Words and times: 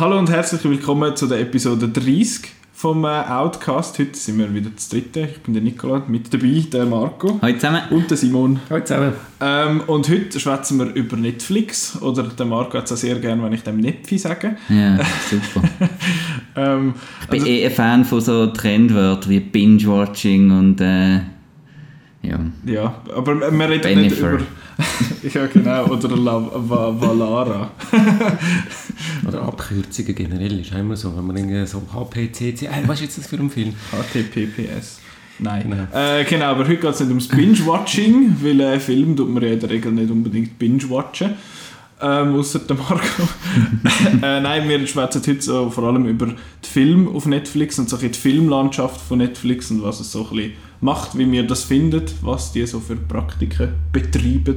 Hallo 0.00 0.18
und 0.18 0.30
herzlich 0.30 0.64
willkommen 0.64 1.14
zu 1.14 1.26
der 1.26 1.40
Episode 1.40 1.86
30 1.86 2.52
vom 2.72 3.04
äh, 3.04 3.08
Outcast. 3.08 3.98
Heute 3.98 4.16
sind 4.16 4.38
wir 4.38 4.54
wieder 4.54 4.70
das 4.74 4.88
dritte. 4.88 5.28
Ich 5.30 5.42
bin 5.42 5.52
der 5.52 5.62
Nicola, 5.62 6.02
mit 6.08 6.32
dabei 6.32 6.64
der 6.72 6.86
Marco. 6.86 7.38
Hallo 7.42 7.54
zusammen. 7.56 7.82
Und 7.90 8.10
der 8.10 8.16
Simon. 8.16 8.60
Hallo 8.70 8.82
zusammen. 8.82 9.12
Ähm, 9.42 9.82
und 9.86 10.08
heute 10.08 10.40
schwätzen 10.40 10.78
wir 10.78 10.86
über 10.94 11.18
Netflix. 11.18 12.00
Oder 12.00 12.22
der 12.22 12.46
Marco 12.46 12.78
hat 12.78 12.86
es 12.86 12.92
auch 12.92 12.96
sehr 12.96 13.16
gerne, 13.16 13.42
wenn 13.42 13.52
ich 13.52 13.62
dem 13.62 13.76
Netfi 13.76 14.16
sage. 14.16 14.56
Ja, 14.70 15.00
super. 15.30 15.68
ähm, 16.56 16.94
ich 17.20 17.28
bin 17.28 17.40
also, 17.40 17.52
eh 17.52 17.66
ein 17.66 17.70
Fan 17.70 18.04
von 18.06 18.20
so 18.22 18.46
Trendwörtern 18.46 19.30
wie 19.30 19.40
Binge-Watching 19.40 20.50
und 20.50 20.80
äh, 20.80 21.20
ja. 22.22 22.38
Ja, 22.66 23.02
aber 23.14 23.40
wir 23.40 23.68
reden 23.68 23.82
Benifer. 23.82 23.98
nicht 24.02 24.20
über... 24.20 24.40
ja, 25.40 25.46
genau. 25.46 25.86
Oder 25.86 26.16
La 26.16 26.42
Valara. 26.54 27.70
Oder 29.26 29.42
Abkürzungen 29.42 30.14
generell 30.14 30.60
ist 30.60 30.72
immer 30.72 30.96
so, 30.96 31.16
wenn 31.16 31.26
man 31.26 31.36
irgendwie 31.36 31.66
so 31.66 31.82
HPCC, 31.92 32.62
äh, 32.62 32.82
was 32.86 33.00
ist 33.00 33.02
jetzt 33.02 33.18
das 33.18 33.26
für 33.26 33.36
ein 33.36 33.50
Film? 33.50 33.74
HTPPS. 33.92 35.00
Nein. 35.38 35.70
Genau. 35.70 35.86
Äh, 35.94 36.24
genau, 36.24 36.46
aber 36.46 36.64
heute 36.64 36.76
geht 36.76 36.90
es 36.90 37.00
nicht 37.00 37.08
ums 37.08 37.28
Binge-Watching, 37.28 38.36
weil 38.42 38.60
äh, 38.60 38.80
Film 38.80 39.16
tut 39.16 39.30
man 39.30 39.42
ja 39.42 39.50
in 39.50 39.60
der 39.60 39.70
Regel 39.70 39.92
nicht 39.92 40.10
unbedingt 40.10 40.58
binge-watchen. 40.58 41.34
Ähm, 42.02 42.34
außer 42.34 42.60
der 42.60 42.76
Marco. 42.76 43.28
äh, 44.22 44.40
nein, 44.40 44.68
wir 44.68 44.86
schwätzen 44.86 45.22
heute 45.26 45.42
so 45.42 45.68
vor 45.68 45.84
allem 45.84 46.06
über 46.06 46.26
die 46.26 46.68
Filme 46.68 47.10
auf 47.10 47.26
Netflix 47.26 47.78
und 47.78 47.90
so 47.90 47.98
die 47.98 48.08
Filmlandschaft 48.08 49.00
von 49.00 49.18
Netflix 49.18 49.70
und 49.70 49.82
was 49.82 50.00
es 50.00 50.12
so 50.12 50.26
ein 50.30 50.36
bisschen 50.36 50.52
macht, 50.80 51.16
wie 51.18 51.30
wir 51.30 51.46
das 51.46 51.64
finden, 51.64 52.02
was 52.22 52.52
die 52.52 52.66
so 52.66 52.80
für 52.80 52.96
Praktiken 52.96 53.70
betreiben. 53.92 54.56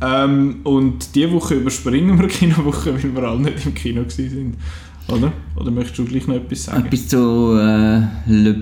Ähm, 0.00 0.56
und 0.64 1.14
diese 1.14 1.32
Woche 1.32 1.54
überspringen 1.54 2.18
wir 2.18 2.26
die 2.26 2.34
Kinowoche, 2.38 2.94
weil 2.94 3.14
wir 3.14 3.22
alle 3.22 3.40
nicht 3.40 3.64
im 3.64 3.74
Kino 3.74 4.02
waren. 4.02 4.56
Oder? 5.08 5.32
Oder 5.56 5.70
möchtest 5.70 5.98
du 5.98 6.04
gleich 6.04 6.26
noch 6.26 6.36
etwas 6.36 6.64
sagen? 6.64 6.86
Etwas 6.86 7.08
zu 7.08 7.56
äh, 7.58 8.02
Le 8.26 8.54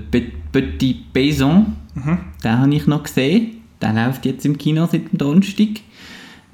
Petit 0.52 1.12
Paysan. 1.12 1.76
Mhm. 1.94 2.18
Den 2.42 2.58
habe 2.58 2.74
ich 2.74 2.86
noch 2.86 3.02
gesehen. 3.02 3.58
Der 3.80 3.92
läuft 3.92 4.26
jetzt 4.26 4.44
im 4.44 4.58
Kino 4.58 4.86
seit 4.90 5.12
dem 5.12 5.18
Donnerstag. 5.18 5.80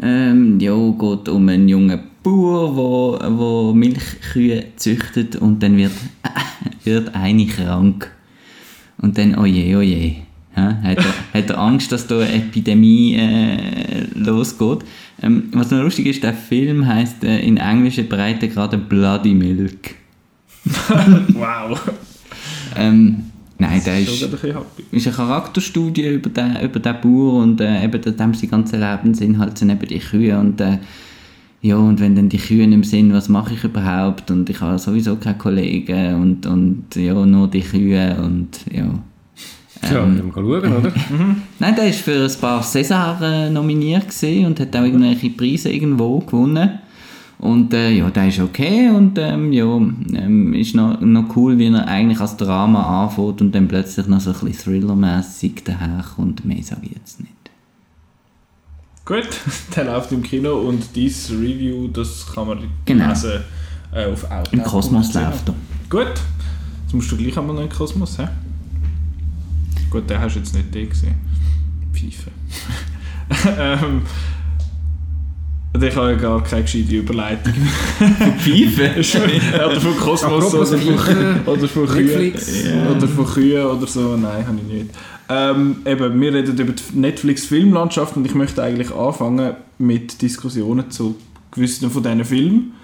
Ähm, 0.01 0.61
ja, 0.61 0.75
geht 0.75 1.29
um 1.29 1.49
einen 1.49 1.69
jungen 1.69 2.01
Bauer, 2.23 2.77
wo, 2.77 3.19
wo 3.39 3.73
Milchkühe 3.73 4.67
züchtet 4.77 5.37
und 5.37 5.63
dann 5.63 5.77
wird, 5.77 5.93
wird 6.85 7.15
eine 7.15 7.47
krank. 7.47 8.13
Und 8.99 9.19
dann, 9.19 9.39
oje, 9.39 9.77
oje. 9.77 10.26
Ja, 10.57 10.75
hat, 10.83 10.99
er, 10.99 11.41
hat 11.41 11.51
er 11.51 11.59
Angst, 11.59 11.93
dass 11.93 12.07
da 12.07 12.19
eine 12.19 12.33
Epidemie 12.33 13.17
äh, 13.17 14.07
losgeht. 14.15 14.79
Ähm, 15.23 15.51
was 15.53 15.71
noch 15.71 15.83
lustig 15.83 16.07
ist, 16.07 16.23
der 16.23 16.33
Film 16.33 16.87
heißt 16.87 17.25
äh, 17.25 17.41
in 17.41 17.59
englischer 17.59 18.05
Breite 18.05 18.49
gerade 18.49 18.79
Bloody 18.79 19.35
Milk. 19.35 19.95
wow. 21.35 21.79
ähm, 22.75 23.25
nein, 23.59 23.83
der 23.85 24.01
ist, 24.01 24.23
ist, 24.23 24.33
ist 24.91 25.07
eine 25.07 25.17
Charakterstudie 25.17 26.09
über 26.09 26.31
den, 26.31 26.57
über 26.63 26.81
den 26.81 27.01
Bauer 27.03 27.35
und 27.35 27.61
äh, 27.61 27.85
eben 27.85 28.01
dem 28.01 28.35
sein 28.35 28.51
ganzes 28.51 28.81
Leben 28.81 29.15
sind 29.15 29.39
halt 29.39 29.59
sind 29.59 29.71
eben 29.71 29.87
die 29.87 29.99
Kühe 29.99 30.39
und 30.39 30.61
äh, 30.61 30.79
ja, 31.63 31.77
und 31.77 32.01
wenn 32.01 32.15
dann 32.15 32.29
die 32.29 32.39
Kühe 32.39 32.65
im 32.65 32.85
Sinn, 32.85 33.13
was 33.13 33.29
mache 33.29 33.55
ich 33.55 33.65
überhaupt 33.65 34.31
und 34.31 34.49
ich 34.51 34.61
habe 34.61 34.79
sowieso 34.79 35.17
keine 35.17 35.39
Kollegen 35.39 36.15
und, 36.15 36.47
und 36.47 36.95
ja, 36.95 37.15
nur 37.15 37.49
die 37.49 37.63
Kühe 37.63 38.17
und 38.23 38.61
ja. 38.71 38.91
Ja, 39.83 40.05
ähm, 40.05 40.31
schauen, 40.33 40.45
oder? 40.45 40.93
Mhm. 41.11 41.43
Nein, 41.59 41.77
der 41.77 41.89
ist 41.89 42.01
für 42.01 42.25
ein 42.25 42.41
paar 42.41 42.63
César 42.63 43.21
äh, 43.23 43.51
nominiert 43.51 44.07
und 44.23 44.61
hat 44.61 44.77
auch 44.77 44.83
irgendwelche 44.83 45.31
Preise 45.31 45.71
irgendwo 45.71 46.21
gewonnen. 46.21 46.81
Und 47.39 47.75
äh, 47.75 47.91
ja, 47.91 48.09
der 48.11 48.29
ist 48.29 48.41
okay 48.41 48.89
und 48.89 49.19
ähm, 49.19 49.53
ja, 49.53 49.65
ähm, 49.67 50.55
ist 50.55 50.75
noch, 50.75 50.99
noch 51.03 51.37
cool, 51.37 51.59
wie 51.59 51.67
er 51.67 51.87
eigentlich 51.87 52.19
als 52.19 52.37
Drama 52.37 53.05
anfängt 53.05 53.43
und 53.43 53.55
dann 53.55 53.69
plötzlich 53.69 54.07
noch 54.07 54.21
so 54.21 54.31
ein 54.31 54.39
bisschen 54.41 54.73
Thriller-mässig 54.73 55.63
daherkommt. 55.65 56.47
Mehr 56.47 56.63
sage 56.63 56.83
ich 56.85 56.93
jetzt 56.93 57.21
nicht. 57.21 57.33
Gut, 59.05 59.29
der 59.77 59.85
läuft 59.85 60.13
im 60.13 60.23
Kino 60.23 60.55
und 60.61 60.97
dieses 60.97 61.31
Review, 61.31 61.89
das 61.89 62.27
kann 62.35 62.49
man 62.49 62.59
genau. 62.87 63.11
lesen 63.11 63.43
äh, 63.93 64.07
auf 64.07 64.25
Outlook. 64.31 64.53
Im 64.53 64.63
Kosmos 64.65 65.13
läuft 65.13 65.49
er. 65.49 65.55
Gut, 65.91 66.15
jetzt 66.85 66.95
musst 66.95 67.13
du 67.13 67.19
gleich 67.19 67.37
einmal 67.37 67.55
noch 67.55 67.63
in 67.63 67.69
den 67.69 67.77
Kosmos, 67.77 68.19
hä? 68.19 68.29
Gut, 69.97 70.11
den 70.11 70.21
hast 70.21 70.35
du 70.35 70.41
jetzt 70.41 70.55
nicht 70.55 70.75
den 70.75 70.91
gesehen. 70.91 71.15
Pfeife. 71.91 72.31
ähm, 73.59 74.03
ich 75.81 75.97
habe 75.97 76.11
ja 76.11 76.17
gar 76.19 76.45
keine 76.45 76.65
gescheite 76.65 76.97
Überleitung. 76.97 77.55
Pfeife? 78.39 78.91
oder 79.65 79.81
von 79.81 79.97
Kosmos 79.97 80.55
oder 80.55 80.67
von, 80.67 81.41
oder 81.47 81.67
von 81.69 81.87
Kühen. 81.87 82.35
Yeah. 82.35 82.91
Oder 82.91 83.09
von 83.09 83.25
Kühen 83.25 83.65
oder 83.65 83.87
so. 83.87 84.19
Nein, 84.19 84.47
habe 84.47 84.59
ich 84.67 84.75
nicht. 84.75 84.91
Ähm, 85.31 85.77
eben, 85.87 86.21
wir 86.21 86.35
reden 86.35 86.59
über 86.59 86.73
die 86.73 86.99
Netflix-Filmlandschaft 86.99 88.19
und 88.19 88.27
ich 88.27 88.35
möchte 88.35 88.63
eigentlich 88.63 88.95
anfangen 88.95 89.55
mit 89.79 90.21
Diskussionen 90.21 90.91
zu 90.91 91.17
gewissen 91.53 91.91
von 91.91 92.03
diesen 92.03 92.27
Filmen, 92.27 92.75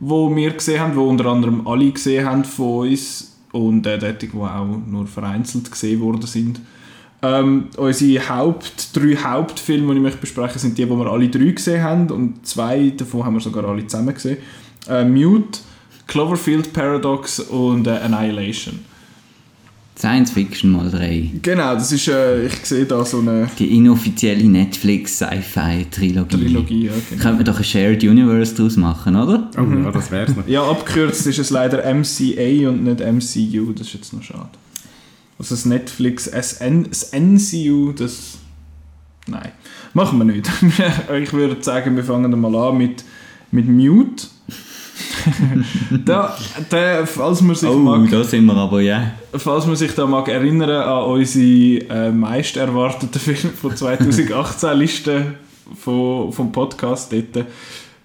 die 0.00 0.06
wir 0.06 0.50
gesehen 0.52 0.80
haben, 0.80 0.92
die 0.94 0.98
unter 0.98 1.26
anderem 1.26 1.66
alle 1.68 1.90
gesehen 1.90 2.24
haben 2.24 2.44
von 2.44 2.88
uns 2.88 3.33
und 3.54 3.86
äh, 3.86 3.98
dort, 3.98 4.20
die 4.20 4.30
auch 4.32 4.66
nur 4.86 5.06
vereinzelt 5.06 5.70
gesehen 5.70 6.00
worden 6.00 6.26
sind. 6.26 6.60
Ähm, 7.22 7.68
unsere 7.76 8.28
Haupt, 8.28 8.94
drei 8.94 9.16
Hauptfilme, 9.16 9.92
die 9.92 9.98
ich 9.98 10.02
möchte 10.02 10.18
besprechen 10.18 10.58
sind 10.58 10.76
die, 10.76 10.84
die 10.84 10.90
wir 10.90 11.06
alle 11.06 11.28
drei 11.28 11.52
gesehen 11.52 11.82
haben 11.82 12.10
und 12.10 12.46
zwei 12.46 12.92
davon 12.96 13.24
haben 13.24 13.34
wir 13.34 13.40
sogar 13.40 13.64
alle 13.64 13.86
zusammen 13.86 14.12
gesehen. 14.12 14.38
Äh, 14.88 15.04
Mute, 15.04 15.60
Cloverfield 16.06 16.72
Paradox 16.72 17.40
und 17.40 17.86
äh, 17.86 17.90
Annihilation. 17.90 18.80
Science 19.96 20.32
Fiction 20.32 20.72
mal 20.72 20.90
drei. 20.90 21.30
Genau, 21.40 21.74
das 21.74 21.92
ist, 21.92 22.08
äh, 22.08 22.46
ich 22.46 22.66
sehe 22.66 22.84
da 22.84 23.04
so 23.04 23.20
eine... 23.20 23.48
Die 23.58 23.76
inoffizielle 23.76 24.42
Netflix-Sci-Fi-Trilogie. 24.44 26.36
Trilogie, 26.36 26.86
ja, 26.86 26.92
genau. 27.08 27.22
Könnte 27.22 27.36
man 27.36 27.44
doch 27.44 27.58
ein 27.58 27.64
Shared 27.64 28.02
Universe 28.02 28.56
daraus 28.56 28.76
machen, 28.76 29.14
oder? 29.14 29.48
Oh 29.56 29.60
mhm. 29.60 29.84
ja, 29.84 29.92
das 29.92 30.10
wär's 30.10 30.34
noch. 30.34 30.48
ja, 30.48 30.68
abgekürzt 30.68 31.26
ist 31.28 31.38
es 31.38 31.50
leider 31.50 31.78
MCA 31.94 32.68
und 32.68 32.82
nicht 32.82 33.00
MCU, 33.00 33.72
das 33.72 33.86
ist 33.86 33.94
jetzt 33.94 34.12
noch 34.12 34.22
schade. 34.24 34.50
Also 35.38 35.54
das 35.54 35.64
Netflix, 35.64 36.24
SN, 36.26 36.88
das 36.88 37.12
NCU, 37.12 37.92
das... 37.92 38.38
Nein, 39.28 39.52
machen 39.92 40.18
wir 40.18 40.24
nicht. 40.24 40.50
ich 41.22 41.32
würde 41.32 41.62
sagen, 41.62 41.94
wir 41.94 42.04
fangen 42.04 42.38
mal 42.40 42.54
an 42.56 42.78
mit, 42.78 43.04
mit 43.52 43.68
Mute. 43.68 44.26
da, 46.04 46.36
da, 46.70 47.06
falls 47.06 47.40
man 47.40 47.54
sich 47.54 47.68
oh, 47.68 47.78
mag, 47.78 48.10
da 48.10 48.24
sind 48.24 48.46
wir 48.46 48.56
aber, 48.56 48.80
ja. 48.80 49.12
Falls 49.32 49.66
man 49.66 49.76
sich 49.76 49.92
da 49.94 50.06
mag 50.06 50.28
erinnern 50.28 50.70
an 50.70 51.04
unsere 51.04 51.88
äh, 51.88 52.10
meist 52.10 52.56
erwarteten 52.56 53.18
Filme 53.18 53.54
von 53.54 53.76
2018 53.76 54.78
Liste 54.78 55.34
von, 55.76 56.32
vom 56.32 56.52
Podcast 56.52 57.12
dort. 57.12 57.46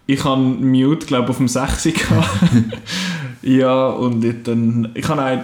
Ich 0.08 0.24
habe 0.24 0.42
Mute, 0.42 1.06
glaube 1.06 1.30
auf 1.30 1.38
dem 1.38 1.48
6 1.48 1.90
Ja, 3.42 3.90
und 3.90 4.26
dann, 4.46 4.90
ich 4.94 5.08
habe 5.08 5.22
auch 5.22 5.44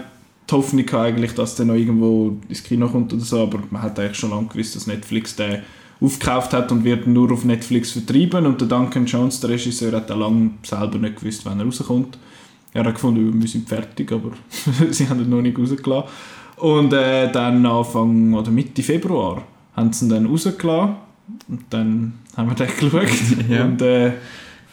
die 0.50 0.54
Hoffnung 0.54 0.90
eigentlich, 0.90 1.34
dass 1.34 1.56
der 1.56 1.66
noch 1.66 1.76
irgendwo 1.76 2.38
ins 2.50 2.64
Kino 2.64 2.88
kommt 2.88 3.14
oder 3.14 3.24
so, 3.24 3.44
aber 3.44 3.60
man 3.70 3.82
hat 3.82 4.00
eigentlich 4.00 4.18
schon 4.18 4.32
lange 4.32 4.48
gewusst, 4.48 4.76
dass 4.76 4.88
Netflix 4.88 5.36
den 5.36 5.62
aufgekauft 6.02 6.54
hat 6.54 6.72
und 6.72 6.84
wird 6.84 7.08
nur 7.08 7.32
auf 7.32 7.46
Netflix 7.46 7.92
vertrieben. 7.92 8.46
Und 8.46 8.62
der 8.62 8.68
Duncan 8.68 9.06
Jones, 9.06 9.40
der 9.40 9.52
Regisseur, 9.52 9.94
hat 9.94 10.12
auch 10.12 10.18
lange 10.18 10.52
selber 10.64 10.98
nicht 10.98 11.20
gewusst, 11.20 11.46
wann 11.46 11.60
er 11.60 11.66
rauskommt. 11.66 12.18
Er 12.74 12.84
hat 12.84 12.96
gefunden, 12.96 13.42
wir 13.42 13.48
sind 13.48 13.70
fertig, 13.70 14.12
aber 14.12 14.32
sie 14.92 15.08
haben 15.08 15.22
ihn 15.22 15.30
noch 15.30 15.42
nicht 15.42 15.58
rausgelassen. 15.58 16.10
Und 16.58 16.94
äh, 16.94 17.32
dann 17.32 17.66
Anfang 17.66 18.34
oder 18.34 18.52
Mitte 18.52 18.84
Februar 18.84 19.44
haben 19.76 19.94
sie 19.94 20.06
ihn 20.06 20.10
dann 20.10 20.26
rausgelassen. 20.26 20.96
Und 21.48 21.62
dann 21.70 22.14
haben 22.36 22.50
wir 22.50 22.56
den 22.56 22.68
geschaut. 22.80 23.50
ja. 23.50 23.64
Und 23.64 23.82
äh, 23.82 24.14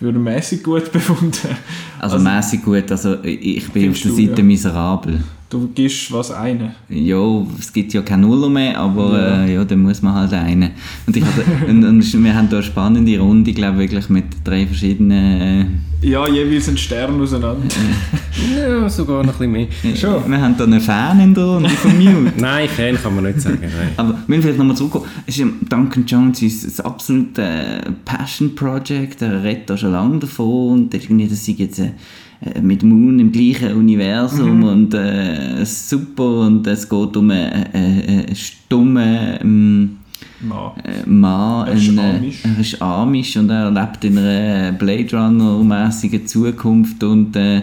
für 0.03 0.13
mäßig 0.13 0.63
gut 0.63 0.91
befunden. 0.93 1.57
Also, 2.01 2.17
also 2.17 2.19
mäßig 2.19 2.63
gut, 2.63 2.91
also 2.91 3.23
ich 3.23 3.71
bin 3.71 3.91
auf 3.91 4.01
der 4.01 4.11
Seite 4.11 4.43
miserabel. 4.43 5.23
Du 5.53 5.69
gibst 5.75 6.11
was 6.11 6.31
eine? 6.31 6.77
Ja, 6.89 7.47
es 7.59 7.71
gibt 7.71 7.93
ja 7.93 8.01
keine 8.01 8.23
Nuller 8.23 8.49
mehr, 8.49 8.79
aber 8.79 9.19
ja, 9.19 9.45
äh, 9.45 9.55
ja 9.57 9.65
dann 9.67 9.83
muss 9.83 10.01
man 10.01 10.15
halt 10.15 10.33
einen. 10.33 10.71
Und, 11.07 11.15
ich 11.15 11.23
hatte, 11.23 11.45
und, 11.69 11.85
und, 11.85 12.25
wir 12.25 12.35
haben 12.35 12.49
da 12.49 12.57
eine 12.57 12.63
spannende 12.65 13.19
Runde, 13.19 13.51
ich 13.51 13.57
glaube 13.57 13.77
wirklich 13.77 14.09
mit 14.09 14.25
drei 14.45 14.67
verschiedenen... 14.67 15.83
Äh, 16.01 16.09
ja, 16.09 16.27
jeweils 16.27 16.71
ein 16.71 16.79
Stern 16.79 17.21
auseinander. 17.21 17.69
ja, 18.57 18.89
sogar 18.89 19.23
noch 19.23 19.39
ein 19.39 19.53
bisschen 19.53 19.69
mehr. 19.83 19.95
Schon. 19.95 20.31
Wir 20.31 20.41
haben 20.41 20.57
da 20.57 20.65
einen 20.65 20.81
Fan 20.81 21.21
in 21.21 21.35
der 21.35 21.45
Runde 21.45 21.69
von 21.69 21.99
Mute. 21.99 22.33
nein, 22.39 22.67
Fan 22.71 22.97
kann 22.97 23.15
man 23.15 23.25
nicht 23.25 23.43
sagen. 23.43 23.59
Nein. 23.61 23.91
Aber 23.99 24.19
wir 24.27 24.41
vielleicht 24.41 24.59
nochmal 24.59 24.75
zurückkommen. 24.75 25.05
Es 25.27 25.37
ist 25.37 25.47
Duncan 25.69 26.07
Jones 26.07 26.41
ist 26.41 26.81
ein 26.81 26.87
absolutes 26.87 27.45
Passion-Project, 28.07 29.21
er 29.21 29.45
redet 29.45 29.69
da 29.69 29.77
schon 29.77 29.93
lange 29.93 30.19
davon 30.19 30.73
und 30.73 30.95
irgendwie, 30.95 31.29
das 31.29 31.47
ist 31.47 31.59
jetzt... 31.59 31.79
Eine, 31.79 31.91
äh, 31.91 31.93
mit 32.61 32.83
Moon 32.83 33.19
im 33.19 33.31
gleichen 33.31 33.75
Universum 33.77 34.59
mhm. 34.59 34.65
und 34.65 34.95
äh, 34.95 35.65
super 35.65 36.47
und 36.47 36.67
es 36.67 36.89
geht 36.89 37.17
um 37.17 37.31
einen, 37.31 37.67
einen 37.73 38.35
stummen 38.35 39.39
ähm, 39.41 39.97
Mann. 40.41 40.73
Äh, 40.85 41.09
Mann 41.09 41.69
er, 41.69 41.75
ist 41.75 41.89
ein, 41.89 42.33
er 42.45 42.61
ist 42.61 42.83
Amish 42.83 43.37
und 43.37 43.51
er 43.51 43.71
lebt 43.71 44.05
in 44.05 44.19
einer 44.19 44.73
Blade 44.73 45.17
Runner-mäßigen 45.17 46.27
Zukunft 46.27 47.03
und 47.05 47.37
äh, 47.37 47.63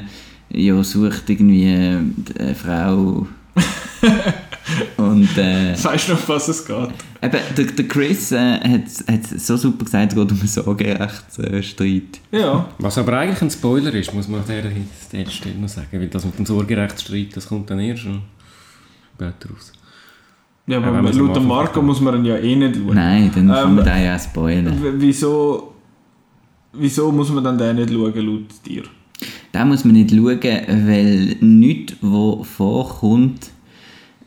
ja, 0.51 0.81
sucht 0.83 1.29
irgendwie 1.29 1.65
äh, 1.65 1.97
eine 2.39 2.55
Frau 2.55 3.27
und 5.11 5.37
äh, 5.37 5.73
Weißt 5.83 6.07
du 6.09 6.13
noch, 6.13 6.19
um 6.21 6.29
was 6.29 6.47
es 6.47 6.65
geht? 6.65 6.75
eben, 7.21 7.37
der, 7.57 7.65
der 7.65 7.87
Chris 7.87 8.31
äh, 8.31 8.59
hat 8.59 9.31
es 9.31 9.47
so 9.47 9.57
super 9.57 9.85
gesagt, 9.85 10.13
es 10.13 10.17
geht 10.17 10.31
um 10.31 10.37
einen 10.39 10.47
Sorgerechtsstreit. 10.47 12.19
Ja. 12.31 12.69
Was 12.79 12.97
aber 12.97 13.17
eigentlich 13.17 13.41
ein 13.41 13.49
Spoiler 13.51 13.93
ist, 13.93 14.13
muss 14.13 14.27
man 14.27 14.41
an 14.41 14.45
dieser 14.47 14.69
dieser 15.11 15.31
Stelle 15.31 15.55
noch 15.59 15.69
sagen, 15.69 15.87
weil 15.91 16.07
das 16.07 16.25
mit 16.25 16.37
dem 16.37 16.45
Sorgerechtsstreit, 16.45 17.35
das 17.35 17.47
kommt 17.47 17.69
dann 17.69 17.79
erst 17.79 18.03
schon 18.03 18.21
später 19.15 19.49
raus. 19.53 19.73
Ja, 20.67 20.75
Ja, 20.75 20.81
wenn 20.81 20.89
aber 20.89 21.01
man's 21.01 21.17
am 21.17 21.27
laut 21.27 21.43
Marco 21.43 21.63
versteht. 21.65 21.83
muss 21.83 22.01
man 22.01 22.15
ihn 22.17 22.25
ja 22.25 22.37
eh 22.37 22.55
nicht 22.55 22.75
schauen. 22.75 22.93
Nein, 22.95 23.31
dann 23.33 23.47
kann 23.47 23.69
Ähm, 23.69 23.75
man 23.75 23.85
den 23.85 24.03
ja 24.03 24.15
auch 24.15 24.19
spoilern. 24.19 24.77
Wieso, 24.97 25.73
wieso 26.73 27.11
muss 27.11 27.29
man 27.31 27.43
dann 27.43 27.57
den 27.57 27.75
nicht 27.77 27.89
schauen, 27.91 28.13
laut 28.15 28.45
dir? 28.65 28.83
Da 29.51 29.65
muss 29.65 29.83
man 29.83 29.93
nicht 29.95 30.11
schauen, 30.11 30.39
weil 30.41 31.35
nichts, 31.41 31.93
was 32.01 32.47
vorkommt, 32.47 33.49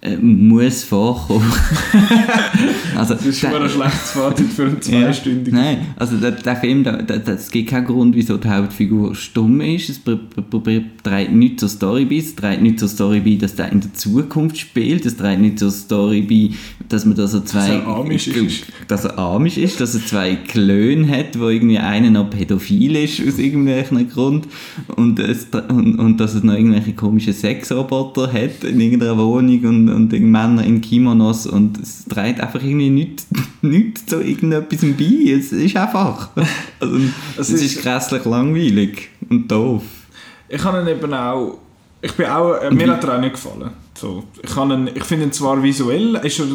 äh, 0.02 0.16
muss 0.16 0.82
vorkommen. 0.82 1.50
also, 2.96 3.14
Das 3.14 3.24
ist 3.24 3.42
der- 3.42 3.50
schon 3.52 3.62
ein 3.62 3.68
schlechtes 3.70 4.10
Fazit 4.10 4.48
für 4.52 4.62
einen 4.64 4.74
Ja. 4.82 5.02
zweistündigen 5.12 5.58
Nein, 5.58 5.78
also 5.96 6.16
der, 6.16 6.32
der 6.32 6.56
Film, 6.56 6.82
da, 6.84 6.96
da, 7.00 7.18
da, 7.18 7.32
es 7.32 7.50
gibt 7.50 7.70
keinen 7.70 7.86
Grund, 7.86 8.14
wieso 8.16 8.36
die 8.36 8.48
Hauptfigur 8.48 9.14
stumm 9.14 9.60
ist. 9.60 9.88
Es 9.88 10.00
trägt 11.02 11.32
nichts 11.32 11.60
zur 11.60 11.68
Story 11.68 12.04
bei. 12.04 12.16
Es 12.16 12.34
trägt 12.34 12.62
nichts 12.62 12.80
zur 12.80 12.88
Story 12.88 13.20
bei, 13.20 13.36
dass 13.36 13.54
der 13.54 13.70
in 13.70 13.80
der 13.80 13.94
Zukunft 13.94 14.58
spielt. 14.58 15.06
Es 15.06 15.16
trägt 15.16 15.40
nichts 15.40 15.60
zur 15.60 15.70
Story 15.70 16.22
bei, 16.22 16.50
dass 16.88 17.04
man 17.04 17.14
da 17.16 17.26
so 17.26 17.40
zwei... 17.40 17.68
er 17.68 17.86
Amish 17.86 18.26
ist. 18.28 18.64
Dass 18.88 19.04
er 19.04 19.16
Amish 19.18 19.56
ist, 19.56 19.80
dass 19.80 19.94
er 19.94 20.04
zwei 20.04 20.34
Klöne 20.36 21.08
hat, 21.08 21.38
wo 21.38 21.48
irgendwie 21.48 21.78
einer 21.78 22.10
noch 22.10 22.28
pädophil 22.30 22.96
ist 22.96 23.20
aus 23.26 23.38
irgendwelchen 23.38 24.08
Grund 24.08 24.48
und, 24.96 25.18
es, 25.20 25.46
und, 25.68 25.98
und 25.98 26.18
dass 26.18 26.34
es 26.34 26.42
noch 26.42 26.54
irgendwelche 26.54 26.92
komischen 26.92 27.32
Sexroboter 27.32 28.32
hat 28.32 28.64
in 28.64 28.80
irgendeiner 28.80 29.16
Wohnung 29.16 29.60
und, 29.64 29.88
und 29.92 30.12
Männer 30.30 30.64
in 30.64 30.80
Kimonos 30.80 31.46
und 31.46 31.78
es 31.80 32.04
trägt 32.06 32.40
einfach 32.40 32.62
irgendwie 32.62 32.90
nichts, 32.90 33.26
nichts 33.62 34.06
zu 34.06 34.20
irgendetwas 34.20 34.80
bei. 34.80 35.32
Es 35.38 35.52
ist 35.52 35.76
einfach. 35.76 36.30
Also, 36.80 36.96
Es 37.38 37.48
es, 37.48 37.50
ist, 37.50 37.62
ist- 37.76 37.82
grässlich 37.82 38.24
langweilig 38.24 39.10
und 39.28 39.50
doof. 39.50 39.82
Ich 40.48 40.62
habe 40.64 40.80
ihn 40.82 40.88
eben 40.88 41.12
auch. 41.14 41.58
Ich 42.00 42.12
bin 42.12 42.26
auch. 42.26 42.54
Äh, 42.54 42.70
mir 42.70 42.90
hat 42.92 43.04
er 43.04 43.16
auch 43.16 43.20
nicht 43.20 43.34
gefallen. 43.34 43.70
So, 43.94 44.24
ich, 44.42 44.50
ihn, 44.56 44.90
ich 44.94 45.04
finde 45.04 45.26
ihn 45.26 45.32
zwar 45.32 45.62
visuell, 45.62 46.16
ist 46.24 46.38
er, 46.40 46.46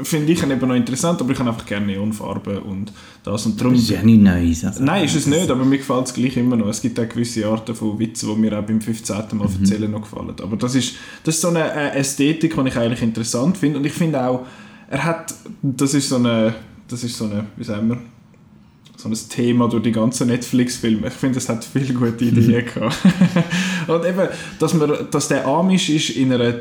finde 0.00 0.32
ich 0.32 0.42
ihn 0.42 0.50
eben 0.50 0.68
noch 0.68 0.74
interessant, 0.74 1.20
aber 1.20 1.32
ich 1.32 1.38
habe 1.38 1.50
einfach 1.50 1.64
gerne 1.64 1.86
Neonfarben 1.86 2.58
und 2.58 2.92
das 3.22 3.46
und 3.46 3.58
darum. 3.58 3.72
Das 3.72 3.82
ist 3.82 3.90
ja 3.90 4.02
nichts 4.02 4.22
Neues. 4.22 4.64
Also. 4.64 4.84
Nein, 4.84 5.04
ist 5.04 5.16
es 5.16 5.26
nicht, 5.26 5.50
aber 5.50 5.64
mir 5.64 5.78
gefällt 5.78 6.06
es 6.06 6.14
gleich 6.14 6.36
immer 6.36 6.56
noch. 6.56 6.68
Es 6.68 6.82
gibt 6.82 7.00
auch 7.00 7.08
gewisse 7.08 7.46
Arten 7.46 7.74
von 7.74 7.98
Witzen, 7.98 8.28
die 8.28 8.40
mir 8.40 8.58
auch 8.58 8.62
beim 8.62 8.80
15. 8.80 9.16
Mal 9.32 9.48
erzählen 9.60 9.90
noch 9.90 10.02
gefallen. 10.02 10.34
Aber 10.42 10.56
das 10.56 10.74
ist, 10.74 10.96
das 11.24 11.36
ist 11.36 11.40
so 11.40 11.48
eine 11.48 11.72
äh, 11.72 11.98
Ästhetik, 11.98 12.54
die 12.54 12.68
ich 12.68 12.76
eigentlich 12.76 13.02
interessant 13.02 13.56
finde. 13.56 13.78
Und 13.78 13.86
ich 13.86 13.92
finde 13.92 14.22
auch, 14.22 14.46
er 14.90 15.04
hat, 15.04 15.34
das 15.62 15.94
ist 15.94 16.10
so 16.10 16.16
eine, 16.16 16.54
das 16.88 17.02
ist 17.02 17.16
so 17.16 17.24
eine, 17.24 17.46
wie 17.56 17.64
sagen 17.64 17.88
wir, 17.88 17.98
so 18.96 19.08
ein 19.08 19.16
Thema 19.28 19.68
durch 19.68 19.82
die 19.82 19.92
ganzen 19.92 20.28
Netflix-Filme. 20.28 21.08
Ich 21.08 21.14
finde, 21.14 21.38
es 21.38 21.48
hat 21.48 21.64
viele 21.64 21.94
gute 21.94 22.24
Ideen 22.24 22.64
gehabt. 22.74 22.96
Und 23.86 24.04
eben, 24.04 24.28
dass, 24.58 24.74
man, 24.74 24.92
dass 25.10 25.28
der 25.28 25.46
Amish 25.46 25.88
ist 25.88 26.10
in 26.10 26.32
einer 26.32 26.54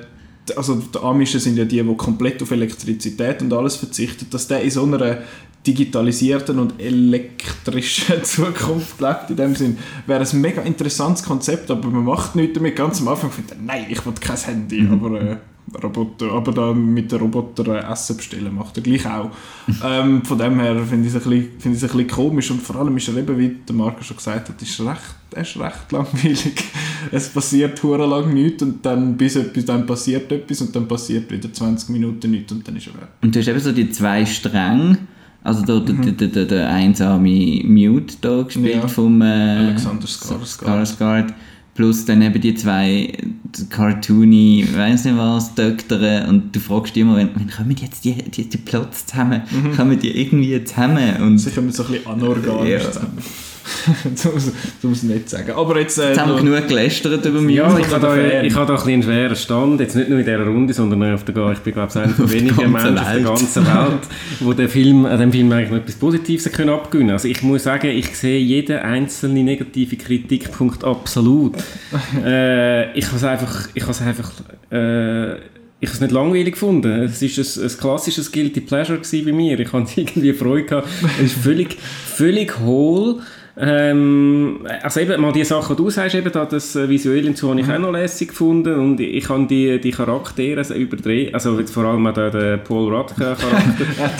also 0.55 0.75
die 0.75 0.97
Amischen 0.99 1.39
sind 1.39 1.57
ja 1.57 1.65
die, 1.65 1.81
die 1.81 1.95
komplett 1.95 2.41
auf 2.43 2.51
Elektrizität 2.51 3.41
und 3.41 3.51
alles 3.53 3.75
verzichten, 3.75 4.27
dass 4.29 4.47
der 4.47 4.61
in 4.61 4.69
so 4.69 4.83
einer 4.83 5.19
digitalisierten 5.65 6.59
und 6.59 6.79
elektrischen 6.79 8.23
Zukunft 8.23 9.01
lebt, 9.01 9.29
in 9.31 9.35
dem 9.35 9.55
Sinn, 9.55 9.77
wäre 10.05 10.21
ein 10.23 10.41
mega 10.41 10.61
interessantes 10.61 11.23
Konzept, 11.25 11.71
aber 11.71 11.89
man 11.89 12.03
macht 12.05 12.35
nichts 12.35 12.53
damit. 12.55 12.75
Ganz 12.75 13.01
am 13.01 13.07
Anfang 13.07 13.31
findet 13.31 13.53
er, 13.53 13.63
nein, 13.63 13.85
ich 13.89 14.05
will 14.05 14.13
kein 14.19 14.37
Handy, 14.37 14.81
Mhm. 14.81 14.93
aber, 14.93 15.21
äh, 15.21 15.37
Roboter, 15.83 16.31
aber 16.31 16.51
dann 16.51 16.93
mit 16.93 17.11
den 17.11 17.19
Robotern 17.19 17.75
Essen 17.91 18.17
bestellen 18.17 18.53
macht 18.55 18.77
er 18.77 18.83
gleich 18.83 19.05
auch. 19.05 19.29
ähm, 19.85 20.23
von 20.23 20.37
dem 20.37 20.59
her 20.59 20.75
finde 20.89 21.07
ich 21.07 21.13
es 21.15 21.25
ein, 21.25 21.51
bisschen- 21.59 21.99
ein 21.99 22.07
komisch 22.07 22.51
und 22.51 22.61
vor 22.61 22.77
allem 22.77 22.95
ist 22.97 23.07
er 23.07 23.17
eben, 23.17 23.37
wie 23.37 23.55
der 23.67 23.75
Marco 23.75 24.03
schon 24.03 24.17
gesagt 24.17 24.49
hat, 24.49 24.61
ist 24.61 24.79
recht, 24.81 25.15
er 25.33 25.41
ist 25.41 25.57
recht 25.59 25.91
langweilig. 25.91 26.63
es 27.11 27.29
passiert 27.29 27.81
hure 27.83 28.05
lang 28.07 28.33
nichts 28.33 28.63
und 28.63 28.85
dann 28.85 29.17
bis 29.17 29.35
etwas, 29.35 29.65
dann 29.65 29.85
passiert 29.85 30.31
etwas 30.31 30.61
und 30.61 30.75
dann 30.75 30.87
passiert 30.87 31.31
wieder 31.31 31.51
20 31.51 31.89
Minuten 31.89 32.31
nichts 32.31 32.51
und 32.51 32.67
dann 32.67 32.75
ist 32.75 32.87
er 32.87 32.93
weg. 32.93 33.07
Und 33.21 33.35
du 33.35 33.39
hast 33.39 33.47
eben 33.47 33.59
so 33.59 33.71
die 33.71 33.89
zwei 33.91 34.25
Stränge. 34.25 34.97
Also 35.43 35.63
der, 35.63 35.79
der, 35.81 35.93
Mhm. 35.93 36.17
der, 36.17 36.27
der, 36.29 36.45
der 36.45 36.69
einsame 36.69 37.61
Mute 37.65 38.15
da 38.21 38.41
gespielt 38.41 38.73
Ja. 38.81 38.87
vom 38.87 39.21
äh, 39.21 39.25
Alexander 39.25 40.07
Skarsgård. 40.07 40.97
Skarsgård. 40.97 41.33
Plus 41.75 42.05
dann 42.05 42.21
eben 42.21 42.39
die 42.41 42.55
zwei 42.55 43.11
cartoony, 43.69 44.65
weiß 44.73 45.05
nicht 45.05 45.17
was, 45.17 45.53
Doktoren. 45.55 46.27
Und 46.29 46.55
du 46.55 46.59
fragst 46.61 46.95
dich 46.95 47.01
immer, 47.01 47.17
wenn, 47.17 47.29
wenn 47.35 47.49
kommen 47.49 47.75
jetzt 47.77 48.05
die, 48.05 48.13
die, 48.13 48.49
die 48.49 48.57
Plots 48.57 49.05
zusammen? 49.05 49.41
Mhm. 49.51 49.75
Kommen 49.75 49.99
die 49.99 50.17
irgendwie 50.19 50.63
zusammen? 50.63 51.21
Und 51.21 51.37
Sie 51.37 51.51
kommen 51.51 51.71
so 51.71 51.83
ein 51.83 51.91
bisschen 51.91 52.07
anorganisch 52.07 52.83
Ja. 52.83 52.91
zusammen. 52.91 53.17
so 54.15 54.29
muss 54.29 54.51
so 54.81 54.87
muss 54.87 55.03
ich 55.03 55.09
nicht 55.09 55.29
sagen. 55.29 55.51
Aber 55.51 55.79
jetzt... 55.79 55.97
Äh, 55.97 56.09
jetzt 56.09 56.19
haben 56.19 56.31
wir 56.31 56.37
genug 56.37 56.67
gelästert 56.67 57.25
über 57.25 57.41
mich. 57.41 57.55
Ja, 57.55 57.77
ich 57.77 57.89
habe 57.89 57.99
da, 57.99 58.41
ich 58.43 58.55
habe 58.55 58.65
da 58.65 58.73
ein 58.73 58.75
bisschen 58.75 58.93
einen 58.93 59.03
schweren 59.03 59.35
Stand, 59.35 59.79
jetzt 59.79 59.95
nicht 59.95 60.09
nur 60.09 60.19
in 60.19 60.25
dieser 60.25 60.45
Runde, 60.45 60.73
sondern 60.73 61.03
auch 61.03 61.13
auf 61.15 61.25
der, 61.25 61.51
ich 61.51 61.59
bin 61.59 61.73
glaube 61.73 61.91
ich 61.91 61.97
einer 61.97 62.13
der 62.13 62.31
wenigen 62.31 62.55
ganzen 62.55 62.93
Menschen 62.93 62.97
auf 62.97 63.03
der 63.03 63.15
Welt. 63.15 63.25
ganzen 63.25 63.65
Welt, 63.65 64.01
wo 64.39 64.53
der 64.53 64.69
Film, 64.69 65.05
an 65.05 65.19
dem 65.19 65.31
Film 65.31 65.51
eigentlich 65.51 65.71
noch 65.71 65.77
etwas 65.77 65.95
Positives 65.95 66.51
können 66.51 66.69
abgewinnen 66.69 67.11
Also 67.11 67.27
ich 67.27 67.41
muss 67.41 67.63
sagen, 67.63 67.87
ich 67.87 68.15
sehe 68.15 68.39
jeden 68.39 68.77
einzelnen 68.79 69.45
negative 69.45 69.95
Kritikpunkt 69.95 70.83
absolut. 70.83 71.55
äh, 72.25 72.97
ich 72.97 73.05
habe 73.07 73.17
es 73.17 73.23
einfach, 73.23 73.69
ich 73.73 73.83
habe 73.83 73.91
es 73.91 74.01
einfach, 74.01 74.31
äh, 74.71 75.33
ich 75.79 75.89
habe 75.89 75.97
es 75.97 76.01
nicht 76.01 76.11
langweilig 76.11 76.53
gefunden. 76.53 77.03
Es 77.03 77.21
ist 77.21 77.57
ein, 77.57 77.63
ein 77.63 77.77
klassisches 77.77 78.31
Guilty 78.31 78.61
Pleasure 78.61 78.99
bei 78.99 79.31
mir. 79.31 79.59
Ich 79.59 79.73
hatte 79.73 80.01
irgendwie 80.01 80.33
Freude 80.33 80.65
gehabt. 80.65 80.87
Es 81.17 81.33
ist 81.33 81.43
völlig, 81.43 81.77
völlig 81.79 82.59
hohl. 82.59 83.21
Ähm, 83.57 84.59
also 84.83 84.99
eben 84.99 85.21
mal 85.21 85.31
die 85.31 85.45
Sachen, 85.45 85.75
die 85.77 85.81
du 85.83 85.89
sagst, 85.89 86.13
eben 86.15 86.29
da 86.31 86.45
das 86.45 86.75
äh, 86.75 86.89
Visuelle 86.89 87.29
und 87.29 87.37
so 87.37 87.49
habe 87.49 87.61
ich 87.61 87.69
auch 87.69 87.79
noch 87.79 87.91
lässig 87.93 88.29
gefunden 88.29 88.73
und 88.77 88.99
ich 88.99 89.29
habe 89.29 89.45
die, 89.47 89.79
die 89.79 89.91
Charaktere 89.91 90.61
so 90.63 90.73
überdreht, 90.73 91.33
also 91.33 91.57
jetzt 91.59 91.73
vor 91.73 91.85
allem 91.85 92.05
auch 92.05 92.13
der, 92.13 92.31
der 92.31 92.57
Paul 92.57 92.93
Rudd 92.93 93.15
Charakter 93.15 93.45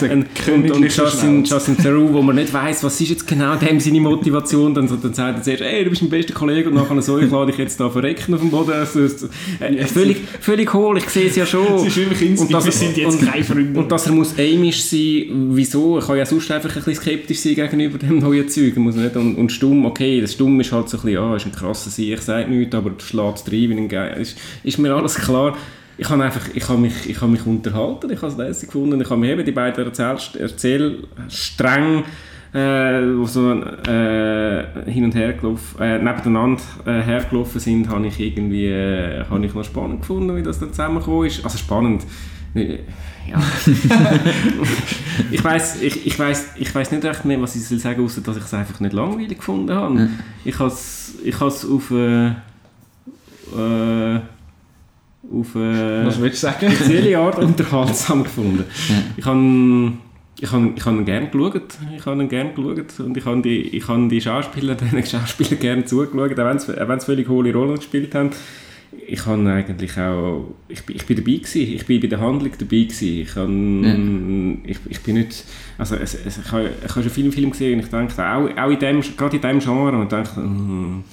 der 0.00 0.12
und, 0.12 0.26
und, 0.48 0.70
und 0.70 0.96
Justin. 0.96 1.44
Justin 1.44 1.76
Theroux, 1.76 2.12
wo 2.14 2.22
man 2.22 2.36
nicht 2.36 2.52
weiß, 2.52 2.82
was 2.84 2.98
ist 3.00 3.10
jetzt 3.10 3.26
genau 3.26 3.56
dem 3.56 3.78
seine 3.78 4.00
Motivation, 4.00 4.72
dann, 4.74 4.88
dann 4.88 5.12
sagt 5.12 5.38
er 5.38 5.42
zuerst, 5.42 5.62
ey, 5.62 5.84
du 5.84 5.90
bist 5.90 6.00
mein 6.02 6.10
bester 6.10 6.32
Kollege 6.32 6.68
und 6.70 6.74
nachher 6.74 7.00
so, 7.02 7.18
ich 7.18 7.30
lade 7.30 7.50
dich 7.50 7.58
jetzt 7.58 7.78
da 7.78 7.90
verrecken 7.90 8.32
auf 8.34 8.40
dem 8.40 8.50
Boden. 8.50 8.72
Also, 8.72 9.00
äh, 9.04 9.84
völlig, 9.84 10.18
völlig 10.40 10.72
hohl, 10.72 10.96
ich 10.98 11.08
sehe 11.10 11.26
es 11.26 11.36
ja 11.36 11.44
schon. 11.44 11.74
Es 11.76 11.86
ist 11.88 11.96
wirklich 11.98 12.30
instinkt, 12.30 12.54
dass 12.54 12.64
wir 12.64 12.72
er- 12.72 12.78
sind 12.78 12.96
jetzt 12.96 13.20
und, 13.20 13.30
keine 13.30 13.44
Freunde. 13.44 13.78
Und 13.78 13.92
dass 13.92 14.06
er 14.06 14.12
muss 14.12 14.32
amish 14.38 14.82
sein, 14.84 15.50
wieso? 15.50 15.98
Ich 15.98 16.06
kann 16.06 16.16
ja 16.16 16.24
sonst 16.24 16.50
einfach 16.50 16.70
ein 16.70 16.74
bisschen 16.76 16.94
skeptisch 16.94 17.40
sein 17.40 17.54
gegenüber 17.54 17.98
dem 17.98 18.18
neuen 18.18 18.48
Zeug. 18.48 18.76
Muss 18.76 18.94
nicht. 18.96 19.14
Und, 19.26 19.36
und 19.36 19.52
stumm, 19.52 19.84
okay, 19.84 20.20
das 20.20 20.34
stumm 20.34 20.60
ist 20.60 20.72
halt 20.72 20.88
so 20.88 20.96
ein 20.98 21.02
bisschen, 21.02 21.22
ah, 21.22 21.36
ist 21.36 21.46
ein 21.46 21.52
krasser 21.52 21.90
Sieg, 21.90 22.14
ich 22.14 22.22
sage 22.22 22.50
nichts, 22.50 22.74
aber 22.74 22.92
schlägt 22.98 23.46
rein 23.46 23.70
wie 23.70 23.74
ein 23.74 23.88
Geil. 23.88 24.20
Ist, 24.20 24.38
ist 24.62 24.78
mir 24.78 24.94
alles 24.94 25.16
klar. 25.16 25.56
Ich 25.98 26.08
habe 26.08 26.22
einfach, 26.22 26.48
ich 26.54 26.68
habe 26.68 26.78
mich, 26.78 27.08
ich 27.08 27.20
habe 27.20 27.32
mich 27.32 27.46
unterhalten, 27.46 28.10
ich 28.10 28.20
habe 28.20 28.30
es 28.30 28.38
lässig 28.38 28.68
gefunden, 28.68 29.00
ich 29.00 29.08
habe 29.08 29.20
mich 29.20 29.30
eben 29.30 29.44
die 29.44 29.52
beiden 29.52 29.84
Erzähl, 29.84 30.18
Erzählstränge 30.38 32.04
äh, 32.56 33.18
wo 33.18 33.26
so 33.26 33.52
äh, 33.52 34.90
hin 34.90 35.04
und 35.04 35.14
her 35.14 35.34
gelaufen, 35.34 35.80
äh, 35.80 35.98
nebeneinander 35.98 36.62
äh, 36.86 37.02
hergelaufen 37.02 37.60
sind, 37.60 37.88
habe 37.88 38.06
ich 38.06 38.18
irgendwie 38.18 38.66
äh, 38.66 39.24
ich 39.42 39.54
noch 39.54 39.64
spannend 39.64 40.00
gefunden, 40.00 40.34
wie 40.36 40.42
das 40.42 40.58
dann 40.58 40.70
zusammengekommen 40.70 41.26
ist. 41.26 41.44
Also 41.44 41.58
spannend. 41.58 42.02
Ja. 43.28 43.42
ich 45.30 45.42
weiß 45.42 45.82
ich, 45.82 46.06
ich 46.06 46.18
weiß 46.18 46.48
ich 46.56 46.74
weiß 46.74 46.92
nicht 46.92 47.04
recht 47.04 47.24
mehr, 47.24 47.40
was 47.40 47.56
ich 47.56 47.64
soll 47.64 47.78
sagen, 47.78 48.04
außer 48.04 48.20
dass 48.20 48.36
ich 48.36 48.44
es 48.44 48.54
einfach 48.54 48.80
nicht 48.80 48.92
langweilig 48.92 49.38
gefunden 49.38 49.72
habe. 49.72 49.98
Ja. 49.98 50.08
Ich 50.44 50.58
habe 50.58 50.70
es 50.70 51.14
ich 51.24 51.38
habe 51.40 51.50
es 51.50 51.64
auf 51.64 51.90
äh, 51.90 52.26
äh, 53.54 54.20
auf 55.32 55.54
äh, 55.54 56.06
Was 56.06 56.20
willst 56.20 56.42
du 56.42 56.46
sagen? 56.46 56.70
spezielle 56.70 57.18
Art 57.18 57.38
unterhaltsam 57.42 58.24
gefunden. 58.24 58.64
Ich 59.16 59.24
habe 59.24 59.92
ich 60.38 60.52
habe 60.52 60.72
ich 60.76 60.84
habe 60.84 60.96
ihn 60.98 61.04
gerne 61.04 61.28
geschaut. 61.28 61.78
Ich 61.96 62.06
habe 62.06 62.22
ihn 62.22 62.28
gerne 62.28 62.52
geschaut 62.52 63.00
und 63.00 63.16
ich 63.16 63.24
habe 63.24 63.40
die, 63.42 63.60
ich 63.60 63.88
habe 63.88 64.08
die 64.08 64.20
Schauspieler, 64.20 64.74
den 64.76 65.04
Schauspieler 65.04 65.56
gerne 65.56 65.84
zugeschaut, 65.84 66.38
auch 66.38 66.44
wenn 66.44 66.58
sie, 66.58 66.80
auch 66.80 66.88
wenn 66.88 67.00
sie 67.00 67.06
völlig 67.06 67.28
hohle 67.28 67.52
Rollen 67.52 67.76
gespielt 67.76 68.14
haben. 68.14 68.30
Ich 69.08 69.24
habe 69.26 69.48
eigentlich 69.50 69.98
auch, 69.98 70.54
ich, 70.68 70.82
bin- 70.84 70.96
ich 70.96 71.06
bin 71.06 71.16
dabei 71.16 71.32
gewesen, 71.32 71.62
ich 71.74 71.86
bin 71.86 72.00
bei 72.00 72.06
der 72.08 72.20
Handlung 72.20 72.50
dabei 72.58 72.76
gewesen. 72.82 73.20
Ich, 73.20 73.36
habe, 73.36 74.60
ich, 74.64 74.78
ich 74.88 75.00
bin 75.00 75.14
nicht, 75.16 75.44
also 75.78 75.96
es, 75.96 76.14
es, 76.26 76.38
ich, 76.38 76.52
habe, 76.52 76.70
ich 76.84 76.90
habe 76.90 77.02
schon 77.02 77.10
viele 77.12 77.30
Filme 77.32 77.50
gesehen 77.50 77.74
und 77.78 77.84
ich 77.84 77.90
denke, 77.90 78.14
auch, 78.22 78.48
auch 78.56 78.70
in 78.70 78.78
dem, 78.78 79.00
gerade 79.16 79.36
in 79.36 79.42
diesem 79.42 79.58
Genre, 79.60 79.96
und 79.96 80.02
ich 80.04 80.08
denke, 80.08 80.40
mm, 80.40 81.04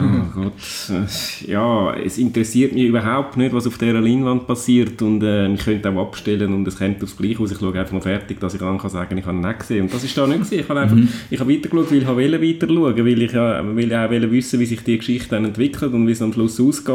oh 0.00 0.34
Gott, 0.34 0.52
äh, 0.90 1.50
ja, 1.50 1.94
es 1.94 2.18
interessiert 2.18 2.72
mich 2.74 2.84
überhaupt 2.84 3.36
nicht, 3.36 3.52
was 3.54 3.66
auf 3.66 3.78
dieser 3.78 4.00
Leinwand 4.00 4.46
passiert 4.46 5.00
und 5.02 5.22
äh, 5.22 5.52
ich 5.52 5.64
könnte 5.64 5.90
auch 5.90 6.08
abstellen 6.08 6.52
und 6.52 6.68
es 6.68 6.78
kommt 6.78 7.02
aufs 7.02 7.16
Gleiche 7.16 7.40
aus, 7.40 7.52
ich 7.52 7.58
schaue 7.58 7.78
einfach 7.78 7.92
mal 7.92 8.00
fertig, 8.02 8.40
dass 8.40 8.54
ich 8.54 8.60
dann 8.60 8.78
kann 8.78 8.90
sagen, 8.90 9.16
ich 9.16 9.24
habe 9.26 9.36
ihn 9.36 9.40
nicht 9.46 9.58
gesehen 9.60 9.82
und 9.82 9.94
das 9.94 10.04
ist 10.04 10.16
da 10.16 10.26
nicht 10.26 10.40
gewesen. 10.42 10.60
Ich 10.60 10.68
habe 10.68 10.80
einfach, 10.80 10.96
ich 11.30 11.40
habe 11.40 11.52
weitergeschaut, 11.52 11.90
weil 12.16 12.34
ich 12.34 12.42
weiter 12.62 12.66
schauen, 12.72 12.96
weil 13.06 13.22
ich, 13.22 13.32
ja- 13.32 13.64
weil 13.76 13.84
ich 13.90 13.96
auch 13.96 14.30
wissen, 14.30 14.60
wie 14.60 14.66
sich 14.66 14.80
die 14.82 14.98
Geschichte 14.98 15.30
dann 15.30 15.44
entwickelt 15.44 15.92
und 15.92 16.06
wie 16.06 16.12
es 16.12 16.22
am 16.22 16.32
Schluss 16.32 16.60
ausgeht. 16.60 16.87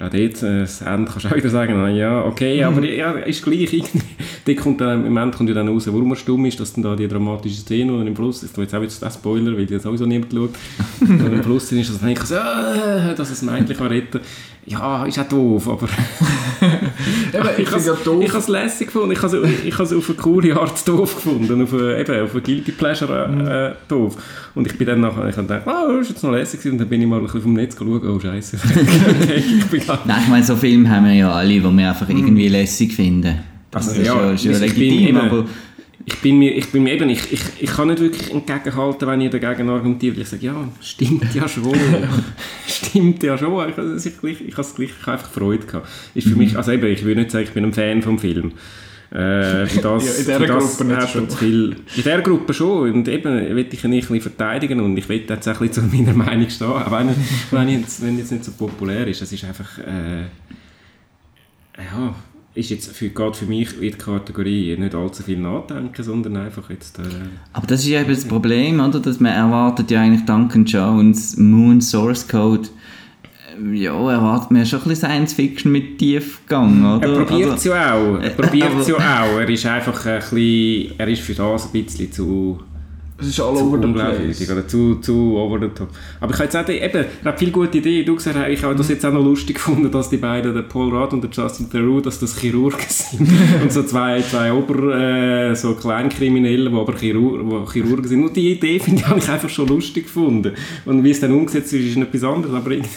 Ja, 0.00 0.08
dort, 0.08 0.42
äh, 0.42 0.60
das 0.60 0.80
Ende 0.80 1.10
kannst 1.10 1.26
du 1.26 1.28
auch 1.28 1.36
wieder 1.36 1.50
sagen, 1.50 1.74
na 1.76 1.90
ja, 1.90 2.24
okay, 2.24 2.64
aber 2.64 2.82
ja, 2.86 3.12
ist 3.12 3.44
gleich 3.44 3.60
irgendwie. 3.72 4.00
Dort 4.46 4.56
kommt 4.56 4.80
dann, 4.80 5.04
Im 5.04 5.14
Ende 5.14 5.36
kommt 5.36 5.50
ja 5.50 5.54
dann 5.54 5.68
raus, 5.68 5.86
warum 5.88 6.12
er 6.12 6.16
stumm 6.16 6.46
ist, 6.46 6.58
dass 6.58 6.72
dann 6.72 6.82
da 6.82 6.96
die 6.96 7.06
dramatische 7.06 7.60
Szene, 7.60 7.92
und 7.92 8.06
im 8.06 8.16
Fluss, 8.16 8.42
ich 8.42 8.50
tue 8.50 8.64
jetzt 8.64 8.74
auch 8.74 8.80
jetzt 8.80 9.02
den 9.02 9.10
Spoiler, 9.10 9.52
weil 9.52 9.70
jetzt 9.70 9.82
sowieso 9.82 10.06
niemand 10.06 10.32
schaut, 10.32 10.54
und 11.00 11.32
im 11.34 11.42
Fluss 11.42 11.70
ist, 11.72 11.90
dass 11.90 12.00
dann 12.00 12.08
ich 12.08 12.20
so, 12.20 12.34
äh, 12.34 13.14
dass 13.14 13.30
es 13.30 13.42
Mädchen 13.42 13.76
kann 13.76 13.88
retten 13.88 14.20
Ja, 14.64 15.04
ist 15.04 15.18
auch 15.18 15.28
doof, 15.28 15.68
aber 15.68 15.86
ich 17.58 17.68
finde 17.68 17.86
ja 17.86 17.94
ich 18.20 18.28
habe 18.28 18.38
es 18.38 18.48
lässig 18.48 18.86
gefunden, 18.88 19.12
ich 19.12 19.22
habe 19.22 19.36
es 19.36 19.64
ich 19.64 19.74
habe 19.74 19.84
es 19.84 19.92
auf 19.92 20.08
eine 20.08 20.18
coole 20.18 20.56
Art 20.56 20.88
doof 20.88 21.14
gefunden, 21.16 21.62
auf 21.62 21.72
eine, 21.72 22.00
eben, 22.00 22.22
auf 22.22 22.32
eine 22.32 22.40
Guilty 22.40 22.72
Pleasure 22.72 23.76
äh, 23.76 23.88
doof. 23.88 24.16
Und 24.54 24.66
ich 24.66 24.76
bin 24.76 24.86
dann 24.86 25.00
nachher, 25.00 25.28
ich 25.28 25.36
habe 25.36 25.46
gedacht, 25.46 25.66
ah, 25.66 25.86
das 25.88 26.02
ist 26.02 26.10
jetzt 26.10 26.22
noch 26.24 26.32
lässig 26.32 26.60
gewesen. 26.60 26.72
und 26.72 26.78
dann 26.78 26.88
bin 26.88 27.02
ich 27.02 27.06
mal 27.06 27.18
ein 27.18 27.24
bisschen 27.24 27.42
vom 27.42 27.52
Netz 27.54 27.76
geschaut, 27.76 28.04
oh 28.04 28.18
scheiße. 28.18 28.56
gar 29.86 30.00
Nein, 30.06 30.20
ich 30.22 30.28
meine, 30.28 30.44
so 30.44 30.56
Filme 30.56 30.88
haben 30.90 31.06
wir 31.06 31.14
ja 31.14 31.32
alle, 31.32 31.54
die 31.54 31.62
wir 31.62 31.88
einfach 31.88 32.08
irgendwie 32.08 32.48
lässig 32.48 32.94
finden. 32.94 33.38
Also, 33.72 33.90
das 33.90 33.98
ist 33.98 34.06
ja, 34.06 34.14
ja, 34.14 34.32
ist 34.32 34.44
ja 34.44 34.50
ich 34.52 34.74
bin 34.74 34.82
legitim, 34.82 35.16
aber 35.16 35.44
Ich 36.06 36.16
bin 36.20 36.38
mir, 36.38 36.56
ich 36.56 36.66
bin 36.72 36.82
mir 36.82 36.94
eben, 36.94 37.10
ich, 37.10 37.32
ich, 37.32 37.40
ich 37.60 37.70
kann 37.70 37.88
nicht 37.88 38.00
wirklich 38.00 38.32
entgegenhalten, 38.32 39.06
wenn 39.06 39.20
ihr 39.20 39.30
dagegen 39.30 39.68
argumentiert. 39.68 40.16
Ich 40.16 40.28
sage, 40.28 40.46
ja, 40.46 40.68
stimmt 40.80 41.34
ja 41.34 41.46
schon. 41.46 41.74
stimmt 42.66 43.22
ja 43.22 43.36
schon. 43.36 43.68
Ich, 43.68 43.76
also, 43.76 44.08
ich, 44.08 44.22
ich, 44.22 44.48
ich 44.48 44.52
habe 44.52 44.62
es 44.62 44.74
gleich, 44.74 44.90
ich 44.98 45.06
habe 45.06 45.12
einfach 45.12 45.30
Freude 45.30 45.66
gehabt. 45.66 45.88
Ist 46.14 46.28
für 46.28 46.36
mich, 46.36 46.56
also 46.56 46.72
eben, 46.72 46.86
ich 46.86 47.04
würde 47.04 47.20
nicht 47.20 47.30
sagen, 47.30 47.44
ich 47.44 47.52
bin 47.52 47.64
ein 47.64 47.72
Fan 47.74 48.02
vom 48.02 48.18
Film. 48.18 48.52
Äh, 49.10 49.66
für 49.66 49.80
das, 49.82 50.26
Ja, 50.26 50.34
in 50.34 50.40
dieser 50.40 50.58
Gruppe 50.58 50.84
nicht 50.84 51.08
schon. 51.10 51.30
viel. 51.30 51.70
In 51.72 51.76
dieser 51.96 52.20
Gruppe 52.22 52.54
schon. 52.54 52.92
Und 52.92 53.08
eben 53.08 53.56
will 53.56 53.66
ich 53.70 53.84
ihn 53.84 53.92
ein 53.92 54.00
bisschen 54.00 54.20
verteidigen 54.20 54.80
und 54.80 54.96
ich 54.96 55.08
will 55.08 55.24
jetzt 55.28 55.48
auch 55.48 55.60
ein 55.60 55.68
bisschen 55.68 55.90
zu 55.90 55.96
meiner 55.96 56.14
Meinung 56.14 56.48
stehen. 56.48 56.68
Auch 56.68 56.90
wenn, 56.90 57.08
wenn, 57.50 57.68
ich 57.68 57.80
jetzt, 57.80 58.02
wenn 58.02 58.18
jetzt 58.18 58.32
nicht 58.32 58.44
so 58.44 58.52
populär 58.52 59.06
ist. 59.06 59.20
Es 59.20 59.32
ist 59.32 59.44
einfach, 59.44 59.78
äh, 59.78 60.22
ja, 61.76 62.14
ist 62.54 62.70
jetzt 62.70 62.90
für, 62.96 63.08
geht 63.08 63.36
für 63.36 63.46
mich 63.46 63.74
in 63.76 63.80
die 63.82 63.90
Kategorie 63.92 64.76
nicht 64.76 64.94
allzu 64.94 65.22
viel 65.22 65.38
nachdenken, 65.38 66.02
sondern 66.02 66.36
einfach 66.36 66.68
jetzt, 66.70 66.98
äh, 66.98 67.02
Aber 67.52 67.66
das 67.66 67.80
ist 67.80 67.88
ja 67.88 68.00
eben 68.00 68.10
das 68.10 68.24
Problem, 68.24 68.80
oder? 68.80 68.98
Dass 69.00 69.20
man 69.20 69.32
erwartet 69.32 69.90
ja 69.90 70.00
eigentlich 70.00 70.24
Duncan 70.26 70.64
Jones, 70.64 71.36
Moon 71.36 71.80
Source 71.80 72.26
Code, 72.26 72.68
äh, 73.62 73.76
ja, 73.76 73.92
erwartet 74.10 74.50
man 74.50 74.62
ja 74.62 74.66
schon 74.66 74.80
ein 74.82 74.88
bisschen 74.88 75.08
Science 75.10 75.32
Fiction 75.34 75.70
mit 75.70 75.98
Tiefgang, 75.98 76.96
oder? 76.96 77.08
Er 77.08 77.24
probiert 77.24 77.48
es 77.48 77.52
Also, 77.54 77.68
ja 77.70 77.94
auch. 77.94 78.18
Er 78.20 78.30
probiert 78.30 78.68
es 78.80 78.90
aber- 78.92 79.00
ja 79.00 79.22
auch. 79.22 79.38
Er 79.38 79.48
ist 79.48 79.66
einfach 79.66 80.06
ein 80.06 80.18
bisschen, 80.18 80.92
er 80.98 81.08
ist 81.08 81.22
für 81.22 81.34
das 81.34 81.66
ein 81.66 81.72
bisschen 81.84 82.10
zu, 82.12 82.60
Es 83.20 83.28
ist 83.28 83.40
all 83.40 83.56
zu 83.56 83.64
over 83.64 83.78
the 83.86 83.92
place. 83.92 84.50
oder 84.50 84.66
zu, 84.66 84.94
zu 84.96 85.36
over 85.36 85.58
the 85.60 85.68
top. 85.68 85.88
Aber 86.20 86.30
ich 86.32 86.36
habe 86.38 86.44
jetzt 86.44 86.56
auch, 86.56 86.64
die- 86.64 86.78
eben, 86.78 87.04
viele 87.36 87.50
gute 87.50 87.78
Ideen. 87.78 88.04
Du 88.06 88.14
gesagt, 88.16 88.36
ich 88.48 88.62
habe 88.62 88.74
das 88.74 88.88
jetzt 88.88 89.04
auch 89.04 89.12
noch 89.12 89.22
lustig 89.24 89.56
gefunden, 89.56 89.90
dass 89.90 90.08
die 90.10 90.16
beiden, 90.16 90.54
der 90.54 90.62
Paul 90.62 90.94
Rudd 90.94 91.12
und 91.12 91.22
der 91.22 91.30
Justin 91.30 91.70
Theroux, 91.70 92.00
dass 92.00 92.18
das 92.18 92.38
Chirurgen 92.38 92.78
sind. 92.88 93.28
und 93.62 93.72
so 93.72 93.82
zwei, 93.82 94.20
zwei 94.22 94.52
Ober, 94.52 94.94
äh, 94.96 95.54
so 95.54 95.74
Kleinkriminelle, 95.74 96.70
die 96.70 96.76
aber 96.76 96.94
Chirur 96.96 97.40
wo 97.44 97.70
Chirurgen 97.70 98.08
sind. 98.08 98.22
Und 98.24 98.36
die 98.36 98.52
Idee 98.52 98.78
finde 98.78 99.00
ich, 99.02 99.06
habe 99.08 99.18
ich 99.18 99.28
einfach 99.28 99.48
schon 99.50 99.68
lustig 99.68 100.04
gefunden. 100.04 100.52
Und 100.86 101.04
wie 101.04 101.10
es 101.10 101.20
dann 101.20 101.32
umgesetzt 101.32 101.72
ist, 101.72 101.84
ist 101.84 101.96
etwas 101.96 102.24
anderes. 102.24 102.54
Aber 102.54 102.70
irgendwie, 102.70 102.90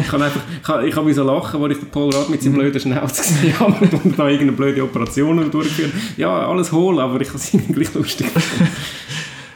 ich 0.00 0.08
kann 0.08 0.22
einfach, 0.22 0.40
ich 0.56 0.62
kann, 0.66 0.86
ich 0.86 0.94
kann 0.94 1.12
so 1.14 1.24
lachen, 1.24 1.62
als 1.62 1.72
ich 1.72 1.78
den 1.80 1.88
Paul 1.90 2.14
Rudd 2.14 2.30
mit 2.30 2.42
seinem 2.42 2.54
blöden 2.54 2.80
Schnauz 2.80 3.16
gesehen 3.18 3.58
habe 3.58 3.74
und 4.04 4.18
da 4.18 4.24
irgendeine 4.28 4.52
blöde 4.52 4.82
Operation 4.82 5.50
durchgeführt. 5.50 5.92
Ja, 6.16 6.48
alles 6.48 6.70
hohl, 6.72 7.00
aber 7.00 7.20
ich 7.20 7.28
habe 7.28 7.38
es 7.38 7.52
irgendwie 7.54 7.72
gleich 7.72 7.94
lustig 7.94 8.32
gefunden. 8.32 8.70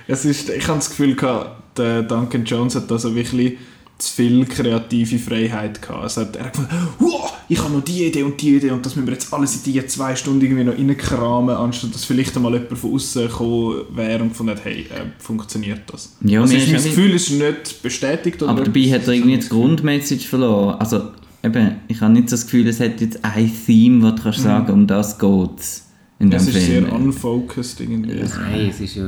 Es 0.08 0.25
ist, 0.25 0.50
ich 0.50 0.68
habe 0.68 0.78
das 0.78 0.90
Gefühl, 0.90 1.16
gehabt, 1.16 1.78
der 1.78 2.02
Duncan 2.02 2.44
Jones 2.44 2.75
hat 2.75 2.90
da 2.90 2.98
so 2.98 3.14
wirklich 3.14 3.54
zu 3.98 4.12
viel 4.12 4.44
kreative 4.44 5.18
Freiheit 5.18 5.80
gehabt. 5.80 6.02
Also 6.02 6.20
hat 6.22 6.36
er 6.36 6.44
hat 6.46 6.52
gefunden, 6.52 6.88
wow, 6.98 7.32
ich 7.48 7.58
habe 7.58 7.72
noch 7.72 7.82
die 7.84 8.06
Idee 8.06 8.22
und 8.25 8.40
die 8.40 8.56
Idee 8.56 8.70
und 8.70 8.84
das 8.84 8.94
müssen 8.94 9.06
wir 9.06 9.14
jetzt 9.14 9.32
alles 9.32 9.56
in 9.56 9.62
diese 9.72 9.86
zwei 9.86 10.14
Stunden 10.14 10.44
irgendwie 10.44 10.64
noch 10.64 10.75
reinkramen, 10.76 11.56
anstatt 11.56 11.94
dass 11.94 12.04
vielleicht 12.04 12.36
einmal 12.36 12.52
jemand 12.52 12.76
von 12.78 12.94
außen 12.94 13.26
gekommen 13.26 13.76
wäre 13.94 14.22
und 14.22 14.30
gefunden 14.30 14.52
hat, 14.54 14.64
hey, 14.64 14.82
äh, 14.82 15.06
funktioniert 15.18 15.82
das? 15.86 16.16
Ja, 16.20 16.42
also 16.42 16.54
ist 16.54 16.70
mein 16.70 16.82
Gefühl 16.82 17.14
ist 17.14 17.30
nicht 17.30 17.82
bestätigt. 17.82 18.42
Oder 18.42 18.50
aber 18.50 18.64
dabei 18.64 18.82
hat 18.90 19.06
er 19.06 19.14
irgendwie 19.14 19.38
die 19.38 19.48
Grundmessage 19.48 20.26
verloren. 20.28 20.76
Also, 20.78 21.12
eben, 21.42 21.76
ich 21.88 22.00
habe 22.00 22.12
nicht 22.12 22.28
so 22.28 22.36
das 22.36 22.44
Gefühl, 22.44 22.68
es 22.68 22.80
hat 22.80 23.00
jetzt 23.00 23.25
ein 23.25 23.50
Theme, 23.66 24.02
wo 24.02 24.10
du 24.14 24.22
kannst 24.22 24.42
sagen, 24.42 24.72
um 24.72 24.86
das 24.86 25.18
geht 25.18 25.58
es 25.58 25.86
in 26.18 26.30
dem 26.30 26.36
Es 26.36 26.48
ist 26.48 26.56
Film. 26.56 26.84
sehr 26.84 26.92
unfocused 26.92 27.80
irgendwie. 27.80 28.14
Nein, 28.14 28.68
es 28.70 28.80
ist 28.80 28.94
ja... 28.96 29.04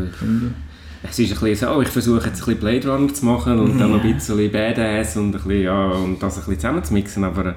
Es 1.02 1.18
ist 1.18 1.32
ein 1.32 1.38
bisschen 1.38 1.68
so, 1.68 1.80
ich 1.80 1.88
versuche 1.88 2.26
jetzt 2.26 2.40
ein 2.42 2.46
bisschen 2.46 2.58
Blade 2.58 2.88
Runner 2.88 3.12
zu 3.12 3.24
machen 3.24 3.58
und 3.58 3.78
dann 3.78 3.90
noch 3.90 4.02
ein 4.02 4.14
bisschen 4.14 4.50
Badass 4.50 5.16
und, 5.16 5.26
ein 5.26 5.32
bisschen, 5.32 5.62
ja, 5.62 5.86
und 5.90 6.22
das 6.22 6.36
ein 6.36 6.40
bisschen 6.40 6.56
zusammenzumixen, 6.56 7.24
aber 7.24 7.46
äh, 7.46 7.54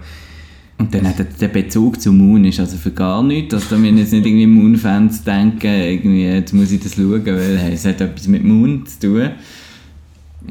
Und 0.78 0.94
dann 0.94 1.08
hat 1.08 1.20
er 1.20 1.26
der 1.26 1.48
Bezug 1.48 2.00
zu 2.00 2.12
Moon 2.12 2.46
ist 2.46 2.60
also 2.60 2.78
für 2.78 2.92
gar 2.92 3.24
nichts. 3.24 3.54
Also 3.54 3.68
da 3.72 3.78
müssen 3.78 3.98
jetzt 3.98 4.14
nicht 4.14 4.26
irgendwie 4.26 4.48
Moon-Fans 4.48 5.24
denken, 5.24 5.68
irgendwie, 5.68 6.26
jetzt 6.26 6.54
muss 6.54 6.72
ich 6.72 6.82
das 6.82 6.96
schauen, 6.96 7.26
weil 7.26 7.58
hey, 7.58 7.74
es 7.74 7.86
hat 7.86 8.00
etwas 8.02 8.28
mit 8.28 8.44
Moon 8.44 8.86
zu 8.86 9.00
tun. 9.00 9.32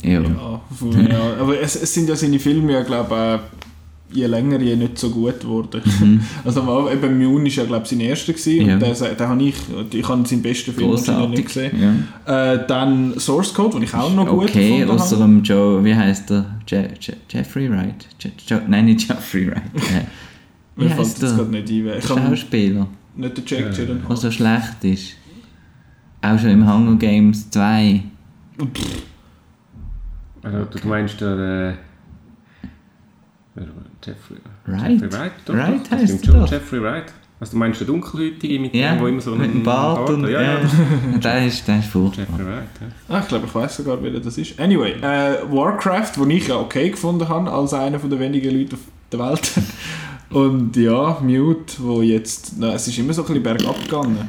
Ja. 0.02 0.20
Ja, 0.20 0.61
voll, 0.76 1.09
ja. 1.11 1.37
aber 1.40 1.61
es, 1.61 1.76
es 1.80 1.92
sind 1.92 2.09
ja 2.09 2.16
seine 2.16 2.38
Filme, 2.38 2.73
ja, 2.73 2.82
glaube 2.82 3.40
je 4.12 4.26
länger, 4.26 4.61
je 4.61 4.76
nicht 4.76 4.99
so 4.99 5.11
gut 5.11 5.40
geworden. 5.40 5.83
Also 6.45 6.62
mal, 6.62 6.93
eben 6.93 7.17
Mune 7.19 7.45
war 7.45 7.50
ja, 7.50 7.64
glaube 7.64 7.83
ich, 7.85 7.90
sein 7.90 8.00
erster 8.00 8.33
gewesen, 8.33 8.62
Mhm. 8.62 8.69
Ja. 8.69 8.75
und 8.75 8.83
den, 8.83 9.17
den 9.17 9.29
habe 9.29 9.43
ich, 9.45 9.55
ich 9.93 10.09
habe 10.09 10.26
seinen 10.29 10.43
besten 10.43 10.73
Film 10.73 10.90
wahrscheinlich 10.90 11.29
nicht 11.31 11.45
gesehen. 11.47 12.02
Ja. 12.26 12.55
Äh, 12.55 12.67
dann 12.67 13.19
Source 13.19 13.55
Code, 13.55 13.75
den 13.75 13.83
ich 13.85 13.95
auch 13.95 14.12
noch 14.14 14.26
gut 14.26 14.50
Okay, 14.50 14.79
gefunden 14.81 14.90
außer 15.00 15.17
habe. 15.19 15.25
dem 15.33 15.43
Joe, 15.43 15.85
wie 15.85 15.95
heißt 15.95 16.31
der? 16.31 16.47
Je 16.67 16.88
Je 17.00 17.14
Jeffrey 17.29 17.71
Wright? 17.71 18.07
Je 18.21 18.31
Je 18.49 18.61
nein, 18.69 18.85
nicht 18.87 19.09
Jeffrey 19.09 19.47
Wright. 19.49 19.62
Äh, 19.75 20.83
wie 20.83 20.85
Mir 20.85 20.90
fällt 20.95 21.21
der? 21.21 21.31
gerade 21.33 21.50
nicht 21.50 21.69
ein. 21.71 21.85
Der 21.85 21.99
Ich 21.99 22.05
Schauspieler, 22.07 22.87
nicht 23.17 23.37
den 23.37 23.45
Jack 23.47 23.75
Gyllenhaal. 23.75 24.09
der 24.09 24.17
so 24.17 24.31
schlecht 24.31 24.83
ist. 24.85 25.12
Auch 26.23 26.38
schon 26.38 26.50
im 26.50 26.67
Hunger 26.73 26.97
Games 26.97 27.50
2. 27.50 28.02
also, 30.43 30.64
du 30.64 30.88
meinst 30.88 31.21
der... 31.21 31.76
Äh, 33.57 33.61
Jeffrey, 34.04 34.38
Wright? 34.66 35.00
Jeffrey 35.00 35.12
Wright? 35.12 35.33
Doch, 35.45 35.54
Wright 35.54 35.80
doch, 35.90 36.25
schon. 36.25 36.40
doch. 36.40 36.50
Jeffrey 36.50 36.83
Wright. 36.83 37.12
Also 37.40 37.52
du 37.52 37.59
meinst 37.59 37.80
den 37.80 37.87
Dunkelhäutigen 37.87 38.61
mit 38.61 38.75
Ja, 38.75 38.95
dem, 38.95 39.00
wo 39.00 39.07
immer 39.07 39.21
so 39.21 39.35
mit 39.35 39.50
einen 39.50 39.62
Bart 39.62 40.11
und... 40.11 40.25
Ja, 40.25 40.42
ja. 40.42 40.59
ja. 40.61 40.69
der 41.23 41.47
ist, 41.47 41.66
der 41.66 41.78
ist 41.78 41.88
furchtbar. 41.88 42.26
Jeffrey 42.28 42.47
Wright, 42.47 42.69
ja. 42.80 43.14
Ah, 43.14 43.21
ich 43.21 43.28
glaube, 43.28 43.47
ich 43.47 43.54
weiß 43.54 43.76
sogar, 43.76 44.02
wer 44.02 44.11
das 44.11 44.37
ist. 44.37 44.61
Anyway, 44.61 44.92
äh, 45.00 45.38
Warcraft, 45.50 46.12
den 46.16 46.30
ich 46.30 46.49
ja 46.49 46.57
okay 46.57 46.90
gefunden 46.90 47.26
habe, 47.28 47.50
als 47.50 47.73
einer 47.73 47.99
der 47.99 48.19
wenigen 48.19 48.59
Leute 48.59 48.76
auf 48.76 48.83
der 49.11 49.19
Welt. 49.21 49.52
Und 50.30 50.76
ja, 50.76 51.19
Mute, 51.23 51.75
wo 51.78 52.02
jetzt, 52.02 52.52
na, 52.59 52.75
es 52.75 52.87
ist 52.87 52.99
immer 52.99 53.12
so 53.12 53.23
ein 53.23 53.26
bisschen 53.26 53.42
bergab 53.42 53.83
gegangen. 53.83 54.28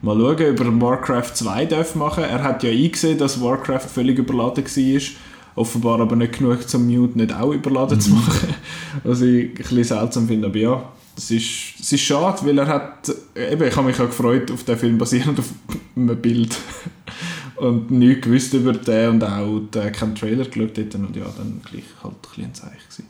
Mal 0.00 0.16
schauen, 0.16 0.50
ob 0.50 0.60
er 0.60 0.80
Warcraft 0.80 1.34
2 1.34 1.66
darf 1.66 1.94
machen 1.94 2.24
Er 2.24 2.42
hat 2.42 2.62
ja 2.62 2.70
eingesehen, 2.70 3.18
dass 3.18 3.40
Warcraft 3.40 3.88
völlig 3.88 4.18
überladen 4.18 4.64
war. 4.64 5.02
Offenbar 5.54 6.00
aber 6.00 6.16
nicht 6.16 6.38
genug, 6.38 6.58
um 6.74 6.86
Mute 6.86 7.18
nicht 7.18 7.34
auch 7.34 7.52
überladen 7.52 8.00
zu 8.00 8.10
machen. 8.10 8.54
Was 9.04 9.20
ich 9.20 9.50
ein 9.50 9.54
bisschen 9.54 9.84
seltsam 9.84 10.26
finde. 10.26 10.48
Aber 10.48 10.56
ja, 10.56 10.92
das 11.14 11.30
ist, 11.30 11.74
es 11.78 11.92
ist 11.92 12.00
schade, 12.00 12.38
weil 12.44 12.58
er 12.58 12.66
hat, 12.66 13.12
eben, 13.36 13.68
ich 13.68 13.76
habe 13.76 13.86
mich 13.86 13.98
ja 13.98 14.06
gefreut 14.06 14.50
auf 14.50 14.64
den 14.64 14.78
Film 14.78 14.98
basierend 14.98 15.38
auf 15.38 15.50
einem 15.96 16.20
Bild. 16.20 16.56
und 17.56 17.90
nichts 17.90 18.24
gewusst 18.24 18.54
über 18.54 18.72
den 18.72 19.10
und 19.10 19.24
auch 19.24 19.62
äh, 19.76 19.90
keinen 19.90 20.14
Trailer 20.14 20.44
geschaut 20.44 20.76
dort 20.76 20.94
und 20.94 21.14
ja, 21.14 21.24
dann 21.36 21.60
gleich 21.64 21.84
halt 22.02 22.14
ein 22.14 22.20
bisschen 22.22 22.44
ein 22.44 22.54
Zeichen 22.54 22.78
gewesen. 22.88 23.06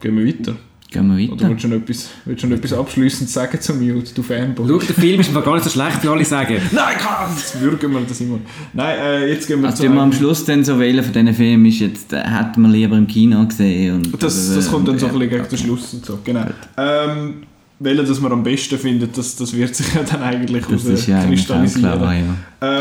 Gehen 0.00 0.18
wir 0.18 0.26
weiter? 0.26 0.56
Gehen 0.94 1.16
wir 1.16 1.24
Oder 1.32 1.32
weiter. 1.40 1.48
willst 1.50 1.64
du 1.64 1.68
noch 1.68 1.76
etwas, 1.76 2.08
willst 2.24 2.42
du 2.44 2.46
noch 2.46 2.56
etwas 2.56 2.72
abschliessend 2.72 3.28
sagen 3.28 3.60
zum 3.60 3.80
Mute, 3.84 4.14
du 4.14 4.22
Fanboy? 4.22 4.66
Schau, 4.68 4.78
der 4.78 4.94
Film 4.94 5.20
ist 5.20 5.32
mir 5.34 5.42
gar 5.42 5.54
nicht 5.54 5.64
so 5.64 5.70
schlecht, 5.70 6.02
wie 6.04 6.08
alle 6.08 6.24
sagen. 6.24 6.56
Nein, 6.72 6.94
komm, 7.02 7.36
jetzt 7.36 7.60
würgen 7.60 7.92
wir 7.92 8.00
das 8.08 8.20
immer. 8.20 8.38
Nein, 8.72 8.96
äh, 8.98 9.28
jetzt 9.32 9.48
gehen 9.48 9.60
wir 9.60 9.66
Also, 9.70 9.78
zu 9.78 9.82
wenn 9.88 9.94
wir 9.94 10.02
am 10.02 10.10
einem- 10.10 10.18
Schluss 10.18 10.44
dann 10.44 10.62
so 10.62 10.78
wählen 10.78 11.02
von 11.02 11.12
diesen 11.12 11.34
Filmen 11.34 11.66
ist 11.66 11.80
jetzt, 11.80 12.12
äh, 12.12 12.22
hätten 12.22 12.62
wir 12.62 12.68
lieber 12.68 12.96
im 12.96 13.08
Kino 13.08 13.44
gesehen. 13.44 13.96
Und, 13.96 14.22
Das, 14.22 14.54
das 14.54 14.70
kommt 14.70 14.86
dann 14.86 14.98
so 14.98 15.06
ein 15.06 15.12
bisschen 15.14 15.30
gegen 15.30 15.48
den 15.48 15.58
Schluss 15.58 15.92
und 15.94 16.06
so, 16.06 16.18
genau. 16.22 16.46
Ähm, 16.76 17.34
welchen, 17.80 18.06
das 18.06 18.20
man 18.20 18.30
am 18.30 18.44
besten 18.44 18.78
findet, 18.78 19.18
das, 19.18 19.34
das 19.34 19.52
wird 19.52 19.74
sich 19.74 19.92
ja 19.94 20.02
dann 20.04 20.22
eigentlich 20.22 20.64
Das 20.64 20.84
ist 20.84 21.08
ja 21.08 21.24
kristallisieren. 21.24 21.98
klar, 21.98 22.14
ja. 22.14 22.22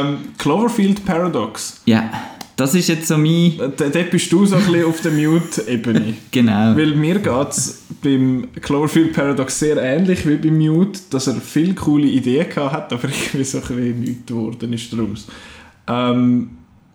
Ähm, 0.01 0.17
Cloverfield 0.37 1.03
Paradox. 1.03 1.81
Ja, 1.85 2.09
das 2.63 2.75
ist 2.75 2.87
jetzt 2.89 3.07
so 3.07 3.17
mein... 3.17 3.57
D- 3.57 3.89
Dort 3.91 4.11
bist 4.11 4.31
du 4.31 4.45
so 4.45 4.55
ein 4.55 4.63
bisschen 4.65 4.85
auf 4.85 5.01
der 5.01 5.11
Mute-Ebene. 5.11 6.13
Genau. 6.31 6.75
Weil 6.75 6.95
mir 6.95 7.19
geht 7.19 7.49
es 7.49 7.83
beim 8.01 8.47
Cloverfield 8.61 9.13
Paradox 9.13 9.59
sehr 9.59 9.77
ähnlich 9.77 10.27
wie 10.27 10.35
beim 10.37 10.57
Mute, 10.57 10.99
dass 11.09 11.27
er 11.27 11.35
viele 11.35 11.73
coole 11.73 12.07
Ideen 12.07 12.47
hat, 12.55 12.91
aber 12.91 13.03
irgendwie 13.07 13.43
so 13.43 13.59
ein 13.59 13.63
bisschen 13.63 13.99
nichts 13.99 14.25
geworden 14.25 14.73
ist 14.73 14.93
daraus. 14.93 15.27
Ähm, 15.87 16.49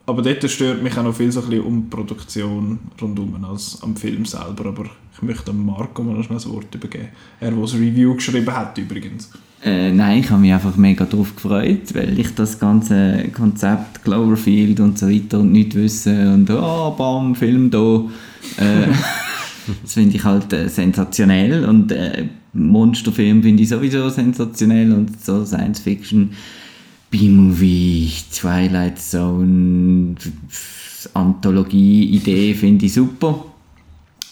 aber 0.07 0.23
dort 0.23 0.51
stört 0.51 0.83
mich 0.83 0.97
auch 0.97 1.03
noch 1.05 1.15
viel 1.15 1.31
so 1.31 1.41
ein 1.43 1.49
bisschen 1.51 1.65
um 1.65 1.83
die 1.83 1.89
Produktion 1.95 2.79
rundum 3.01 3.45
als 3.45 3.79
am 3.83 3.95
Film 3.97 4.25
selber. 4.25 4.67
Aber 4.67 4.87
ich 5.15 5.23
möchte 5.23 5.53
Marco 5.53 6.03
mal 6.03 6.15
noch 6.15 6.25
schnell 6.25 6.39
das 6.39 6.49
Wort 6.49 6.75
übergeben. 6.75 7.09
Er, 7.41 7.51
der 7.51 7.61
das 7.61 7.75
Review 7.75 8.15
geschrieben 8.15 8.57
hat 8.57 8.79
übrigens. 8.79 9.31
Äh, 9.65 9.91
nein, 9.91 10.21
ich 10.21 10.31
habe 10.31 10.41
mich 10.41 10.53
einfach 10.53 10.77
mega 10.77 11.05
darauf 11.05 11.35
gefreut, 11.35 11.95
weil 11.95 12.19
ich 12.19 12.35
das 12.35 12.61
ganze 12.61 13.25
Konzept 13.35 14.05
Cloverfield 14.05 14.79
und 14.79 14.99
so 14.99 15.09
weiter 15.09 15.41
und 15.41 15.51
nicht 15.51 15.75
wissen 15.75 16.33
und 16.33 16.51
oh, 16.51 16.93
bam, 16.93 17.35
Film 17.35 17.71
da. 17.71 18.05
Äh, 18.57 18.87
das 19.83 19.95
finde 19.95 20.17
ich 20.17 20.23
halt 20.23 20.53
äh, 20.53 20.69
sensationell 20.69 21.65
und 21.65 21.91
äh, 21.91 22.27
Monsterfilm 22.53 23.43
finde 23.43 23.63
ich 23.65 23.69
sowieso 23.69 24.09
sensationell 24.09 24.93
und 24.93 25.23
so 25.25 25.45
Science 25.45 25.81
Fiction, 25.81 26.31
B-Movie, 27.11 28.13
Twilight 28.33 29.01
Zone, 29.01 30.15
Anthologie-Idee 31.15 32.55
finde 32.55 32.87
ich 32.87 32.93
super. 32.95 33.45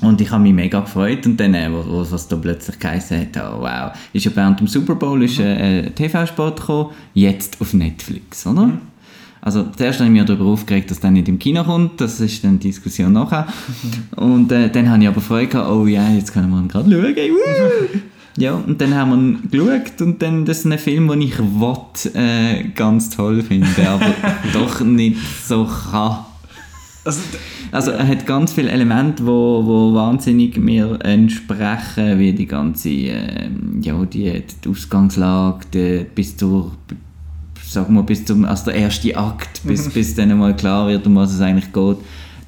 Und 0.02 0.20
ich 0.20 0.30
habe 0.30 0.42
mich 0.42 0.52
mega 0.52 0.80
gefreut 0.80 1.24
und 1.24 1.38
dann, 1.38 1.54
äh, 1.54 1.70
wo 1.72 2.04
was 2.10 2.28
da 2.28 2.36
plötzlich 2.36 2.78
geheißen 2.78 3.18
hat, 3.18 3.36
oh 3.36 3.62
wow, 3.62 3.92
ist 4.12 4.26
ja 4.26 4.30
während 4.34 4.60
dem 4.60 4.66
Super 4.66 4.94
Bowl 4.94 5.22
ist 5.22 5.38
äh, 5.38 5.90
TV-Sport 5.90 6.60
gekommen, 6.60 6.90
jetzt 7.14 7.60
auf 7.60 7.72
Netflix, 7.72 8.46
oder? 8.46 8.72
Also 9.40 9.64
zuerst 9.76 10.00
habe 10.00 10.08
ich 10.08 10.12
mich 10.12 10.24
darüber 10.24 10.46
aufgeregt, 10.46 10.90
dass 10.90 11.00
der 11.00 11.12
nicht 11.12 11.28
im 11.28 11.38
Kino 11.38 11.64
kommt, 11.64 12.00
das 12.00 12.20
ist 12.20 12.44
dann 12.44 12.58
die 12.58 12.68
Diskussion 12.68 13.12
nachher. 13.12 13.46
Und 14.16 14.52
äh, 14.52 14.68
dann 14.68 14.90
habe 14.90 15.02
ich 15.02 15.08
aber 15.08 15.20
Freude 15.20 15.46
gehabt, 15.46 15.70
oh 15.70 15.86
ja, 15.86 16.08
jetzt 16.10 16.32
können 16.32 16.50
wir 16.50 16.58
ihn 16.58 16.68
gerade 16.68 16.90
schauen. 16.90 17.14
Ja, 18.38 18.52
und 18.52 18.78
dann 18.82 18.94
haben 18.94 19.10
wir 19.10 19.16
ihn 19.16 19.50
geschaut 19.50 20.02
und 20.02 20.20
dann, 20.20 20.44
das 20.44 20.58
ist 20.58 20.66
ein 20.66 20.78
Film, 20.78 21.08
den 21.08 21.22
ich 21.22 21.38
will, 21.38 22.12
äh, 22.12 22.64
ganz 22.74 23.08
toll 23.08 23.42
finde, 23.42 23.88
aber 23.88 24.12
doch 24.52 24.80
nicht 24.80 25.16
so 25.42 25.64
kann. 25.64 26.18
Also, 27.06 27.20
Also 27.72 27.90
er 27.90 28.06
hat 28.06 28.26
ganz 28.26 28.52
viele 28.52 28.70
Elemente, 28.70 29.26
wo, 29.26 29.62
wo 29.64 29.94
wahnsinnig 29.94 30.56
mir 30.56 30.98
entsprechen, 31.02 32.18
wie 32.18 32.32
die 32.32 32.46
ganze, 32.46 32.90
ähm, 32.90 33.80
ja, 33.82 34.02
die, 34.04 34.42
die 34.64 34.68
Ausgangslage, 34.68 35.66
die, 35.74 36.06
bis 36.14 36.36
zur, 36.36 36.72
sag 37.62 37.90
mal, 37.90 38.02
bis 38.02 38.24
zum, 38.24 38.44
also 38.44 38.66
der 38.66 38.76
erste 38.76 39.16
Akt, 39.16 39.62
bis, 39.64 39.88
bis 39.90 40.14
dann 40.14 40.38
mal 40.38 40.54
klar 40.54 40.88
wird, 40.88 41.06
um 41.06 41.16
was 41.16 41.34
es 41.34 41.40
eigentlich 41.40 41.72
geht. 41.72 41.98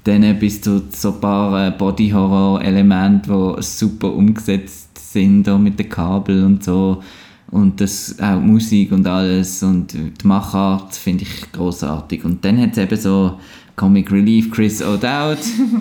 Dann 0.05 0.39
bis 0.39 0.61
zu 0.61 0.83
so 0.91 1.13
ein 1.13 1.21
paar 1.21 1.67
äh, 1.67 1.71
Body-Horror-Elemente, 1.73 3.57
die 3.59 3.63
super 3.63 4.13
umgesetzt 4.13 5.13
sind, 5.13 5.45
da 5.45 5.59
mit 5.59 5.79
den 5.79 5.89
Kabel 5.89 6.45
und 6.45 6.63
so. 6.65 7.03
Und 7.51 7.81
das, 7.81 8.17
auch 8.21 8.39
die 8.39 8.47
Musik 8.47 8.93
und 8.93 9.07
alles 9.07 9.63
und 9.63 9.93
die 9.93 10.27
Machart 10.27 10.95
finde 10.95 11.25
ich 11.25 11.51
großartig. 11.53 12.25
Und 12.25 12.45
dann 12.45 12.61
hat 12.61 12.73
es 12.73 12.79
eben 12.79 12.97
so 12.97 13.39
Comic 13.79 14.11
Relief 14.13 14.51
Chris 14.51 14.83
O'Dowd 14.83 15.39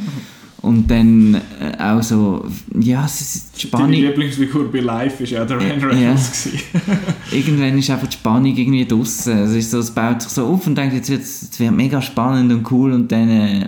und 0.61 0.89
dann 0.89 1.35
äh, 1.35 1.81
auch 1.81 2.01
so, 2.01 2.45
ja, 2.79 3.03
es 3.05 3.19
ist 3.21 3.51
die 3.63 3.69
deine 3.69 3.83
Spannung. 3.83 3.91
Lieblingsfigur 3.91 4.71
bei 4.71 4.79
Live 4.79 5.19
war 5.19 5.27
ja 5.27 5.43
der 5.45 5.57
Ryan 5.59 5.79
Ja. 5.81 5.87
Reynolds. 5.87 6.43
gewesen. 6.43 6.63
Irgendwann 7.31 7.77
ist 7.77 7.89
einfach 7.89 8.07
die 8.07 8.13
Spannung 8.13 8.55
irgendwie 8.55 8.85
draussen. 8.85 9.37
Es, 9.39 9.51
ist 9.53 9.71
so, 9.71 9.79
es 9.79 9.91
baut 9.91 10.21
sich 10.21 10.31
so 10.31 10.45
auf 10.45 10.65
und 10.65 10.77
denkt, 10.77 11.09
jetzt, 11.09 11.59
wird 11.59 11.71
mega 11.71 12.01
spannend 12.01 12.51
und 12.53 12.71
cool 12.71 12.93
und 12.93 13.11
dann 13.11 13.29
äh, 13.29 13.67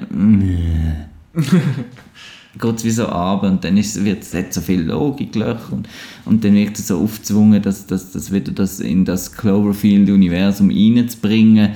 geht 2.60 2.76
es 2.76 2.84
wie 2.84 2.90
so 2.92 3.06
ab 3.08 3.44
und 3.44 3.64
dann 3.64 3.78
ist, 3.78 4.04
wird 4.04 4.24
es 4.24 4.34
hat 4.34 4.54
so 4.54 4.62
viel 4.62 4.82
Logiklöcher 4.82 5.72
und, 5.72 5.88
und 6.26 6.44
dann 6.44 6.56
wird 6.56 6.78
es 6.78 6.88
so 6.88 7.00
aufgezwungen, 7.00 7.62
dass, 7.62 7.86
dass, 7.86 8.12
dass 8.12 8.32
wieder 8.34 8.52
das 8.52 8.80
in 8.80 9.06
das 9.06 9.32
Cloverfield-Universum 9.34 10.70
reinzubringen. 10.72 11.70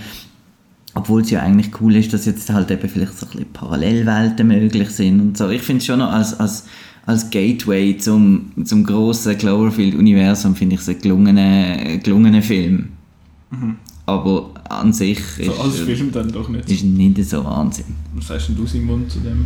Obwohl 0.95 1.21
es 1.21 1.31
ja 1.31 1.41
eigentlich 1.41 1.71
cool 1.81 1.95
ist, 1.95 2.13
dass 2.13 2.25
jetzt 2.25 2.50
halt 2.51 2.69
eben 2.69 2.88
vielleicht 2.88 3.17
so 3.17 3.25
ein 3.25 3.31
bisschen 3.31 3.51
Parallelwelten 3.53 4.47
möglich 4.47 4.89
sind 4.91 5.19
und 5.19 5.38
so. 5.38 5.50
Ich 5.50 5.62
finde 5.63 5.79
es 5.79 5.85
schon 5.88 6.00
noch 6.00 6.12
als, 6.12 6.39
als, 6.39 6.65
als 7.05 7.29
Gateway 7.31 7.97
zum, 7.97 8.51
zum 8.63 8.83
grossen 8.83 9.38
Cloverfield-Universum 9.38 10.55
finde 10.55 10.75
ich 10.75 10.81
es 10.81 10.89
einen 10.89 11.01
gelungenen, 11.01 12.00
gelungenen 12.03 12.41
Film. 12.43 12.89
Aber 14.05 14.51
an 14.69 14.93
sich 14.93 15.19
ist, 15.38 15.45
So 15.45 15.62
als 15.62 15.79
Film 15.79 16.12
dann 16.12 16.31
doch 16.31 16.50
nicht. 16.50 16.69
ist 16.69 16.83
nicht 16.83 17.23
so 17.25 17.43
Wahnsinn. 17.43 17.85
Was 18.15 18.27
sagst 18.27 18.50
denn 18.50 18.55
du, 18.55 18.65
Simon, 18.67 19.09
zu 19.09 19.19
dem? 19.19 19.45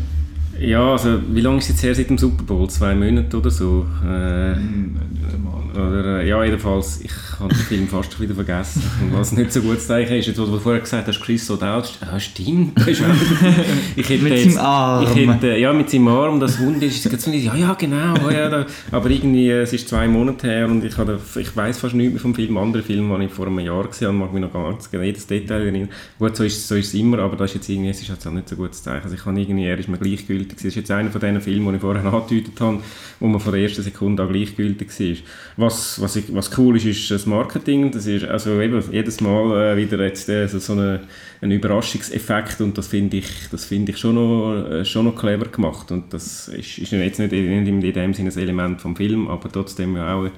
Ja, 0.60 0.92
also 0.94 1.20
wie 1.32 1.42
lange 1.42 1.58
ist 1.60 1.66
es 1.66 1.70
jetzt 1.70 1.84
her 1.84 1.96
seit 1.96 2.10
dem 2.10 2.18
Super 2.18 2.44
Bowl? 2.44 2.70
Zwei 2.70 2.96
Monate 2.96 3.38
oder 3.38 3.50
so? 3.52 3.86
Äh, 4.04 4.56
Hm, 4.56 4.98
nicht 5.14 5.34
einmal. 5.34 5.62
oder, 5.72 6.20
äh, 6.22 6.28
ja, 6.28 6.44
jedenfalls, 6.44 7.02
ich 7.04 7.12
habe 7.40 7.54
den 7.54 7.58
Film 7.64 7.88
fast 7.88 8.14
schon 8.14 8.24
wieder 8.24 8.34
vergessen. 8.34 8.82
Und 9.02 9.14
was 9.14 9.32
nicht 9.32 9.54
so 9.54 9.62
gut 9.62 9.80
zu 9.80 9.88
zeigen 9.88 10.16
ist, 10.16 10.26
jetzt, 10.26 10.40
was 10.40 10.50
du 10.50 10.58
vorher 10.58 10.82
gesagt 10.82 11.08
hast, 11.08 11.22
Chris 11.22 11.50
O'Dowd, 11.52 11.88
ah, 12.02 12.20
stimmt. 12.20 12.80
ich 13.96 14.10
hätte 14.10 14.24
Mit 14.24 14.40
seinem 14.40 14.58
Arm. 14.58 15.04
Ich 15.04 15.16
hätte, 15.16 15.58
ja, 15.58 15.72
mit 15.74 15.90
seinem 15.92 16.08
Arm, 16.08 16.40
das 16.40 16.60
Wund 16.60 16.82
ist, 16.82 17.06
jetzt 17.06 17.22
so 17.22 17.30
nicht, 17.30 17.46
ja, 17.46 17.56
ja, 17.56 17.74
genau. 17.76 18.16
oh 18.26 18.32
Ja, 18.32 18.50
da, 18.50 18.66
aber 18.92 19.10
irgendwie, 19.12 19.50
äh, 19.50 19.62
es 19.62 19.74
ist 19.74 19.88
zwei 19.88 20.08
Monate 20.08 20.48
her 20.48 20.66
und 20.68 20.84
ich, 20.84 20.98
habe, 20.98 21.20
ich 21.36 21.56
weiß 21.56 21.78
fast 21.78 21.94
nichts 21.94 22.14
mehr 22.14 22.22
vom 22.22 22.34
Film. 22.34 22.58
Andere 22.58 22.82
Film, 22.82 23.10
den 23.10 23.22
ich 23.22 23.32
vor 23.32 23.46
einem 23.46 23.60
Jahr 23.60 23.88
gesehen 23.88 24.08
habe, 24.08 24.18
mag 24.18 24.34
mich 24.34 24.42
noch 24.42 24.54
gar 24.54 24.72
nicht 24.72 24.94
an 24.94 25.04
jedes 25.04 25.28
Detail 25.28 25.62
erinnern. 25.62 25.90
Gut, 26.18 26.36
so 26.36 26.44
ist, 26.44 26.68
so 26.68 26.74
ist 26.76 26.88
es 26.88 26.94
immer, 26.96 27.20
aber 27.20 27.36
das 27.36 27.52
ist 27.52 27.56
jetzt 27.56 27.70
irgendwie, 27.70 27.90
es 27.92 28.02
ist 28.02 28.08
jetzt 28.08 28.26
auch 28.26 28.32
nicht 28.32 28.50
so 28.50 28.56
gut 28.56 28.74
zu 28.74 28.82
zeigen. 28.82 29.04
Also 29.04 29.16
ich 29.16 29.24
habe 29.26 29.40
irgendwie, 29.40 29.66
er 29.66 29.78
ist 29.78 29.88
mir 29.90 29.98
gleichgültig. 30.00 30.47
Es 30.56 30.64
ist 30.64 30.76
jetzt 30.76 30.92
einer 30.92 31.12
von 31.12 31.22
diesen 31.22 31.42
Filmen, 31.42 31.70
die 31.70 31.76
ich 31.76 31.82
vorher 31.82 32.06
angedeutet 32.06 32.60
habe, 32.60 32.82
wo 33.20 33.28
man 33.28 33.40
von 33.40 33.54
der 33.54 33.62
ersten 33.62 33.82
Sekunde 33.82 34.24
an 34.24 34.32
gleichgültig 34.32 34.88
war. 34.88 35.16
Was, 35.58 36.02
was, 36.02 36.16
ich, 36.16 36.34
was 36.34 36.58
cool 36.58 36.78
ist, 36.78 36.86
ist 36.86 37.12
das 37.12 37.26
Marketing. 37.26 37.92
Das 37.92 38.06
ist 38.06 38.26
also 38.26 38.62
eben 38.62 38.84
jedes 38.92 39.22
Mal 39.22 39.74
äh, 39.74 39.78
wieder 39.78 40.04
jetzt 40.04 40.30
äh, 40.30 40.48
so, 40.48 40.74
ein 40.74 41.52
Überraschungseffekt 41.52 42.62
und 42.62 42.78
das 42.78 42.88
finde 42.88 43.18
ich, 43.18 43.28
das 43.52 43.66
finde 43.66 43.92
ich 43.92 43.98
schon 43.98 44.16
noch, 44.16 44.70
äh, 44.70 44.86
schon 44.86 45.06
noch 45.06 45.16
clever 45.16 45.46
gemacht. 45.46 45.92
Und 45.92 46.14
das 46.14 46.48
ist, 46.48 46.78
ist 46.78 46.92
jetzt 46.92 47.20
nicht 47.20 47.34
in, 47.34 47.66
dem 47.66 48.14
Sinne 48.14 48.32
ein 48.32 48.38
Element 48.38 48.82
vom 48.82 48.96
Film, 48.96 49.28
aber 49.28 49.52
trotzdem 49.52 49.98
auch, 49.98 50.30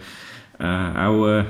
äh, 0.59 0.63
auch 0.63 1.43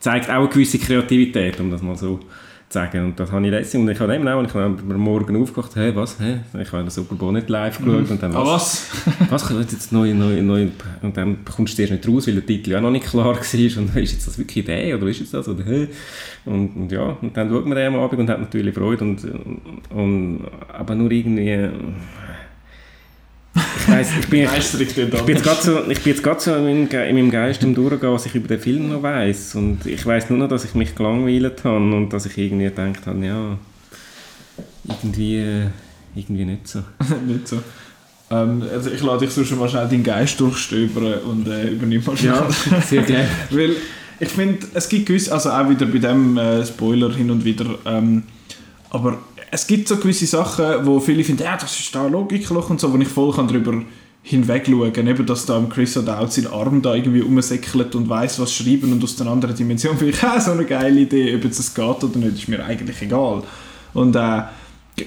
zeigt 0.00 0.30
auch 0.30 0.40
eine 0.40 0.48
gewisse 0.48 0.78
Kreativität, 0.78 1.60
um 1.60 1.70
das 1.70 1.82
mal 1.82 1.96
so 1.96 2.18
zu 2.18 2.26
sagen. 2.72 3.04
Und 3.06 3.20
das 3.20 3.32
habe 3.32 3.44
ich 3.44 3.50
letztens, 3.50 3.82
und 3.82 3.90
ich 3.90 3.98
habe 3.98 4.14
eben 4.14 4.26
auch, 4.28 4.38
und 4.38 4.46
ich 4.46 4.54
habe 4.54 4.94
Morgen 4.94 5.42
aufgewacht, 5.42 5.74
hey, 5.74 5.94
was, 5.94 6.20
hä? 6.20 6.40
Ich 6.60 6.72
habe 6.72 6.84
den 6.84 6.90
Super 6.90 7.16
Bowl 7.16 7.32
nicht 7.32 7.48
live 7.48 7.78
geschaut 7.78 8.10
und 8.10 8.22
dann 8.22 8.34
Ah, 8.34 8.44
was? 8.46 8.90
was? 9.04 9.30
was 9.30 9.46
kommt 9.46 9.72
jetzt 9.72 9.92
neu, 9.92 10.14
neu, 10.14 10.40
neu, 10.40 10.68
und 11.02 11.16
dann 11.16 11.38
kommst 11.44 11.76
du 11.76 11.82
erst 11.82 11.92
nicht 11.92 12.08
raus, 12.08 12.26
weil 12.26 12.34
der 12.34 12.46
Titel 12.46 12.76
auch 12.76 12.80
noch 12.80 12.90
nicht 12.90 13.06
klar 13.06 13.24
war 13.34 13.34
und 13.34 13.96
ist 13.96 14.12
jetzt 14.12 14.26
das 14.26 14.38
wirklich 14.38 14.64
der 14.64 14.96
oder 14.96 15.06
ist 15.08 15.20
jetzt 15.20 15.34
das 15.34 15.48
oder 15.48 15.64
hä? 15.64 15.88
Und, 16.44 16.76
und 16.76 16.92
ja, 16.92 17.16
und 17.20 17.36
dann 17.36 17.50
schaut 17.50 17.66
man 17.66 17.76
den 17.76 17.88
am 17.88 18.00
Abend 18.00 18.20
und 18.20 18.30
hat 18.30 18.40
natürlich 18.40 18.74
Freude 18.74 19.04
und, 19.04 19.24
und 19.90 20.40
aber 20.72 20.94
nur 20.94 21.10
irgendwie 21.10 21.68
ich 23.54 23.88
weiss, 23.88 24.08
ich 24.18 24.26
bin, 24.28 24.46
klingt 24.46 25.14
ich 25.14 25.22
bin 25.22 25.36
jetzt 25.36 25.42
gerade 25.44 25.60
so, 25.62 25.78
ich 25.90 26.00
bin 26.00 26.12
jetzt 26.12 26.22
gerade 26.22 26.40
so 26.40 26.54
in 26.54 26.64
meinem, 26.64 26.88
Ge- 26.88 27.08
in 27.08 27.16
meinem 27.16 27.30
Geist 27.30 27.62
am 27.64 27.74
Durchgehen, 27.74 28.12
was 28.12 28.26
ich 28.26 28.34
über 28.34 28.48
den 28.48 28.60
Film 28.60 28.88
noch 28.88 29.02
weiss. 29.02 29.54
Und 29.54 29.84
ich 29.86 30.04
weiss 30.06 30.30
nur 30.30 30.38
noch, 30.38 30.48
dass 30.48 30.64
ich 30.64 30.74
mich 30.74 30.94
gelangweilt 30.94 31.64
habe 31.64 31.76
und 31.76 32.10
dass 32.10 32.26
ich 32.26 32.38
irgendwie 32.38 32.64
gedacht 32.66 33.06
habe, 33.06 33.26
ja, 33.26 33.58
irgendwie, 34.88 35.36
äh, 35.38 35.66
irgendwie 36.14 36.44
nicht 36.44 36.68
so. 36.68 36.80
nicht 37.26 37.48
so. 37.48 37.60
Ähm, 38.30 38.62
also 38.72 38.90
ich 38.90 39.02
lade 39.02 39.24
dich 39.26 39.34
so 39.34 39.44
schon 39.44 39.58
mal 39.58 39.68
schnell 39.68 39.88
deinen 39.88 40.04
Geist 40.04 40.38
durchstöbern 40.38 41.14
und 41.22 41.48
äh, 41.48 41.68
übernimm 41.70 42.02
mal 42.06 42.16
schnell. 42.16 42.34
sehr 42.88 43.02
gerne. 43.02 43.28
Weil 43.50 43.74
ich 44.20 44.28
finde, 44.28 44.58
es 44.74 44.88
gibt 44.88 45.06
gewisse, 45.06 45.32
also 45.32 45.50
auch 45.50 45.68
wieder 45.68 45.86
bei 45.86 45.98
dem 45.98 46.36
äh, 46.38 46.64
Spoiler 46.64 47.12
hin 47.12 47.30
und 47.30 47.44
wieder, 47.44 47.66
ähm, 47.86 48.22
aber 48.90 49.18
es 49.50 49.66
gibt 49.66 49.88
so 49.88 49.96
gewisse 49.96 50.26
Sachen, 50.26 50.86
wo 50.86 51.00
viele 51.00 51.24
finden, 51.24 51.42
ja, 51.42 51.56
das 51.56 51.78
ist 51.78 51.94
da 51.94 52.06
Logikloch 52.06 52.70
und 52.70 52.80
so, 52.80 52.92
wo 52.92 52.98
ich 52.98 53.08
voll 53.08 53.34
kann 53.34 53.48
darüber 53.48 53.82
hinweg 54.22 54.66
schauen 54.66 54.92
kann. 54.92 55.06
Eben, 55.06 55.26
dass 55.26 55.46
da 55.46 55.56
am 55.56 55.68
Chris 55.68 55.96
O'Dowd 55.96 56.28
sein 56.28 56.46
Arm 56.46 56.82
da 56.82 56.94
irgendwie 56.94 57.20
rumsäckelt 57.20 57.94
und 57.94 58.08
weiß 58.08 58.38
was 58.38 58.54
schreiben 58.54 58.92
und 58.92 59.02
aus 59.02 59.20
einer 59.20 59.30
anderen 59.30 59.56
Dimension. 59.56 59.96
Finde 59.96 60.12
ich, 60.12 60.22
ah, 60.22 60.40
so 60.40 60.52
eine 60.52 60.64
geile 60.64 61.00
Idee, 61.00 61.34
ob 61.34 61.44
jetzt 61.44 61.58
das 61.58 61.74
geht 61.74 62.04
oder 62.04 62.18
nicht, 62.18 62.34
ist 62.34 62.48
mir 62.48 62.64
eigentlich 62.64 63.00
egal. 63.02 63.42
Und 63.94 64.14
äh, 64.14 64.42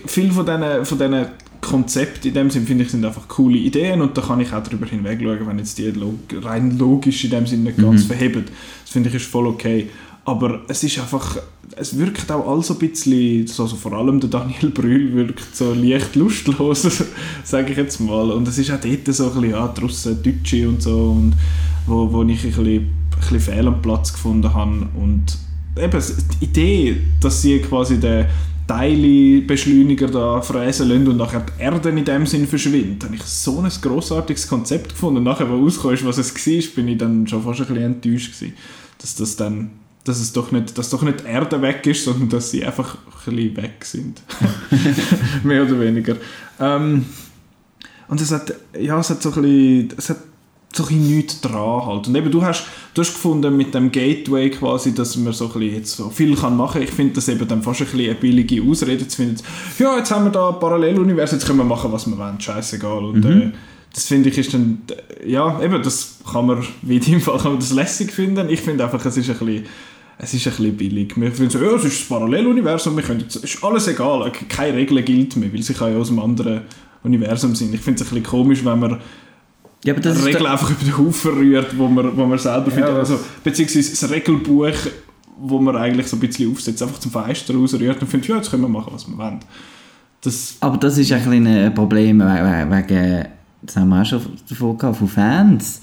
viele 0.05 0.31
von 0.31 0.45
diesen, 0.45 0.85
von 0.85 0.97
diesen 0.97 1.25
Konzepten 1.61 2.27
in 2.27 2.33
dem 2.33 2.49
Sinn, 2.49 2.67
finde 2.67 2.83
ich, 2.83 2.91
sind 2.91 3.05
einfach 3.05 3.27
coole 3.29 3.57
Ideen 3.57 4.01
und 4.01 4.17
da 4.17 4.21
kann 4.21 4.41
ich 4.41 4.51
auch 4.51 4.63
darüber 4.63 4.85
hinweg 4.85 5.19
schauen, 5.21 5.47
wenn 5.47 5.59
jetzt 5.59 5.77
die 5.77 5.91
log 5.91 6.15
rein 6.41 6.77
logisch 6.77 7.23
in 7.23 7.31
dem 7.31 7.47
Sinne 7.47 7.63
nicht 7.63 7.77
ganz 7.77 8.03
verheben. 8.03 8.45
Das 8.83 8.91
finde 8.91 9.09
ich 9.09 9.15
ist 9.15 9.25
voll 9.25 9.47
okay. 9.47 9.89
Aber 10.25 10.61
es 10.69 10.83
ist 10.83 10.99
einfach, 10.99 11.37
es 11.75 11.97
wirkt 11.97 12.31
auch 12.31 12.47
all 12.47 12.63
so 12.63 12.75
ein 12.75 12.79
bisschen, 12.79 13.45
so, 13.45 13.63
also 13.63 13.75
vor 13.75 13.93
allem 13.93 14.21
der 14.21 14.29
Daniel 14.29 14.69
Brühl 14.69 15.13
wirkt 15.13 15.55
so 15.55 15.73
leicht 15.73 16.15
lustlos, 16.15 17.03
sage 17.43 17.71
ich 17.71 17.77
jetzt 17.77 17.99
mal. 17.99 18.31
Und 18.31 18.47
es 18.47 18.57
ist 18.57 18.71
auch 18.71 18.79
dort 18.79 19.15
so 19.15 19.25
ein 19.25 19.33
bisschen, 19.33 19.51
ja, 19.51 19.67
die 19.67 19.81
Russen, 19.81 20.23
Deutsche 20.23 20.69
und 20.69 20.81
so, 20.81 21.11
und 21.11 21.33
wo, 21.87 22.11
wo 22.11 22.23
ich 22.23 22.43
ein 22.43 22.49
bisschen, 22.49 22.65
ein 22.65 22.93
bisschen 23.19 23.39
fehl 23.41 23.67
am 23.67 23.81
Platz 23.81 24.13
gefunden 24.13 24.53
habe. 24.53 24.87
Und 24.95 25.37
eben, 25.77 26.03
die 26.39 26.45
Idee, 26.45 26.97
dass 27.19 27.41
sie 27.41 27.59
quasi 27.59 27.99
den, 27.99 28.27
Teile-Beschleuniger 28.65 30.07
da 30.07 30.41
fräsen 30.41 30.87
lassen 30.87 31.07
und 31.09 31.17
nachher 31.17 31.41
die 31.41 31.61
Erde 31.61 31.89
in 31.89 32.05
dem 32.05 32.25
Sinn 32.25 32.47
verschwindet. 32.47 33.03
Habe 33.03 33.15
ich 33.15 33.23
so 33.23 33.59
ein 33.59 33.69
grossartiges 33.81 34.47
Konzept 34.47 34.89
gefunden. 34.89 35.17
Und 35.17 35.23
nachher, 35.23 35.49
wo 35.49 35.55
rausgekommen 35.55 35.97
ist, 35.97 36.05
was 36.05 36.17
es 36.17 36.33
war, 36.33 36.75
bin 36.75 36.87
ich 36.87 36.97
dann 36.97 37.27
schon 37.27 37.43
fast 37.43 37.59
ein 37.61 37.67
bisschen 37.67 37.83
enttäuscht 37.83 38.33
gewesen, 38.33 38.53
dass 38.99 39.15
das 39.15 39.35
dann 39.35 39.71
dass 40.03 40.19
es 40.19 40.33
doch 40.33 40.51
nicht, 40.51 40.77
dass 40.77 40.89
doch 40.89 41.01
nicht 41.01 41.21
die 41.21 41.25
Erde 41.25 41.61
weg 41.61 41.85
ist, 41.87 42.03
sondern 42.03 42.29
dass 42.29 42.51
sie 42.51 42.65
einfach 42.65 42.95
ein 42.95 43.35
bisschen 43.35 43.57
weg 43.57 43.85
sind. 43.85 44.21
Mehr 45.43 45.63
oder 45.63 45.79
weniger. 45.79 46.15
Ähm, 46.59 47.05
und 48.07 48.21
es 48.21 48.31
hat, 48.31 48.53
ja, 48.79 48.99
es 48.99 49.09
hat 49.09 49.21
so 49.21 49.31
ein 49.33 49.41
bisschen, 49.41 49.93
es 49.97 50.09
hat 50.09 50.17
so 50.75 50.85
ein 50.87 51.07
nichts 51.07 51.39
dran 51.39 51.85
halt. 51.85 52.07
Und 52.07 52.15
eben, 52.15 52.31
du 52.31 52.43
hast, 52.43 52.65
du 52.93 53.01
hast 53.01 53.13
gefunden 53.13 53.55
mit 53.55 53.73
dem 53.73 53.91
Gateway 53.91 54.49
quasi, 54.49 54.93
dass 54.93 55.15
man 55.15 55.31
so 55.31 55.45
ein 55.45 55.53
bisschen 55.53 55.75
jetzt 55.75 55.95
so 55.95 56.09
viel 56.09 56.35
kann 56.35 56.57
machen 56.57 56.73
kann. 56.73 56.83
Ich 56.83 56.91
finde 56.91 57.13
das 57.13 57.29
eben 57.29 57.47
dann 57.47 57.61
fast 57.61 57.81
ein 57.81 57.87
bisschen 57.87 58.09
eine 58.09 58.15
billige 58.15 58.61
Ausrede 58.61 59.07
zu 59.07 59.17
finden. 59.17 59.41
Ja, 59.79 59.97
jetzt 59.97 60.11
haben 60.11 60.25
wir 60.25 60.31
da 60.31 60.51
Paralleluniversum, 60.51 61.37
jetzt 61.37 61.45
können 61.45 61.59
wir 61.59 61.65
machen, 61.65 61.91
was 61.91 62.07
wir 62.07 62.17
wollen, 62.17 62.39
scheißegal. 62.39 63.05
Und 63.05 63.23
mhm. 63.23 63.41
äh, 63.41 63.51
das 63.93 64.07
finde 64.07 64.29
ich 64.29 64.37
ist 64.37 64.53
dann, 64.53 64.81
ja, 65.25 65.61
eben, 65.61 65.81
das 65.83 66.17
kann 66.29 66.47
man, 66.47 66.63
wie 66.81 66.97
in 66.97 67.03
deinem 67.03 67.21
Fall, 67.21 67.37
kann 67.37 67.51
man 67.51 67.59
das 67.59 67.71
lässig 67.71 68.11
finden. 68.11 68.49
Ich 68.49 68.61
finde 68.61 68.83
einfach, 68.83 69.05
es 69.05 69.15
ist 69.15 69.29
ein 69.29 69.37
bisschen 69.37 69.65
es 70.17 70.33
ist 70.33 70.47
ein 70.47 70.53
bisschen 70.53 70.77
billig. 70.77 71.13
Wir 71.15 71.31
finden 71.31 71.51
so, 71.51 71.59
ja, 71.59 71.75
es 71.75 71.85
ist 71.85 72.01
das 72.01 72.07
Paralleluniversum, 72.07 72.95
wir 72.95 73.03
können 73.03 73.21
jetzt, 73.21 73.35
ist 73.35 73.63
alles 73.63 73.87
egal, 73.87 74.31
keine 74.49 74.77
Regel 74.77 75.01
gilt 75.03 75.35
mehr, 75.35 75.51
weil 75.51 75.61
sie 75.61 75.73
ja 75.73 75.97
aus 75.97 76.09
einem 76.09 76.19
anderen 76.19 76.61
Universum 77.03 77.55
sind. 77.55 77.73
Ich 77.73 77.81
finde 77.81 78.01
es 78.03 78.07
ein 78.07 78.09
bisschen 78.09 78.23
komisch, 78.23 78.63
wenn 78.63 78.79
man 78.79 78.99
ja, 79.83 79.93
Regeln 79.93 80.45
einfach 80.45 80.69
über 80.69 80.83
den 80.83 80.97
Haufen 80.97 81.31
rührt, 81.31 81.77
wo 81.77 81.87
man, 81.87 82.15
wo 82.15 82.25
man 82.25 82.39
selber 82.39 82.67
ja, 82.67 82.73
findet. 82.73 82.91
Also, 82.91 83.19
beziehungsweise 83.43 83.91
das 83.91 84.09
Regelbuch, 84.09 84.75
wo 85.37 85.59
man 85.59 85.75
eigentlich 85.75 86.07
so 86.07 86.15
ein 86.15 86.21
bisschen 86.21 86.51
aufsetzt, 86.51 86.81
einfach 86.81 86.99
zum 86.99 87.11
Fenster 87.11 87.53
rausrührt 87.53 88.01
und 88.01 88.07
findet, 88.07 88.29
ja, 88.29 88.37
jetzt 88.37 88.49
können 88.49 88.63
wir 88.63 88.69
machen, 88.69 88.93
was 88.93 89.07
wir 89.07 89.17
wollen. 89.17 89.39
Das 90.21 90.55
Aber 90.61 90.77
das 90.77 90.97
ist 90.97 91.11
ein, 91.11 91.47
ein 91.47 91.73
Problem 91.73 92.19
wegen, 92.19 93.25
das 93.61 93.75
haben 93.75 93.89
wir 93.89 94.01
auch 94.01 94.05
schon 94.05 94.21
davon 94.49 94.77
gehabt, 94.77 94.97
von 94.97 95.07
Fans 95.09 95.81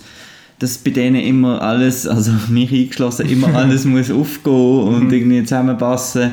dass 0.60 0.78
bei 0.78 0.90
denen 0.90 1.20
immer 1.20 1.60
alles, 1.60 2.06
also 2.06 2.32
mich 2.48 2.72
eingeschlossen, 2.72 3.28
immer 3.28 3.52
alles 3.54 3.84
muss 3.84 4.10
aufgehen 4.10 4.82
und 4.82 5.06
mhm. 5.06 5.12
irgendwie 5.12 5.42
zusammenpassen. 5.42 6.32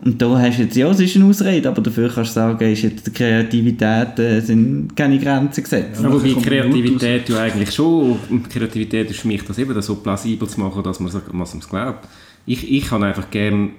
Und 0.00 0.22
da 0.22 0.38
hast 0.38 0.58
du 0.58 0.62
jetzt, 0.62 0.76
ja, 0.76 0.88
es 0.90 1.00
ist 1.00 1.16
eine 1.16 1.24
Ausrede, 1.24 1.68
aber 1.68 1.82
dafür 1.82 2.08
kannst 2.08 2.30
du 2.30 2.34
sagen, 2.34 2.72
ist 2.72 2.82
jetzt 2.82 3.06
die 3.06 3.10
Kreativität, 3.10 4.18
äh, 4.20 4.40
sind 4.40 4.94
keine 4.94 5.18
Grenzen 5.18 5.64
gesetzt. 5.64 6.00
Ja, 6.00 6.12
wobei 6.12 6.34
Kreativität 6.34 7.28
ja 7.28 7.40
eigentlich 7.40 7.74
schon, 7.74 8.16
Kreativität 8.48 9.10
ist 9.10 9.20
für 9.20 9.28
mich 9.28 9.42
das 9.42 9.58
eben, 9.58 9.74
das 9.74 9.86
so 9.86 9.96
plausibel 9.96 10.48
zu 10.48 10.60
machen, 10.60 10.84
dass 10.84 11.00
man 11.00 11.10
es 11.10 11.68
glaubt. 11.68 12.06
Ich, 12.46 12.70
ich 12.70 12.86
kann 12.86 13.02
einfach 13.02 13.28
gerne 13.30 13.70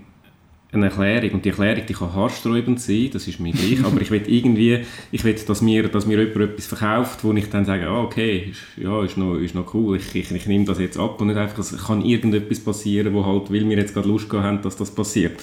eine 0.71 0.85
Erklärung 0.85 1.31
und 1.31 1.45
die 1.45 1.49
Erklärung 1.49 1.83
die 1.87 1.93
kann 1.93 2.13
haarsträubend 2.13 2.79
sein, 2.79 3.09
das 3.11 3.27
ist 3.27 3.39
mir 3.39 3.53
gleich, 3.53 3.83
aber 3.83 3.99
ich 4.01 4.11
will 4.11 4.21
irgendwie, 4.27 4.79
ich 5.11 5.23
will, 5.23 5.33
dass 5.33 5.61
mir, 5.61 5.87
dass 5.87 6.05
mir 6.05 6.19
jemand 6.19 6.51
etwas 6.51 6.67
verkauft, 6.67 7.23
wo 7.23 7.33
ich 7.33 7.49
dann 7.49 7.65
sage, 7.65 7.87
ah, 7.87 8.03
okay, 8.03 8.51
ist, 8.51 8.61
ja, 8.77 9.03
ist 9.03 9.17
noch, 9.17 9.35
ist 9.35 9.55
noch 9.55 9.73
cool, 9.73 9.97
ich, 9.97 10.13
ich, 10.13 10.31
ich 10.31 10.45
nehme 10.45 10.65
das 10.65 10.79
jetzt 10.79 10.99
ab 10.99 11.19
und 11.19 11.27
nicht 11.27 11.37
einfach, 11.37 11.57
es 11.57 11.75
kann 11.87 12.03
irgendetwas 12.05 12.59
passieren, 12.59 13.13
wo 13.15 13.25
halt, 13.25 13.51
weil 13.51 13.67
wir 13.67 13.77
jetzt 13.77 13.95
gerade 13.95 14.07
Lust 14.07 14.31
haben, 14.31 14.61
dass 14.61 14.75
das 14.75 14.93
passiert. 14.93 15.41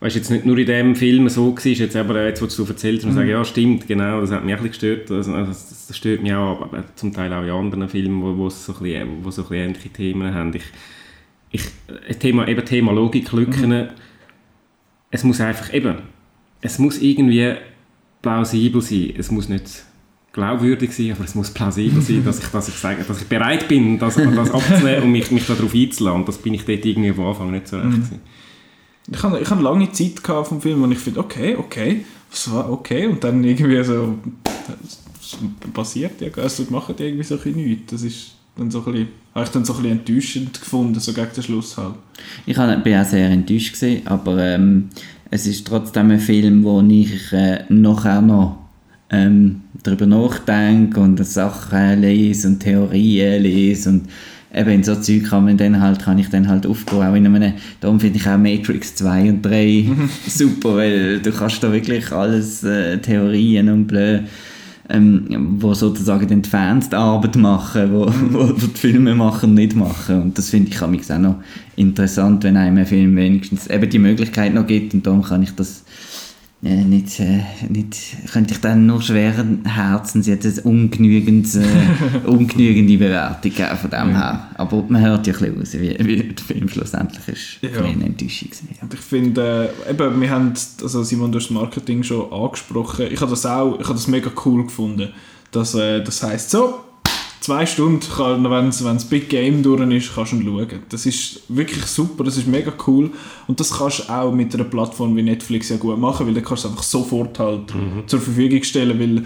Weißt 0.00 0.14
du, 0.14 0.20
jetzt 0.20 0.30
nicht 0.30 0.46
nur 0.46 0.56
in 0.56 0.66
dem 0.66 0.96
Film 0.96 1.28
so 1.28 1.54
war, 1.54 1.66
jetzt 1.66 1.96
aber 1.96 2.24
jetzt, 2.24 2.40
was 2.40 2.56
du 2.56 2.64
erzählst 2.64 3.04
und 3.04 3.10
mhm. 3.10 3.16
sagen, 3.16 3.28
ja, 3.28 3.44
stimmt, 3.44 3.86
genau, 3.86 4.22
das 4.22 4.30
hat 4.30 4.44
mich 4.46 4.54
ein 4.54 4.62
bisschen 4.62 4.94
gestört, 4.94 5.10
also, 5.10 5.32
das, 5.32 5.88
das 5.88 5.96
stört 5.96 6.22
mich 6.22 6.32
auch, 6.32 6.62
aber 6.62 6.84
zum 6.94 7.12
Teil 7.12 7.32
auch 7.34 7.42
in 7.42 7.50
anderen 7.50 7.88
Filmen, 7.88 8.22
wo, 8.22 8.34
wo, 8.34 8.48
so, 8.48 8.72
ein 8.72 8.78
bisschen, 8.78 9.08
wo 9.24 9.30
so 9.30 9.42
ein 9.42 9.48
bisschen 9.48 9.64
ähnliche 9.66 9.88
Themen 9.90 10.32
haben. 10.32 10.54
Ich, 10.54 10.64
ich, 11.50 12.16
Thema, 12.18 12.48
eben 12.48 12.64
Thema 12.64 12.92
Logiklücken, 12.92 13.68
mhm 13.68 13.88
es 15.10 15.24
muss 15.24 15.40
einfach 15.40 15.72
eben, 15.72 15.96
es 16.60 16.78
muss 16.78 16.98
irgendwie 16.98 17.54
plausibel 18.22 18.82
sein. 18.82 19.14
Es 19.16 19.30
muss 19.30 19.48
nicht 19.48 19.84
glaubwürdig 20.32 20.92
sein, 20.92 21.12
aber 21.12 21.24
es 21.24 21.34
muss 21.34 21.50
plausibel 21.50 22.02
sein, 22.02 22.24
dass 22.24 22.38
ich, 22.38 22.46
dass 22.48 22.68
ich, 22.68 22.74
sage, 22.74 23.04
dass 23.06 23.22
ich 23.22 23.28
bereit 23.28 23.68
bin, 23.68 23.98
das, 23.98 24.16
das 24.16 24.50
abzunehmen 24.50 25.04
und 25.04 25.12
mich, 25.12 25.30
mich 25.30 25.46
darauf 25.46 25.74
einzulassen. 25.74 26.20
Und 26.20 26.28
das 26.28 26.38
bin 26.38 26.54
ich 26.54 26.64
dort 26.64 26.84
irgendwie 26.84 27.10
am 27.10 27.20
Anfang 27.20 27.50
nicht 27.50 27.68
so 27.68 27.76
recht 27.76 27.88
mhm. 27.88 28.20
Ich 29.10 29.22
habe 29.22 29.40
ich 29.40 29.50
hab 29.50 29.60
lange 29.62 29.90
Zeit 29.92 30.20
vom 30.20 30.60
Film, 30.60 30.82
wo 30.82 30.86
ich 30.86 30.98
finde, 30.98 31.20
okay, 31.20 31.56
okay, 31.56 32.04
war 32.50 32.70
okay, 32.70 33.06
und 33.06 33.24
dann 33.24 33.42
irgendwie 33.42 33.82
so, 33.82 34.18
passiert 35.72 36.20
ja, 36.20 36.28
also 36.42 36.66
machen 36.68 36.94
irgendwie 36.98 37.24
so 37.24 37.38
ein 37.42 37.52
nichts. 37.52 37.90
Das 37.90 38.02
ist 38.02 38.37
dann 38.58 38.70
so 38.70 38.78
ein 38.80 38.92
bisschen, 38.92 39.08
habe 39.34 39.44
ich 39.44 39.50
dann 39.50 39.64
so 39.64 39.74
ein 39.74 39.82
bisschen 39.82 39.98
enttäuschend 39.98 40.60
gefunden, 40.60 41.00
so 41.00 41.12
gegen 41.12 41.28
den 41.34 41.42
Schluss 41.42 41.76
halt. 41.76 41.94
Ich 42.46 42.56
bin 42.56 42.96
auch 42.96 43.04
sehr 43.04 43.30
enttäuscht 43.30 43.74
gewesen, 43.74 44.06
aber 44.06 44.38
ähm, 44.38 44.88
es 45.30 45.46
ist 45.46 45.66
trotzdem 45.66 46.10
ein 46.10 46.20
Film, 46.20 46.64
wo 46.64 46.80
ich 46.82 47.32
äh, 47.32 47.64
nachher 47.68 48.20
noch 48.20 48.58
ähm, 49.10 49.62
darüber 49.82 50.06
nachdenke 50.06 51.00
und 51.00 51.24
Sachen 51.24 52.00
lese 52.00 52.48
und 52.48 52.60
Theorien 52.60 53.42
lese 53.42 53.90
und 53.90 54.08
eben 54.54 54.70
in 54.70 54.84
so 54.84 54.96
Zeug 54.96 55.24
kann 55.24 55.44
man 55.44 55.56
dann 55.56 55.80
halt, 55.80 56.00
kann 56.00 56.18
ich 56.18 56.28
dann 56.30 56.48
halt 56.48 56.66
aufgehen, 56.66 57.02
auch 57.02 57.14
in 57.14 57.26
einem, 57.26 57.54
darum 57.80 58.00
finde 58.00 58.18
ich 58.18 58.28
auch 58.28 58.38
Matrix 58.38 58.94
2 58.96 59.30
und 59.30 59.42
3 59.42 59.90
super, 60.26 60.76
weil 60.76 61.20
du 61.20 61.30
kannst 61.32 61.62
da 61.62 61.72
wirklich 61.72 62.10
alles, 62.12 62.64
äh, 62.64 62.98
Theorien 62.98 63.68
und 63.68 63.86
blöd 63.86 64.24
ähm, 64.90 65.56
wo 65.60 65.74
sozusagen 65.74 66.28
den 66.28 66.44
Fans 66.44 66.88
die 66.88 66.96
Arbeit 66.96 67.36
machen, 67.36 67.92
wo, 67.92 68.06
wo 68.30 68.52
die 68.52 68.66
Filmemacher 68.66 69.46
nicht 69.46 69.76
machen. 69.76 70.22
Und 70.22 70.38
das 70.38 70.50
finde 70.50 70.70
ich 70.70 70.82
auch 70.82 71.18
noch 71.18 71.36
interessant, 71.76 72.44
wenn 72.44 72.56
einem 72.56 72.78
ein 72.78 72.86
Film 72.86 73.16
wenigstens 73.16 73.66
eben 73.66 73.88
die 73.88 73.98
Möglichkeit 73.98 74.54
noch 74.54 74.66
gibt 74.66 74.94
und 74.94 75.06
darum 75.06 75.22
kann 75.22 75.42
ich 75.42 75.54
das 75.54 75.84
äh, 76.60 76.82
nicht, 76.82 77.20
äh, 77.20 77.44
nicht, 77.68 77.96
könnte 78.32 78.52
ich 78.54 78.60
dann 78.60 78.86
nur 78.86 79.00
schweren 79.00 79.64
Herzens 79.64 80.26
jetzt 80.26 80.44
eine 80.44 80.62
ungenügend, 80.62 81.54
äh, 81.54 82.26
ungenügende 82.26 82.98
Bewertung 82.98 83.52
geben 83.52 83.76
von 83.76 83.90
dem 83.90 84.16
her. 84.16 84.48
Aber 84.54 84.84
man 84.88 85.00
hört 85.00 85.26
ja 85.28 85.34
ein 85.34 85.38
bisschen 85.38 85.58
raus, 85.58 85.72
wie, 85.74 86.06
wie 86.06 86.34
der 86.34 86.44
Film 86.44 86.68
schlussendlich 86.68 87.28
ist. 87.28 87.58
Ja. 87.62 87.84
Eine 87.84 88.06
Enttäuschung. 88.06 88.48
Ja. 88.70 88.82
Und 88.82 88.94
ich 88.94 89.00
finde, 89.00 89.72
äh, 89.86 89.90
eben, 89.92 90.20
wir 90.20 90.30
haben, 90.30 90.52
also 90.82 91.04
Simon, 91.04 91.30
du 91.30 91.38
hast 91.38 91.46
das 91.46 91.54
Marketing 91.54 92.02
schon 92.02 92.32
angesprochen, 92.32 93.06
ich 93.08 93.20
habe 93.20 93.30
das 93.30 93.46
auch, 93.46 93.78
ich 93.78 93.84
habe 93.84 93.94
das 93.94 94.08
mega 94.08 94.30
cool 94.44 94.64
gefunden, 94.64 95.10
dass, 95.52 95.76
äh, 95.76 96.02
das 96.02 96.22
heisst 96.24 96.50
so, 96.50 96.80
zwei 97.40 97.66
Stunden, 97.66 98.02
wenn 98.50 98.66
das 98.66 99.04
Big 99.04 99.28
Game 99.28 99.62
durch 99.62 99.80
ist, 99.92 100.14
kannst 100.14 100.32
du 100.32 100.42
schauen. 100.42 100.68
Das 100.88 101.06
ist 101.06 101.42
wirklich 101.48 101.84
super, 101.86 102.24
das 102.24 102.36
ist 102.36 102.46
mega 102.46 102.72
cool. 102.86 103.10
Und 103.46 103.60
das 103.60 103.78
kannst 103.78 104.00
du 104.00 104.12
auch 104.12 104.32
mit 104.32 104.54
einer 104.54 104.64
Plattform 104.64 105.16
wie 105.16 105.22
Netflix 105.22 105.68
ja 105.68 105.76
gut 105.76 105.98
machen, 105.98 106.26
weil 106.26 106.34
dann 106.34 106.44
kannst 106.44 106.64
du 106.64 106.68
es 106.68 106.72
einfach 106.72 106.84
sofort 106.84 107.38
halt 107.38 107.74
mhm. 107.74 108.06
zur 108.06 108.20
Verfügung 108.20 108.62
stellen, 108.62 108.98
weil 108.98 109.24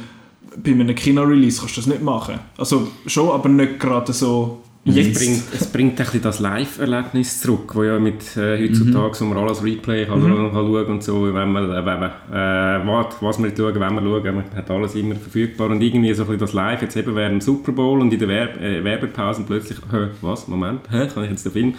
bei 0.62 0.72
einem 0.72 0.94
Kino-Release 0.94 1.60
kannst 1.60 1.76
du 1.76 1.80
das 1.80 1.88
nicht 1.88 2.02
machen. 2.02 2.38
Also 2.56 2.88
schon, 3.06 3.30
aber 3.30 3.48
nicht 3.48 3.80
gerade 3.80 4.12
so 4.12 4.60
Jetzt. 4.84 5.16
Es 5.16 5.18
bringt, 5.18 5.42
es 5.54 5.66
bringt 5.66 5.92
ein 5.92 6.04
bisschen 6.04 6.22
das 6.22 6.40
Live-Erlebnis 6.40 7.40
zurück, 7.40 7.72
wo 7.74 7.84
ja 7.84 8.00
mit 8.00 8.36
äh, 8.36 8.58
heutzutage, 8.58 9.20
wo 9.20 9.24
man 9.26 9.38
alles 9.38 9.62
Replay 9.62 10.06
kann, 10.06 10.20
mhm. 10.20 10.52
kann 10.52 10.52
schauen 10.52 10.86
und 10.86 11.04
so, 11.04 11.32
wenn 11.32 11.52
man, 11.52 11.70
äh, 11.70 11.86
wenn 11.86 12.00
man 12.00 12.10
äh, 12.30 12.86
wart, 12.86 13.14
was 13.20 13.40
wir 13.40 13.52
schauen, 13.56 13.78
wenn 13.78 13.94
wir 13.94 14.02
schauen, 14.02 14.34
man 14.34 14.44
hat 14.56 14.70
alles 14.72 14.96
immer 14.96 15.14
verfügbar 15.14 15.70
und 15.70 15.80
irgendwie 15.80 16.12
so 16.14 16.24
ein 16.24 16.26
bisschen 16.26 16.40
das 16.40 16.52
Live, 16.52 16.82
jetzt 16.82 16.96
eben 16.96 17.14
während 17.14 17.34
dem 17.34 17.40
Super 17.40 17.70
Bowl 17.70 18.00
und 18.00 18.12
in 18.12 18.18
der 18.18 18.26
Werb 18.26 18.60
äh, 18.60 18.82
Werbepause 18.82 19.44
plötzlich, 19.46 19.78
hä, 19.92 20.08
was, 20.20 20.48
Moment, 20.48 20.80
hä, 20.90 21.06
kann 21.14 21.24
ich 21.24 21.30
jetzt 21.30 21.44
den 21.44 21.52
Film 21.52 21.74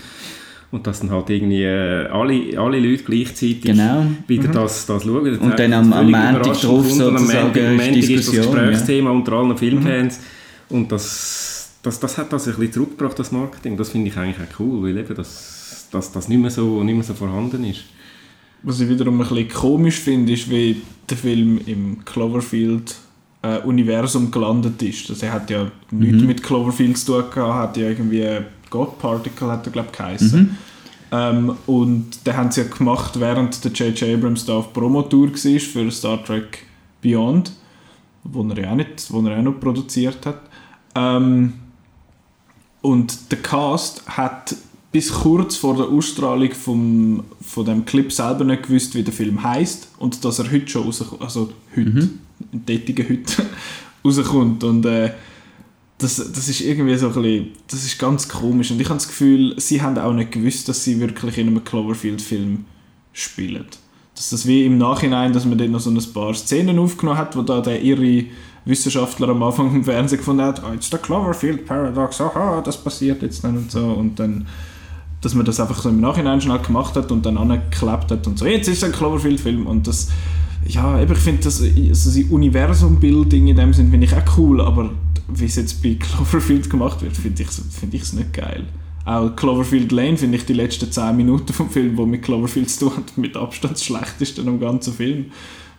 und 0.72 0.88
dass 0.88 1.02
dann 1.02 1.12
halt 1.12 1.30
irgendwie 1.30 1.64
äh, 1.64 2.08
alle, 2.08 2.58
alle 2.58 2.80
Leute 2.80 3.04
gleichzeitig 3.04 3.64
genau. 3.64 4.06
wieder 4.28 4.48
mhm. 4.48 4.54
das, 4.54 4.86
das 4.86 5.04
schauen. 5.04 5.26
Das 5.26 5.40
und 5.40 5.60
dann 5.60 5.74
am, 5.74 5.92
am 5.92 6.10
Montag 6.10 6.42
drauf 6.44 6.90
sozusagen 6.90 7.10
und 7.10 7.18
am 7.18 7.26
Montag, 7.26 7.98
ist 7.98 8.28
das 8.28 8.32
Gesprächsthema 8.32 9.10
ja. 9.10 9.16
unter 9.16 9.34
allen 9.34 9.58
Filmfans 9.58 10.22
mhm. 10.70 10.78
und 10.78 10.92
das 10.92 11.53
das, 11.84 12.00
das 12.00 12.18
hat 12.18 12.34
das 12.34 12.48
ein 12.48 12.56
bisschen 12.56 12.74
zurückgebracht, 12.74 13.20
das 13.20 13.32
Marketing. 13.32 13.78
Das 13.78 13.90
finde 13.90 14.10
ich 14.10 14.18
eigentlich 14.18 14.38
auch 14.40 14.60
cool, 14.60 14.84
weil 14.84 14.98
eben 14.98 15.16
das, 15.16 15.88
das, 15.92 16.12
das 16.12 16.28
nicht, 16.30 16.40
mehr 16.40 16.50
so, 16.50 16.84
nicht 16.84 16.96
mehr 16.96 17.04
so 17.04 17.14
vorhanden 17.14 17.64
ist. 17.66 17.84
Was 18.64 18.80
ich 18.80 18.88
wiederum 18.88 19.22
ein 19.22 19.28
bisschen 19.28 19.50
komisch 19.50 20.00
finde, 20.00 20.32
ist, 20.32 20.50
wie 20.50 20.82
der 21.10 21.18
Film 21.18 21.60
im 21.66 22.04
Cloverfield 22.06 22.96
äh, 23.42 23.60
Universum 23.60 24.32
gelandet 24.32 24.82
ist. 24.82 25.10
Das 25.10 25.22
hat 25.24 25.50
ja 25.50 25.70
mhm. 25.92 26.00
nichts 26.00 26.24
mit 26.24 26.44
Cloverfield 26.44 26.98
zu 26.98 27.22
tun 27.22 27.30
gehabt, 27.30 27.70
hat 27.70 27.78
ja 27.78 27.90
irgendwie 27.90 28.26
God 28.70 28.98
Particle 28.98 29.52
hat 29.52 29.68
er 29.68 29.72
glaube 29.74 29.90
ich 29.92 29.98
geheißen. 29.98 30.40
Mhm. 30.42 30.58
Ähm, 31.12 31.56
und 31.68 32.26
den 32.26 32.38
haben 32.38 32.50
sie 32.50 32.62
ja 32.62 32.68
gemacht, 32.68 33.20
während 33.20 33.64
der 33.64 33.72
J.J. 33.72 34.18
Abrams 34.18 34.46
da 34.46 34.54
auf 34.54 34.72
Promotour 34.72 35.32
war 35.32 35.60
für 35.60 35.92
Star 35.92 36.24
Trek 36.24 36.66
Beyond, 37.02 37.52
wo 38.24 38.42
er 38.48 38.58
ja 38.58 38.72
auch, 38.72 38.76
nicht, 38.76 39.12
wo 39.12 39.20
er 39.28 39.38
auch 39.38 39.44
noch 39.44 39.60
produziert 39.60 40.26
hat. 40.26 40.40
Ähm, 40.96 41.54
und 42.84 43.32
der 43.32 43.42
Cast 43.42 44.06
hat 44.08 44.56
bis 44.92 45.12
kurz 45.12 45.56
vor 45.56 45.76
der 45.76 45.88
Ausstrahlung 45.88 46.52
vom, 46.52 47.24
von 47.42 47.66
dem 47.66 47.86
Clip 47.86 48.12
selber 48.12 48.44
nicht 48.44 48.64
gewusst, 48.64 48.94
wie 48.94 49.04
der 49.04 49.14
Film 49.14 49.42
heißt 49.42 49.88
und 49.98 50.24
dass 50.24 50.40
er 50.40 50.52
heute 50.52 50.68
schon 50.68 50.84
rauskommt, 50.84 51.22
also 51.22 51.50
heute, 51.72 51.90
mhm. 51.90 52.20
in 52.52 52.66
tätigen 52.66 53.10
heute, 53.10 53.46
rauskommt. 54.06 54.66
Und 54.66 54.86
äh, 54.86 55.14
das, 55.98 56.18
das 56.18 56.50
ist 56.50 56.60
irgendwie 56.60 56.98
so 56.98 57.08
ein 57.08 57.14
bisschen, 57.14 57.48
das 57.70 57.86
ist 57.86 57.98
ganz 57.98 58.28
komisch. 58.28 58.70
Und 58.70 58.82
ich 58.82 58.90
habe 58.90 58.98
das 58.98 59.08
Gefühl, 59.08 59.56
sie 59.58 59.82
haben 59.82 59.98
auch 59.98 60.14
nicht 60.14 60.34
gewusst, 60.34 60.68
dass 60.68 60.84
sie 60.84 61.00
wirklich 61.00 61.38
in 61.38 61.48
einem 61.48 61.64
Cloverfield-Film 61.64 62.66
spielen. 63.14 63.66
dass 64.14 64.30
das 64.30 64.46
wie 64.46 64.66
im 64.66 64.78
Nachhinein, 64.78 65.32
dass 65.32 65.46
man 65.46 65.58
dort 65.58 65.72
noch 65.72 65.80
so 65.80 65.90
ein 65.90 66.14
paar 66.14 66.34
Szenen 66.34 66.80
aufgenommen 66.80 67.18
hat, 67.18 67.38
wo 67.38 67.44
da 67.44 67.62
der 67.62 67.82
irre 67.82 68.26
Wissenschaftler 68.66 69.30
am 69.30 69.44
Anfang 69.44 69.76
im 69.76 69.84
Fernsehen 69.84 70.20
gefunden 70.20 70.44
hat, 70.44 70.62
oh, 70.64 70.74
it's 70.74 70.90
the 70.90 70.98
Cloverfield 70.98 71.66
Paradox, 71.66 72.22
aha, 72.22 72.62
das 72.62 72.78
passiert 72.78 73.22
jetzt 73.22 73.44
dann 73.44 73.58
und 73.58 73.72
so 73.72 73.86
und 73.86 74.20
dann 74.20 74.46
dass 75.24 75.34
man 75.36 75.46
das 75.46 75.60
einfach 75.60 75.82
so 75.82 75.90
im 75.90 76.02
Nachhinein 76.02 76.42
schnell 76.42 76.60
gemacht 76.60 76.96
hat 76.96 77.12
und 77.12 77.26
dann 77.26 77.38
angeklebt 77.38 78.12
hat 78.12 78.28
und 78.28 78.38
so, 78.38 78.46
jetzt 78.46 78.68
ist 78.68 78.80
es 78.80 78.84
ein 78.84 78.92
Cloverfield-Film 78.92 79.66
und 79.68 79.88
das, 79.88 80.10
ja, 80.68 81.00
eben, 81.02 81.14
ich 81.14 81.20
finde 81.20 81.44
das, 81.44 81.62
also 81.62 81.72
das 81.88 82.30
Universum-Building 82.30 83.48
in 83.48 83.56
dem 83.56 83.74
Sinn 83.74 83.90
finde 83.90 84.06
ich 84.06 84.14
auch 84.14 84.38
cool, 84.38 84.62
aber 84.62 84.92
wie 85.30 85.46
es 85.46 85.56
jetzt 85.56 85.82
bei 85.82 85.94
Cloverfield 86.00 86.70
gemacht 86.70 87.02
wird, 87.02 87.16
finde 87.16 87.42
ich 87.42 87.48
es 87.48 87.62
find 87.72 87.94
nicht 87.94 88.34
geil. 88.34 88.66
Auch 89.06 89.36
Cloverfield 89.36 89.92
Lane 89.92 90.18
finde 90.18 90.38
ich 90.38 90.46
die 90.46 90.54
letzten 90.54 90.92
10 90.92 91.16
Minuten 91.16 91.52
vom 91.52 91.70
Film, 91.70 91.98
wo 91.98 92.06
mit 92.06 92.22
Cloverfield 92.22 92.70
zu 92.70 92.88
tun 92.88 92.98
hat, 92.98 93.18
mit 93.18 93.36
Abstand 93.36 93.74
das 93.74 93.84
schlechteste 93.84 94.42
am 94.42 94.60
ganzen 94.60 94.94
Film, 94.94 95.26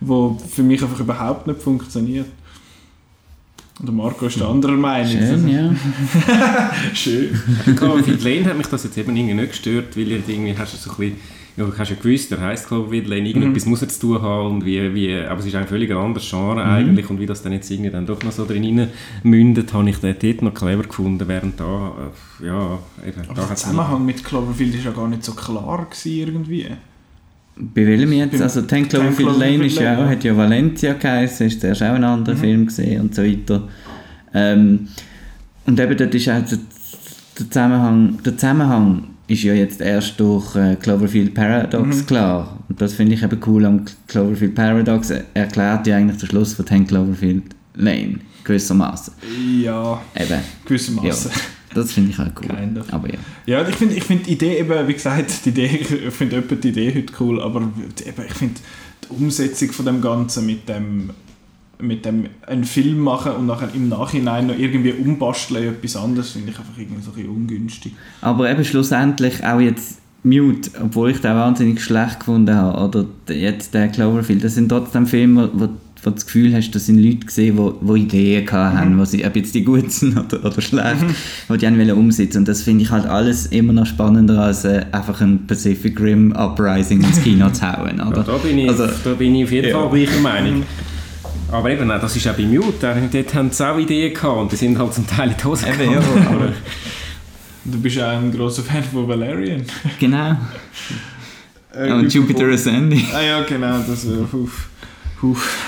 wo 0.01 0.39
für 0.51 0.63
mich 0.63 0.83
einfach 0.83 1.01
überhaupt 1.01 1.47
nicht 1.47 1.63
funktioniert. 1.63 2.27
Der 3.83 3.93
Marco 3.93 4.27
ist 4.27 4.39
der 4.39 4.49
andere 4.49 4.73
Meinung. 4.73 5.11
Schön, 5.11 5.49
ja. 5.49 5.75
Schön. 6.95 7.31
Cloverfield 7.77 8.23
Lane 8.23 8.45
hat 8.45 8.57
mich 8.57 8.69
das 8.69 8.85
jetzt 8.85 8.97
eben 8.97 9.17
irgendwie 9.17 9.35
nicht 9.35 9.51
gestört, 9.51 9.97
weil 9.97 10.13
irgendwie 10.13 10.57
hast 10.57 10.75
du 10.75 10.77
so 10.77 10.91
ein 10.93 10.97
bisschen, 10.97 11.17
ja, 11.57 11.65
du 11.65 11.77
hast 11.77 11.91
ja 11.91 11.97
gewusst, 12.01 12.31
der 12.31 12.41
heisst 12.41 12.69
Cloverfield 12.69 13.09
Lane, 13.09 13.29
irgendetwas 13.29 13.67
muss 13.67 13.83
er 13.83 13.89
zu 13.89 14.01
tun 14.01 14.23
haben 14.23 14.55
und 14.55 14.65
wie, 14.65 14.95
wie, 14.95 15.17
aber 15.17 15.41
es 15.41 15.47
ist 15.47 15.57
ein 15.57 15.67
völlig 15.67 15.91
anderes 15.93 16.29
Genre 16.31 16.63
eigentlich 16.65 17.11
und 17.11 17.19
wie 17.19 17.27
das 17.27 17.43
dann 17.43 17.53
jetzt 17.53 17.69
irgendwie 17.69 17.91
dann 17.91 18.07
doch 18.07 18.23
noch 18.23 18.33
so 18.33 18.45
drin 18.47 18.89
mündet, 19.25 19.73
habe 19.73 19.91
ich 19.91 19.99
den 19.99 20.17
dort 20.23 20.43
noch 20.43 20.55
clever 20.55 20.85
gefunden, 20.85 21.27
während 21.27 21.59
da, 21.59 21.93
äh, 22.41 22.47
ja, 22.47 22.79
eben, 23.05 23.23
Aber 23.29 23.35
da 23.35 23.47
der 23.47 23.57
Zusammenhang 23.57 24.07
mit 24.07 24.25
Cloverfield 24.25 24.77
ist 24.77 24.85
ja 24.85 24.93
gar 24.93 25.09
nicht 25.09 25.25
so 25.25 25.33
klar 25.33 25.85
gewesen 25.91 26.13
irgendwie. 26.13 26.67
Bei 27.57 27.87
welchem 27.87 28.13
jetzt? 28.13 28.41
Also 28.43 28.63
Ten 28.63 28.89
10 28.89 28.89
Cloverfield 28.89 29.29
Lane 29.29 29.39
Cloverfield 29.39 29.67
ist 29.67 29.79
ja 29.79 29.93
Lane, 29.93 30.05
auch, 30.07 30.11
hat 30.11 30.25
ja 30.25 30.37
Valencia 30.37 30.93
geheißen, 30.95 31.47
ist 31.47 31.61
zuerst 31.61 31.83
auch 31.83 31.95
ein 31.95 32.05
anderer 32.05 32.37
Film 32.37 32.67
gesehen 32.67 33.01
und 33.03 33.15
so 33.15 33.23
weiter. 33.23 33.69
Ähm, 34.33 34.89
und 35.67 35.79
eben 35.79 35.97
dort 35.97 36.15
ist 36.15 36.29
auch 36.29 36.43
der, 36.45 36.59
der 37.39 37.51
Zusammenhang, 37.51 38.19
der 38.25 38.37
Zusammenhang 38.37 39.05
ist 39.27 39.43
ja 39.43 39.55
jetzt 39.55 39.81
erst 39.81 40.19
durch 40.21 40.55
äh, 40.57 40.77
Cloverfield 40.77 41.33
Paradox 41.35 42.05
klar. 42.07 42.59
Und 42.69 42.81
das 42.81 42.95
finde 42.95 43.15
ich 43.15 43.23
eben 43.23 43.39
cool 43.47 43.65
am 43.65 43.85
Cloverfield 44.09 44.55
Paradox. 44.55 45.11
Er 45.11 45.25
erklärt 45.35 45.87
ja 45.87 45.97
eigentlich 45.97 46.19
den 46.19 46.29
Schluss 46.29 46.55
von 46.55 46.67
Ten 46.67 46.87
Cloverfield 46.87 47.45
Lane, 47.77 48.19
gewissermaßen. 48.45 49.15
Ja, 49.63 50.03
Eben, 50.15 50.41
gewissermaßen. 50.67 51.31
ja, 51.31 51.37
das 51.75 51.93
finde 51.93 52.11
ich 52.11 52.19
auch 52.19 52.27
cool. 52.41 52.57
Kind 52.57 52.79
of. 52.79 52.93
Aber 52.93 53.09
ja. 53.09 53.19
Ja, 53.47 53.69
ich 53.69 53.75
finde 53.77 53.95
ich 53.95 54.05
find 54.05 54.27
die 54.27 54.33
Idee 54.33 54.59
eben, 54.59 54.89
wie 54.89 54.95
gesagt, 54.95 55.45
die 55.45 55.51
Idee, 55.51 55.67
ich 55.67 56.15
finde 56.15 56.43
die 56.43 56.69
Idee 56.69 56.95
heute 56.95 57.13
cool, 57.21 57.43
aber 57.43 57.61
eben, 57.61 58.25
ich 58.27 58.35
finde 58.35 58.55
die 59.05 59.15
Umsetzung 59.15 59.73
von 59.73 59.87
dem 59.87 60.01
Ganzen 60.01 60.47
mit 60.47 60.69
dem 60.69 61.11
mit 61.81 62.05
dem 62.05 62.27
einen 62.47 62.65
Film 62.65 63.01
machen 63.01 63.33
und 63.33 63.47
nachher 63.47 63.69
im 63.75 63.89
Nachhinein 63.89 64.47
noch 64.47 64.57
irgendwie 64.57 64.93
umbasteln 64.93 65.69
etwas 65.69 65.97
anderes, 65.97 66.31
finde 66.31 66.53
ich 66.53 66.59
einfach 66.59 66.79
irgendwie 66.79 67.03
so 67.03 67.11
ein 67.11 67.17
bisschen 67.17 67.31
ungünstig. 67.31 67.93
Aber 68.21 68.51
eben 68.51 68.65
schlussendlich 68.65 69.45
auch 69.45 69.61
jetzt 69.61 69.99
Mute, 70.23 70.71
obwohl 70.83 71.11
ich 71.11 71.21
den 71.21 71.35
wahnsinnig 71.35 71.83
schlecht 71.83 72.21
gefunden 72.21 72.55
habe, 72.55 72.83
oder 72.83 73.35
jetzt 73.35 73.75
der 73.75 73.89
Cloverfield, 73.89 74.43
das 74.43 74.55
sind 74.55 74.71
trotzdem 74.71 75.07
Filme, 75.07 75.51
wo, 75.53 75.69
wo 76.05 76.11
du 76.11 76.15
das 76.17 76.27
Gefühl 76.27 76.55
hast, 76.55 76.71
das 76.73 76.87
sind 76.87 76.99
Leute 76.99 77.27
gesehen, 77.27 77.57
die, 77.57 77.87
die 77.95 78.01
Ideen 78.03 78.47
gehabt 78.47 78.77
haben, 78.77 78.99
wo 78.99 79.05
sie, 79.05 79.25
ob 79.25 79.35
jetzt 79.37 79.55
die 79.55 79.65
gut 79.65 79.91
sind 79.91 80.17
oder, 80.33 80.45
oder 80.45 80.61
schlecht, 80.61 80.97
die 81.51 81.57
die 81.59 81.67
haben 81.67 81.79
wollen 81.79 81.93
umsetzen. 81.93 82.39
Und 82.39 82.49
das 82.49 82.63
finde 82.63 82.85
ich 82.85 82.91
halt 82.91 83.07
alles 83.07 83.47
immer 83.47 83.73
noch 83.73 83.87
spannender, 83.87 84.39
als 84.41 84.65
äh, 84.65 84.85
einfach 84.93 85.21
ein 85.21 85.47
Pacific 85.47 85.99
Rim 86.01 86.33
Uprising 86.33 87.03
ins 87.03 87.23
Kino 87.23 87.51
zu 87.51 87.63
hauen. 87.63 87.99
Ja, 87.99 88.09
Oder? 88.09 88.23
da, 88.23 88.37
bin 88.39 88.59
ich, 88.59 88.69
Also- 88.69 88.87
da 89.05 89.13
bin 89.15 89.35
ich 89.35 89.45
auf 89.45 89.53
jeden 89.53 89.69
Ja. 89.71 89.81
Fall 89.81 89.91
gleicher 89.91 90.21
Meinung. 90.21 90.63
Aber 91.53 91.71
eben, 91.71 91.89
das 91.89 92.17
ist 92.17 92.27
auch 92.27 92.35
bei 92.35 92.43
Mute, 92.45 92.87
äh, 92.87 92.95
dort 93.13 93.35
haben 93.35 93.51
sie 93.51 93.67
auch 93.69 93.79
Ideen 93.79 94.13
gehabt 94.13 94.39
und 94.39 94.51
die 94.53 94.57
sind 94.57 94.77
halt 94.79 94.93
zum 94.95 95.07
Teil 95.07 95.31
in 95.31 95.37
die 95.39 95.45
Hose 95.45 95.67
Eben, 95.69 95.93
ja, 95.93 96.01
gegangen. 96.01 96.27
aber- 96.29 96.53
Du 97.67 97.81
bist 97.81 97.99
auch 97.99 98.09
ein 98.09 98.31
großer 98.31 98.63
Fan 98.63 98.83
von 98.83 99.09
Valerian. 99.09 99.63
Genau. 99.99 100.37
Äh, 101.75 101.93
Und 101.93 102.13
Jupiter 102.13 102.47
Ascending. 102.49 103.03
Ah 103.15 103.23
ja, 103.23 103.43
genau, 103.43 103.79
das 103.89 104.07
wäre 104.07 104.29
huf. 104.33 104.69
huf. 105.23 105.59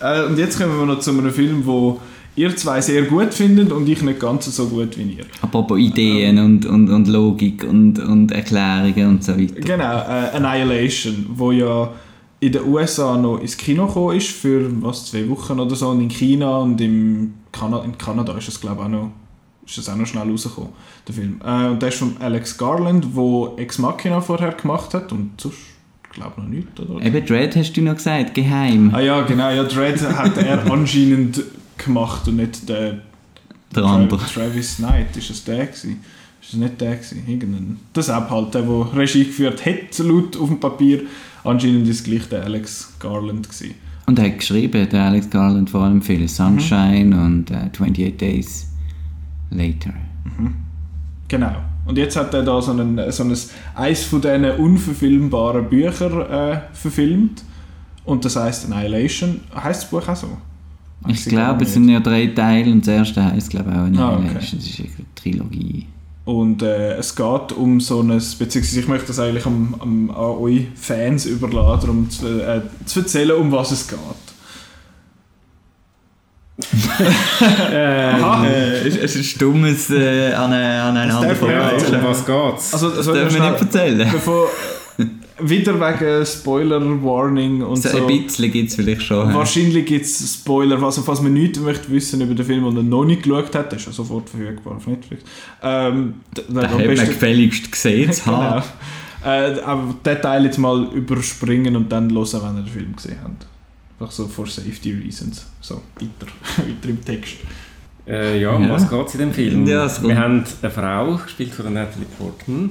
Äh, 0.00 0.24
und 0.24 0.38
jetzt 0.38 0.58
kommen 0.58 0.78
wir 0.78 0.86
noch 0.86 1.00
zu 1.00 1.10
einem 1.10 1.30
Film, 1.30 1.64
wo 1.64 2.00
ihr 2.36 2.56
zwei 2.56 2.80
sehr 2.80 3.02
gut 3.02 3.34
findet 3.34 3.72
und 3.72 3.88
ich 3.88 4.02
nicht 4.02 4.20
ganz 4.20 4.54
so 4.54 4.66
gut 4.66 4.96
wie 4.96 5.02
ihr. 5.02 5.24
Apropos 5.42 5.78
Ideen 5.78 6.38
und, 6.38 6.66
und, 6.66 6.88
und 6.88 7.08
Logik 7.08 7.64
und, 7.64 7.98
und 7.98 8.32
Erklärungen 8.32 9.08
und 9.08 9.24
so 9.24 9.38
weiter. 9.38 9.60
Genau, 9.60 9.98
äh, 9.98 10.36
Annihilation, 10.36 11.26
wo 11.30 11.52
ja 11.52 11.90
in 12.40 12.52
den 12.52 12.66
USA 12.66 13.16
noch 13.16 13.38
ins 13.40 13.56
Kino 13.56 13.86
gekommen 13.86 14.16
ist 14.16 14.28
für 14.28 14.70
was, 14.82 15.10
zwei 15.10 15.28
Wochen 15.28 15.60
oder 15.60 15.76
so 15.76 15.88
und 15.88 16.00
in 16.00 16.08
China 16.08 16.58
und 16.58 16.80
im 16.80 17.34
Kana 17.52 17.82
in 17.84 17.98
Kanada 17.98 18.36
ist 18.38 18.48
das 18.48 18.60
glaube 18.60 18.80
ich 18.80 18.86
auch 18.86 18.88
noch 18.88 19.10
ist 19.66 19.78
das 19.78 19.88
auch 19.88 19.96
noch 19.96 20.06
schnell 20.06 20.28
rausgekommen, 20.28 20.70
der 21.06 21.14
Film. 21.14 21.40
Äh, 21.44 21.68
und 21.68 21.80
der 21.80 21.90
ist 21.90 21.98
von 21.98 22.16
Alex 22.18 22.58
Garland, 22.58 23.14
wo 23.14 23.54
Ex 23.56 23.78
Machina 23.78 24.20
vorher 24.20 24.52
gemacht 24.52 24.94
hat 24.94 25.12
und 25.12 25.40
sonst 25.40 25.58
glaube 26.10 26.40
noch 26.40 26.48
nicht, 26.48 26.78
oder? 26.78 27.04
Eben 27.04 27.24
Dread 27.26 27.56
hast 27.56 27.72
du 27.72 27.82
noch 27.82 27.94
gesagt, 27.94 28.34
geheim. 28.34 28.94
Ah 28.94 29.00
ja, 29.00 29.20
genau, 29.22 29.50
ja, 29.50 29.64
Dread 29.64 30.00
hat 30.02 30.36
er 30.38 30.70
anscheinend 30.70 31.42
gemacht 31.78 32.26
und 32.28 32.36
nicht 32.36 32.68
der 32.68 32.98
Der 33.74 33.84
andere. 33.84 34.24
Travis 34.26 34.76
Knight, 34.76 35.16
ist 35.16 35.30
es 35.30 35.44
der 35.44 35.66
gewesen? 35.66 36.00
Ist 36.42 36.54
es 36.54 36.58
nicht 36.58 36.80
der 36.80 36.96
gewesen? 36.96 37.22
Irgendein... 37.26 37.78
Das 37.92 38.08
ist 38.08 38.14
halt 38.14 38.54
der, 38.54 38.62
der 38.62 38.96
Regie 38.96 39.24
geführt 39.24 39.64
hat, 39.64 39.98
laut 39.98 40.36
auf 40.36 40.48
dem 40.48 40.60
Papier. 40.60 41.02
Anscheinend 41.44 41.88
ist 41.88 42.00
es 42.00 42.04
gleich 42.04 42.28
der 42.28 42.44
Alex 42.44 42.94
Garland 42.98 43.48
gewesen. 43.48 43.74
Und 44.06 44.18
er 44.18 44.26
hat 44.26 44.38
geschrieben, 44.38 44.88
der 44.90 45.04
Alex 45.04 45.30
Garland 45.30 45.70
vor 45.70 45.82
allem 45.82 46.02
viele 46.02 46.26
Sunshine 46.26 47.14
und 47.24 47.50
äh, 47.50 47.54
28 47.72 48.16
Days 48.16 48.66
Later. 49.50 49.92
Genau. 51.28 51.56
Und 51.90 51.98
jetzt 51.98 52.14
hat 52.14 52.32
er 52.34 52.44
da 52.44 52.62
so, 52.62 52.70
einen, 52.70 53.10
so 53.10 53.24
ein, 53.24 53.36
eins 53.74 54.04
von 54.04 54.22
diesen 54.22 54.44
unverfilmbaren 54.44 55.68
Büchern 55.68 56.20
äh, 56.22 56.60
verfilmt. 56.72 57.42
Und 58.04 58.24
das 58.24 58.36
heißt 58.36 58.70
Annihilation. 58.70 59.40
Heißt 59.52 59.82
das 59.82 59.90
Buch 59.90 60.06
auch 60.06 60.14
so? 60.14 60.28
Ich 61.08 61.24
gar 61.24 61.54
glaube, 61.54 61.64
es 61.64 61.74
sind 61.74 61.88
ja 61.88 61.98
drei 61.98 62.28
Teile 62.28 62.70
und 62.70 62.86
das 62.86 62.94
erste 62.94 63.24
heisst 63.24 63.50
glaube 63.50 63.70
ich 63.70 63.76
auch 63.76 63.80
Ah, 63.80 64.14
okay. 64.14 64.18
Annihilation. 64.18 64.60
Das 64.60 64.68
ist 64.68 64.78
eine 64.78 65.06
Trilogie. 65.16 65.86
Und 66.26 66.62
äh, 66.62 66.94
es 66.94 67.16
geht 67.16 67.52
um 67.56 67.80
so 67.80 68.02
ein, 68.02 68.08
beziehungsweise 68.08 68.78
ich 68.78 68.86
möchte 68.86 69.08
das 69.08 69.18
eigentlich 69.18 69.46
am, 69.46 69.74
am, 69.80 70.10
an 70.10 70.16
euch 70.16 70.68
Fans 70.76 71.26
überladen, 71.26 71.90
um 71.90 72.08
zu, 72.08 72.28
äh, 72.40 72.62
zu 72.84 73.00
erzählen, 73.00 73.36
um 73.36 73.50
was 73.50 73.72
es 73.72 73.88
geht. 73.88 73.98
Aha. 77.40 78.46
Äh, 78.46 78.88
es 78.88 78.96
ist 78.96 79.16
ein 79.16 79.24
stummes 79.24 79.90
äh, 79.90 80.32
an, 80.32 80.52
an 80.52 80.96
einander 80.96 81.28
darf 81.28 81.40
man 81.42 81.50
ja 81.50 81.72
Ja, 81.72 81.78
Ja. 81.78 81.98
um 81.98 82.04
was 82.04 82.24
geht's? 82.26 82.72
Also, 82.74 82.88
Das 82.88 82.98
also 82.98 83.12
dürfen 83.14 83.34
wir 83.42 83.50
nicht 83.50 83.60
erzählen. 83.60 84.08
Bevor, 84.12 84.48
wieder 85.42 85.74
wegen 85.80 86.26
Spoiler-Warning 86.26 87.62
und 87.62 87.76
So 87.76 87.88
so. 87.88 88.06
ein 88.06 88.24
bisschen 88.24 88.52
gibt 88.52 88.68
es 88.70 88.74
vielleicht 88.76 89.02
schon. 89.02 89.32
Wahrscheinlich 89.34 89.86
gibt 89.86 90.04
es 90.04 90.34
Spoiler, 90.34 90.82
also 90.82 91.02
falls 91.02 91.20
man 91.22 91.32
nichts 91.32 91.58
möchte 91.60 91.90
wissen 91.90 92.20
über 92.20 92.34
den 92.34 92.44
Film 92.44 92.64
und 92.64 92.76
er 92.76 92.82
noch 92.82 93.04
nicht 93.04 93.22
geschaut 93.22 93.54
hat, 93.54 93.72
der 93.72 93.78
ist 93.78 93.86
ja 93.86 93.92
sofort 93.92 94.28
verfügbar 94.28 94.76
auf 94.76 94.86
Netflix. 94.86 95.22
Ähm, 95.62 96.14
Da 96.34 96.42
am 96.60 96.68
hat 96.68 96.78
man 96.78 96.86
besten- 96.88 97.06
gefälligst 97.08 97.72
gesehen 97.72 98.12
zu 98.12 98.24
genau. 98.24 98.36
haben. 98.38 98.62
Äh, 99.24 99.60
aber 99.60 99.94
den 100.04 100.22
Teil 100.22 100.44
jetzt 100.46 100.58
mal 100.58 100.84
überspringen 100.94 101.76
und 101.76 101.90
dann 101.92 102.10
hören, 102.10 102.26
wenn 102.42 102.56
ihr 102.56 102.62
den 102.62 102.66
Film 102.72 102.96
gesehen 102.96 103.18
habt. 103.22 103.46
Einfach 104.00 104.12
so 104.12 104.26
for 104.26 104.46
safety 104.46 104.92
reasons. 104.92 105.46
So, 105.60 105.82
weiter, 105.96 106.32
weiter 106.56 106.88
im 106.88 107.04
Text. 107.04 107.36
Äh, 108.06 108.40
ja, 108.40 108.50
um 108.52 108.64
Ja. 108.64 108.70
was 108.70 108.88
geht 108.88 109.06
es 109.08 109.14
in 109.14 109.20
dem 109.20 109.32
Film? 109.32 109.66
Ja, 109.66 109.86
Wir 110.02 110.16
haben 110.18 110.42
eine 110.62 110.70
Frau, 110.70 111.16
gespielt 111.16 111.52
von 111.52 111.72
Natalie 111.74 112.06
Portman. 112.18 112.70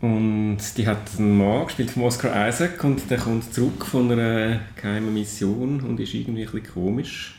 Und 0.00 0.56
die 0.78 0.86
hat 0.86 0.98
einen 1.18 1.36
Mann, 1.36 1.66
gespielt 1.66 1.90
von 1.90 2.04
Oscar 2.04 2.48
Isaac. 2.48 2.82
Und 2.84 3.10
der 3.10 3.18
kommt 3.18 3.52
zurück 3.52 3.84
von 3.84 4.10
einer 4.12 4.60
geheimen 4.80 5.12
Mission 5.12 5.80
und 5.82 6.00
ist 6.00 6.14
irgendwie 6.14 6.46
ein 6.46 6.50
bisschen 6.50 6.72
komisch. 6.72 7.34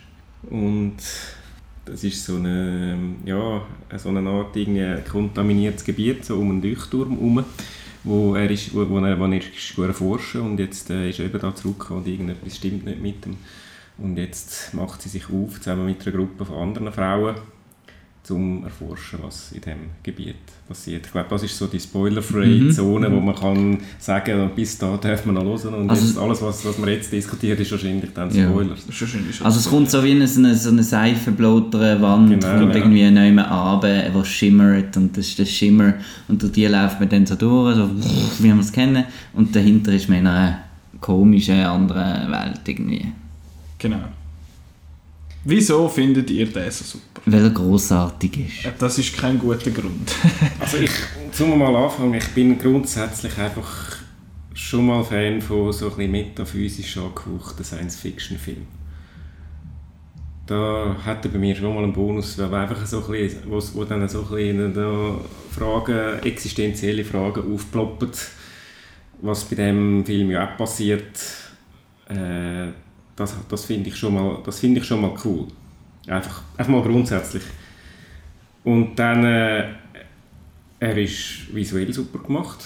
Und 0.48 0.96
das 1.86 2.04
ist 2.04 2.24
so 2.24 2.36
eine, 2.36 2.96
ja, 3.24 3.62
so 3.96 4.10
eine 4.10 4.30
Art 4.30 4.56
irgendwie 4.56 5.02
kontaminiertes 5.10 5.84
Gebiet, 5.84 6.24
so 6.24 6.38
um 6.38 6.50
einen 6.52 6.62
Leuchtturm 6.62 7.10
herum, 7.10 7.44
wo 8.04 8.34
er 8.34 8.50
ist, 8.50 8.74
wo, 8.74 8.88
wo 8.88 8.98
er, 8.98 9.18
wo 9.18 9.24
er 9.24 9.38
ist 9.38 9.78
erforschen 9.78 10.42
und 10.42 10.60
jetzt 10.60 10.90
äh, 10.90 11.10
ist 11.10 11.18
er 11.18 11.26
eben 11.26 11.40
da 11.40 11.54
zurückgekommen 11.54 12.00
und 12.00 12.08
irgendetwas 12.08 12.56
stimmt 12.56 12.84
nicht 12.84 13.00
mit 13.00 13.26
ihm. 13.26 13.36
Und 13.96 14.16
jetzt 14.16 14.74
macht 14.74 15.02
sie 15.02 15.08
sich 15.08 15.28
auf, 15.30 15.60
zusammen 15.60 15.86
mit 15.86 16.06
einer 16.06 16.16
Gruppe 16.16 16.44
von 16.44 16.56
anderen 16.56 16.92
Frauen, 16.92 17.36
zum 18.24 18.64
erforschen, 18.64 19.18
was 19.22 19.52
in 19.52 19.60
diesem 19.60 19.78
Gebiet 20.02 20.36
passiert. 20.66 21.04
Ich 21.04 21.12
glaube, 21.12 21.28
das 21.28 21.42
ist 21.42 21.58
so 21.58 21.66
die 21.66 21.78
spoiler-free 21.78 22.58
Mhm. 22.62 22.70
Zone, 22.72 23.12
wo 23.12 23.20
man 23.20 23.34
kann 23.34 23.78
sagen, 23.98 24.50
bis 24.56 24.78
da 24.78 24.96
darf 24.96 25.26
man 25.26 25.34
noch 25.34 25.44
hören 25.44 25.74
und 25.74 25.90
Also- 25.90 26.18
alles, 26.22 26.40
was, 26.40 26.64
was 26.64 26.78
wir 26.82 26.90
jetzt 26.90 27.12
diskutieren, 27.12 27.58
ist 27.58 27.70
wahrscheinlich 27.70 28.10
dann 28.14 28.34
Ja. 28.34 28.48
Spoiler. 28.48 28.74
Schon 28.90 29.08
Also 29.42 29.58
es 29.60 29.68
kommt 29.68 29.90
so 29.90 30.02
wie 30.02 30.12
eine, 30.12 30.26
so 30.26 30.40
eine, 30.40 30.54
so 30.56 30.70
eine 30.70 30.82
seifenbläutere 30.82 32.00
Wand, 32.00 32.30
Genau, 32.30 32.58
kommt 32.60 32.74
ja. 32.74 32.80
irgendwie 32.80 33.10
neu 33.10 33.28
runter, 33.42 34.08
die 34.10 34.24
schimmert 34.24 34.96
und 34.96 35.14
das 35.16 35.26
ist 35.28 35.38
der 35.38 35.44
Schimmer 35.44 35.92
und 36.26 36.42
durch 36.42 36.52
die 36.52 36.64
läuft 36.66 37.00
man 37.00 37.10
dann 37.10 37.26
so 37.26 37.34
durch, 37.34 37.76
so 37.76 37.90
wie 38.38 38.48
wir 38.48 38.58
es 38.58 38.72
kennen 38.72 39.04
und 39.34 39.54
dahinter 39.54 39.92
ist 39.92 40.08
man 40.08 40.20
in 40.20 40.26
einer 40.26 40.60
komischen 40.98 41.60
anderen 41.60 42.32
Welt 42.32 42.60
irgendwie. 42.66 43.06
Genau. 43.78 43.98
Wieso 45.44 45.88
findet 45.88 46.30
ihr 46.30 46.46
den 46.46 46.70
so 46.70 46.84
super? 46.84 47.20
Weil 47.26 47.44
er 47.44 47.50
grossartig 47.50 48.38
ist. 48.38 48.64
Äh, 48.66 48.72
Das 48.78 48.98
ist 48.98 49.16
kein 49.16 49.38
guter 49.38 49.70
Grund. 49.70 50.12
Also 50.60 50.78
ich, 50.78 50.90
zum 51.32 51.58
mal 51.58 51.74
anfangen, 51.74 52.14
ich 52.14 52.28
bin 52.28 52.58
grundsätzlich 52.58 53.36
einfach 53.38 53.96
schon 54.54 54.86
mal 54.86 55.04
Fan 55.04 55.40
von 55.42 55.72
so 55.72 55.86
ein 55.90 55.96
bisschen 55.96 56.12
metaphysisch 56.12 56.96
angehauchten 56.96 57.64
Science-Fiction-Filmen. 57.64 58.66
Da 60.46 60.96
hat 61.04 61.24
er 61.24 61.30
bei 61.30 61.38
mir 61.38 61.56
schon 61.56 61.74
mal 61.74 61.82
einen 61.82 61.92
Bonus, 61.92 62.36
weil 62.38 62.52
einfach 62.54 62.84
so 62.86 63.02
ein 63.04 63.10
bisschen, 63.10 63.40
wo, 63.46 63.62
wo 63.74 63.84
dann 63.84 64.06
so 64.08 64.20
ein 64.22 64.28
bisschen 64.28 64.74
da 64.74 65.18
Fragen, 65.50 66.18
existenzielle 66.22 67.04
Fragen 67.04 67.54
aufploppen, 67.54 68.10
was 69.22 69.44
bei 69.44 69.56
dem 69.56 70.04
Film 70.04 70.30
ja 70.30 70.46
auch 70.46 70.56
passiert. 70.56 71.18
Äh, 72.08 72.68
das 73.16 73.34
das 73.48 73.64
finde 73.64 73.88
ich, 73.90 73.96
schon 73.96 74.14
mal- 74.14 74.38
das 74.44 74.60
finde 74.60 74.80
ich 74.80 74.86
schon 74.86 75.00
mal 75.00 75.14
cool. 75.24 75.46
Einfach, 76.06 76.42
einfach 76.56 76.72
mal 76.72 76.82
grundsätzlich. 76.82 77.42
Und 78.64 78.96
dann, 78.98 79.24
äh, 79.24 79.68
er 80.80 80.96
ist 80.98 81.54
visuell 81.54 81.92
super 81.92 82.18
gemacht. 82.18 82.64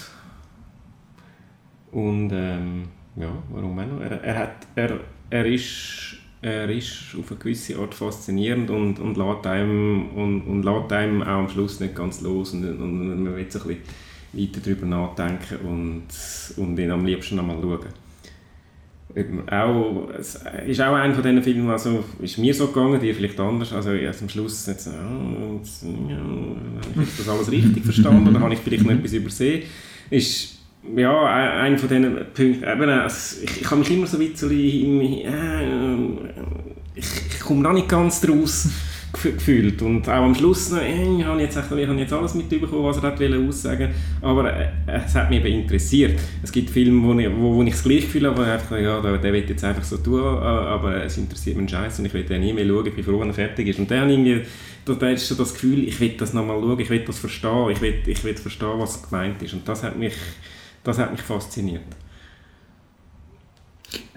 Und 1.93 2.31
ähm, 2.33 2.85
ja, 3.17 3.31
warum 3.51 3.79
auch 3.79 3.87
noch? 3.87 4.01
Er, 4.01 4.23
er, 4.23 4.39
hat, 4.39 4.67
er, 4.75 5.01
er, 5.31 5.47
ist, 5.47 6.17
er 6.43 6.69
ist 6.69 7.15
auf 7.19 7.31
eine 7.31 7.39
gewisse 7.41 7.79
Art 7.79 7.95
faszinierend 7.95 8.71
und, 8.71 8.99
und, 8.99 9.17
lässt 9.17 9.47
einem, 9.47 10.11
und, 10.15 10.43
und 10.43 10.63
lässt 10.63 10.93
einem 10.93 11.23
auch 11.23 11.27
am 11.27 11.49
Schluss 11.49 11.81
nicht 11.81 11.95
ganz 11.95 12.21
los. 12.21 12.53
Und, 12.53 12.65
und 12.65 13.25
man 13.25 13.35
will 13.37 13.51
so 13.51 13.61
ein 13.61 13.67
bisschen 13.69 13.83
weiter 14.33 14.61
darüber 14.63 14.87
nachdenken 14.87 15.57
und, 15.67 16.07
und 16.57 16.79
ihn 16.79 16.91
am 16.91 17.05
liebsten 17.07 17.37
nochmal 17.37 17.59
schauen. 17.61 18.08
Auch, 19.51 20.09
es 20.18 20.38
ist 20.66 20.81
auch 20.83 20.94
einer 20.94 21.14
von 21.14 21.23
diesen 21.23 21.42
Filmen, 21.42 21.71
also 21.71 22.05
ist 22.21 22.37
mir 22.38 22.53
so 22.55 22.66
gegangen, 22.68 23.01
dir 23.01 23.14
vielleicht 23.14 23.40
anders, 23.40 23.73
also 23.73 23.92
erst 23.92 24.23
am 24.23 24.29
Schluss 24.29 24.66
jetzt, 24.66 24.87
ja, 24.87 24.92
jetzt, 25.59 25.83
ja, 25.83 26.16
habe 26.18 27.03
ich 27.03 27.16
das 27.16 27.29
alles 27.29 27.51
richtig 27.51 27.85
verstanden 27.85 28.29
oder 28.29 28.40
habe 28.40 28.53
ich 28.53 28.61
vielleicht 28.61 28.85
noch 28.85 28.92
etwas 28.92 29.12
übersehen, 29.14 29.62
ist 30.11 30.59
ja 30.94 31.25
ein- 31.27 31.59
einer 31.66 31.79
von 31.79 31.88
diesen 31.88 32.14
Punkten, 32.35 32.62
eben, 32.64 32.88
es- 33.07 33.42
ich, 33.42 33.62
ich 33.62 33.71
habe 33.71 33.81
mich 33.81 33.90
immer 33.90 34.07
so 34.07 34.18
ein 34.18 34.29
bisschen, 34.31 35.01
äh, 35.01 35.25
ich, 36.94 37.07
ich 37.35 37.40
komme 37.40 37.62
noch 37.62 37.73
nicht 37.73 37.88
ganz 37.88 38.21
draus 38.21 38.68
gefühlt 39.12 39.81
und 39.83 40.09
auch 40.09 40.23
am 40.25 40.35
Schluss 40.35 40.71
noch, 40.71 40.81
ich 40.83 41.25
habe 41.25 41.40
jetzt, 41.40 41.57
echt- 41.57 41.71
ich 41.73 41.87
habe 41.88 41.99
jetzt 41.99 42.12
alles 42.12 42.35
mitbekommen, 42.35 42.85
was 42.85 42.99
er 42.99 43.05
hat 43.05 43.18
wollte 43.21 43.38
aussagen 43.49 43.88
aber 44.21 44.53
äh, 44.55 44.68
es 44.87 45.14
hat 45.14 45.31
mich 45.31 45.38
eben 45.44 45.61
interessiert. 45.62 46.18
Es 46.42 46.53
gibt 46.53 46.71
Filme, 46.71 47.03
wo 47.07 47.18
ich, 47.18 47.29
wo, 47.31 47.55
wo 47.55 47.62
ich 47.62 47.71
das 47.71 47.83
gleiche 47.83 48.03
Gefühl 48.03 48.27
habe, 48.27 48.38
wo 48.38 48.42
ich 48.42 48.49
einfach, 48.49 48.79
ja, 48.79 49.01
der, 49.01 49.18
der 49.18 49.33
will 49.33 49.44
jetzt 49.49 49.64
einfach 49.64 49.85
so 49.85 49.97
tun, 49.97 50.21
äh, 50.21 50.25
aber 50.44 51.05
es 51.05 51.16
interessiert 51.16 51.57
mich 51.57 51.71
Scheiß 51.71 51.99
und 51.99 52.05
ich 52.07 52.14
will 52.14 52.25
den 52.25 52.40
nie 52.42 52.53
mehr 52.53 52.66
schauen, 52.66 52.87
ich 52.87 52.94
bin 52.94 53.05
froh, 53.05 53.23
er 53.23 53.33
fertig 53.35 53.68
ist. 53.68 53.79
Und 53.79 53.90
dann 53.90 54.11
irgendwie, 54.11 54.42
da, 54.85 54.92
da 54.94 55.09
ist 55.11 55.27
so 55.27 55.35
das 55.35 55.53
Gefühl, 55.55 55.87
ich 55.88 55.99
will 56.01 56.14
das 56.18 56.35
nochmal 56.35 56.61
schauen, 56.61 56.79
ich 56.81 56.90
will 56.90 57.01
das 57.05 57.18
verstehen, 57.18 57.71
ich 57.71 57.81
will, 57.81 57.94
ich 58.07 58.23
will 58.25 58.37
verstehen, 58.37 58.68
was 58.79 59.03
gemeint 59.09 59.40
ist 59.42 59.55
und 59.55 59.66
das 59.68 59.83
hat 59.83 59.99
mich, 59.99 60.14
das 60.85 60.99
hat 60.99 61.11
mich 61.12 61.23
fasziniert. 61.23 61.83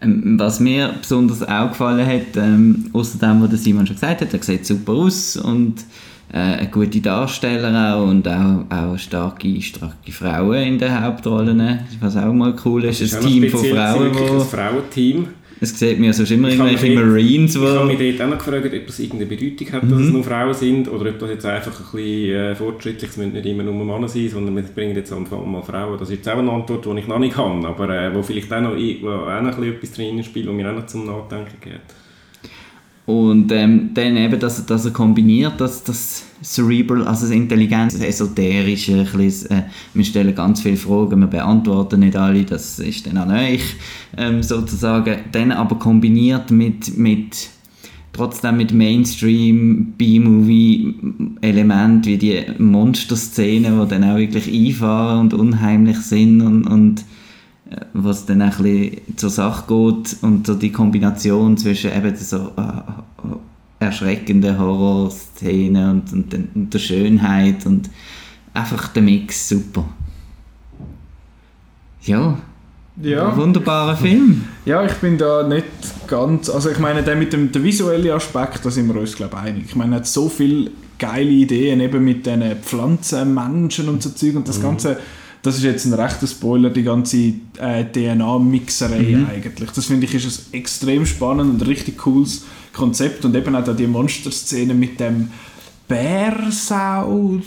Ähm, 0.02 0.40
was 0.40 0.60
mir 0.60 0.96
besonders 1.00 1.44
auch 1.48 1.70
gefallen 1.70 2.06
hat, 2.06 2.36
ähm, 2.36 2.90
außer 2.94 3.20
dem, 3.20 3.42
was 3.42 3.64
Simon 3.64 3.86
schon 3.86 3.96
gesagt 3.96 4.22
hat, 4.22 4.34
er 4.34 4.44
sieht 4.44 4.66
super 4.66 4.94
aus 4.94 5.38
und 5.38 5.86
äh, 6.34 6.38
eine 6.38 6.70
gute 6.70 7.02
Darsteller 7.02 7.96
auch 7.96 8.08
und 8.08 8.28
auch, 8.28 8.66
auch 8.70 8.98
starke, 8.98 9.62
starke 9.62 10.12
Frauen 10.12 10.64
in 10.64 10.80
den 10.80 11.02
Hauptrollen, 11.02 11.80
was 12.00 12.18
auch 12.18 12.34
mal 12.34 12.56
cool 12.66 12.86
ist. 12.86 13.02
ist 13.02 13.16
ein 13.16 13.22
Team 13.22 13.50
von 13.50 13.64
Frauen, 13.64 14.04
wirklich 14.06 14.30
wo, 14.30 14.40
ein 14.40 14.48
Frauenteam. 14.48 15.28
Es 15.62 15.78
sieht 15.80 16.00
mir 16.00 16.12
sonst 16.14 16.32
immer 16.32 16.50
Ich 16.50 16.56
irgendwelche 16.56 16.88
mich 16.88 16.96
Marines, 17.00 17.56
Ich 17.56 17.62
habe 17.62 17.86
mich 17.86 18.18
dort 18.18 18.28
auch 18.28 18.32
noch 18.36 18.44
gefragt, 18.44 18.74
ob 18.74 18.88
das 18.88 19.00
irgendeine 19.00 19.26
Bedeutung 19.28 19.72
hat, 19.72 19.84
dass 19.84 19.90
Mhm. 19.92 20.06
es 20.06 20.12
nur 20.12 20.24
Frauen 20.24 20.54
sind 20.54 20.88
oder 20.92 21.10
ob 21.12 21.20
das 21.20 21.30
jetzt 21.30 21.46
einfach 21.46 21.80
ein 21.80 21.86
bisschen 21.92 22.36
äh, 22.36 22.56
fortschrittlich 22.56 23.04
ist. 23.04 23.12
Es 23.12 23.18
müssen 23.18 23.34
nicht 23.34 23.46
immer 23.46 23.64
nur 23.64 23.74
Männer 23.86 24.08
sein, 24.08 24.28
sondern 24.30 24.56
wir 24.56 24.64
bringen 24.64 24.96
jetzt 24.96 25.14
einfach 25.14 25.46
mal 25.46 25.62
Frauen. 25.62 25.98
Das 26.00 26.10
ist 26.10 26.16
jetzt 26.18 26.28
auch 26.30 26.38
eine 26.40 26.52
Antwort, 26.52 26.84
die 26.86 27.00
ich 27.00 27.08
noch 27.08 27.20
nicht 27.20 27.38
habe, 27.38 27.68
aber 27.68 27.90
äh, 27.90 28.14
wo 28.14 28.22
vielleicht 28.24 28.52
auch 28.52 28.62
noch, 28.62 28.72
wo 28.76 29.10
auch 29.10 29.42
noch 29.42 29.56
ein 29.58 29.62
bisschen 29.62 29.74
etwas 29.76 29.92
drin 29.94 30.24
spielt, 30.24 30.48
was 30.48 30.54
mir 30.56 30.70
auch 30.70 30.76
noch 30.76 30.86
zum 30.88 31.06
Nachdenken 31.06 31.56
gibt. 31.62 31.80
Und 33.12 33.52
ähm, 33.52 33.90
dann 33.94 34.16
eben, 34.16 34.40
dass, 34.40 34.66
dass 34.66 34.86
er 34.86 34.92
kombiniert, 34.92 35.60
dass 35.60 35.84
das 35.84 36.24
Cerebral, 36.42 37.06
also 37.06 37.26
das 37.26 37.36
Intelligenz, 37.36 37.92
das 37.94 38.04
Esoterische, 38.04 39.02
ein 39.02 39.18
bisschen, 39.18 39.52
äh, 39.52 39.64
wir 39.94 40.06
stellen 40.06 40.34
ganz 40.34 40.62
viele 40.62 40.78
Fragen, 40.78 41.20
wir 41.20 41.28
beantworten 41.28 42.00
nicht 42.00 42.16
alle, 42.16 42.46
das 42.46 42.80
ist 42.80 43.06
dann 43.06 43.18
auch 43.18 43.26
nicht 43.26 43.76
ähm, 44.18 44.42
sozusagen, 44.42 45.18
dann 45.34 45.52
aber 45.52 45.78
kombiniert 45.78 46.52
mit, 46.52 46.98
mit 46.98 47.50
trotzdem 48.14 48.56
mit 48.56 48.72
Mainstream 48.72 49.94
B-Movie-Elementen 49.98 52.06
wie 52.06 52.18
die 52.18 52.44
Monster-Szenen, 52.58 53.78
die 53.82 53.88
dann 53.90 54.06
auch 54.06 54.16
wirklich 54.16 54.50
einfahren 54.50 55.20
und 55.20 55.34
unheimlich 55.34 55.98
sind 55.98 56.42
und, 56.42 56.66
und 56.66 57.04
was 57.94 58.26
dann 58.26 58.42
ein 58.42 58.50
bisschen 58.50 59.18
zur 59.18 59.30
Sache 59.30 59.64
geht 59.68 60.18
und 60.22 60.48
so 60.48 60.56
die 60.56 60.72
Kombination 60.72 61.58
zwischen 61.58 61.92
eben 61.92 62.16
so 62.16 62.52
äh, 62.58 63.84
erschreckenden 63.86 64.58
Horrorszenen 64.60 65.90
und, 66.02 66.14
und, 66.14 66.34
und 66.56 66.74
der 66.74 66.80
Schönheit 66.80 67.66
und 67.66 67.90
einfach 68.54 68.90
der 68.90 69.02
Mix 69.04 69.50
super. 69.50 69.86
Ja, 72.04 72.38
Ja. 73.02 73.36
wunderbarer 73.38 73.96
Film. 73.96 74.44
Ja, 74.66 74.84
ich 74.86 74.94
bin 74.94 75.18
da 75.18 75.44
nicht 75.48 75.66
ganz. 76.08 76.50
Also, 76.50 76.70
ich 76.70 76.80
meine, 76.80 77.04
der 77.04 77.16
mit 77.16 77.32
dem 77.34 77.52
der 77.52 77.64
visuellen 77.64 78.12
Aspekt, 78.12 78.66
da 78.66 78.72
sind 78.72 78.88
wir 78.94 79.00
uns, 79.00 79.16
glaube 79.16 79.36
ich, 79.38 79.42
einig. 79.50 79.64
Ich 79.68 79.76
meine, 79.76 79.96
er 79.96 79.98
hat 79.98 80.08
so 80.08 80.30
viele 80.30 80.72
geile 81.00 81.30
Ideen, 81.30 81.80
eben 81.80 82.04
mit 82.04 82.26
diesen 82.26 82.44
Pflanzen, 82.62 83.34
Menschen 83.34 83.90
und 83.90 84.04
so 84.04 84.10
Zeug. 84.12 84.36
Und 84.36 84.48
das 84.48 84.62
Ganze, 84.62 84.98
das 85.44 85.58
ist 85.58 85.64
jetzt 85.64 85.86
ein 85.86 85.94
rechter 85.94 86.28
Spoiler, 86.28 86.70
die 86.70 86.84
ganze 86.84 87.18
äh, 87.60 87.84
DNA-Mixerei 87.92 89.18
eigentlich. 89.30 89.72
Das 89.72 89.86
finde 89.86 90.06
ich 90.06 90.14
ist 90.14 90.26
ein 90.54 90.54
extrem 90.60 91.06
spannend 91.06 91.50
und 91.62 91.68
richtig 91.68 91.98
cooles 91.98 92.44
Konzept. 92.74 93.26
Und 93.26 93.36
eben 93.36 93.56
auch 93.56 93.76
die 93.76 93.88
Monsterszene 93.88 94.74
mit 94.74 95.00
dem 95.00 95.30
Bärsau. 95.88 97.40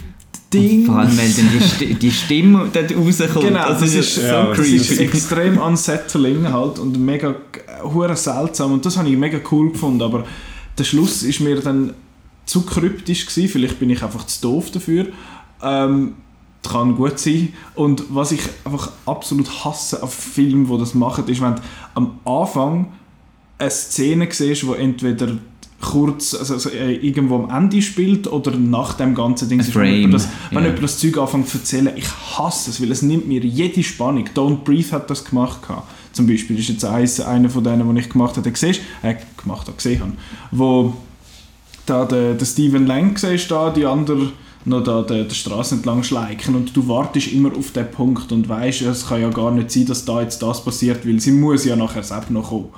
Ding. 0.53 0.85
Vor 0.85 0.99
allem, 0.99 1.17
wenn 1.17 1.35
dann 1.35 1.49
die, 1.51 1.63
Sti 1.67 1.93
die 1.95 2.11
Stimme 2.11 2.69
dort 2.71 2.95
rauskommt. 2.95 3.45
Genau, 3.45 3.67
das, 3.67 3.79
das 3.79 3.89
ist, 3.89 3.95
ist- 3.95 4.15
so 4.15 4.21
ja, 4.21 4.53
das 4.53 4.59
ist 4.67 4.87
creepy. 4.89 5.03
extrem 5.03 5.57
unsettling 5.57 6.47
halt 6.53 6.77
und 6.79 6.97
mega 6.99 7.35
hure 7.83 8.15
seltsam 8.15 8.71
und 8.73 8.85
das 8.85 8.95
habe 8.97 9.09
ich 9.09 9.17
mega 9.17 9.39
cool 9.51 9.71
gefunden, 9.71 10.03
aber 10.03 10.23
der 10.77 10.83
Schluss 10.83 11.23
ist 11.23 11.39
mir 11.41 11.59
dann 11.61 11.93
zu 12.45 12.61
kryptisch 12.61 13.25
gewesen, 13.25 13.49
vielleicht 13.49 13.79
bin 13.79 13.89
ich 13.89 14.03
einfach 14.03 14.25
zu 14.27 14.41
doof 14.43 14.69
dafür. 14.71 15.07
Ähm, 15.63 16.13
kann 16.69 16.95
gut 16.95 17.19
sein. 17.19 17.53
Und 17.75 18.03
was 18.09 18.31
ich 18.31 18.41
einfach 18.63 18.91
absolut 19.05 19.65
hasse 19.65 20.01
auf 20.01 20.13
Filmen, 20.13 20.67
die 20.67 20.77
das 20.77 20.93
machen, 20.93 21.27
ist, 21.27 21.41
wenn 21.41 21.55
du 21.55 21.61
am 21.93 22.19
Anfang 22.25 22.93
eine 23.57 23.69
Szene 23.69 24.27
siehst, 24.31 24.67
wo 24.67 24.73
entweder 24.73 25.37
kurz 25.81 26.33
also, 26.33 26.55
also, 26.55 26.69
äh, 26.69 26.95
irgendwo 26.95 27.43
am 27.43 27.49
Ende 27.49 27.81
spielt 27.81 28.27
oder 28.27 28.51
nach 28.51 28.93
dem 28.93 29.13
ganzen 29.13 29.49
Ding. 29.49 29.59
Ist, 29.59 29.75
wenn 29.75 29.93
jemand 29.93 30.15
das, 30.15 30.27
wenn 30.51 30.63
jemand 30.63 30.83
das 30.83 30.97
Zeug 30.99 31.17
anfängt 31.17 31.49
zu 31.49 31.57
erzählen, 31.57 31.91
ich 31.95 32.07
hasse 32.37 32.71
es, 32.71 32.81
weil 32.81 32.91
es 32.91 33.01
nimmt 33.01 33.27
mir 33.27 33.41
jede 33.41 33.83
Spannung. 33.83 34.27
Don't 34.33 34.63
Breathe 34.63 34.91
hat 34.91 35.09
das 35.09 35.23
gemacht. 35.23 35.61
gehabt. 35.61 35.87
Zum 36.11 36.27
Beispiel 36.27 36.57
ist 36.57 36.69
jetzt 36.69 36.85
eins, 36.85 37.19
einer 37.19 37.49
von 37.49 37.63
denen, 37.63 37.93
die 37.93 38.01
ich 38.01 38.09
gemacht 38.09 38.37
habe, 38.37 38.49
siehst, 38.53 38.81
äh, 39.03 39.15
gemacht 39.41 39.67
habe, 39.67 39.75
gesehen 39.75 39.99
habe, 39.99 40.13
wo 40.51 40.93
da 41.85 42.05
der, 42.05 42.33
der 42.33 42.45
Stephen 42.45 42.87
Lang 42.87 43.17
siehst, 43.17 43.51
da, 43.51 43.69
die 43.69 43.85
andere 43.85 44.31
noch 44.65 44.83
da 44.83 45.03
der, 45.03 45.25
der 45.25 45.35
Straße 45.35 45.75
entlang 45.75 46.03
schleichen 46.03 46.55
und 46.55 46.75
du 46.75 46.87
wartest 46.87 47.31
immer 47.31 47.55
auf 47.55 47.71
den 47.71 47.89
Punkt 47.89 48.31
und 48.31 48.49
weißt, 48.49 48.81
es 48.81 49.07
kann 49.07 49.21
ja 49.21 49.29
gar 49.29 49.51
nicht 49.51 49.71
sein, 49.71 49.85
dass 49.85 50.05
da 50.05 50.21
jetzt 50.21 50.41
das 50.41 50.63
passiert, 50.63 51.07
weil 51.07 51.19
sie 51.19 51.31
muss 51.31 51.65
ja 51.65 51.75
nachher 51.75 52.03
selbst 52.03 52.31
noch 52.31 52.49
kommen. 52.49 52.69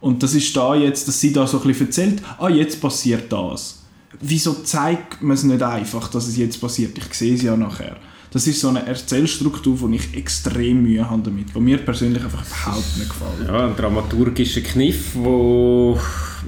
Und 0.00 0.22
das 0.22 0.34
ist 0.34 0.54
da 0.54 0.74
jetzt, 0.74 1.08
dass 1.08 1.18
sie 1.18 1.32
da 1.32 1.46
so 1.46 1.58
ein 1.60 1.66
bisschen 1.66 1.86
erzählt, 1.86 2.22
ah, 2.38 2.50
jetzt 2.50 2.80
passiert 2.80 3.32
das. 3.32 3.84
Wieso 4.20 4.52
zeigt 4.52 5.22
man 5.22 5.34
es 5.34 5.44
nicht 5.44 5.62
einfach, 5.62 6.08
dass 6.08 6.28
es 6.28 6.36
jetzt 6.36 6.60
passiert? 6.60 6.96
Ich 6.98 7.14
sehe 7.14 7.34
es 7.34 7.42
ja 7.42 7.56
nachher. 7.56 7.96
Das 8.34 8.48
ist 8.48 8.60
so 8.60 8.68
eine 8.68 8.84
Erzählstruktur, 8.84 9.88
die 9.88 9.94
ich 9.94 10.16
extrem 10.16 10.82
Mühe 10.82 11.08
habe 11.08 11.22
damit, 11.22 11.54
die 11.54 11.60
mir 11.60 11.78
persönlich 11.78 12.20
einfach 12.20 12.44
überhaupt 12.44 12.98
nicht 12.98 13.08
gefällt. 13.08 13.48
Ja, 13.48 13.68
ein 13.68 13.76
dramaturgischer 13.76 14.60
Kniff, 14.60 15.12
wo, 15.14 15.96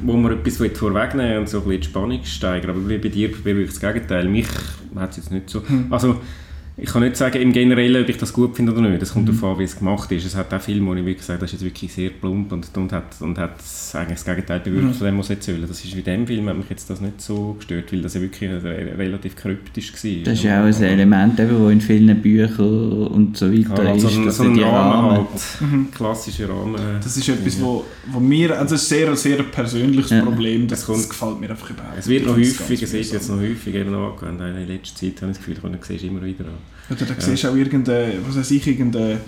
wo 0.03 0.12
man 0.14 0.33
etwas 0.33 0.57
vorwegnehmen 0.57 1.31
will 1.31 1.38
und 1.38 1.49
so 1.49 1.59
ein 1.59 1.62
bisschen 1.62 1.81
die 1.83 1.87
Spannung 1.87 2.25
steigern. 2.25 2.70
Aber 2.70 2.81
bei 2.81 2.99
bei 2.99 3.09
dir 3.09 3.31
bewirkt 3.31 3.70
das 3.70 3.81
Gegenteil. 3.81 4.29
Mich 4.29 4.49
hat 4.96 5.11
es 5.12 5.18
jetzt 5.18 5.31
nicht 5.31 5.49
so... 5.49 5.62
Also, 5.88 6.20
ich 6.79 6.91
kann 6.91 7.03
nicht 7.03 7.17
sagen 7.17 7.41
im 7.41 7.55
Generellen, 7.55 8.03
ob 8.03 8.09
ich 8.11 8.19
das 8.19 8.35
gut 8.35 8.55
finde 8.55 8.73
oder 8.73 8.83
nicht. 8.83 9.01
Das 9.01 9.15
kommt 9.15 9.27
mhm. 9.27 9.39
darauf 9.39 9.55
an, 9.55 9.59
wie 9.61 9.65
es 9.65 9.79
gemacht 9.79 10.12
ist. 10.12 10.27
Es 10.27 10.37
hat 10.37 10.53
auch 10.53 10.61
Filme, 10.61 10.91
wo 10.91 10.95
ich 10.95 11.07
wirklich 11.07 11.24
sage, 11.24 11.39
das 11.39 11.49
ist 11.49 11.62
jetzt 11.62 11.64
wirklich 11.64 11.91
sehr 11.91 12.11
plump 12.11 12.53
und, 12.53 12.68
und 12.77 12.93
hat, 12.93 13.18
und 13.20 13.39
hat 13.39 13.55
eigentlich 13.95 14.18
das 14.18 14.24
Gegenteil 14.27 14.61
bewirkt 14.61 14.89
mhm. 14.89 14.93
von 14.93 15.07
dem, 15.07 15.18
was 15.18 15.31
ich 15.31 15.37
erzählen. 15.37 15.64
Das 15.66 15.83
ist 15.83 15.97
wie 15.97 16.03
dem 16.03 16.27
Film, 16.27 16.47
hat 16.51 16.57
mich 16.59 16.68
jetzt 16.68 16.91
das 16.91 17.01
nicht 17.01 17.22
so 17.22 17.55
gestört, 17.55 17.91
weil 17.93 18.03
das 18.03 18.12
ja 18.12 18.20
wirklich 18.20 18.51
relativ 18.51 19.37
kryptisch 19.37 19.95
war. 19.95 20.24
Das 20.24 20.35
ist 20.35 20.45
ja 20.45 20.61
auch 20.61 20.66
ein 20.66 20.83
Element, 20.83 21.39
das 21.39 21.51
in 21.51 21.81
vielen 21.81 22.20
Büchern 22.20 23.07
und 23.07 23.39
so 23.39 23.51
weiter 23.51 23.83
ja, 23.83 23.93
also 23.93 24.09
ist. 24.09 24.14
So 24.14 24.20
ein, 24.20 24.31
so 24.31 24.43
ein 24.43 24.59
Rahmen, 24.59 24.93
Rahmen. 24.93 25.16
Halt, 25.16 25.72
mhm. 25.72 25.91
klassischer 25.91 26.51
Rahmen. 26.51 26.77
Das 27.03 27.16
ist 27.16 27.27
etwas, 27.27 27.59
wo, 27.59 27.87
wo 28.09 28.20
mir, 28.20 28.51
also 28.51 28.74
das 28.74 28.83
ist 28.83 28.93
ein 28.93 28.99
sehr, 28.99 29.16
sehr 29.16 29.43
persönliches 29.45 30.11
ja. 30.11 30.22
Problem, 30.22 30.68
das, 30.68 30.85
das, 30.85 31.09
gefällt 31.09 31.41
mir 31.41 31.49
einfach 31.49 31.70
überhaupt 31.70 31.97
Es 31.99 32.07
wird 32.07 32.27
noch 32.27 32.37
häufig, 32.37 32.83
es 32.83 32.93
ist 32.93 33.12
jetzt 33.14 33.31
noch 33.31 33.39
häufig 33.39 33.74
eben 33.74 33.95
angewandt. 33.95 34.43
In 34.43 34.68
letzter 34.68 34.97
Zeit 34.97 35.22
habe 35.22 35.33
ich 35.33 35.39
das 35.39 35.47
Gefühl, 35.47 35.70
du 35.72 35.79
siehst 35.81 36.05
immer 36.05 36.22
wieder 36.22 36.45
an. 36.45 36.66
Oder 36.91 37.05
da 37.05 37.14
ja. 37.14 37.21
siehst 37.21 37.45
du 37.45 37.49
auch 37.49 37.57
irgendeine, 37.57 38.12
was 38.27 38.37
weiß 38.37 38.51
ich, 38.53 38.67
irgendeine 38.67 39.19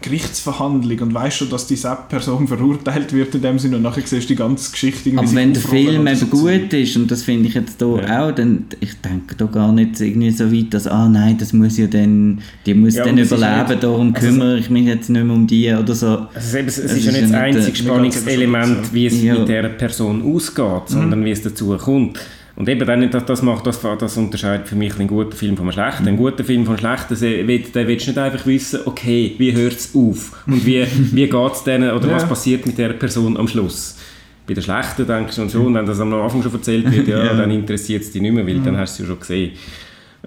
Gerichtsverhandlung 0.00 0.98
und 0.98 1.14
weißt 1.14 1.36
schon, 1.36 1.50
dass 1.50 1.68
diese 1.68 1.96
Person 2.08 2.48
verurteilt 2.48 3.12
wird 3.12 3.34
in 3.36 3.42
dem 3.42 3.58
Sinne 3.58 3.76
und 3.76 3.82
nachher 3.82 4.02
siehst 4.04 4.24
du 4.24 4.34
die 4.34 4.36
ganze 4.36 4.72
Geschichte 4.72 5.12
Aber 5.16 5.32
wenn 5.32 5.52
der 5.52 5.62
Film 5.62 6.06
eben 6.06 6.30
gut 6.30 6.72
ist 6.72 6.96
und 6.96 7.08
das 7.08 7.22
finde 7.22 7.48
ich 7.48 7.54
jetzt 7.54 7.80
hier 7.80 8.02
ja. 8.02 8.26
auch, 8.26 8.32
dann 8.32 8.64
ich 8.80 9.00
denke 9.00 9.36
da 9.36 9.44
gar 9.44 9.72
nicht 9.72 10.00
irgendwie 10.00 10.30
so 10.30 10.52
weit, 10.52 10.74
dass 10.74 10.88
ah 10.88 11.08
nein, 11.08 11.38
das 11.38 11.52
muss 11.52 11.78
ja 11.78 11.86
dann, 11.86 12.40
die 12.66 12.74
muss 12.74 12.96
ja, 12.96 13.04
dann 13.04 13.16
überleben, 13.16 13.68
nicht, 13.68 13.82
darum 13.84 14.12
also 14.12 14.26
kümmere 14.26 14.58
ich 14.58 14.70
mich 14.70 14.86
jetzt 14.86 15.08
nicht 15.08 15.24
mehr 15.24 15.34
um 15.34 15.46
die 15.46 15.72
oder 15.72 15.94
so. 15.94 16.26
Also 16.34 16.58
es, 16.58 16.78
es, 16.78 16.78
es 16.78 16.92
ist 16.92 17.04
ja 17.06 17.12
nicht 17.12 17.24
das 17.24 17.32
einzige 17.32 17.76
Spannungselement, 17.76 18.92
wie 18.92 19.06
es 19.06 19.22
mit 19.22 19.48
dieser 19.48 19.68
Person 19.68 20.34
ausgeht, 20.34 20.82
sondern 20.88 21.20
mhm. 21.20 21.24
wie 21.26 21.30
es 21.30 21.42
dazu 21.42 21.76
kommt. 21.76 22.18
Und 22.56 22.70
eben 22.70 22.86
dann, 22.86 23.10
das, 23.10 23.24
das 23.26 23.42
macht 23.42 23.66
das, 23.66 23.80
das 23.80 24.16
unterscheidet 24.16 24.66
für 24.66 24.76
mich 24.76 24.98
einen 24.98 25.08
guten 25.08 25.32
Film 25.32 25.58
vom 25.58 25.70
schlechten. 25.70 26.04
Mhm. 26.04 26.08
Ein 26.08 26.16
guter 26.16 26.42
Film 26.42 26.64
vom 26.64 26.78
schlechten, 26.78 27.14
da 27.14 27.86
willst 27.86 28.06
du 28.06 28.10
nicht 28.10 28.18
einfach 28.18 28.46
wissen, 28.46 28.80
okay, 28.86 29.34
wie 29.36 29.54
hört 29.54 29.74
es 29.74 29.94
auf 29.94 30.42
und 30.46 30.64
wie, 30.64 30.86
wie 31.12 31.28
geht 31.28 31.52
es 31.52 31.64
denen 31.64 31.90
oder 31.90 32.08
ja. 32.08 32.14
was 32.14 32.26
passiert 32.26 32.64
mit 32.66 32.78
der 32.78 32.94
Person 32.94 33.36
am 33.36 33.46
Schluss. 33.46 33.98
Bei 34.46 34.54
der 34.54 34.62
schlechten 34.62 35.06
denkst 35.06 35.36
du 35.36 35.48
schon, 35.50 35.74
wenn 35.74 35.84
das 35.84 36.00
am 36.00 36.14
Anfang 36.14 36.42
schon 36.42 36.52
erzählt 36.54 36.90
wird, 36.90 37.08
ja, 37.08 37.24
ja. 37.24 37.34
dann 37.34 37.50
interessiert 37.50 38.02
es 38.02 38.12
dich 38.12 38.22
nicht 38.22 38.32
mehr, 38.32 38.46
weil 38.46 38.54
mhm. 38.54 38.64
dann 38.64 38.78
hast 38.78 38.98
du 38.98 39.02
es 39.02 39.08
ja 39.08 39.14
schon 39.14 39.20
gesehen. 39.20 39.52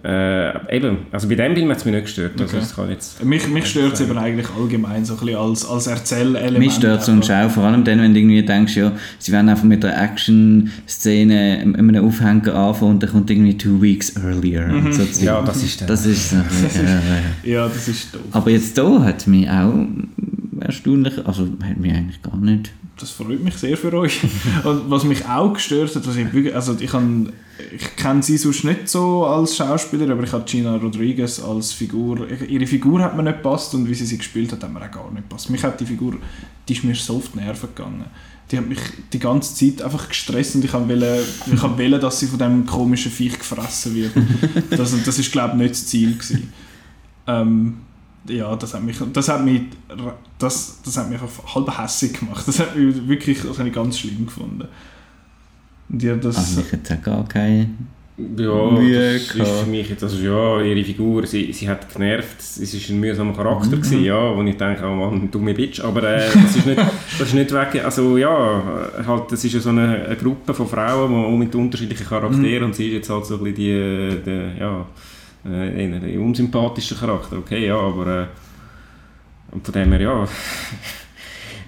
Äh, 0.03 0.77
eben, 0.77 0.97
also 1.11 1.27
bei 1.27 1.35
dem 1.35 1.55
Film 1.55 1.69
hat 1.69 1.77
es 1.77 1.85
mich 1.85 1.93
nicht 1.93 2.05
gestört. 2.05 2.39
Also 2.39 2.57
okay. 2.57 2.91
jetzt 2.91 3.23
mich 3.23 3.47
mich 3.47 3.65
stört 3.65 3.93
es 3.93 4.01
eben 4.01 4.17
eigentlich 4.17 4.47
allgemein 4.57 5.03
so 5.03 5.13
ein 5.13 5.19
bisschen 5.19 5.37
als, 5.37 5.65
als 5.65 5.87
Erzählelement. 5.87 6.59
Mich 6.59 6.73
stört 6.73 7.01
es 7.01 7.09
uns 7.09 7.29
auch, 7.29 7.49
vor 7.49 7.63
allem 7.63 7.83
dann, 7.83 8.01
wenn 8.01 8.13
du 8.13 8.19
irgendwie 8.19 8.43
denkst, 8.43 8.77
ja, 8.77 8.93
sie 9.17 9.31
werden 9.31 9.49
einfach 9.49 9.65
mit 9.65 9.83
der 9.83 10.01
Action-Szene 10.01 11.61
in 11.61 11.75
einem 11.75 12.05
Aufhänger 12.05 12.55
anfangen 12.55 12.91
und 12.91 13.03
dann 13.03 13.11
kommt 13.11 13.29
irgendwie 13.29 13.57
«Two 13.57 13.81
weeks 13.81 14.15
earlier». 14.15 14.67
Mhm. 14.67 14.93
So 14.93 15.03
ja, 15.23 15.41
das 15.41 15.63
ist 15.63 15.89
das. 15.89 16.05
Ist, 16.05 16.33
äh, 16.33 16.37
äh, 17.45 17.51
ja, 17.51 17.67
das 17.67 17.87
ist 17.87 18.13
doof. 18.13 18.21
Aber 18.31 18.49
jetzt 18.51 18.75
hier 18.75 19.03
hat 19.03 19.19
es 19.19 19.27
mich 19.27 19.49
auch 19.49 19.73
erstaunlich, 20.61 21.13
also 21.25 21.43
hat 21.63 21.77
mich 21.77 21.93
eigentlich 21.93 22.21
gar 22.21 22.37
nicht 22.37 22.71
das 22.99 23.11
freut 23.11 23.43
mich 23.43 23.55
sehr 23.55 23.77
für 23.77 23.93
euch. 23.93 24.21
Und 24.63 24.89
was 24.89 25.03
mich 25.03 25.25
auch 25.25 25.53
gestört 25.53 25.95
hat, 25.95 26.07
was 26.07 26.15
ich 26.15 26.31
wirklich, 26.33 26.53
also 26.53 26.75
ich, 26.79 26.89
kann, 26.89 27.31
ich 27.73 27.95
kenne 27.95 28.21
sie 28.21 28.37
sonst 28.37 28.63
nicht 28.63 28.89
so 28.89 29.25
als 29.25 29.55
Schauspieler, 29.55 30.11
aber 30.11 30.23
ich 30.23 30.31
habe 30.31 30.45
Gina 30.45 30.75
Rodriguez 30.75 31.39
als 31.39 31.71
Figur, 31.71 32.27
ihre 32.29 32.67
Figur 32.67 33.01
hat 33.01 33.15
mir 33.15 33.23
nicht 33.23 33.37
gepasst 33.37 33.73
und 33.73 33.87
wie 33.89 33.93
sie 33.93 34.05
sie 34.05 34.17
gespielt 34.17 34.51
hat, 34.51 34.63
hat 34.63 34.73
mir 34.73 34.81
auch 34.81 34.91
gar 34.91 35.11
nicht 35.11 35.29
gepasst. 35.29 35.49
Mich 35.49 35.63
hat 35.63 35.79
die 35.79 35.85
Figur, 35.85 36.17
die 36.67 36.73
ist 36.73 36.83
mir 36.83 36.95
so 36.95 37.17
auf 37.17 37.29
die 37.33 37.39
Nerven 37.39 37.69
gegangen. 37.73 38.05
Die 38.51 38.57
hat 38.57 38.67
mich 38.67 38.79
die 39.13 39.19
ganze 39.19 39.53
Zeit 39.53 39.83
einfach 39.83 40.09
gestresst 40.09 40.55
und 40.55 40.65
ich 40.65 40.73
wollte, 40.73 41.23
ich 41.45 41.61
wollte 41.61 41.99
dass 41.99 42.19
sie 42.19 42.27
von 42.27 42.39
diesem 42.39 42.65
komischen 42.65 43.11
Viech 43.11 43.37
gefressen 43.37 43.95
wird. 43.95 44.11
Das, 44.71 44.95
das 45.03 45.19
ist 45.19 45.31
glaube 45.31 45.53
ich 45.53 45.59
nicht 45.59 45.71
das 45.71 45.85
Ziel 45.85 46.13
gewesen. 46.13 46.51
Ähm, 47.27 47.77
ja, 48.29 48.55
das 48.55 48.73
hat 48.73 48.83
mich, 48.83 48.97
das 49.13 49.29
hat 49.29 49.43
mich, 49.43 49.61
das, 50.37 50.79
das 50.83 50.97
hat 50.97 51.09
mich 51.09 51.21
einfach 51.21 51.55
halb 51.55 51.77
hässlich 51.77 52.13
gemacht. 52.13 52.47
Das 52.47 52.59
hat 52.59 52.75
mich 52.75 53.07
wirklich, 53.07 53.41
das 53.41 53.57
habe 53.57 53.69
ich 53.69 53.75
ganz 53.75 53.99
schlimm 53.99 54.25
gefunden. 54.25 54.67
Und 55.89 56.03
ja, 56.03 56.15
das... 56.15 56.37
Also 56.37 56.61
ich 56.61 56.71
hätte 56.71 56.97
gar 56.97 57.27
keine 57.27 57.69
ja, 58.37 58.71
Mühe 58.71 59.13
das 59.13 59.35
ist 59.35 59.59
für 59.59 59.69
mich 59.69 59.89
jetzt, 59.89 60.03
also 60.03 60.17
ja, 60.17 60.61
ihre 60.61 60.83
Figur, 60.83 61.25
sie, 61.25 61.53
sie 61.53 61.69
hat 61.69 61.91
genervt, 61.93 62.39
es 62.39 62.73
war 62.73 62.95
ein 62.95 62.99
mühsamer 62.99 63.33
Charakter, 63.33 63.77
mhm. 63.77 63.81
gewesen, 63.81 64.03
ja, 64.03 64.35
wo 64.35 64.41
ich 64.41 64.57
denke, 64.57 64.83
oh 64.85 64.93
Mann, 64.93 65.31
dumme 65.31 65.53
Bitch, 65.53 65.79
aber 65.79 66.03
äh, 66.03 66.29
das, 66.33 66.55
ist 66.57 66.65
nicht, 66.65 66.77
das 66.77 67.27
ist 67.27 67.33
nicht 67.33 67.53
weg, 67.53 67.83
also 67.83 68.17
ja, 68.17 68.61
halt, 69.05 69.31
das 69.31 69.45
ist 69.45 69.53
ja 69.53 69.59
so 69.59 69.69
eine, 69.69 70.05
eine 70.05 70.15
Gruppe 70.17 70.53
von 70.53 70.67
Frauen 70.67 71.31
die, 71.31 71.37
mit 71.37 71.55
unterschiedlichen 71.55 72.05
Charakteren 72.05 72.59
mhm. 72.59 72.65
und 72.65 72.75
sie 72.75 72.87
ist 72.87 72.93
jetzt 72.93 73.09
halt 73.09 73.25
so 73.25 73.35
ein 73.35 73.43
bisschen 73.43 73.55
die, 73.55 74.21
die 74.25 74.59
ja, 74.59 74.85
äh, 75.45 75.85
ein 75.85 76.19
unsympathischer 76.19 76.95
Charakter, 76.95 77.37
okay, 77.37 77.67
ja, 77.67 77.77
aber 77.77 78.07
äh, 78.07 78.25
und 79.51 79.65
von 79.65 79.73
dem 79.73 79.91
her, 79.91 80.01
ja, 80.01 80.27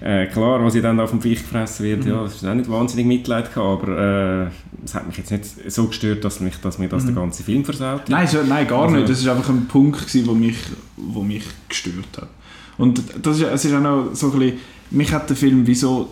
äh, 0.00 0.26
klar, 0.26 0.64
was 0.64 0.74
ich 0.74 0.82
dann 0.82 1.00
auf 1.00 1.10
dem 1.10 1.20
Viech 1.20 1.40
gefressen 1.40 1.84
wird, 1.84 2.04
mhm. 2.04 2.10
ja, 2.10 2.22
das 2.22 2.36
ist 2.36 2.46
auch 2.46 2.54
nicht 2.54 2.70
wahnsinnig 2.70 3.06
Mitleid 3.06 3.52
gehabt, 3.52 3.82
aber 3.82 4.46
äh, 4.46 4.84
es 4.84 4.94
hat 4.94 5.06
mich 5.06 5.16
jetzt 5.16 5.30
nicht 5.30 5.72
so 5.72 5.86
gestört, 5.86 6.24
dass, 6.24 6.40
mich, 6.40 6.56
dass 6.56 6.78
mir 6.78 6.88
das 6.88 7.04
mhm. 7.04 7.14
der 7.14 7.16
ganze 7.16 7.42
Film 7.42 7.64
versaut 7.64 8.08
Nein, 8.08 8.26
so, 8.26 8.42
nein, 8.42 8.66
gar 8.66 8.84
also, 8.84 8.96
nicht, 8.96 9.08
das 9.08 9.24
war 9.26 9.36
einfach 9.36 9.50
ein 9.50 9.66
Punkt, 9.66 10.00
gewesen, 10.00 10.26
wo 10.26 10.34
mich, 10.34 10.56
wo 10.96 11.22
mich 11.22 11.44
gestört 11.68 12.18
hat. 12.18 12.28
Und 12.78 13.02
das 13.22 13.38
ist, 13.38 13.46
es 13.46 13.64
ist 13.64 13.74
auch 13.74 13.80
noch 13.80 14.14
so 14.14 14.32
ein 14.32 14.38
bisschen, 14.38 14.58
mich 14.90 15.12
hat 15.12 15.28
der 15.28 15.36
Film 15.36 15.66
wie 15.66 15.74
so 15.74 16.08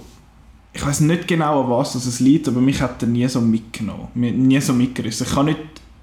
ich 0.72 0.86
weiß 0.86 1.00
nicht 1.00 1.26
genau 1.26 1.64
an 1.64 1.70
was 1.70 1.94
es 1.94 2.20
liegt, 2.20 2.48
aber 2.48 2.61
mich 2.61 2.80
hat 2.80 3.02
er 3.02 3.08
nie 3.08 3.26
so 3.26 3.40
mitgenommen, 3.40 4.08
nie 4.14 4.61
so 4.61 4.72
mitgerissen. 4.72 5.26
Ich 5.26 5.34
kann 5.34 5.46
nicht 5.46 5.58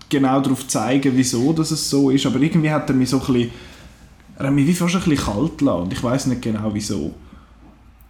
genau 0.09 0.39
darauf 0.41 0.67
zeigen, 0.67 1.11
wieso 1.15 1.53
dass 1.53 1.71
es 1.71 1.89
so 1.89 2.09
ist, 2.09 2.25
aber 2.25 2.39
irgendwie 2.39 2.71
hat 2.71 2.89
er 2.89 2.95
mich 2.95 3.09
so 3.09 3.19
ein 3.19 3.25
bisschen, 3.25 3.51
er 4.37 4.47
hat 4.47 4.53
mich 4.53 4.67
wie 4.67 4.73
fast 4.73 4.95
ein 4.95 5.01
bisschen 5.01 5.25
kalt 5.25 5.57
gelassen 5.57 5.81
und 5.83 5.93
ich 5.93 6.03
weiß 6.03 6.27
nicht 6.27 6.41
genau 6.41 6.69
wieso. 6.73 7.13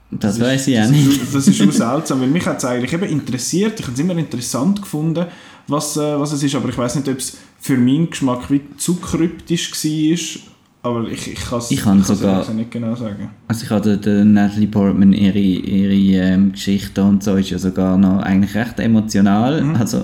Das, 0.09 0.37
das 0.37 0.47
weiß 0.47 0.67
ich 0.67 0.79
auch 0.79 0.89
nicht. 0.89 1.07
Das 1.07 1.17
ist, 1.17 1.35
das 1.35 1.47
ist 1.47 1.61
auch 1.61 1.71
seltsam, 1.71 2.21
weil 2.21 2.29
mich 2.29 2.45
hat 2.45 2.57
es 2.57 2.65
eigentlich 2.65 2.93
eben 2.93 3.09
interessiert, 3.09 3.79
ich 3.79 3.85
habe 3.85 3.93
es 3.93 3.99
immer 3.99 4.17
interessant 4.17 4.81
gefunden, 4.81 5.25
was, 5.67 5.97
äh, 5.97 6.19
was 6.19 6.31
es 6.31 6.43
ist, 6.43 6.55
aber 6.55 6.69
ich 6.69 6.77
weiß 6.77 6.95
nicht, 6.95 7.09
ob 7.09 7.17
es 7.17 7.37
für 7.59 7.77
meinen 7.77 8.09
Geschmack 8.09 8.49
wie 8.49 8.61
zu 8.77 8.95
kryptisch 8.95 9.71
war, 9.71 10.91
aber 10.91 11.09
ich, 11.09 11.33
ich 11.33 11.39
kann 11.39 11.59
es 11.59 11.71
ich 11.71 11.81
kann 11.81 12.01
sogar, 12.01 12.49
nicht 12.53 12.71
genau 12.71 12.95
sagen. 12.95 13.29
Also 13.49 13.65
ich 13.65 13.69
hatte 13.69 13.97
der 13.97 14.23
Natalie 14.23 14.67
Portman, 14.67 15.11
ihre, 15.11 15.37
ihre 15.37 16.23
ähm, 16.23 16.53
Geschichte 16.53 17.03
und 17.03 17.23
so 17.23 17.35
ist 17.35 17.49
ja 17.49 17.59
sogar 17.59 17.97
noch 17.97 18.21
eigentlich 18.21 18.55
recht 18.55 18.79
emotional, 18.79 19.61
mhm. 19.61 19.75
also 19.75 20.03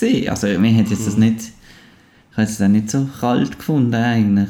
gesehen. 0.00 0.28
Also 0.28 0.46
mir 0.58 0.74
hat 0.74 0.88
jetzt 0.88 1.06
das 1.06 1.16
mhm. 1.16 1.24
nicht, 1.24 1.40
ich 2.30 2.36
habe 2.36 2.42
es 2.42 2.58
dann 2.58 2.72
nicht 2.72 2.90
so 2.90 3.08
kalt 3.20 3.58
gefunden 3.58 3.94
eigentlich. 3.94 4.48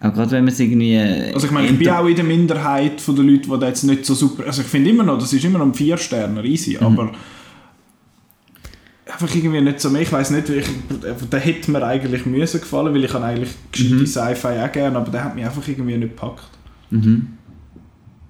Auch 0.00 0.14
gerade 0.14 0.30
wenn 0.30 0.44
man 0.44 0.52
es 0.52 0.60
irgendwie... 0.60 0.94
Äh, 0.94 1.32
also 1.32 1.46
ich 1.46 1.52
meine, 1.52 1.68
ich 1.68 1.78
bin 1.78 1.88
auch 1.88 2.06
in 2.06 2.14
der 2.14 2.24
Minderheit 2.24 3.00
von 3.00 3.16
den 3.16 3.28
Leuten, 3.28 3.58
die 3.58 3.66
jetzt 3.66 3.82
nicht 3.82 4.04
so 4.06 4.14
super... 4.14 4.46
Also 4.46 4.62
ich 4.62 4.68
finde 4.68 4.90
immer 4.90 5.02
noch, 5.02 5.18
das 5.18 5.32
ist 5.32 5.44
immer 5.44 5.58
noch 5.58 5.66
ein 5.66 5.74
Vier-Sterner, 5.74 6.44
easy, 6.44 6.76
mhm. 6.78 6.86
aber 6.86 7.12
einfach 9.06 9.34
irgendwie 9.34 9.60
nicht 9.60 9.80
so 9.80 9.90
mehr. 9.90 10.02
Ich 10.02 10.12
weiß 10.12 10.30
nicht, 10.30 10.48
ich, 10.50 10.66
der 11.32 11.40
hätte 11.40 11.70
mir 11.72 11.84
eigentlich 11.84 12.26
müssen 12.26 12.60
gefallen, 12.60 12.94
weil 12.94 13.04
ich 13.04 13.10
kann 13.10 13.24
eigentlich 13.24 13.50
gescheite 13.72 13.94
mhm. 13.94 14.06
Sci-Fi 14.06 14.60
auch 14.64 14.72
gerne, 14.72 14.98
aber 14.98 15.10
der 15.10 15.24
hat 15.24 15.34
mich 15.34 15.44
einfach 15.44 15.66
irgendwie 15.66 15.96
nicht 15.96 16.14
gepackt. 16.16 16.50
Mhm. 16.90 17.28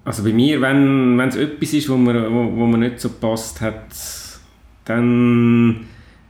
Also 0.05 0.23
bei 0.23 0.33
mir, 0.33 0.63
wenn 0.63 1.21
es 1.21 1.37
etwas 1.37 1.75
ist, 1.75 1.89
wo 1.91 1.99
mir, 1.99 2.33
wo, 2.33 2.57
wo 2.57 2.67
mir 2.67 2.79
nicht 2.79 2.99
so 2.99 3.11
passt 3.11 3.61
hat, 3.61 3.95
dann 4.89 5.87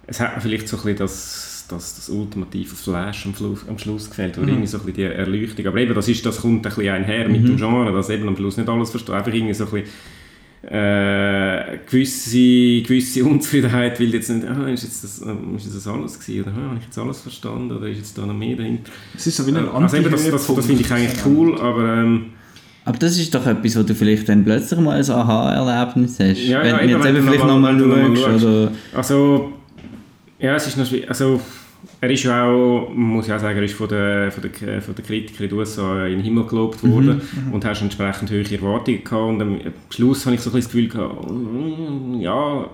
es 0.08 0.20
hat 0.20 0.34
mir 0.34 0.40
vielleicht 0.40 0.68
so 0.68 0.76
ein 0.78 0.82
bisschen 0.82 0.98
das, 0.98 1.66
das, 1.68 1.96
das 1.96 2.08
ultimative 2.08 2.74
Flash 2.74 3.26
am, 3.26 3.34
Schluss, 3.34 3.68
am 3.68 3.78
Schluss 3.78 4.08
gefällt, 4.08 4.38
oder 4.38 4.46
mhm. 4.46 4.52
irgendwie 4.52 4.68
so 4.68 4.78
ein 4.78 4.86
bisschen 4.86 4.96
die 4.96 5.02
Erleuchtung. 5.02 5.66
Aber 5.66 5.78
eben, 5.78 5.94
das, 5.94 6.08
ist, 6.08 6.24
das 6.24 6.40
kommt 6.40 6.66
ein 6.66 6.74
bisschen 6.74 6.88
einher 6.88 7.28
mit 7.28 7.42
mhm. 7.42 7.46
dem 7.46 7.56
Genre, 7.58 7.92
dass 7.92 8.08
eben 8.08 8.26
am 8.26 8.36
Schluss 8.36 8.56
nicht 8.56 8.68
alles 8.68 8.90
versteht, 8.90 9.14
einfach 9.14 9.32
irgendwie 9.32 9.54
so 9.54 9.64
ein 9.64 9.70
bisschen 9.70 9.90
äh, 10.62 11.78
gewisse, 11.88 12.82
gewisse 12.82 13.24
Unzufriedenheit, 13.24 14.00
weil 14.00 14.08
jetzt 14.08 14.30
nicht, 14.30 14.46
ah, 14.48 14.68
ist, 14.68 14.84
jetzt 14.84 15.04
das, 15.04 15.22
ähm, 15.22 15.56
ist 15.56 15.74
das 15.74 15.86
alles 15.86 16.18
gewesen, 16.18 16.42
oder 16.42 16.52
ah, 16.52 16.68
habe 16.70 16.78
ich 16.78 16.84
jetzt 16.86 16.98
alles 16.98 17.20
verstanden, 17.20 17.76
oder 17.76 17.86
ist 17.86 17.98
jetzt 17.98 18.18
da 18.18 18.24
noch 18.24 18.34
mehr 18.34 18.56
dahinter? 18.56 18.90
Es 19.14 19.26
ist 19.26 19.36
so 19.36 19.46
wie 19.46 19.50
ein 19.50 19.56
äh, 19.56 19.68
also 19.68 19.96
eben, 19.98 20.10
das, 20.10 20.28
das, 20.28 20.46
das 20.46 20.66
finde 20.66 20.82
ich 20.82 20.90
eigentlich 20.90 21.24
cool, 21.26 21.60
aber 21.60 21.98
ähm, 21.98 22.30
aber 22.88 22.96
das 22.96 23.18
ist 23.18 23.34
doch 23.34 23.46
etwas, 23.46 23.76
wo 23.76 23.82
du 23.82 23.94
vielleicht 23.94 24.30
dann 24.30 24.42
plötzlich 24.44 24.80
mal 24.80 24.96
ein 24.96 25.10
Aha-Erlebnis 25.10 26.18
hast. 26.18 26.42
Ja, 26.42 26.62
wenn 26.62 26.70
ja, 26.70 26.78
du 26.78 26.88
jetzt 26.88 27.06
eben 27.06 27.22
vielleicht 27.22 27.44
nochmal 27.44 27.74
noch 27.74 28.16
schaust. 28.16 28.44
Oder? 28.46 28.72
Also, 28.94 29.52
ja, 30.38 30.54
es 30.54 30.68
ist 30.68 30.78
noch 30.78 31.08
also 31.08 31.38
er 32.00 32.10
ist 32.10 32.22
ja 32.22 32.46
auch, 32.46 32.90
muss 32.94 33.26
ich 33.26 33.32
auch 33.34 33.40
sagen, 33.40 33.58
er 33.58 33.64
ist 33.64 33.74
von 33.74 33.88
den, 33.88 34.30
von 34.30 34.42
den, 34.42 34.80
von 34.80 34.94
den 34.94 35.04
Kritikern 35.04 35.44
in 35.44 35.48
den 35.50 35.58
USA 35.58 36.06
in 36.06 36.12
den 36.12 36.22
Himmel 36.22 36.46
gelobt 36.46 36.82
worden 36.82 37.20
mhm, 37.34 37.48
mhm. 37.48 37.52
und 37.52 37.64
hast 37.66 37.82
entsprechend 37.82 38.30
hohe 38.30 38.42
Erwartungen 38.50 39.04
gehabt 39.04 39.28
und 39.28 39.42
am 39.42 39.60
Schluss 39.90 40.24
habe 40.24 40.36
ich 40.36 40.40
so 40.40 40.48
ein 40.48 40.56
das 40.56 40.64
Gefühl 40.64 40.88
gehabt, 40.88 41.30
ja, 42.20 42.70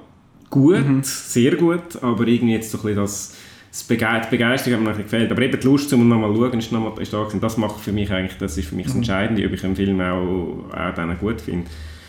gut, 0.49 0.87
mhm. 0.87 1.01
sehr 1.03 1.57
gut, 1.57 2.01
aber 2.03 2.25
irgendwie 2.29 2.55
jetzt 2.55 2.71
so 2.71 2.79
ein 2.79 2.83
bisschen 2.83 3.03
das 3.03 3.35
das 3.75 3.83
Bege 3.83 4.07
die 4.25 4.31
Begeisterung 4.31 4.87
hat 4.87 4.97
mir 4.97 5.03
gefällt. 5.03 5.33
Aber 5.33 5.43
eben 5.43 5.59
die 5.59 5.67
Lust, 5.67 5.93
um 5.93 6.09
nochmal 6.09 6.33
zu 6.33 6.37
schauen, 6.41 6.59
ist, 6.61 6.71
noch 6.71 6.95
mal, 6.95 7.03
ist 7.03 7.13
da 7.13 7.19
gewesen. 7.19 7.41
Das 7.41 7.57
macht 7.57 7.81
für 7.81 7.91
mich 7.91 8.13
eigentlich, 8.13 8.39
das 8.39 8.57
ist 8.57 8.69
für 8.69 8.77
mich 8.77 8.87
das 8.87 8.95
mhm. 8.95 9.01
Entscheidende, 9.01 9.45
ob 9.45 9.53
ich 9.53 9.65
einen 9.65 9.75
Film 9.75 10.01
auch, 10.01 10.73
auch 10.73 10.95
dann 10.95 11.19
gut 11.19 11.41
finde. 11.41 11.67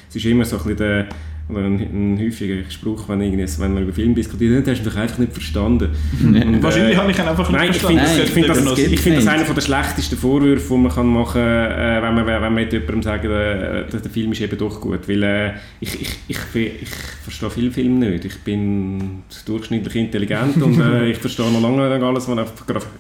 Es 0.08 0.16
ist 0.16 0.26
immer 0.26 0.46
so 0.46 0.58
ein 0.58 0.62
bisschen 0.62 0.78
der, 0.78 1.08
oder 1.48 1.66
ein, 1.66 1.80
ein 1.80 2.20
häufiger 2.20 2.70
Spruch, 2.70 3.08
wenn, 3.08 3.22
irgendwie, 3.22 3.46
wenn 3.60 3.74
man 3.74 3.84
über 3.84 3.94
Film 3.94 4.16
diskutiert, 4.16 4.68
hast 4.68 4.82
du 4.82 4.90
mich 4.90 4.98
einfach 4.98 5.20
nicht 5.20 5.32
verstanden. 5.32 5.90
Und, 6.24 6.64
Wahrscheinlich 6.64 6.96
äh, 6.96 7.00
habe 7.00 7.12
ich 7.12 7.20
ihn 7.20 7.28
einfach 7.28 7.50
nicht 7.50 7.60
nein, 7.60 7.74
verstanden. 7.74 8.02
Ich 8.04 8.10
finde, 8.10 8.14
Nein, 8.16 8.24
ich 8.24 8.32
finde 8.32 8.48
das, 8.48 8.66
das 8.66 8.80
ich 8.80 9.00
finde 9.00 9.20
das 9.20 9.28
einer 9.28 9.44
der 9.44 9.62
schlechtesten 9.62 10.18
Vorwürfe, 10.18 10.74
die 10.74 10.80
man 10.80 10.92
kann 10.92 11.08
machen 11.08 11.34
kann, 11.34 11.72
äh, 11.72 12.02
wenn, 12.02 12.16
man, 12.16 12.26
wenn 12.26 12.42
man 12.42 12.54
mit 12.56 12.74
jemandem 12.74 13.04
sagt, 13.04 13.26
äh, 13.26 13.30
der, 13.30 13.84
der 13.84 14.12
Film 14.12 14.32
ist 14.32 14.42
eben 14.42 14.58
doch 14.58 14.82
gut. 14.82 15.08
Weil 15.08 15.24
äh, 15.24 15.52
ich, 15.82 16.02
ich, 16.02 16.10
ich, 16.28 16.38
ich, 16.56 16.90
verstehe 17.24 17.50
viele 17.52 17.72
Filme 17.72 18.10
nicht. 18.10 18.26
Ich 18.26 18.38
bin 18.40 19.24
durchschnittlich 19.46 19.96
intelligent 19.96 20.62
und 20.62 20.80
äh, 20.80 21.12
ich 21.12 21.18
verstehe 21.18 21.52
noch 21.52 21.62
lange 21.62 21.90
nicht 21.90 22.04
alles, 22.04 22.28
was 22.28 22.50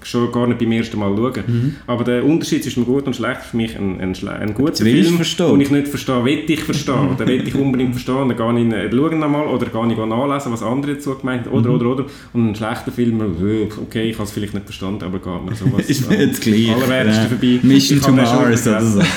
ich 0.01 0.07
schon 0.07 0.31
gar 0.31 0.47
nicht 0.47 0.59
beim 0.59 0.71
ersten 0.71 0.99
Mal 0.99 1.15
schaue. 1.15 1.43
Mhm. 1.47 1.75
Aber 1.87 2.03
der 2.03 2.23
Unterschied 2.23 2.63
zwischen 2.63 2.85
gut 2.85 3.07
und 3.07 3.15
schlecht 3.15 3.41
ist 3.41 3.49
für 3.49 3.57
mich 3.57 3.75
ein, 3.75 3.99
ein, 3.99 4.15
ein 4.27 4.53
guter 4.53 4.83
Film, 4.83 5.15
verstehen. 5.15 5.49
den 5.49 5.61
ich 5.61 5.71
nicht 5.71 5.87
verstehe, 5.87 6.23
will 6.23 6.43
ich 6.47 6.63
verstehen. 6.63 7.09
Oder 7.15 7.27
will 7.27 7.47
ich 7.47 7.55
unbedingt 7.55 7.93
verstehen. 7.93 8.34
Dann 8.35 8.55
gehe 8.55 8.67
ich 8.67 8.73
äh, 8.73 8.95
schauen 8.95 9.19
nochmal 9.19 9.47
oder 9.47 9.65
gehe 9.67 9.91
ich 9.91 9.97
nachlesen, 9.97 10.51
was 10.51 10.63
andere 10.63 10.95
dazu 10.95 11.15
gemeint 11.15 11.45
haben. 11.45 11.53
Oder, 11.55 11.69
Mhm. 11.69 11.75
oder, 11.75 11.85
oder. 11.91 12.05
Und 12.33 12.49
ein 12.49 12.55
schlechter 12.55 12.91
Film, 12.91 13.21
äh, 13.21 13.67
okay, 13.81 14.09
ich 14.09 14.15
habe 14.15 14.23
es 14.25 14.31
vielleicht 14.31 14.53
nicht 14.53 14.65
verstanden, 14.65 15.03
aber 15.03 15.19
geht 15.19 15.45
mir 15.49 15.55
sowas. 15.55 15.85
Ist 15.89 16.09
mir 16.09 16.19
jetzt 16.25 16.41
gleich. 16.41 16.71
Allerwertesten 16.73 17.27
vorbei. 17.29 17.59
Mission 17.63 17.97
Ich 17.99 18.03
to 18.05 18.11
Mars 18.11 18.67
oder 18.67 18.81
so. 18.81 19.01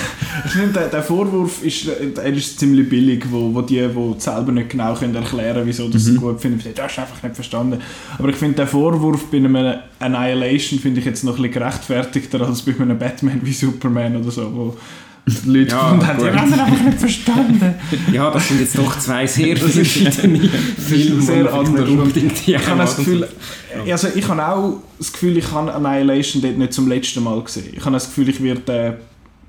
Ich 0.47 0.53
finde, 0.53 0.73
der, 0.73 0.87
der 0.89 1.03
Vorwurf 1.03 1.65
ist, 1.65 1.89
er 1.89 2.33
ist 2.33 2.61
ziemlich 2.61 2.89
billig, 2.89 3.25
wo, 3.29 3.53
wo 3.53 3.61
die, 3.61 3.81
die 3.87 4.15
selber 4.21 4.53
nicht 4.53 4.71
genau 4.71 4.95
können 4.95 5.17
erklären 5.17 5.63
wieso 5.65 5.89
das 5.89 6.07
Mhm. 6.07 6.13
sie 6.13 6.17
gut 6.17 6.41
finden, 6.41 6.61
du 6.75 6.81
hast 6.83 6.97
einfach 6.99 7.21
nicht 7.25 7.35
verstanden. 7.35 7.81
Aber 8.19 8.29
ich 8.29 8.37
finde, 8.37 8.55
der 8.55 8.69
Vorwurf 8.69 9.25
bei 9.33 9.39
einem 9.39 9.57
Annihilation 9.99 10.79
finde 10.79 11.01
ich 11.01 11.07
jetzt 11.07 11.25
noch 11.25 11.37
ein 11.37 11.43
bisschen 11.43 11.55
gerechtfertigter 11.61 12.41
als 12.47 12.63
bei 12.63 12.73
einem 12.81 12.97
Batman 12.99 13.41
wie 13.43 13.53
Superman 13.53 14.17
oder 14.17 14.31
so, 14.31 14.43
wo 14.55 14.77
die 15.29 15.51
Leute 15.51 15.71
Ja, 15.71 15.83
gefunden 15.83 16.07
haben, 16.07 16.19
die 16.19 16.31
haben 16.31 16.53
einfach 16.61 16.85
nicht 16.85 16.99
verstanden. 16.99 17.75
Ja, 18.13 18.31
das 18.31 18.49
sind 18.49 18.61
jetzt 18.61 18.77
doch 18.79 18.99
zwei 18.99 19.27
sehr 19.27 19.57
verschiedene 19.57 20.41
Filme, 20.79 21.23
sehr 21.23 21.53
anders. 21.53 21.89
Ich 22.47 22.57
habe 22.69 22.79
das. 22.79 22.97
Gefühl, 22.97 23.29
also 23.91 24.09
ich 24.15 24.29
habe 24.29 24.47
auch 24.47 24.81
das 24.99 25.13
Gefühl, 25.13 25.37
ich 25.37 25.51
habe 25.53 25.73
Annihilation 25.75 26.43
dort 26.43 26.59
nicht 26.59 26.73
zum 26.73 26.89
letzten 26.89 27.23
Mal 27.23 27.41
gesehen. 27.43 27.73
Ich 27.77 27.81
habe 27.85 27.93
das 27.93 28.07
Gefühl, 28.07 28.29
ich 28.29 28.43
werde 28.43 28.99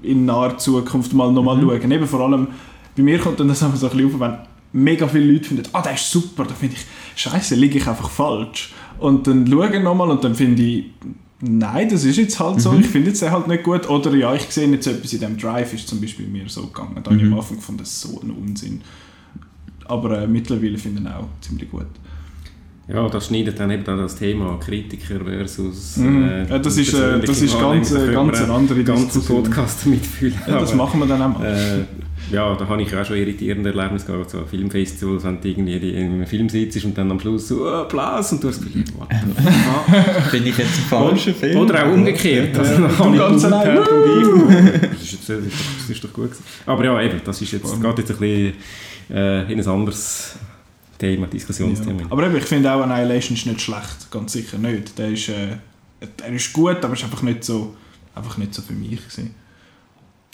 äh, 0.03 0.07
in 0.11 0.25
naher 0.25 0.57
Zukunft 0.57 1.13
mal 1.13 1.31
nochmal 1.31 1.57
Mhm. 1.57 1.69
schauen. 1.69 1.91
Eben 1.91 2.07
vor 2.07 2.21
allem, 2.21 2.47
bei 2.95 3.03
mir 3.03 3.19
kommt 3.19 3.39
dann 3.39 3.47
das 3.47 3.61
einfach 3.63 3.77
so 3.77 3.89
ein 3.89 3.97
bisschen 3.97 4.13
auf, 4.15 4.19
wenn 4.19 4.37
mega 4.83 5.07
viele 5.07 5.31
Leute 5.33 5.45
finden, 5.49 5.63
ah, 5.73 5.81
der 5.81 5.93
ist 5.95 6.09
super, 6.11 6.43
dann 6.45 6.55
finde 6.55 6.75
ich, 6.75 7.21
scheiße, 7.21 7.55
liege 7.55 7.79
ich 7.79 7.87
einfach 7.87 8.09
falsch. 8.09 8.71
Und 8.99 9.25
dann 9.27 9.47
schaue 9.47 9.75
ich 9.75 9.81
nochmal 9.81 10.09
und 10.11 10.23
dann 10.23 10.35
finde 10.35 10.61
ich, 10.61 10.85
nein, 11.41 11.89
das 11.89 12.03
ist 12.03 12.17
jetzt 12.17 12.39
halt 12.39 12.61
so, 12.61 12.73
ich 12.73 12.87
finde 12.87 13.09
jetzt 13.09 13.21
den 13.21 13.31
halt 13.31 13.47
nicht 13.47 13.63
gut. 13.63 13.89
Oder 13.89 14.13
ja, 14.15 14.33
ich 14.33 14.43
sehe 14.43 14.67
jetzt 14.69 14.87
etwas 14.87 15.13
in 15.13 15.19
dem 15.21 15.37
Drive, 15.37 15.73
ist 15.73 15.87
zum 15.87 16.01
Beispiel 16.01 16.27
mir 16.27 16.47
so 16.47 16.67
gegangen. 16.67 16.99
Da 17.03 17.11
habe 17.11 17.15
ich 17.19 17.23
am 17.23 17.33
Anfang 17.33 17.57
gefunden, 17.57 17.79
das 17.79 17.89
ist 17.89 18.01
so 18.01 18.21
ein 18.21 18.31
Unsinn. 18.31 18.81
Aber 19.85 20.21
äh, 20.21 20.27
mittlerweile 20.27 20.77
finde 20.77 21.01
ich 21.01 21.07
ihn 21.07 21.11
auch 21.11 21.27
ziemlich 21.41 21.69
gut. 21.69 21.87
Ja, 22.87 23.07
das 23.07 23.27
schneidet 23.27 23.59
dann 23.59 23.69
eben 23.69 23.83
dann 23.83 23.99
das 23.99 24.15
Thema 24.15 24.57
Kritiker 24.59 25.19
versus. 25.23 25.97
Mhm. 25.97 26.23
äh, 26.23 26.49
Ja, 26.49 26.57
das 26.57 26.77
ist, 26.77 26.93
äh, 26.93 27.19
das 27.19 27.41
ist 27.41 27.59
ganz, 27.59 27.91
äh, 27.91 28.11
ganz 28.11 28.41
eine 28.41 28.53
andere 28.53 28.83
ganzen. 28.83 29.23
Podcast 29.23 29.85
mitfühlen. 29.85 30.39
Ja, 30.47 30.59
das 30.59 30.73
machen 30.73 30.99
wir 30.99 31.07
dann 31.07 31.21
auch 31.21 31.37
mal. 31.39 31.87
Äh, 32.31 32.35
ja, 32.35 32.55
da 32.55 32.67
habe 32.67 32.81
ich 32.81 32.95
auch 32.95 33.05
schon 33.05 33.17
irritierende 33.17 33.69
Erlebnisse 33.69 34.05
gehabt, 34.05 34.29
so 34.29 34.45
Filmfestivals, 34.45 35.23
wenn 35.23 35.41
du 35.41 35.47
irgendwie 35.47 35.89
in 35.89 36.13
einem 36.13 36.25
Film 36.27 36.49
sitzt 36.49 36.83
und 36.85 36.97
dann 36.97 37.11
am 37.11 37.19
Schluss 37.19 37.47
so 37.47 37.65
oh, 37.65 37.69
Applaus 37.69 38.31
und 38.31 38.43
du 38.43 38.47
hast 38.49 38.57
das 38.57 38.65
Gefühl, 38.65 38.85
what 38.97 39.07
the? 39.09 40.37
Bin 40.37 40.47
ich 40.47 40.57
jetzt 40.57 40.77
ein 40.77 40.83
falscher 40.89 41.33
Film? 41.33 41.57
Oder 41.57 41.85
auch 41.85 41.91
umgekehrt. 41.93 42.57
Also, 42.57 42.81
Ja, 42.81 42.87
du 42.87 43.17
ganz 43.17 43.45
allein. 43.45 43.75
das, 44.91 45.01
ist 45.01 45.11
jetzt, 45.13 45.29
das, 45.29 45.39
ist 45.39 45.53
doch, 45.53 45.77
das 45.77 45.89
ist 45.89 46.03
doch 46.03 46.13
gut 46.13 46.31
gewesen. 46.31 46.43
Aber 46.65 46.85
ja, 46.85 47.01
eben, 47.01 47.21
das 47.23 47.41
ist 47.41 47.51
jetzt, 47.51 47.81
geht 47.81 47.97
jetzt 47.97 48.11
ein 48.11 48.17
bisschen 48.17 48.53
äh, 49.09 49.51
in 49.51 49.59
ein 49.59 49.67
anderes 49.67 50.35
Thema, 50.97 51.27
Diskussionsthema. 51.27 52.01
Ja. 52.01 52.07
Aber 52.09 52.25
eben, 52.25 52.35
ich 52.35 52.45
finde 52.45 52.71
auch 52.71 52.81
Annihilation 52.81 53.37
ist 53.37 53.45
nicht 53.45 53.61
schlecht, 53.61 54.11
ganz 54.11 54.33
sicher 54.33 54.57
nicht. 54.57 54.97
Der 54.97 55.09
ist, 55.09 55.29
äh, 55.29 55.57
er 56.23 56.33
ist 56.33 56.53
gut, 56.53 56.83
aber 56.83 56.93
ist 56.93 57.03
einfach 57.03 57.21
nicht 57.21 57.43
so, 57.43 57.75
einfach 58.15 58.37
nicht 58.37 58.53
so 58.53 58.61
für 58.61 58.73
mich 58.73 58.97
gewesen. 58.97 59.33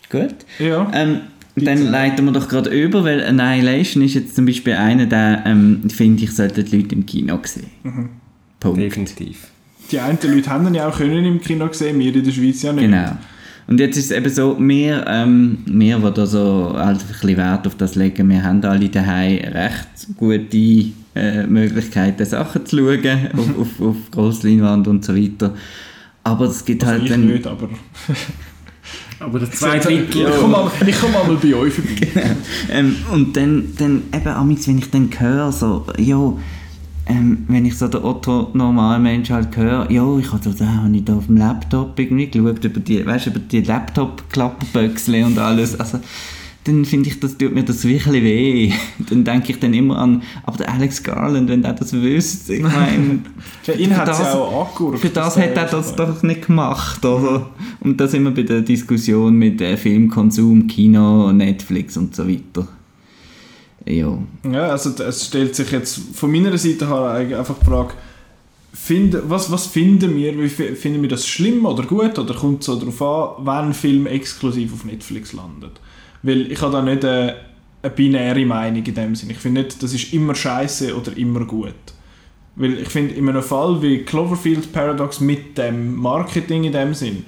Gut. 0.10 0.36
Ja. 0.60 0.90
Ähm, 0.94 1.22
dann 1.56 1.86
leiten 1.86 2.26
wir 2.26 2.34
doch 2.34 2.50
gerade 2.50 2.70
über, 2.70 3.04
weil 3.04 3.24
Annihilation 3.24 4.04
ist 4.04 4.16
jetzt 4.16 4.36
zum 4.36 4.46
Beispiel 4.46 4.74
einer, 4.74 5.06
der, 5.06 5.44
ähm, 5.46 5.90
finde 5.90 6.24
ich, 6.24 6.32
sollten 6.32 6.66
die 6.66 6.78
Leute 6.78 6.96
im 6.96 7.06
Kino 7.06 7.40
sehen. 7.44 7.70
Punkt. 8.60 8.80
Definitiv. 8.80 9.48
Die 9.92 10.00
einen 10.00 10.18
Leute 10.22 10.50
haben 10.50 10.68
ihn 10.68 10.74
ja 10.74 10.90
auch 10.90 10.98
können 10.98 11.24
im 11.24 11.40
Kino 11.40 11.68
gesehen, 11.68 12.00
wir 12.00 12.14
in 12.14 12.24
der 12.24 12.32
Schweiz 12.32 12.62
ja 12.62 12.74
nicht. 12.74 12.86
Genau. 12.86 13.18
Und 13.68 13.80
jetzt 13.80 13.98
ist 13.98 14.06
es 14.06 14.12
eben 14.12 14.30
so, 14.30 14.58
wir, 14.60 15.06
ähm, 15.08 15.60
wir 15.66 15.98
die 15.98 16.14
da 16.14 16.26
so 16.26 16.74
halt 16.76 17.00
ein 17.02 17.08
bisschen 17.08 17.38
Wert 17.38 17.66
auf 17.66 17.76
das 17.76 17.96
legen, 17.96 18.30
wir 18.30 18.44
haben 18.44 18.64
alle 18.64 18.90
daheim 18.90 19.40
recht 19.54 20.08
gute 20.18 20.92
äh, 21.16 21.48
Möglichkeiten, 21.48 22.26
Sachen 22.26 22.66
zu 22.66 22.78
schauen, 22.78 23.30
auf, 23.38 23.60
auf, 23.60 23.82
auf 23.82 23.96
Grossleinwand 24.12 24.88
und 24.88 25.04
so 25.06 25.16
weiter. 25.16 25.56
Aber 26.24 26.46
es 26.46 26.66
gibt 26.66 26.84
Also 26.84 26.94
halt 26.94 27.04
ich 27.04 27.10
dann... 27.10 27.26
nicht, 27.26 27.48
aber... 27.48 27.70
Aber 29.20 29.40
der 29.40 29.52
zwei 29.52 29.80
Drittel... 29.80 30.28
Ich 30.28 30.38
komme 30.38 30.48
mal, 30.50 30.72
ich 30.86 31.00
komme 31.00 31.14
mal 31.14 31.38
bei 31.42 31.56
euch 31.56 31.74
vorbei. 31.74 32.36
Ähm, 32.72 32.96
und 33.12 33.36
dann, 33.38 33.74
dann 33.78 34.04
eben, 34.14 34.28
amigs, 34.28 34.68
wenn 34.68 34.78
ich 34.78 34.92
dann 34.92 35.10
höre, 35.18 35.52
so, 35.52 35.86
jo, 35.98 36.40
ähm, 37.08 37.46
wenn 37.48 37.66
ich 37.66 37.78
so 37.78 37.88
der 37.88 38.04
Otto 38.04 38.50
Normalmensch 38.54 39.30
halt 39.30 39.56
höre, 39.56 39.90
jo, 39.92 40.20
ich 40.20 40.32
habe 40.32 40.42
da, 40.44 40.50
da 40.52 40.66
habe 40.66 40.96
ich 40.96 41.06
da 41.06 41.16
auf 41.16 41.28
dem 41.28 41.38
Laptop 41.38 41.98
irgendwie 42.00 42.28
geschaut, 42.28 42.64
über 42.64 42.80
die, 42.80 43.06
weißt, 43.06 43.28
über 43.28 43.40
die 43.40 43.62
Laptop-Klapperböxle 43.62 45.26
und 45.26 45.38
alles, 45.38 45.80
also, 45.80 46.00
dann 46.66 46.84
finde 46.84 47.10
ich, 47.10 47.20
das 47.20 47.38
tut 47.38 47.54
mir 47.54 47.64
das 47.64 47.84
wirklich 47.86 48.24
weh. 48.24 48.72
Dann 49.10 49.24
denke 49.24 49.52
ich 49.52 49.60
dann 49.60 49.74
immer 49.74 49.98
an, 50.00 50.24
aber 50.44 50.58
der 50.58 50.74
Alex 50.74 51.02
Garland, 51.04 51.48
wenn 51.50 51.62
der 51.62 51.74
das 51.74 51.94
wüsste, 51.94 52.56
ich 52.56 52.64
meine, 52.64 53.20
Ja, 53.66 53.74
ihn 53.76 53.92
für 53.92 53.98
hat 53.98 54.08
das- 54.08 54.20
ja 54.20 54.34
auch 54.34 54.72
angehört. 54.76 55.00
für 55.00 55.10
das 55.10 55.38
hat 55.38 55.56
er 55.56 55.66
das 55.66 55.96
doch 55.96 56.24
nicht 56.24 56.48
gemacht, 56.48 57.06
oder? 57.06 57.50
Und 57.82 58.00
da 58.02 58.08
sind 58.08 58.24
wir 58.24 58.32
bei 58.32 58.42
der 58.44 58.62
Diskussion 58.62 59.36
mit 59.36 59.62
äh, 59.62 59.78
Filmkonsum, 59.78 60.66
Kino, 60.68 61.32
Netflix 61.32 61.98
und 61.98 62.16
so 62.16 62.28
weiter. 62.28 62.68
Ja. 63.86 64.18
Ja, 64.52 64.68
also 64.70 64.90
es 65.04 65.26
stellt 65.28 65.56
sich 65.56 65.72
jetzt 65.72 66.00
von 66.14 66.32
meiner 66.32 66.58
Seite 66.58 66.88
her 66.88 67.38
einfach 67.38 67.60
die 67.60 67.66
Frage, 67.66 67.94
find, 68.74 69.16
was, 69.30 69.52
was 69.52 69.68
finden 69.68 70.16
wir? 70.16 70.36
Wie 70.42 70.50
fi- 70.50 70.76
Finden 70.76 71.02
wir 71.04 71.10
das 71.10 71.28
schlimm 71.28 71.66
oder 71.66 71.84
gut? 71.84 72.18
Oder 72.18 72.34
kommt 72.34 72.62
es 72.62 72.66
so 72.66 72.76
darauf 72.76 73.02
an, 73.02 73.46
wann 73.46 73.66
ein 73.68 73.74
Film 73.74 74.08
exklusiv 74.08 74.74
auf 74.74 74.86
Netflix 74.86 75.34
landet? 75.34 75.80
Weil 76.26 76.52
ich 76.52 76.62
habe 76.62 76.72
da 76.72 76.82
nicht 76.82 77.06
eine, 77.06 77.36
eine 77.84 77.92
binäre 77.94 78.46
Meinung 78.46 78.84
in 78.84 78.94
dem 78.96 79.16
Sinne. 79.16 79.34
Ich 79.34 79.38
finde 79.38 79.62
nicht, 79.62 79.82
das 79.82 79.94
ist 79.94 80.12
immer 80.12 80.34
scheiße 80.34 80.96
oder 80.98 81.16
immer 81.16 81.46
gut. 81.46 81.74
Weil 82.56 82.80
ich 82.80 82.90
finde, 82.90 83.14
in 83.14 83.30
einem 83.30 83.44
Fall 83.44 83.82
wie 83.82 84.00
Cloverfield 84.00 84.72
Paradox 84.74 85.20
mit 85.20 85.58
dem 85.58 85.96
Marketing 85.96 86.64
in 86.64 86.72
dem 86.72 86.94
Sinn, 86.94 87.26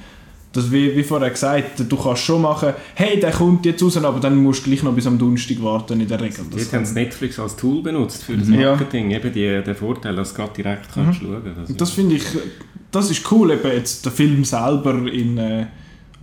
das 0.54 0.72
wie, 0.72 0.96
wie 0.96 1.04
vorher 1.04 1.30
gesagt, 1.30 1.84
du 1.88 1.98
kannst 1.98 2.24
schon 2.24 2.42
machen, 2.42 2.74
hey, 2.96 3.20
der 3.20 3.32
kommt 3.32 3.66
jetzt 3.66 3.84
raus, 3.84 3.98
aber 3.98 4.20
dann 4.20 4.38
musst 4.38 4.66
du 4.66 4.70
gleich 4.70 4.82
noch 4.82 4.94
bis 4.94 5.06
am 5.06 5.20
Donnerstag 5.20 5.62
warten 5.62 6.00
in 6.02 6.08
der 6.08 6.20
Regel. 6.20 6.46
Das 6.50 6.64
Dort 6.64 6.74
haben 6.74 6.86
sie 6.86 6.94
Netflix 6.96 7.38
als 7.38 7.56
Tool 7.56 7.84
benutzt 7.84 8.24
für 8.24 8.36
das 8.38 8.50
Ja. 8.50 8.72
Marketing. 8.72 9.12
Eben 9.12 9.32
die, 9.34 9.62
der 9.64 9.76
Vorteil, 9.76 10.16
dass 10.16 10.32
du 10.32 10.38
gerade 10.38 10.54
direkt 10.56 10.92
kannst 10.92 11.20
schauen 11.20 11.42
kannst. 11.44 11.70
Und 11.70 11.80
das 11.80 11.92
finde 11.92 12.16
ich, 12.16 12.24
das 12.90 13.12
ist 13.12 13.30
cool, 13.32 13.52
eben 13.52 13.72
jetzt 13.72 14.06
der 14.06 14.12
Film 14.14 14.44
selber 14.46 15.12
in, 15.12 15.38
äh, 15.38 15.68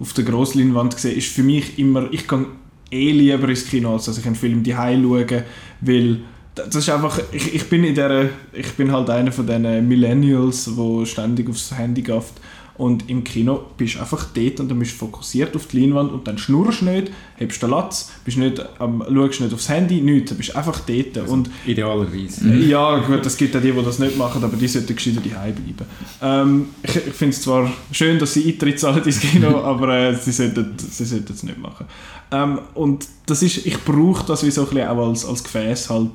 auf 0.00 0.12
der 0.14 0.24
Grossleinwand 0.24 0.94
gesehen, 0.96 1.16
ist 1.16 1.28
für 1.28 1.42
mich 1.42 1.78
immer, 1.78 2.08
ich 2.10 2.26
gehe 2.26 2.46
eh 2.91 3.12
lieber 3.12 3.49
ins 3.49 3.66
Kino, 3.66 3.95
als 3.95 4.07
dass 4.07 4.18
ich 4.18 4.26
einen 4.26 4.35
Film 4.35 4.62
daheim 4.62 5.03
schaue, 5.03 5.45
weil 5.80 6.20
das 6.55 6.74
ist 6.74 6.89
einfach, 6.89 7.20
ich, 7.32 7.55
ich 7.55 7.68
bin 7.68 7.85
in 7.85 7.95
der, 7.95 8.30
ich 8.53 8.72
bin 8.74 8.93
halt 8.93 9.11
einer 9.11 9.32
von 9.32 9.47
diesen 9.47 9.89
Millennials, 9.89 10.76
wo 10.76 11.05
ständig 11.05 11.49
aufs 11.49 11.76
Handy 11.76 12.03
gafft 12.03 12.35
und 12.76 13.08
im 13.08 13.22
Kino 13.22 13.66
bist 13.76 13.94
du 13.94 14.00
einfach 14.00 14.26
dort 14.34 14.58
und 14.58 14.68
dann 14.68 14.78
bist 14.78 14.92
du 14.92 14.96
fokussiert 14.96 15.54
auf 15.54 15.66
die 15.68 15.80
Leinwand 15.80 16.12
und 16.12 16.26
dann 16.26 16.38
schnurrst 16.38 16.80
du 16.80 16.86
nicht, 16.86 17.12
hebst 17.36 17.62
den 17.62 17.70
Latz, 17.70 18.10
bist 18.24 18.36
nicht, 18.36 18.60
ähm, 18.80 19.04
schaust 19.08 19.40
nicht 19.40 19.54
aufs 19.54 19.68
Handy, 19.68 20.00
nichts, 20.00 20.30
du 20.30 20.36
bist 20.36 20.56
einfach 20.56 20.80
dort 20.80 21.28
und 21.28 21.50
Idealerweise. 21.66 22.52
ja, 22.56 22.98
gut, 22.98 23.24
es 23.24 23.36
gibt 23.36 23.56
auch 23.56 23.60
die, 23.60 23.70
die 23.70 23.82
das 23.84 24.00
nicht 24.00 24.16
machen, 24.16 24.42
aber 24.42 24.56
die 24.56 24.66
sollten 24.66 24.94
gescheiter 24.94 25.20
daheim 25.20 25.54
bleiben. 25.54 25.90
Ähm, 26.20 26.66
ich 26.82 26.96
ich 26.96 27.14
finde 27.14 27.36
es 27.36 27.42
zwar 27.42 27.70
schön, 27.92 28.18
dass 28.18 28.32
sie 28.34 28.52
Eintritt 28.52 28.80
zahlen 28.80 29.04
ins 29.04 29.20
Kino, 29.20 29.58
aber 29.62 29.96
äh, 29.96 30.16
sie 30.16 30.32
sollten 30.32 30.74
sie 30.76 31.04
sollten 31.04 31.32
es 31.32 31.42
nicht 31.44 31.58
machen. 31.58 31.86
Ähm, 32.32 32.58
und 32.74 33.06
das 33.26 33.42
ist, 33.42 33.64
ich 33.64 33.78
brauche 33.84 34.26
das 34.26 34.44
wie 34.44 34.50
so 34.50 34.62
ein 34.62 34.68
bisschen 34.68 34.88
auch 34.88 35.08
als, 35.08 35.24
als 35.24 35.44
Gefäß 35.44 35.90
halt. 35.90 36.10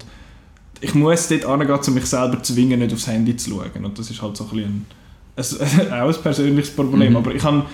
Ich 0.81 0.93
muss 0.93 1.27
dort 1.27 1.45
hingehen, 1.45 1.79
um 1.87 1.93
mich 1.93 2.05
selber 2.05 2.41
zu 2.43 2.53
zwingen, 2.53 2.79
nicht 2.79 2.93
aufs 2.93 3.07
Handy 3.07 3.35
zu 3.37 3.49
schauen. 3.49 3.85
Und 3.85 3.97
das 3.97 4.09
ist 4.11 4.21
halt 4.21 4.35
so 4.35 4.45
ein 4.45 4.49
bisschen 4.49 4.85
ein, 5.39 5.89
ein, 5.89 5.93
auch 6.01 6.15
ein 6.15 6.21
persönliches 6.21 6.71
Problem. 6.71 7.11
Mhm. 7.11 7.17
Aber 7.17 7.33
ich 7.33 7.43
habe 7.43 7.65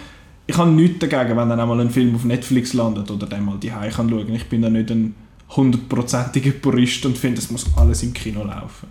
ich 0.47 0.57
habe 0.57 0.69
nichts 0.69 0.99
dagegen, 0.99 1.37
wenn 1.37 1.49
dann 1.49 1.59
einmal 1.59 1.79
ein 1.79 1.89
Film 1.89 2.15
auf 2.15 2.23
Netflix 2.23 2.73
landet 2.73 3.09
oder 3.09 3.25
den 3.25 3.45
mal 3.45 3.57
daheim 3.57 3.91
kann 3.91 4.09
schauen. 4.09 4.33
Ich 4.33 4.45
bin 4.45 4.61
da 4.61 4.69
nicht 4.69 4.91
ein 4.91 5.15
hundertprozentiger 5.49 6.51
Purist 6.51 7.05
und 7.05 7.17
finde, 7.17 7.39
es 7.39 7.49
muss 7.49 7.65
alles 7.75 8.03
im 8.03 8.13
Kino 8.13 8.43
laufen. 8.43 8.87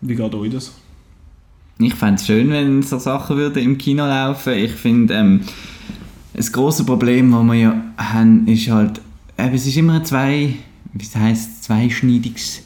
Wie 0.00 0.14
geht 0.14 0.34
euch 0.34 0.50
das? 0.50 0.72
Ich 1.78 1.94
fände 1.94 2.16
es 2.16 2.26
schön, 2.26 2.50
wenn 2.50 2.82
so 2.82 2.98
Sachen 2.98 3.36
würden 3.36 3.62
im 3.62 3.78
Kino 3.78 4.04
laufen. 4.04 4.52
Ich 4.52 4.72
finde, 4.72 5.14
ähm, 5.14 5.40
das 6.34 6.52
große 6.52 6.84
Problem, 6.84 7.32
das 7.32 7.44
wir 7.44 7.54
ja 7.54 7.84
haben, 7.96 8.46
ist 8.46 8.68
halt, 8.68 9.00
eben, 9.38 9.54
es 9.54 9.66
ist 9.66 9.76
immer 9.76 9.94
eine 9.94 10.02
zwei, 10.04 10.54
wie 10.92 11.18
heisst 11.18 11.50
es, 11.50 11.60
zweischneidiges 11.62 12.62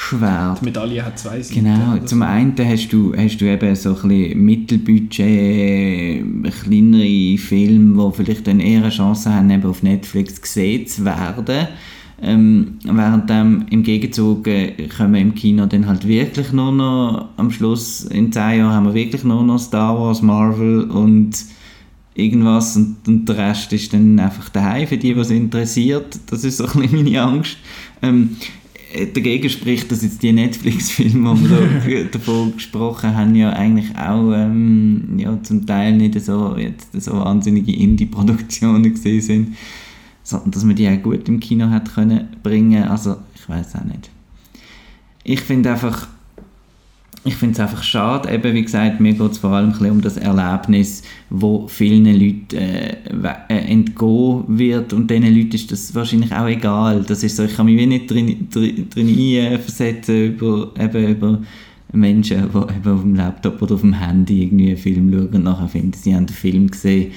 Schwert. 0.00 0.60
Die 0.60 0.64
Medaille 0.64 1.04
hat 1.04 1.18
zwei 1.18 1.42
Seiten. 1.42 1.62
Genau, 1.62 1.98
zum 2.06 2.20
so. 2.20 2.24
einen 2.24 2.54
hast 2.58 2.88
du, 2.88 3.14
hast 3.14 3.36
du 3.38 3.44
eben 3.44 3.76
so 3.76 3.94
ein 4.02 4.44
Mittelbudget, 4.44 6.24
kleinere 6.62 7.38
Filme, 7.38 8.10
die 8.10 8.16
vielleicht 8.16 8.46
dann 8.46 8.60
eher 8.60 8.80
eine 8.80 8.88
Chance 8.88 9.32
haben, 9.32 9.50
eben 9.50 9.68
auf 9.68 9.82
Netflix 9.82 10.40
gesehen 10.40 10.86
zu 10.86 11.04
werden. 11.04 11.68
Ähm, 12.22 12.78
während 12.84 13.28
dem, 13.28 13.66
im 13.70 13.82
Gegenzug 13.82 14.46
äh, 14.46 14.88
kommen 14.88 15.16
im 15.16 15.34
Kino 15.34 15.66
dann 15.66 15.86
halt 15.86 16.08
wirklich 16.08 16.50
nur 16.52 16.72
noch, 16.72 17.28
am 17.36 17.50
Schluss 17.50 18.04
in 18.04 18.32
10 18.32 18.58
Jahren 18.58 18.72
haben 18.72 18.86
wir 18.86 18.94
wirklich 18.94 19.24
nur 19.24 19.42
noch 19.42 19.58
Star 19.58 19.98
Wars, 19.98 20.22
Marvel 20.22 20.84
und 20.84 21.36
irgendwas 22.14 22.76
und, 22.76 22.96
und 23.06 23.28
der 23.28 23.36
Rest 23.36 23.72
ist 23.72 23.92
dann 23.92 24.18
einfach 24.18 24.48
daheim 24.48 24.86
für 24.86 24.98
die, 24.98 25.16
was 25.16 25.30
interessiert. 25.30 26.18
Das 26.30 26.44
ist 26.44 26.56
so 26.56 26.66
ein 26.66 26.80
bisschen 26.80 27.04
meine 27.04 27.22
Angst. 27.22 27.58
Ähm, 28.02 28.36
äh, 28.40 28.59
dagegen 28.92 29.48
spricht, 29.48 29.90
dass 29.90 30.02
jetzt 30.02 30.22
die 30.22 30.32
Netflix-Filme, 30.32 31.34
die 31.36 31.50
wir 31.86 32.04
da 32.04 32.10
davon 32.12 32.54
gesprochen 32.54 33.14
haben, 33.14 33.34
ja 33.34 33.50
eigentlich 33.50 33.96
auch 33.96 34.32
ähm, 34.32 35.14
ja, 35.16 35.38
zum 35.42 35.66
Teil 35.66 35.96
nicht 35.96 36.20
so, 36.20 36.56
jetzt 36.56 36.88
so 37.00 37.12
wahnsinnige 37.12 37.72
Indie-Produktionen 37.72 38.82
gesehen 38.82 39.20
sind, 39.20 39.56
sondern 40.22 40.50
dass 40.50 40.64
man 40.64 40.76
die 40.76 40.88
auch 40.88 41.02
gut 41.02 41.28
im 41.28 41.40
Kino 41.40 41.68
hat 41.70 41.94
können 41.94 42.28
bringen. 42.42 42.84
Also 42.84 43.16
ich 43.34 43.48
weiß 43.48 43.76
auch 43.76 43.84
nicht. 43.84 44.10
Ich 45.22 45.40
finde 45.40 45.72
einfach, 45.72 46.08
ich 47.24 47.34
finde 47.34 47.52
es 47.54 47.60
einfach 47.60 47.82
schade, 47.82 48.32
eben 48.32 48.54
wie 48.54 48.62
gesagt, 48.62 48.98
mir 48.98 49.12
geht 49.12 49.32
es 49.32 49.38
vor 49.38 49.50
allem 49.50 49.74
um 49.78 50.00
das 50.00 50.16
Erlebnis, 50.16 51.02
wo 51.28 51.68
vielen 51.68 52.06
Leuten 52.06 52.56
äh, 52.56 52.96
äh, 53.48 53.54
entgehen 53.70 54.44
wird 54.46 54.94
und 54.94 55.10
diesen 55.10 55.34
Leuten 55.34 55.54
ist 55.54 55.70
das 55.70 55.94
wahrscheinlich 55.94 56.32
auch 56.32 56.46
egal. 56.46 57.04
Das 57.06 57.22
ist 57.22 57.36
so, 57.36 57.44
ich 57.44 57.54
kann 57.54 57.66
mich 57.66 57.76
wie 57.76 57.86
nicht 57.86 58.10
drin, 58.10 58.48
drin, 58.50 58.88
drin 58.88 59.52
einversetzen 59.52 60.28
über, 60.28 60.72
eben 60.78 61.08
über 61.08 61.38
Menschen, 61.92 62.48
die 62.50 62.74
eben 62.74 62.90
auf 62.90 63.00
dem 63.02 63.14
Laptop 63.14 63.60
oder 63.60 63.74
auf 63.74 63.82
dem 63.82 63.92
Handy 63.92 64.44
irgendwie 64.44 64.68
einen 64.68 64.76
Film 64.78 65.12
schauen 65.12 65.28
und 65.28 65.44
nachher 65.44 65.68
finden, 65.68 65.92
sie 65.92 66.14
haben 66.14 66.26
den 66.26 66.34
Film 66.34 66.70
gesehen. 66.70 67.12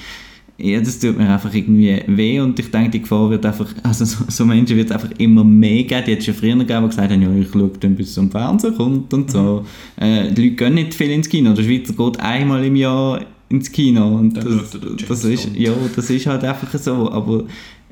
Ja, 0.56 0.78
das 0.80 1.00
tut 1.00 1.18
mir 1.18 1.28
einfach 1.28 1.52
irgendwie 1.52 2.00
weh 2.06 2.38
und 2.38 2.56
ich 2.60 2.70
denke, 2.70 2.90
die 2.90 3.00
Gefahr 3.02 3.28
wird 3.28 3.44
einfach, 3.44 3.66
also 3.82 4.04
so, 4.04 4.24
so 4.28 4.44
Menschen 4.46 4.76
wird 4.76 4.88
es 4.88 4.92
einfach 4.92 5.10
immer 5.18 5.42
mehr 5.42 5.82
geben. 5.82 6.04
Die 6.06 6.12
hat 6.12 6.18
es 6.20 6.24
schon 6.26 6.34
früher 6.34 6.56
gegeben, 6.56 6.82
die 6.82 6.88
gesagt 6.88 7.12
haben, 7.12 7.22
ja, 7.22 7.34
ich 7.34 7.50
schaue 7.50 7.70
dann, 7.80 7.96
bis 7.96 8.10
es 8.10 8.18
am 8.18 8.30
Fernsehen 8.30 8.76
kommt 8.76 9.12
und 9.12 9.32
so. 9.32 9.64
Äh, 9.96 10.30
die 10.30 10.42
Leute 10.42 10.56
gehen 10.56 10.74
nicht 10.74 10.94
viel 10.94 11.10
ins 11.10 11.28
Kino. 11.28 11.54
Der 11.54 11.64
Schweizer 11.64 11.92
geht 11.92 12.20
einmal 12.20 12.64
im 12.64 12.76
Jahr 12.76 13.20
ins 13.48 13.72
Kino 13.72 14.16
und 14.16 14.36
Dann 14.36 14.58
das, 14.58 15.06
das, 15.08 15.24
ist, 15.24 15.50
ja, 15.56 15.72
das 15.94 16.08
ist 16.10 16.26
halt 16.26 16.44
einfach 16.44 16.78
so. 16.78 17.10
Aber 17.10 17.44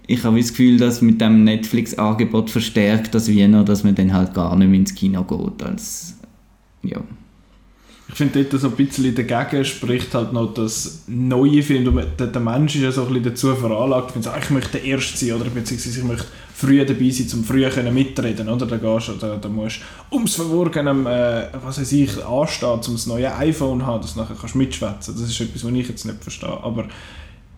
ich 0.06 0.22
habe 0.22 0.38
das 0.38 0.50
Gefühl, 0.50 0.78
dass 0.78 1.02
mit 1.02 1.20
dem 1.20 1.42
Netflix-Angebot 1.42 2.48
verstärkt 2.48 3.14
das 3.14 3.28
wie 3.28 3.46
noch, 3.48 3.64
dass 3.64 3.82
man 3.82 3.96
dann 3.96 4.12
halt 4.12 4.34
gar 4.34 4.54
nicht 4.56 4.68
mehr 4.68 4.80
ins 4.80 4.94
Kino 4.94 5.24
geht. 5.24 5.62
Als, 5.64 6.16
ja. 6.84 7.00
Ich 8.12 8.18
finde 8.18 8.44
dort 8.44 8.60
so 8.60 8.68
ein 8.68 8.74
bisschen 8.76 9.14
dagegen 9.14 9.64
spricht 9.64 10.14
halt 10.14 10.34
noch 10.34 10.52
das 10.52 11.00
neue 11.06 11.62
Film. 11.62 11.98
Der, 12.18 12.26
der 12.26 12.42
Mensch 12.42 12.76
ist 12.76 12.82
ja 12.82 12.92
so 12.92 13.02
ein 13.02 13.08
bisschen 13.08 13.24
dazu 13.24 13.54
veranlagt, 13.56 14.14
wenn 14.14 14.22
ich 14.38 14.50
möchte 14.50 14.72
der 14.72 14.84
Erste 14.84 15.16
sein 15.16 15.32
oder 15.40 15.48
beziehungsweise 15.48 15.98
ich 16.00 16.04
möchte 16.04 16.26
früh 16.54 16.84
dabei 16.84 17.08
sein, 17.08 17.26
um 17.38 17.42
früh 17.44 17.66
können 17.70 17.94
mitreden 17.94 18.50
oder? 18.50 18.66
Da, 18.66 18.76
gehst, 18.76 19.08
du- 19.08 19.12
da, 19.14 19.36
da 19.36 19.48
musst 19.48 19.80
du 20.10 20.14
ums 20.16 20.34
Verworgenem, 20.34 21.06
äh, 21.06 21.46
was 21.64 21.80
weiß 21.80 21.90
ich, 21.92 22.22
anstehen, 22.22 22.68
um 22.68 22.80
das 22.92 23.06
neue 23.06 23.34
iPhone 23.34 23.80
zu 23.80 23.86
haben, 23.86 24.02
dass 24.02 24.12
du 24.12 24.20
nachher 24.20 24.36
kannst 24.38 24.56
mitschwätzen 24.56 25.14
Das 25.18 25.28
ist 25.30 25.40
etwas, 25.40 25.64
was 25.64 25.72
ich 25.72 25.88
jetzt 25.88 26.04
nicht 26.04 26.22
verstehe. 26.22 26.50
Aber 26.62 26.84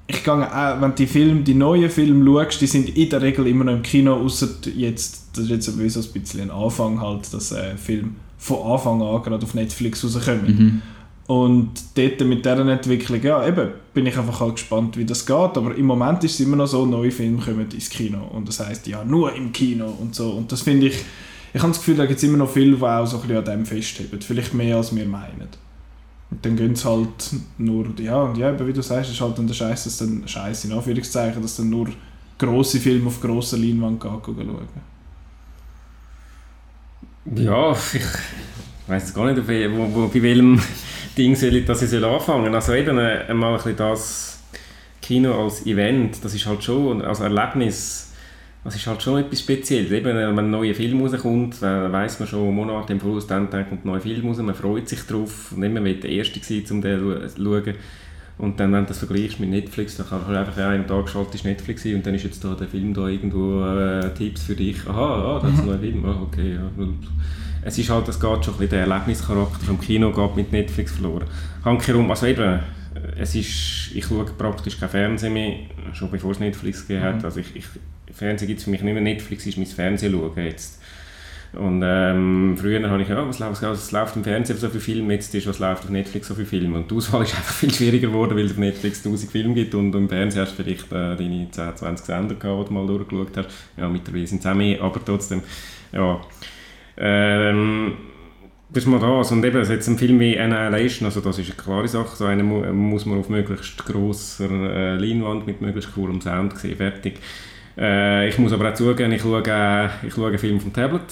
ich 0.07 0.22
gehe 0.22 0.32
auch, 0.34 0.80
wenn 0.80 0.94
die 0.94 1.07
die 1.42 1.55
neuen 1.55 1.90
Filme 1.90 2.24
schaust, 2.24 2.61
die 2.61 2.66
sind 2.68 2.96
in 2.96 3.09
der 3.11 3.22
Regel 3.22 3.46
immer 3.48 3.64
noch 3.64 3.72
im 3.72 3.82
Kino, 3.82 4.14
außer 4.14 4.48
jetzt, 4.76 5.30
das 5.34 5.44
ist 5.46 5.50
jetzt 5.50 5.68
ein 5.68 5.78
bisschen 5.78 6.40
ein 6.42 6.50
Anfang 6.50 7.00
halt, 7.00 7.32
dass 7.34 7.50
äh, 7.50 7.76
Filme 7.76 8.11
von 8.45 8.72
Anfang 8.72 9.01
an 9.01 9.22
gerade 9.22 9.42
auf 9.42 9.55
Netflix 9.55 10.05
rauskommen. 10.05 10.47
Mhm. 10.47 10.82
Und 11.26 11.70
dort 11.95 12.20
mit 12.20 12.45
dieser 12.45 12.68
Entwicklung, 12.68 13.22
ja 13.22 13.47
eben, 13.47 13.70
bin 13.95 14.05
ich 14.05 14.18
einfach 14.18 14.40
halt 14.40 14.57
gespannt, 14.57 14.99
wie 14.99 15.07
das 15.07 15.24
geht. 15.24 15.34
Aber 15.34 15.74
im 15.74 15.86
Moment 15.86 16.22
ist 16.24 16.34
es 16.34 16.40
immer 16.40 16.57
noch 16.57 16.66
so, 16.66 16.84
neue 16.84 17.11
Filme 17.11 17.42
kommen 17.42 17.66
ins 17.70 17.88
Kino. 17.88 18.22
Und 18.32 18.47
das 18.47 18.61
heißt 18.61 18.86
ja, 18.86 19.03
nur 19.03 19.34
im 19.34 19.51
Kino 19.51 19.86
und 19.86 20.14
so. 20.14 20.32
Und 20.32 20.53
das 20.53 20.61
finde 20.61 20.88
ich, 20.88 21.05
ich 21.55 21.62
habe 21.62 21.72
das 21.72 21.78
Gefühl, 21.78 21.97
da 21.97 22.05
gibt 22.05 22.18
es 22.18 22.24
immer 22.24 22.36
noch 22.36 22.51
viele, 22.51 22.76
die 22.76 22.82
auch 22.82 23.07
so 23.07 23.16
ein 23.16 23.22
bisschen 23.22 23.38
an 23.38 23.45
dem 23.45 23.64
festheben. 23.64 24.20
Vielleicht 24.20 24.53
mehr, 24.53 24.76
als 24.76 24.95
wir 24.95 25.07
meinen. 25.07 25.49
Und 26.30 26.45
dann 26.45 26.57
gehen 26.57 26.74
sie 26.74 26.84
halt 26.86 27.30
nur, 27.57 27.86
ja, 27.99 28.20
und 28.24 28.36
ja, 28.36 28.53
eben, 28.53 28.66
wie 28.66 28.74
du 28.74 28.82
sagst, 28.82 29.11
ist 29.11 29.22
halt 29.22 29.38
dann 29.38 29.47
der 29.47 29.55
Scheiß, 29.55 29.84
dass 29.84 29.97
dann, 29.97 30.28
Scheiß 30.28 30.66
in 30.66 30.72
Anführungszeichen, 30.72 31.40
dass 31.40 31.57
dann 31.57 31.70
nur 31.70 31.88
grosse 32.38 32.78
Filme 32.78 33.07
auf 33.07 33.22
grosser 33.22 33.57
Leinwand 33.57 34.03
gehen, 34.03 34.20
gehen 34.22 34.36
schauen. 34.36 34.93
Ja, 37.25 37.72
ich 37.72 38.03
weiß 38.87 39.14
gar 39.14 39.33
nicht, 39.33 39.41
auf 39.41 39.49
wo, 39.49 39.95
wo, 39.95 40.09
bei 40.09 40.22
welchem 40.22 40.61
Ding 41.16 41.35
soll 41.35 41.57
ich, 41.57 41.64
dass 41.64 41.81
ich 41.81 41.89
soll 41.89 42.05
anfangen 42.05 42.55
Also 42.55 42.75
eben 42.75 42.99
äh, 42.99 43.33
mal 43.33 43.59
ein 43.59 43.77
das 43.77 44.43
Kino 45.01 45.43
als 45.43 45.64
Event, 45.64 46.22
das 46.22 46.35
ist 46.35 46.47
halt 46.47 46.62
schon, 46.62 47.01
als 47.01 47.20
Erlebnis, 47.20 48.12
das 48.62 48.77
ist 48.77 48.87
halt 48.87 49.03
schon 49.03 49.20
etwas 49.20 49.41
Spezielles. 49.41 49.91
Eben, 49.91 50.16
äh, 50.16 50.29
wenn 50.29 50.39
ein 50.39 50.51
neuer 50.51 50.75
Film 50.75 51.01
rauskommt, 51.01 51.62
dann 51.62 51.93
weiss 51.93 52.18
man 52.18 52.29
schon 52.29 52.55
Monate 52.55 52.93
im 52.93 53.01
Voraus, 53.01 53.27
dann 53.27 53.49
kommt 53.49 53.87
ein 53.87 53.89
neuer 53.89 54.01
Film 54.01 54.27
raus, 54.27 54.37
man 54.39 54.55
freut 54.55 54.87
sich 54.87 55.01
drauf 55.07 55.53
und 55.53 55.62
immer 55.62 55.83
will 55.83 55.95
der 56.01 56.11
Erste 56.11 56.41
sein, 56.41 56.64
um 56.70 56.83
den 56.83 57.01
zu 57.31 57.43
schauen. 57.43 57.75
Und 58.37 58.59
dann, 58.59 58.72
wenn 58.72 58.80
du 58.80 58.89
das 58.89 58.99
vergleichst 58.99 59.39
mit 59.39 59.51
Netflix, 59.51 59.97
dann 59.97 60.09
kann 60.09 60.26
halt 60.26 60.37
einfach 60.37 60.57
an 60.57 60.72
einem 60.72 60.87
Tag 60.87 61.07
geschaltet 61.07 61.37
ist 61.37 61.45
Netflix 61.45 61.85
sein 61.85 61.95
und 61.97 62.07
dann 62.07 62.14
ist 62.14 62.24
jetzt 62.24 62.43
da 62.43 62.55
der 62.55 62.66
Film 62.66 62.93
da 62.93 63.07
irgendwo 63.07 63.64
äh, 63.64 64.12
Tipps 64.12 64.43
für 64.43 64.57
dich. 64.57 64.76
Aha, 64.89 65.37
ah, 65.37 65.41
das 65.41 65.53
ist 65.53 65.61
ein 65.61 65.66
neuer 65.66 65.78
Film. 65.78 66.05
Ah, 66.05 66.20
okay, 66.20 66.55
ja. 66.55 66.70
Es 67.62 67.78
ist 67.78 67.89
halt, 67.91 68.09
es 68.09 68.20
geht 68.20 68.45
schon 68.45 68.55
ein 68.55 68.59
bisschen 68.59 68.68
der 68.70 68.80
Erlebnischarakter 68.80 69.64
vom 69.64 69.80
Kino 69.80 70.11
geht 70.12 70.37
mit 70.37 70.53
Netflix 70.53 70.93
verloren. 70.93 71.26
Handkerum, 71.64 72.11
also 72.11 72.26
eben, 72.26 72.61
es 73.16 73.35
ist, 73.35 73.95
ich 73.95 74.05
schaue 74.05 74.24
praktisch 74.24 74.78
kein 74.78 74.89
Fernsehen 74.89 75.32
mehr, 75.32 75.57
schon 75.93 76.11
bevor 76.11 76.32
es 76.32 76.41
Netflix 76.41 76.87
gegeben 76.87 77.05
hat. 77.05 77.24
Also 77.24 77.41
ich, 77.41 77.55
ich, 77.55 77.64
Fernsehen 78.12 78.49
gibt 78.49 78.59
es 78.59 78.64
für 78.64 78.70
mich 78.70 78.82
nicht 78.82 78.93
mehr, 78.93 79.03
Netflix 79.03 79.47
ist 79.47 79.57
mein 79.57 79.66
Fernsehen 79.66 80.12
schauen 80.12 80.45
jetzt. 80.45 80.80
Und 81.57 81.82
ähm, 81.84 82.57
früher 82.57 82.88
habe 82.88 83.02
ich, 83.02 83.09
ja, 83.09 83.26
was 83.26 83.38
läuft, 83.38 83.62
was 83.62 83.92
läuft 83.92 84.16
im 84.16 84.24
Fernsehen 84.24 84.59
so 84.59 84.68
viele 84.68 84.80
Filme, 84.80 85.14
jetzt 85.14 85.34
ist, 85.34 85.46
was 85.46 85.59
läuft 85.59 85.84
auf 85.84 85.90
Netflix 85.90 86.28
so 86.28 86.34
viele 86.34 86.46
Filme. 86.46 86.78
Und 86.78 86.90
die 86.90 86.94
Auswahl 86.94 87.22
ist 87.22 87.34
einfach 87.36 87.55
viel 87.55 87.72
schwieriger 87.72 88.09
geworden, 88.09 88.36
weil 88.36 88.46
es 88.46 88.52
auf 88.52 88.59
Netflix 88.59 89.05
1000 89.05 89.30
Filme 89.30 89.55
gibt 89.55 89.74
und 89.74 89.94
im 89.94 90.09
Fernsehen 90.09 90.42
hast 90.42 90.59
du 90.59 90.62
vielleicht 90.62 90.90
äh, 90.92 91.16
deine 91.16 91.48
10, 91.50 91.76
20 91.76 92.07
Sender 92.07 92.34
gehabt, 92.34 92.64
die 92.64 92.68
du 92.68 92.74
mal 92.74 92.86
durchgeschaut 92.86 93.36
hast. 93.36 93.48
Ja, 93.76 93.88
mittlerweile 93.88 94.26
sind 94.26 94.40
es 94.40 94.46
auch 94.46 94.55
mehr, 94.55 94.80
aber 94.82 95.05
trotzdem, 95.05 95.42
ja. 95.92 96.20
Ähm, 96.96 97.92
das 98.74 98.84
ist 98.84 98.88
mal 98.88 98.98
das. 98.98 99.30
Und 99.30 99.44
eben, 99.44 99.64
jetzt 99.64 99.88
ein 99.88 99.98
Film 99.98 100.18
wie 100.18 100.38
Annihilation, 100.38 101.07
also 101.07 101.20
das 101.20 101.38
ist 101.38 101.46
eine 101.46 101.57
klare 101.57 101.86
Sache, 101.86 102.16
so 102.16 102.24
einen 102.24 102.46
mu 102.46 102.61
muss 102.72 103.07
man 103.07 103.18
auf 103.18 103.28
möglichst 103.28 103.84
grosser 103.84 104.50
äh, 104.50 104.96
Leinwand 104.96 105.46
mit 105.46 105.61
möglichst 105.61 105.94
coolem 105.94 106.20
Sound 106.20 106.59
sehen, 106.59 106.76
fertig. 106.76 107.20
Äh, 107.78 108.28
ich 108.28 108.38
muss 108.38 108.52
aber 108.52 108.70
auch 108.70 108.74
zugeben, 108.74 109.12
ich 109.12 109.22
schaue, 109.22 109.42
äh, 109.46 110.07
ich 110.07 110.14
schaue 110.14 110.28
einen 110.28 110.38
Film 110.38 110.61
vom 110.61 110.72
Tablet, 110.72 111.02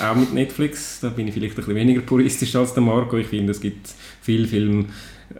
auch 0.00 0.14
mit 0.14 0.32
Netflix, 0.32 1.00
da 1.00 1.08
bin 1.08 1.28
ich 1.28 1.34
vielleicht 1.34 1.54
ein 1.54 1.56
bisschen 1.56 1.74
weniger 1.74 2.00
puristisch 2.00 2.54
als 2.56 2.74
der 2.74 2.82
Marco, 2.82 3.16
ich 3.16 3.26
finde, 3.26 3.52
es 3.52 3.60
gibt 3.60 3.88
viele 4.20 4.46
Filme, 4.46 4.86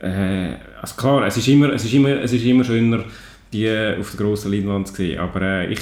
äh, 0.00 0.54
also 0.80 0.94
klar, 0.96 1.26
es 1.26 1.36
ist, 1.36 1.48
immer, 1.48 1.72
es, 1.72 1.84
ist 1.84 1.94
immer, 1.94 2.10
es 2.20 2.32
ist 2.32 2.44
immer 2.44 2.64
schöner, 2.64 3.04
die 3.54 3.68
auf 4.00 4.10
der 4.10 4.26
grossen 4.26 4.52
Leinwand 4.52 4.88
zu 4.88 4.94
sehen, 4.94 5.18
aber 5.18 5.40
äh, 5.42 5.72
ich, 5.72 5.78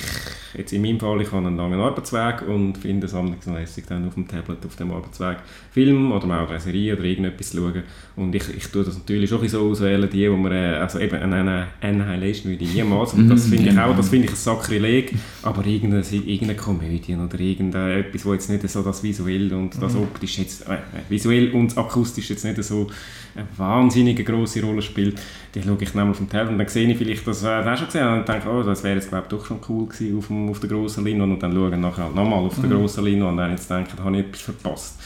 jetzt 0.54 0.72
in 0.72 0.82
meinem 0.82 1.00
Fall, 1.00 1.20
ich 1.22 1.32
habe 1.32 1.46
einen 1.46 1.56
langen 1.56 1.80
Arbeitsweg 1.80 2.46
und 2.46 2.76
finde 2.76 3.06
es 3.06 3.46
lässig 3.46 3.86
dann 3.88 4.06
auf 4.06 4.14
dem 4.14 4.28
Tablet, 4.28 4.64
auf 4.66 4.76
dem 4.76 4.90
Arbeitsweg 4.90 5.38
Film 5.72 6.12
oder 6.12 6.26
mal 6.26 6.46
eine 6.46 6.60
Serie 6.60 6.94
oder 6.94 7.04
irgendetwas 7.04 7.50
zu 7.50 7.56
schauen. 7.56 7.82
Und 8.14 8.34
ich, 8.34 8.42
ich 8.54 8.66
tue 8.66 8.84
das 8.84 8.98
natürlich 8.98 9.30
schon 9.30 9.48
so 9.48 9.70
auswählen, 9.70 10.08
die, 10.10 10.30
wo 10.30 10.36
man, 10.36 10.52
äh, 10.52 10.76
also 10.80 10.98
eben 10.98 11.16
eine 11.16 11.68
Annihilation 11.80 12.52
würde 12.52 12.64
ich 12.64 12.74
niemals. 12.74 13.14
Und 13.14 13.30
das 13.30 13.46
finde 13.46 13.70
ich 13.70 13.78
auch, 13.78 13.96
das 13.96 14.10
finde 14.10 14.26
ich 14.26 14.32
ein 14.32 14.36
Sakrileg, 14.36 15.14
aber 15.42 15.64
irgendeine, 15.64 16.04
irgendeine 16.04 16.56
Komödie 16.56 17.16
oder 17.16 17.40
irgendetwas, 17.40 18.26
wo 18.26 18.34
jetzt 18.34 18.50
nicht 18.50 18.68
so 18.68 18.82
das 18.82 19.02
visuell 19.02 19.52
und 19.54 19.80
das 19.80 19.96
optisch 19.96 20.38
jetzt, 20.38 20.68
äh, 20.68 20.76
visuell 21.08 21.50
und 21.52 21.76
akustisch 21.78 22.28
jetzt 22.28 22.44
nicht 22.44 22.62
so 22.62 22.88
eine 23.34 23.46
wahnsinnige 23.56 24.24
grosse 24.24 24.62
Rolle 24.62 24.82
spielt, 24.82 25.20
die 25.54 25.62
schaue 25.62 25.78
ich 25.80 25.94
nämlich 25.94 26.12
auf 26.12 26.18
dem 26.18 26.28
Tablet 26.28 26.52
und 26.52 26.58
dann 26.58 26.68
sehe 26.68 26.88
ich 26.88 26.98
vielleicht, 26.98 27.26
das 27.26 27.42
äh, 27.44 27.48
auch 27.48 27.76
schon 27.76 27.86
gesehen 27.86 28.08
und 28.08 28.28
denke, 28.28 28.48
oh, 28.48 28.62
das 28.62 28.84
wäre 28.84 28.96
jetzt 28.96 29.08
glaube 29.08 29.24
ich 29.24 29.30
doch 29.30 29.46
schon 29.46 29.58
cool 29.68 29.86
gewesen 29.86 30.18
auf, 30.18 30.26
dem, 30.26 30.48
auf 30.48 30.60
der 30.60 30.68
grossen 30.68 31.04
Leinwand 31.04 31.32
und 31.32 31.42
dann 31.42 31.52
schaue 31.52 31.70
ich 31.70 31.76
nachher 31.76 32.04
halt 32.04 32.14
nochmal 32.14 32.40
auf 32.40 32.60
der 32.60 32.70
grossen 32.70 33.04
Leinwand 33.04 33.30
und 33.30 33.36
dann 33.38 33.50
jetzt 33.50 33.70
denke, 33.70 33.92
da 33.96 34.04
habe 34.04 34.16
ich 34.16 34.26
etwas 34.26 34.40
verpasst. 34.42 35.00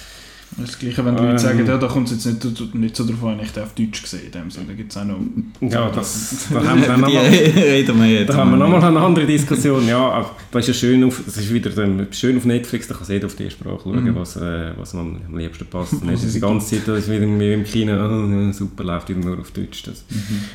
Das 0.59 0.79
Gleiche, 0.79 1.05
wenn 1.05 1.17
die 1.17 1.23
Leute 1.23 1.39
sagen, 1.39 1.67
ja, 1.67 1.77
da 1.77 1.87
kommt 1.87 2.11
es 2.11 2.25
jetzt 2.25 2.45
nicht, 2.45 2.75
nicht 2.75 2.97
so 2.97 3.07
drauf 3.07 3.23
an, 3.25 3.41
ich 3.41 3.61
auf 3.61 3.75
Deutsch 3.75 4.03
gesehen. 4.03 4.27
In 4.27 4.33
dem 4.33 4.51
Sinne. 4.51 4.69
Da 4.69 4.73
gibt 4.73 4.91
es 4.91 4.97
auch 4.97 5.05
noch... 5.05 5.19
Ja, 5.61 5.91
das, 5.91 6.47
da 6.51 6.65
haben 6.65 6.81
wir 6.81 6.89
dann 6.89 7.01
nochmal... 7.03 7.27
reden 7.27 7.99
wir 7.99 8.07
jetzt. 8.07 8.31
Da 8.31 8.37
haben 8.37 8.53
wir 8.53 8.57
nochmal 8.57 8.83
eine 8.83 9.01
andere 9.01 9.27
Diskussion. 9.27 9.87
Ja, 9.87 10.09
aber 10.09 10.31
das 10.51 10.67
ist 10.67 10.69
ja 10.69 10.89
schön 10.89 11.05
auf, 11.05 11.21
das 11.27 11.37
ist 11.37 11.53
wieder 11.53 11.77
ähm, 11.77 12.07
schön 12.11 12.39
auf 12.39 12.47
Netflix, 12.47 12.89
da 12.89 12.95
kann 12.95 13.07
jeder 13.07 13.27
auf 13.27 13.35
die 13.35 13.51
Sprache 13.51 13.81
schauen, 13.83 14.15
was, 14.15 14.37
äh, 14.37 14.71
was 14.79 14.95
man 14.95 15.21
am 15.29 15.37
liebsten 15.37 15.67
passt. 15.67 15.93
Und 15.93 16.07
nicht 16.11 16.35
die 16.35 16.41
ganze 16.41 16.83
Zeit, 16.83 16.89
ist 16.89 17.11
wieder 17.11 17.27
wie 17.27 17.53
im 17.53 17.65
Kino, 17.65 17.93
oh, 17.93 18.53
super, 18.53 18.85
läuft 18.85 19.11
wieder 19.11 19.21
nur 19.21 19.39
auf 19.39 19.51
Deutsch. 19.51 19.83
Das, 19.83 20.05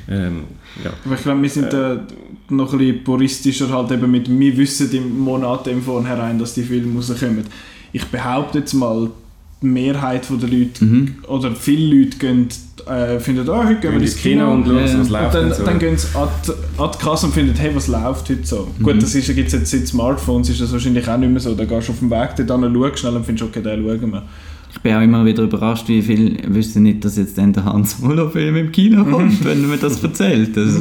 ähm, 0.09 0.45
ja. 0.83 0.91
Aber 1.05 1.13
ich 1.13 1.21
glaube, 1.21 1.43
wir 1.43 1.49
sind 1.49 1.73
äh, 1.73 1.97
noch 2.49 2.73
ein 2.73 2.79
bisschen 2.79 3.03
puristischer 3.03 3.69
halt 3.69 3.91
eben 3.91 4.09
mit, 4.09 4.27
wir 4.27 4.57
wissen 4.57 4.91
im 4.93 5.19
Monat 5.19 5.67
im 5.67 5.83
Vornherein, 5.83 6.39
dass 6.39 6.55
die 6.55 6.63
Filme 6.63 6.95
rauskommen. 6.95 7.45
Ich 7.93 8.05
behaupte 8.05 8.59
jetzt 8.59 8.73
mal, 8.73 9.11
die 9.61 9.67
Mehrheit 9.67 10.27
der 10.29 10.49
Leute 10.49 10.83
Mhm. 10.85 11.15
oder 11.27 11.51
viele 11.55 11.95
Leute 11.95 12.17
gehen, 12.17 12.47
äh, 12.87 13.19
finden, 13.19 13.47
oh, 13.47 13.63
heute 13.63 13.79
gehen 13.79 13.93
wir 13.93 14.01
ins 14.01 14.15
Kino. 14.17 14.51
und 14.51 14.65
schauen, 14.65 14.75
Ja. 14.77 14.83
was 14.83 14.93
Und 14.95 15.09
läuft. 15.09 15.35
dann, 15.35 15.45
und 15.45 15.55
so. 15.55 15.63
dann 15.63 15.79
gehen 15.79 15.97
sie 15.97 16.07
an 16.17 16.27
die, 16.47 16.81
an 16.81 16.89
die 16.93 16.97
Kasse 16.97 17.25
und 17.27 17.33
finden, 17.33 17.53
hey, 17.55 17.71
was 17.75 17.87
läuft 17.87 18.29
heute 18.29 18.39
so? 18.43 18.67
Gut, 18.81 19.01
das 19.01 19.13
ist, 19.13 19.33
gibt's 19.35 19.53
jetzt 19.53 19.69
seit 19.71 19.87
Smartphones, 19.87 20.49
ist 20.49 20.61
das 20.61 20.71
wahrscheinlich 20.73 21.07
auch 21.07 21.17
nicht 21.17 21.29
mehr 21.29 21.39
so. 21.39 21.53
Da 21.53 21.65
gehst 21.65 21.87
du 21.89 21.91
auf 21.91 21.99
dem 21.99 22.09
Weg 22.09 22.29
dort 22.37 22.59
hin, 22.63 22.73
schaust 22.73 22.99
schnell 22.99 23.15
und 23.15 23.25
findest, 23.25 23.47
okay, 23.49 23.61
den 23.61 23.83
schauen 23.85 24.11
wir. 24.11 24.23
Ich 24.73 24.79
bin 24.79 24.95
auch 24.95 25.01
immer 25.01 25.25
wieder 25.25 25.43
überrascht, 25.43 25.87
wie 25.89 26.01
viele 26.01 26.37
wissen 26.55 26.83
nicht, 26.83 27.03
dass 27.03 27.17
jetzt 27.17 27.37
dann 27.37 27.51
der 27.53 27.65
Hans 27.65 27.97
Solo-Film 27.99 28.55
im 28.55 28.71
Kino 28.71 29.03
kommt, 29.03 29.43
wenn 29.43 29.67
man 29.67 29.77
das 29.79 30.01
erzählt. 30.01 30.55
Das, 30.55 30.73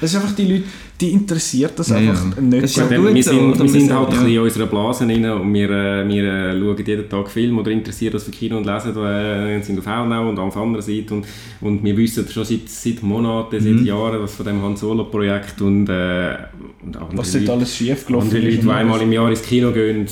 Das 0.00 0.10
ist 0.12 0.16
einfach 0.20 0.34
die 0.34 0.44
Leute, 0.52 0.64
die 1.00 1.10
interessiert 1.12 1.72
das 1.76 1.90
einfach 1.92 2.36
ja. 2.36 2.42
nicht 2.42 2.62
Das 2.62 2.70
ist 2.70 2.76
so. 2.76 2.94
gut 2.94 3.14
wir 3.14 3.22
sind, 3.22 3.58
wir 3.58 3.68
sind 3.68 3.92
halt 3.92 4.08
ein 4.08 4.14
ja. 4.14 4.20
bisschen 4.20 4.32
in 4.34 4.38
unserer 4.40 4.66
Blase 4.66 5.04
rein 5.06 5.24
und 5.30 5.54
wir, 5.54 5.70
äh, 5.70 6.06
wir 6.08 6.24
äh, 6.24 6.58
schauen 6.60 6.84
jeden 6.86 7.08
Tag 7.08 7.30
Film 7.30 7.58
oder 7.58 7.70
interessieren 7.70 8.14
uns 8.14 8.24
für 8.24 8.30
Kino 8.30 8.58
und 8.58 8.66
lesen, 8.66 8.96
äh, 8.96 9.62
sind 9.62 9.78
auf 9.78 9.86
Haunau 9.86 10.28
und 10.28 10.38
auf 10.38 10.56
anderer 10.56 10.82
Seite 10.82 11.14
und, 11.14 11.26
und 11.62 11.82
wir 11.82 11.96
wissen 11.96 12.28
schon 12.28 12.44
seit, 12.44 12.68
seit 12.68 13.02
Monaten, 13.02 13.56
Mhm. 13.56 13.78
seit 13.78 13.86
Jahren 13.86 14.20
was 14.22 14.34
von 14.34 14.46
dem 14.46 14.62
Han 14.62 14.76
Solo 14.76 15.04
Projekt 15.04 15.60
und, 15.62 15.88
äh, 15.88 16.36
und 16.84 16.98
Was 17.16 17.32
dort 17.32 17.48
alles 17.50 17.74
schief 17.76 18.06
gelaufen 18.06 18.26
andere 18.28 18.40
Leute, 18.42 18.54
ist. 18.56 18.64
die 18.64 18.70
einmal 18.70 19.00
im 19.00 19.12
Jahr 19.12 19.30
ins 19.30 19.42
Kino 19.42 19.70
gehen, 19.72 20.06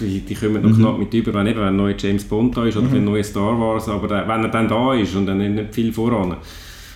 die, 0.00 0.20
die 0.20 0.34
kommen 0.34 0.62
noch 0.62 0.76
knapp 0.76 0.98
mit 0.98 1.12
über, 1.12 1.34
wenn, 1.34 1.46
eben, 1.48 1.58
wenn 1.60 1.68
ein 1.68 1.76
neuer 1.76 1.94
James 1.98 2.24
Bond 2.24 2.56
da 2.56 2.64
ist 2.64 2.76
oder 2.76 2.90
ein 2.90 3.04
neuer 3.04 3.24
Star 3.24 3.58
Wars, 3.60 3.88
aber 3.88 4.08
wenn 4.08 4.42
er 4.44 4.48
dann 4.48 4.68
da 4.68 4.94
ist 4.94 5.14
und 5.14 5.26
dann 5.26 5.38
nicht 5.38 5.74
viel 5.74 5.92
voran. 5.92 6.36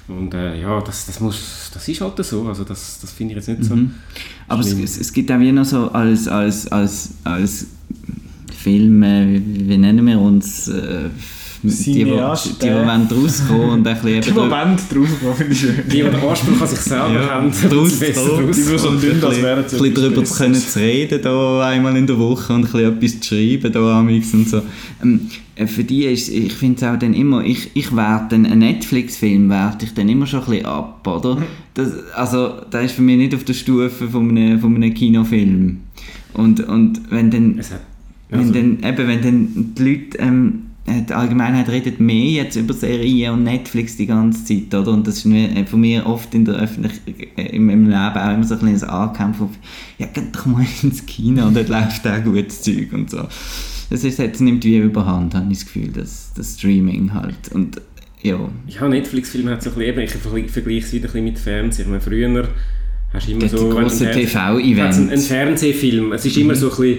Und 0.06 0.34
äh, 0.34 0.60
ja, 0.60 0.80
das, 0.82 1.06
das, 1.06 1.20
muss, 1.20 1.70
das 1.72 1.88
ist 1.88 2.00
halt 2.00 2.22
so, 2.24 2.46
also 2.46 2.64
das, 2.64 3.00
das 3.00 3.10
finde 3.10 3.32
ich 3.32 3.36
jetzt 3.46 3.48
nicht 3.48 3.64
so. 3.64 3.78
aber 4.48 4.60
es, 4.60 4.72
es, 4.72 4.98
es 4.98 5.12
gibt 5.12 5.32
auch 5.32 5.40
wie 5.40 5.50
noch 5.50 5.64
so 5.64 5.90
als, 5.90 6.28
als, 6.28 6.68
als, 6.68 7.10
als 7.24 7.66
Filme, 8.54 9.26
wie, 9.32 9.68
wie 9.68 9.78
nennen 9.78 10.06
wir 10.06 10.20
uns, 10.20 10.68
äh, 10.68 11.08
die, 11.64 11.92
die, 11.92 12.04
die, 12.04 12.04
die 12.04 12.70
wollen 12.70 13.08
rauskommen 13.10 13.70
und 13.70 13.86
ein 13.86 13.94
bisschen 13.94 14.20
Die 14.20 14.28
eben 14.28 14.34
Moment 14.36 14.80
draufgekommen, 14.92 15.36
finde 15.36 15.52
ich 15.52 15.60
schön. 15.60 15.74
Die, 15.86 15.90
die 15.90 16.02
den 16.02 16.14
Anspruch 16.14 16.60
an 16.60 16.68
sich 16.68 16.78
selber 16.80 17.12
Ja. 17.12 17.30
haben, 17.30 17.50
draus. 17.50 17.98
Die, 17.98 18.06
die 18.06 18.12
so 18.12 18.36
dünn, 18.96 19.24
als 19.24 19.36
ein 19.36 19.42
wären 19.42 19.62
bisschen, 19.62 19.78
sie 19.78 19.86
ein 19.88 19.92
bisschen 19.94 19.94
etwas 19.94 19.94
darüber 19.94 20.24
zu 20.24 20.34
können 20.34 20.54
zu 20.54 20.78
reden, 20.78 21.22
da 21.22 21.66
einmal 21.68 21.96
in 21.96 22.06
der 22.06 22.18
Woche 22.18 22.52
und 22.52 22.64
ein 22.66 22.70
bisschen 22.70 22.96
etwas 22.96 23.20
zu 23.20 23.34
schreiben 23.34 23.72
da 23.72 23.98
amix 23.98 24.34
und 24.34 24.48
so. 24.48 24.62
Ähm, 25.02 25.30
äh, 25.56 25.66
für 25.66 25.84
die 25.84 26.04
ist, 26.04 26.28
ich 26.28 26.52
finde 26.52 26.76
es 26.76 26.82
auch 26.82 26.98
dann 26.98 27.14
immer, 27.14 27.44
ich, 27.44 27.70
ich 27.74 27.94
werte 27.94 28.34
einen 28.34 28.58
Netflix-Film 28.58 29.48
werte 29.48 29.86
ich 29.86 29.94
dann 29.94 30.08
immer 30.08 30.26
schon 30.26 30.40
ein 30.40 30.46
bisschen 30.50 30.66
ab, 30.66 31.06
oder? 31.06 31.38
Das, 31.74 31.88
also, 32.14 32.54
da 32.70 32.80
ist 32.80 32.92
für 32.92 33.02
mich 33.02 33.16
nicht 33.16 33.34
auf 33.34 33.44
der 33.44 33.54
Stufe 33.54 34.08
von 34.08 34.30
einem, 34.30 34.60
von 34.60 34.74
einem 34.74 34.92
Kinofilm. 34.92 35.78
Und, 36.34 36.60
und 36.68 37.00
wenn 37.10 37.30
dann, 37.30 37.58
hat, 37.58 37.80
wenn 38.28 38.40
also, 38.40 38.52
dann, 38.52 38.78
eben, 38.82 39.08
wenn 39.08 39.22
dann 39.22 39.74
die 39.78 39.82
Leute, 39.82 40.18
ähm, 40.18 40.52
äh, 40.54 40.73
die 40.86 41.14
Allgemeinheit 41.14 41.68
redet 41.70 41.98
mehr 41.98 42.44
jetzt 42.44 42.56
über 42.56 42.74
Serien 42.74 43.32
und 43.32 43.44
Netflix 43.44 43.96
die 43.96 44.06
ganze 44.06 44.44
Zeit, 44.44 44.74
oder? 44.74 44.92
Und 44.92 45.06
das 45.06 45.18
ist 45.18 45.24
mir, 45.24 45.48
äh, 45.56 45.64
von 45.64 45.80
mir 45.80 46.04
oft 46.04 46.34
in 46.34 46.44
der 46.44 46.56
Öffentlichkeit, 46.56 47.28
äh, 47.36 47.56
in 47.56 47.66
meinem 47.66 47.86
Leben 47.86 47.96
auch 47.96 48.34
immer 48.34 48.44
so 48.44 48.54
ein 48.54 48.60
bisschen 48.60 48.88
ein 48.88 48.94
Ankämpfen 48.94 49.46
auf, 49.46 49.52
ja, 49.98 50.06
geh 50.12 50.20
doch 50.30 50.44
mal 50.46 50.64
ins 50.82 51.06
Kino 51.06 51.46
und 51.46 51.56
dort 51.56 51.70
läuft 51.70 52.06
auch 52.06 52.22
gutes 52.22 52.60
Zeug 52.62 52.92
und 52.92 53.10
so. 53.10 53.22
Das 53.90 54.04
ist 54.04 54.18
jetzt 54.18 54.40
nimmt 54.40 54.64
wie 54.64 54.76
überhand, 54.76 55.34
habe 55.34 55.50
ich 55.50 55.58
das 55.60 55.66
Gefühl, 55.66 55.88
das, 55.88 56.32
das 56.36 56.54
Streaming 56.58 57.14
halt. 57.14 57.50
Und 57.52 57.80
ja, 58.22 58.38
ja, 58.66 58.88
Netflix-Filme 58.88 59.52
hat 59.52 59.62
so 59.62 59.70
ein 59.70 59.76
bisschen, 59.76 60.44
ich 60.44 60.50
vergleiche 60.50 60.86
es 60.86 60.92
wieder 60.92 61.04
ein 61.04 61.12
bisschen 61.12 61.24
mit 61.24 61.38
Fernsehen. 61.38 61.84
Ich 61.84 61.88
meine, 61.90 62.00
früher 62.00 62.48
hast 63.12 63.26
du 63.26 63.32
immer 63.32 63.40
die 63.42 63.48
so... 63.48 63.70
Fer- 63.70 64.12
TV-Events. 64.12 64.98
Ein, 64.98 65.10
ein 65.10 65.18
Fernsehfilm, 65.18 66.12
es 66.12 66.24
ist 66.26 66.36
immer 66.36 66.54
so 66.54 66.70
ein 66.70 66.76
bisschen... 66.76 66.98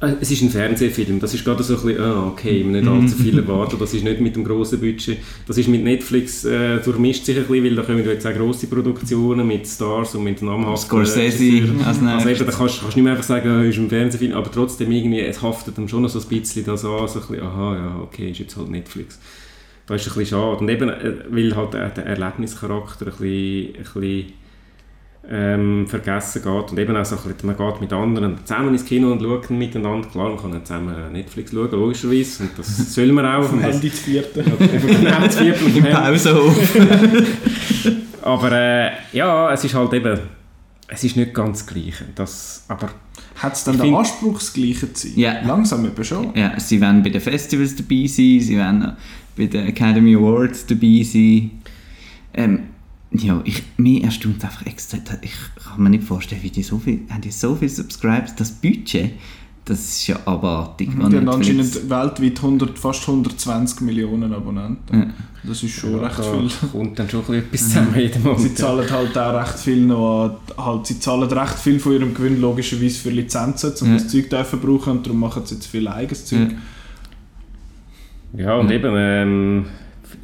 äh, 0.00 0.14
Es 0.20 0.30
ist 0.30 0.42
ein 0.42 0.50
Fernsehfilm, 0.50 1.20
das 1.20 1.34
ist 1.34 1.44
gerade 1.44 1.62
so 1.62 1.76
ein 1.76 1.82
bisschen, 1.82 2.02
ah, 2.02 2.28
okay, 2.28 2.64
nicht 2.64 2.86
allzu 2.86 3.16
viel 3.16 3.38
erwarten, 3.38 3.76
das 3.78 3.94
ist 3.94 4.04
nicht 4.04 4.20
mit 4.20 4.36
dem 4.36 4.44
grossen 4.44 4.80
Budget, 4.80 5.18
das 5.46 5.58
ist 5.58 5.68
mit 5.68 5.82
Netflix, 5.82 6.44
äh, 6.44 6.78
durchmischt 6.78 7.24
sich 7.24 7.36
ein 7.36 7.44
bisschen, 7.44 7.64
weil 7.64 7.74
da 7.74 7.82
kommen 7.82 8.04
jetzt 8.04 8.26
auch 8.26 8.34
grosse 8.34 8.66
Produktionen 8.66 9.46
mit 9.46 9.66
Stars 9.66 10.14
und 10.14 10.24
mit 10.24 10.42
namhaften 10.42 10.88
Scorsese 10.88 11.62
als 11.84 12.02
Also 12.02 12.28
eben, 12.28 12.46
da 12.46 12.52
kannst, 12.52 12.82
du 12.82 12.86
nicht 12.86 12.96
mehr 12.96 13.12
einfach 13.12 13.24
sagen, 13.24 13.60
es 13.62 13.76
ist 13.76 13.80
ein 13.80 13.88
Fernsehfilm, 13.88 14.32
aber 14.32 14.50
trotzdem 14.50 14.90
irgendwie, 14.90 15.20
es 15.20 15.42
haftet 15.42 15.78
dann 15.78 15.88
schon 15.88 16.02
noch 16.02 16.10
so 16.10 16.20
ein 16.20 16.28
bisschen 16.28 16.64
das 16.64 16.84
an, 16.84 17.08
so 17.08 17.20
ein 17.20 17.26
bisschen, 17.26 17.42
aha, 17.42 17.76
ja, 17.76 18.00
okay, 18.02 18.30
ist 18.30 18.38
jetzt 18.38 18.56
halt 18.56 18.70
Netflix. 18.70 19.18
Das 19.86 20.00
ist 20.00 20.12
ein 20.12 20.18
bisschen 20.18 20.38
schade. 20.38 20.58
Und 20.58 20.68
eben, 20.68 20.88
äh, 20.88 21.14
weil 21.30 21.56
halt 21.56 21.74
der 21.74 22.06
Erlebnischarakter 22.06 23.06
ein 23.06 23.12
bisschen, 23.12 23.74
ein 23.76 23.82
bisschen 23.82 24.32
ähm, 25.28 25.86
vergessen 25.86 26.42
geht 26.42 26.70
und 26.72 26.78
eben 26.78 26.96
auch 26.96 27.04
so 27.04 27.16
ein 27.16 27.22
bisschen, 27.22 27.46
man 27.46 27.56
geht 27.56 27.80
mit 27.80 27.92
anderen 27.92 28.38
zusammen 28.44 28.70
ins 28.70 28.84
Kino 28.84 29.12
und 29.12 29.20
schaut 29.22 29.50
miteinander. 29.50 30.08
Klar, 30.08 30.30
man 30.30 30.38
kann 30.38 30.54
auch 30.56 30.64
zusammen 30.64 31.12
Netflix 31.12 31.52
schauen, 31.52 31.70
logischerweise, 31.70 32.44
und 32.44 32.50
das 32.58 32.94
soll 32.94 33.12
man 33.12 33.26
auch. 33.26 33.42
Das, 33.50 33.62
Handy 33.62 33.90
zu 33.92 34.02
vierten. 34.04 34.44
genau, 34.58 35.20
das 35.24 35.36
Viertel 35.38 35.76
Im 35.76 35.84
Pausenhof. 35.90 36.76
Aber 38.22 38.52
äh, 38.52 38.90
ja, 39.12 39.52
es 39.52 39.64
ist 39.64 39.74
halt 39.74 39.92
eben, 39.94 40.18
es 40.88 41.04
ist 41.04 41.16
nicht 41.16 41.32
ganz 41.34 41.64
das 41.64 41.66
Gleiche. 41.74 42.04
Das, 42.14 42.64
aber 42.68 42.90
Hat 43.36 43.54
es 43.54 43.64
dann 43.64 43.76
den 43.76 43.82
find- 43.86 43.96
Anspruch, 43.98 44.34
das 44.38 44.52
Gleiche 44.52 44.92
zu 44.92 45.06
sein? 45.08 45.18
Ja. 45.18 45.40
Langsam 45.46 45.84
eben 45.86 46.04
schon. 46.04 46.34
Ja, 46.34 46.58
sie 46.58 46.80
werden 46.80 47.02
bei 47.02 47.10
den 47.10 47.20
Festivals 47.20 47.76
dabei 47.76 48.06
sein, 48.06 48.40
sie 48.40 48.56
werden 48.56 48.92
bei 49.36 49.46
den 49.46 49.66
Academy 49.68 50.16
Awards 50.16 50.66
dabei 50.66 51.02
sein. 51.02 51.50
Ähm, 52.34 52.60
ja, 53.12 53.40
ich, 53.44 53.62
mich 53.76 54.04
erstaunt 54.04 54.44
einfach 54.44 54.66
extrem. 54.66 55.02
Ich 55.22 55.32
kann 55.64 55.82
mir 55.82 55.90
nicht 55.90 56.04
vorstellen, 56.04 56.42
wie 56.42 56.50
die 56.50 56.62
so 56.62 56.78
viel, 56.78 57.00
haben 57.10 57.20
die 57.22 57.30
so 57.30 57.56
viele 57.56 57.70
Subscribers. 57.70 58.36
Das 58.36 58.50
Budget, 58.52 59.12
das 59.64 59.80
ist 59.80 60.06
ja 60.06 60.16
abartig. 60.26 60.90
Die 60.96 61.02
haben 61.02 61.28
anscheinend 61.28 61.74
weltweit 61.90 62.36
100, 62.36 62.78
fast 62.78 63.08
120 63.08 63.80
Millionen 63.82 64.32
Abonnenten. 64.32 64.96
Ja. 64.98 65.06
Das 65.42 65.62
ist 65.62 65.72
schon 65.72 65.92
ja, 65.92 66.06
recht 66.06 66.18
da 66.18 66.22
viel. 66.22 66.50
kommt 66.70 66.98
dann 66.98 67.08
schon 67.08 67.20
ein 67.20 67.26
bisschen 67.26 67.46
etwas 67.48 67.60
zusammen 67.68 67.94
jeden 67.98 68.22
Monat. 68.22 68.40
Sie 68.40 68.54
zahlen 68.54 68.90
halt 68.90 69.18
auch 69.18 69.40
recht 69.40 69.58
viel 69.58 69.86
noch 69.86 70.24
an, 70.56 70.64
halt, 70.64 70.86
sie 70.86 71.00
zahlen 71.00 71.30
recht 71.30 71.58
viel 71.58 71.80
von 71.80 71.92
ihrem 71.92 72.14
Gewinn 72.14 72.40
logischerweise 72.40 72.98
für 73.00 73.10
Lizenzen, 73.10 73.72
um 73.80 73.88
Ja. 73.88 73.94
das 73.94 74.08
Zeug 74.08 74.28
dürfen 74.30 74.60
brauchen 74.60 74.98
und 74.98 75.06
darum 75.06 75.18
machen 75.20 75.42
sie 75.46 75.54
jetzt 75.54 75.66
viel 75.66 75.88
eigenes 75.88 76.26
Zeug. 76.26 76.50
Ja. 76.50 78.40
Ja, 78.44 78.54
und 78.54 78.70
eben, 78.70 78.94
ähm, 78.96 79.66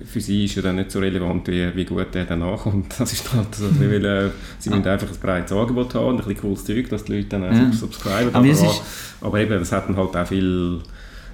für 0.04 0.20
sie 0.20 0.44
ist 0.44 0.54
ja 0.56 0.62
dann 0.62 0.76
nicht 0.76 0.90
so 0.90 0.98
relevant, 1.00 1.46
wie, 1.48 1.68
wie 1.74 1.84
gut 1.84 2.06
der 2.14 2.24
dann 2.24 2.42
ankommt. 2.42 2.94
Das 2.98 3.12
ist 3.12 3.32
halt 3.34 3.54
so, 3.54 3.66
bisschen, 3.68 3.90
weil, 3.90 4.04
äh, 4.04 4.30
sie 4.58 4.70
müssen 4.70 4.86
einfach 4.86 5.08
ein 5.08 5.18
breites 5.20 5.52
Angebot 5.52 5.94
haben 5.94 6.06
und 6.06 6.14
ein 6.20 6.24
bisschen 6.26 6.40
cooles 6.40 6.64
Zeug, 6.64 6.88
dass 6.88 7.04
die 7.04 7.12
Leute 7.16 7.28
dann 7.30 7.44
auch 7.44 7.52
Ja. 7.52 7.72
subscriben. 7.72 8.28
Aber 8.32 8.38
Aber, 8.38 8.46
ist- 8.46 8.82
aber 9.20 9.40
eben, 9.40 9.52
es 9.54 9.72
hat 9.72 9.88
dann 9.88 9.96
halt 9.96 10.16
auch 10.16 10.26
viel, 10.26 10.80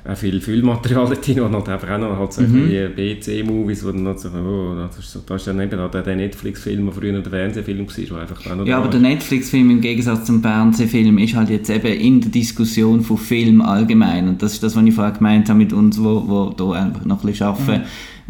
auch 0.05 0.16
viel 0.16 0.40
Füllmaterial 0.40 1.07
drin 1.22 1.40
und 1.40 1.55
halt 1.55 1.68
einfach 1.68 1.90
auch 1.90 1.98
noch 1.98 2.16
halt 2.18 2.32
so 2.32 2.42
Mhm. 2.42 2.68
BC-Movies, 2.96 3.84
wo 3.84 3.92
dann 3.92 4.07
halt 4.07 4.18
so, 4.20 4.28
oh, 4.30 4.74
das 4.74 4.98
ist, 4.98 5.12
so, 5.12 5.20
da 5.24 5.36
ist 5.36 5.46
dann 5.46 5.61
eben 5.61 5.78
auch 5.78 5.90
der 5.90 6.16
Netflix-Film, 6.16 6.86
der 6.86 6.92
früher 6.94 7.20
der 7.20 7.30
Fernsehfilm 7.30 7.86
war, 7.86 7.94
der 7.96 8.16
einfach 8.20 8.57
noch 8.57 8.66
Ja, 8.66 8.78
aber 8.78 8.88
der 8.88 9.00
Netflix-Film 9.00 9.70
im 9.70 9.80
Gegensatz 9.80 10.24
zum 10.24 10.42
Fernsehfilm 10.42 11.18
ist 11.18 11.34
halt 11.36 11.50
jetzt 11.50 11.70
eben 11.70 11.86
in 11.86 12.20
der 12.20 12.30
Diskussion 12.30 13.03
von 13.03 13.16
Film 13.18 13.61
allgemein. 13.61 14.28
Und 14.28 14.42
das 14.42 14.55
ist 14.55 14.62
das, 14.62 14.74
was 14.76 14.84
ich 14.84 14.94
vorher 14.94 15.12
gemeint 15.12 15.48
habe 15.48 15.59
mit 15.59 15.72
uns, 15.72 16.03
wo, 16.03 16.24
wo 16.26 16.50
da 16.50 16.72
einfach 16.72 17.05
noch 17.05 17.22
ein 17.22 17.26
bisschen 17.30 17.46
arbeiten, 17.46 17.82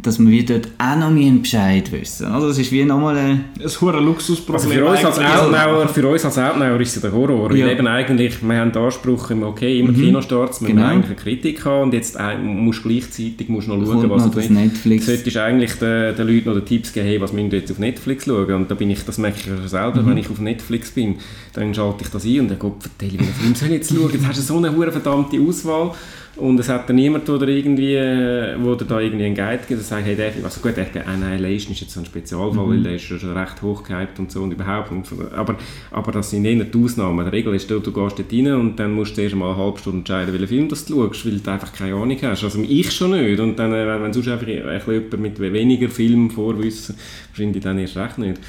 dass 0.03 0.19
wir 0.19 0.29
wie 0.29 0.45
dort 0.45 0.69
auch 0.79 0.97
noch 0.97 1.11
nie 1.11 1.29
einen 1.29 1.43
Bescheid 1.43 1.91
wissen. 1.93 2.27
Also 2.27 2.49
das 2.49 2.59
ist 2.59 2.73
wie 2.73 2.85
nochmal 2.85 3.17
ein... 3.17 3.45
Ein 3.61 3.71
hoher 3.81 4.01
Luxusproblem. 4.01 4.57
Also 4.57 4.69
für 4.69 4.85
uns 4.85 5.05
als. 5.05 5.19
Outnauer, 5.19 5.89
für 5.89 6.09
uns 6.09 6.25
als 6.25 6.39
Outnauer 6.39 6.81
ist 6.81 6.97
es 6.97 7.03
der 7.03 7.13
Horror. 7.13 7.51
Weil 7.51 7.59
Ja. 7.59 7.69
eben 7.71 7.87
eigentlich, 7.87 8.43
wir 8.43 8.57
haben 8.57 8.73
den 8.73 8.83
Anspruch, 8.83 9.31
immer, 9.31 9.47
okay, 9.49 9.79
immer 9.79 9.93
Kinostarts, 9.93 10.61
wir 10.61 10.69
Genau. 10.69 10.81
müssen 10.83 10.93
eigentlich 10.93 11.07
eine 11.07 11.17
Kritik 11.17 11.65
haben 11.65 11.83
und 11.85 11.95
jetzt 11.95 12.19
musst 12.43 12.85
du 12.85 12.89
gleichzeitig 12.89 13.49
musst 13.49 13.69
du 13.69 13.77
noch 13.77 13.87
schauen, 13.87 14.01
Kommt 14.01 14.11
was 14.11 14.23
noch 14.23 14.29
auf 14.31 14.35
das 14.35 14.51
Netflix... 14.51 15.07
Du 15.07 15.13
solltest 15.13 15.37
eigentlich 15.37 15.73
den, 15.75 16.17
den 16.17 16.27
Leuten 16.27 16.49
noch 16.49 16.55
den 16.57 16.65
Tipps 16.67 16.93
geben, 16.93 17.07
hey, 17.07 17.21
was 17.21 17.33
müssen 17.33 17.53
wir 17.53 17.61
jetzt 17.61 17.71
auf 17.71 17.79
Netflix 17.79 18.25
schauen. 18.25 18.53
Und 18.55 18.71
da 18.71 18.75
bin 18.75 18.91
ich, 18.91 19.05
das 19.05 19.19
merke 19.19 19.37
ich 19.39 19.71
selber, 19.71 20.05
wenn 20.05 20.17
ich 20.19 20.29
auf 20.29 20.41
Netflix 20.41 20.91
bin, 20.91 21.17
dann 21.53 21.73
schalte 21.75 22.03
ich 22.05 22.11
das 22.11 22.25
ein 22.25 22.41
und 22.41 22.49
dann 22.51 22.59
Gott, 22.59 22.83
vertell, 22.83 23.19
welchen 23.21 23.35
Film 23.35 23.55
soll 23.55 23.69
ich 23.69 23.75
jetzt 23.75 23.95
schauen? 23.95 24.11
Jetzt 24.13 24.27
hast 24.27 24.39
du 24.39 24.43
so 24.43 24.57
eine 24.57 24.73
verdammte 24.91 25.41
Auswahl. 25.41 25.93
Und 26.37 26.59
es 26.59 26.68
hat 26.70 26.89
dann 26.89 26.97
niemand, 26.97 27.28
der 27.28 27.43
irgendwie, 27.43 27.95
äh, 27.95 28.57
wo 28.59 28.74
der 28.74 28.87
da 28.87 29.01
irgendwie 29.01 29.26
einen 29.26 29.35
Guide 29.35 29.59
gibt, 29.68 29.72
der 29.72 29.78
sagt, 29.80 30.07
hey, 30.07 30.16
der, 30.16 30.33
also 30.43 30.61
gut, 30.62 30.74
der 30.76 31.07
Annihilation 31.07 31.72
ist 31.72 31.83
jetzt 31.83 31.93
so 31.93 32.01
ein 32.01 32.07
Spezialfall, 32.07 32.70
weil 32.70 32.83
der 32.83 32.95
ist 32.95 33.09
ja 33.11 33.18
schon 33.18 33.37
recht 33.37 33.61
hoch 33.61 33.83
gehypt 33.83 34.18
und 34.18 34.33
so 34.33 34.43
und 34.43 34.51
überhaupt. 34.51 34.91
Und, 34.91 35.07
aber, 35.37 35.57
aber 35.91 36.12
das 36.12 36.30
sind 36.30 36.47
eher 36.47 36.64
die 36.64 36.78
Ausnahmen. 36.78 37.22
Die 37.26 37.30
Regel 37.30 37.55
ist, 37.55 37.70
du, 37.70 37.80
du 37.80 37.93
gehst 37.93 38.18
dort 38.18 38.33
rein 38.33 38.53
und 38.55 38.76
dann 38.78 38.93
musst 38.93 39.16
du 39.18 39.20
erst 39.20 39.35
mal 39.35 39.53
eine 39.53 39.62
halbe 39.62 39.78
Stunde 39.78 39.99
entscheiden, 39.99 40.33
welchen 40.33 40.49
Film 40.49 40.68
das 40.70 40.87
du 40.87 41.05
schaust, 41.05 41.26
weil 41.26 41.39
du 41.39 41.51
einfach 41.51 41.72
keine 41.72 41.97
Ahnung 41.97 42.16
hast. 42.22 42.45
Also 42.45 42.62
ich 42.62 42.91
schon 42.91 43.11
nicht. 43.11 43.39
Und 43.39 43.59
dann, 43.59 43.74
äh, 43.74 43.87
wenn, 43.87 44.03
wenn 44.03 44.12
sonst 44.14 44.28
einfach 44.28 44.47
ein 44.47 44.62
bisschen 44.62 44.95
jemand 44.95 45.20
mit 45.20 45.39
weniger 45.39 45.89
vorwissen, 45.91 46.97
wahrscheinlich 47.30 47.62
dann 47.62 47.78
erst 47.78 47.99
recht 47.99 48.16
nicht. 48.16 48.41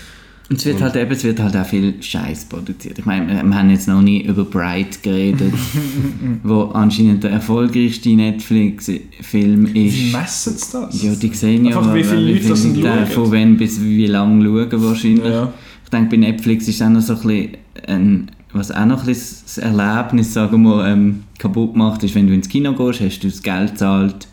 Und 0.49 0.59
es 0.59 0.65
wird 0.65 0.81
halt 0.81 0.95
eben, 0.95 1.11
es 1.11 1.23
wird 1.23 1.39
halt 1.39 1.55
auch 1.55 1.65
viel 1.65 2.01
Scheiß 2.01 2.45
produziert. 2.45 2.99
Ich 2.99 3.05
meine, 3.05 3.27
wir 3.27 3.57
haben 3.57 3.69
jetzt 3.69 3.87
noch 3.87 4.01
nie 4.01 4.23
über 4.23 4.43
Bright 4.43 5.01
geredet, 5.01 5.53
wo 6.43 6.63
anscheinend 6.73 7.23
der 7.23 7.31
erfolgreichste 7.31 8.09
Netflix-Film 8.09 9.67
ist. 9.67 9.73
Wie 9.73 10.11
messen 10.11 10.57
sie 10.57 10.71
das? 10.73 11.01
Ja, 11.01 11.15
die 11.15 11.29
sehen 11.29 11.65
ja, 11.65 11.77
Einfach, 11.77 11.95
wie 11.95 12.03
viele 12.03 12.33
Leute 12.33 12.49
das 12.49 12.61
sind. 12.61 12.85
Von 13.13 13.31
wann 13.31 13.57
bis 13.57 13.81
wie 13.81 14.05
lange 14.05 14.43
schauen 14.43 14.83
wahrscheinlich. 14.83 15.23
Ja. 15.23 15.53
Ich 15.85 15.89
denke, 15.89 16.11
bei 16.11 16.17
Netflix 16.17 16.67
ist 16.67 16.81
auch 16.81 16.89
noch 16.89 17.01
so 17.01 17.13
ein 17.13 17.21
bisschen 17.21 17.57
ein, 17.87 18.31
was 18.51 18.71
auch 18.71 18.85
noch 18.85 19.07
ein 19.07 19.07
das 19.07 19.57
Erlebnis, 19.57 20.33
sagen 20.33 20.61
wir, 20.63 20.85
ähm, 20.85 21.23
kaputt 21.37 21.75
macht, 21.75 22.03
ist, 22.03 22.15
wenn 22.15 22.27
du 22.27 22.33
ins 22.33 22.49
Kino 22.49 22.73
gehst, 22.73 23.01
hast 23.01 23.19
du 23.19 23.29
das 23.29 23.41
Geld 23.41 23.71
gezahlt, 23.71 24.27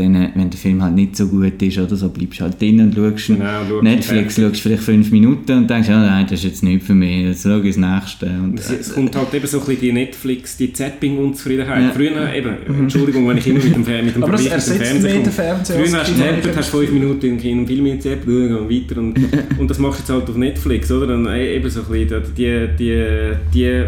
dann, 0.00 0.14
äh, 0.14 0.30
wenn 0.34 0.50
der 0.50 0.58
Film 0.58 0.82
halt 0.82 0.94
nicht 0.94 1.16
so 1.16 1.26
gut 1.26 1.60
ist 1.60 1.78
oder 1.78 1.96
so, 1.96 2.08
bleibst 2.08 2.40
du 2.40 2.44
halt 2.44 2.60
drin 2.60 2.80
und 2.80 2.94
schaust 2.94 3.28
ihn. 3.28 3.38
Genau, 3.38 3.60
schaust 3.68 3.82
Netflix 3.82 4.36
schaust 4.36 4.60
vielleicht 4.60 4.82
fünf 4.82 5.10
Minuten 5.10 5.58
und 5.58 5.70
denkst, 5.70 5.88
ja, 5.88 6.00
nein, 6.00 6.26
das 6.28 6.40
ist 6.40 6.44
jetzt 6.44 6.62
nicht 6.62 6.84
für 6.84 6.94
mich, 6.94 7.26
jetzt 7.26 7.42
schau 7.42 7.58
ich 7.58 7.76
das 7.76 7.76
nächste. 7.76 8.26
Und, 8.26 8.58
Es, 8.58 8.70
es 8.70 8.94
kommt 8.94 9.14
halt 9.16 9.34
eben 9.34 9.46
so 9.46 9.60
ein 9.60 9.66
bisschen 9.66 9.80
die 9.80 9.92
Netflix, 9.92 10.56
die 10.56 10.72
Zapping-Unzufriedenheit. 10.72 11.82
Ja. 11.82 11.90
Früher 11.90 12.34
eben, 12.34 12.80
Entschuldigung, 12.80 13.28
wenn 13.28 13.38
ich 13.38 13.46
immer 13.46 13.62
mit 13.62 13.74
dem, 13.74 14.04
mit 14.04 14.14
dem 14.14 14.22
Aber 14.22 14.32
das 14.32 14.46
Vergleich 14.46 14.64
dem 14.64 14.76
ersetzt 14.76 15.02
mehr 15.02 15.14
den 15.14 15.32
Fernseher 15.32 15.84
Früher 15.84 15.98
hast 15.98 16.10
du 16.10 16.14
gezappt, 16.14 16.56
hast 16.56 16.68
fünf 16.68 16.92
Minuten 16.92 17.26
im 17.26 17.38
Kino, 17.38 17.66
Film 17.66 17.82
mit 17.82 18.02
Zapp, 18.02 18.20
schauen 18.24 18.56
und 18.56 18.70
weiter. 18.70 19.00
Und, 19.00 19.18
und 19.58 19.70
das 19.70 19.78
machst 19.78 19.98
du 19.98 20.02
jetzt 20.02 20.20
halt 20.20 20.30
auf 20.30 20.36
Netflix, 20.36 20.90
oder? 20.90 21.08
Dann 21.08 21.26
äh, 21.26 21.56
eben 21.56 21.70
so 21.70 21.80
ein 21.80 21.86
bisschen 21.86 22.22
die, 22.36 22.68
die, 22.78 23.32
die 23.52 23.84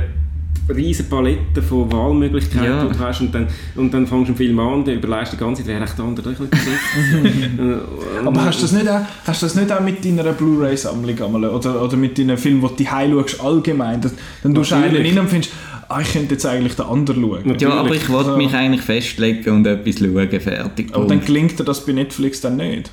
riesen 0.68 1.08
Palette 1.08 1.60
von 1.62 1.90
Wahlmöglichkeiten, 1.92 2.64
Ja. 2.64 2.84
die 2.84 2.92
du 2.92 2.98
hast 2.98 3.20
und 3.20 3.34
dann, 3.34 3.46
und 3.74 3.92
dann 3.92 4.06
fängst 4.06 4.24
du 4.28 4.32
einen 4.32 4.36
Film 4.36 4.58
an 4.60 4.74
und 4.74 4.88
überlegst 4.88 5.32
die 5.32 5.36
ganze 5.36 5.62
Zeit, 5.62 5.72
wäre 5.72 5.84
echt 5.84 5.98
der 5.98 6.04
andere 6.04 6.28
ein 6.30 6.34
bisschen 6.36 6.50
besser. 6.50 7.80
Aber 8.26 8.44
hast 8.44 8.58
du 8.58 8.62
das 8.62 8.72
nicht 8.72 8.88
auch, 8.88 9.00
hast 9.26 9.42
du 9.42 9.46
das 9.46 9.54
nicht 9.54 9.72
auch 9.72 9.80
mit 9.80 10.04
deiner 10.04 10.32
Blu-ray-Sammlung 10.32 11.18
oder, 11.34 11.82
oder 11.82 11.96
mit 11.96 12.18
deinen 12.18 12.36
Filmen, 12.38 12.68
die 12.76 12.84
du 12.84 12.90
heim 12.90 13.12
schaust, 13.12 13.40
allgemein? 13.40 14.00
Das, 14.00 14.12
dann 14.42 14.54
tust 14.54 14.70
du 14.70 14.76
einen 14.76 14.96
rein 14.96 15.18
und 15.18 15.28
findest, 15.28 15.52
ah, 15.88 16.00
ich 16.00 16.12
könnte 16.12 16.34
jetzt 16.34 16.46
eigentlich 16.46 16.74
den 16.76 16.86
anderen 16.86 17.22
schauen. 17.22 17.38
Natürlich. 17.44 17.60
ja, 17.62 17.70
aber 17.80 17.94
ich 17.94 18.08
wollte 18.08 18.36
mich 18.36 18.54
eigentlich 18.54 18.82
festlegen 18.82 19.50
und 19.50 19.66
etwas 19.66 19.98
schauen, 19.98 20.40
fertig. 20.40 20.88
Aber 20.92 21.00
dann 21.00 21.08
Punkt. 21.08 21.26
gelingt 21.26 21.58
dir 21.58 21.64
das 21.64 21.84
bei 21.84 21.92
Netflix 21.92 22.40
dann 22.40 22.56
nicht. 22.56 22.90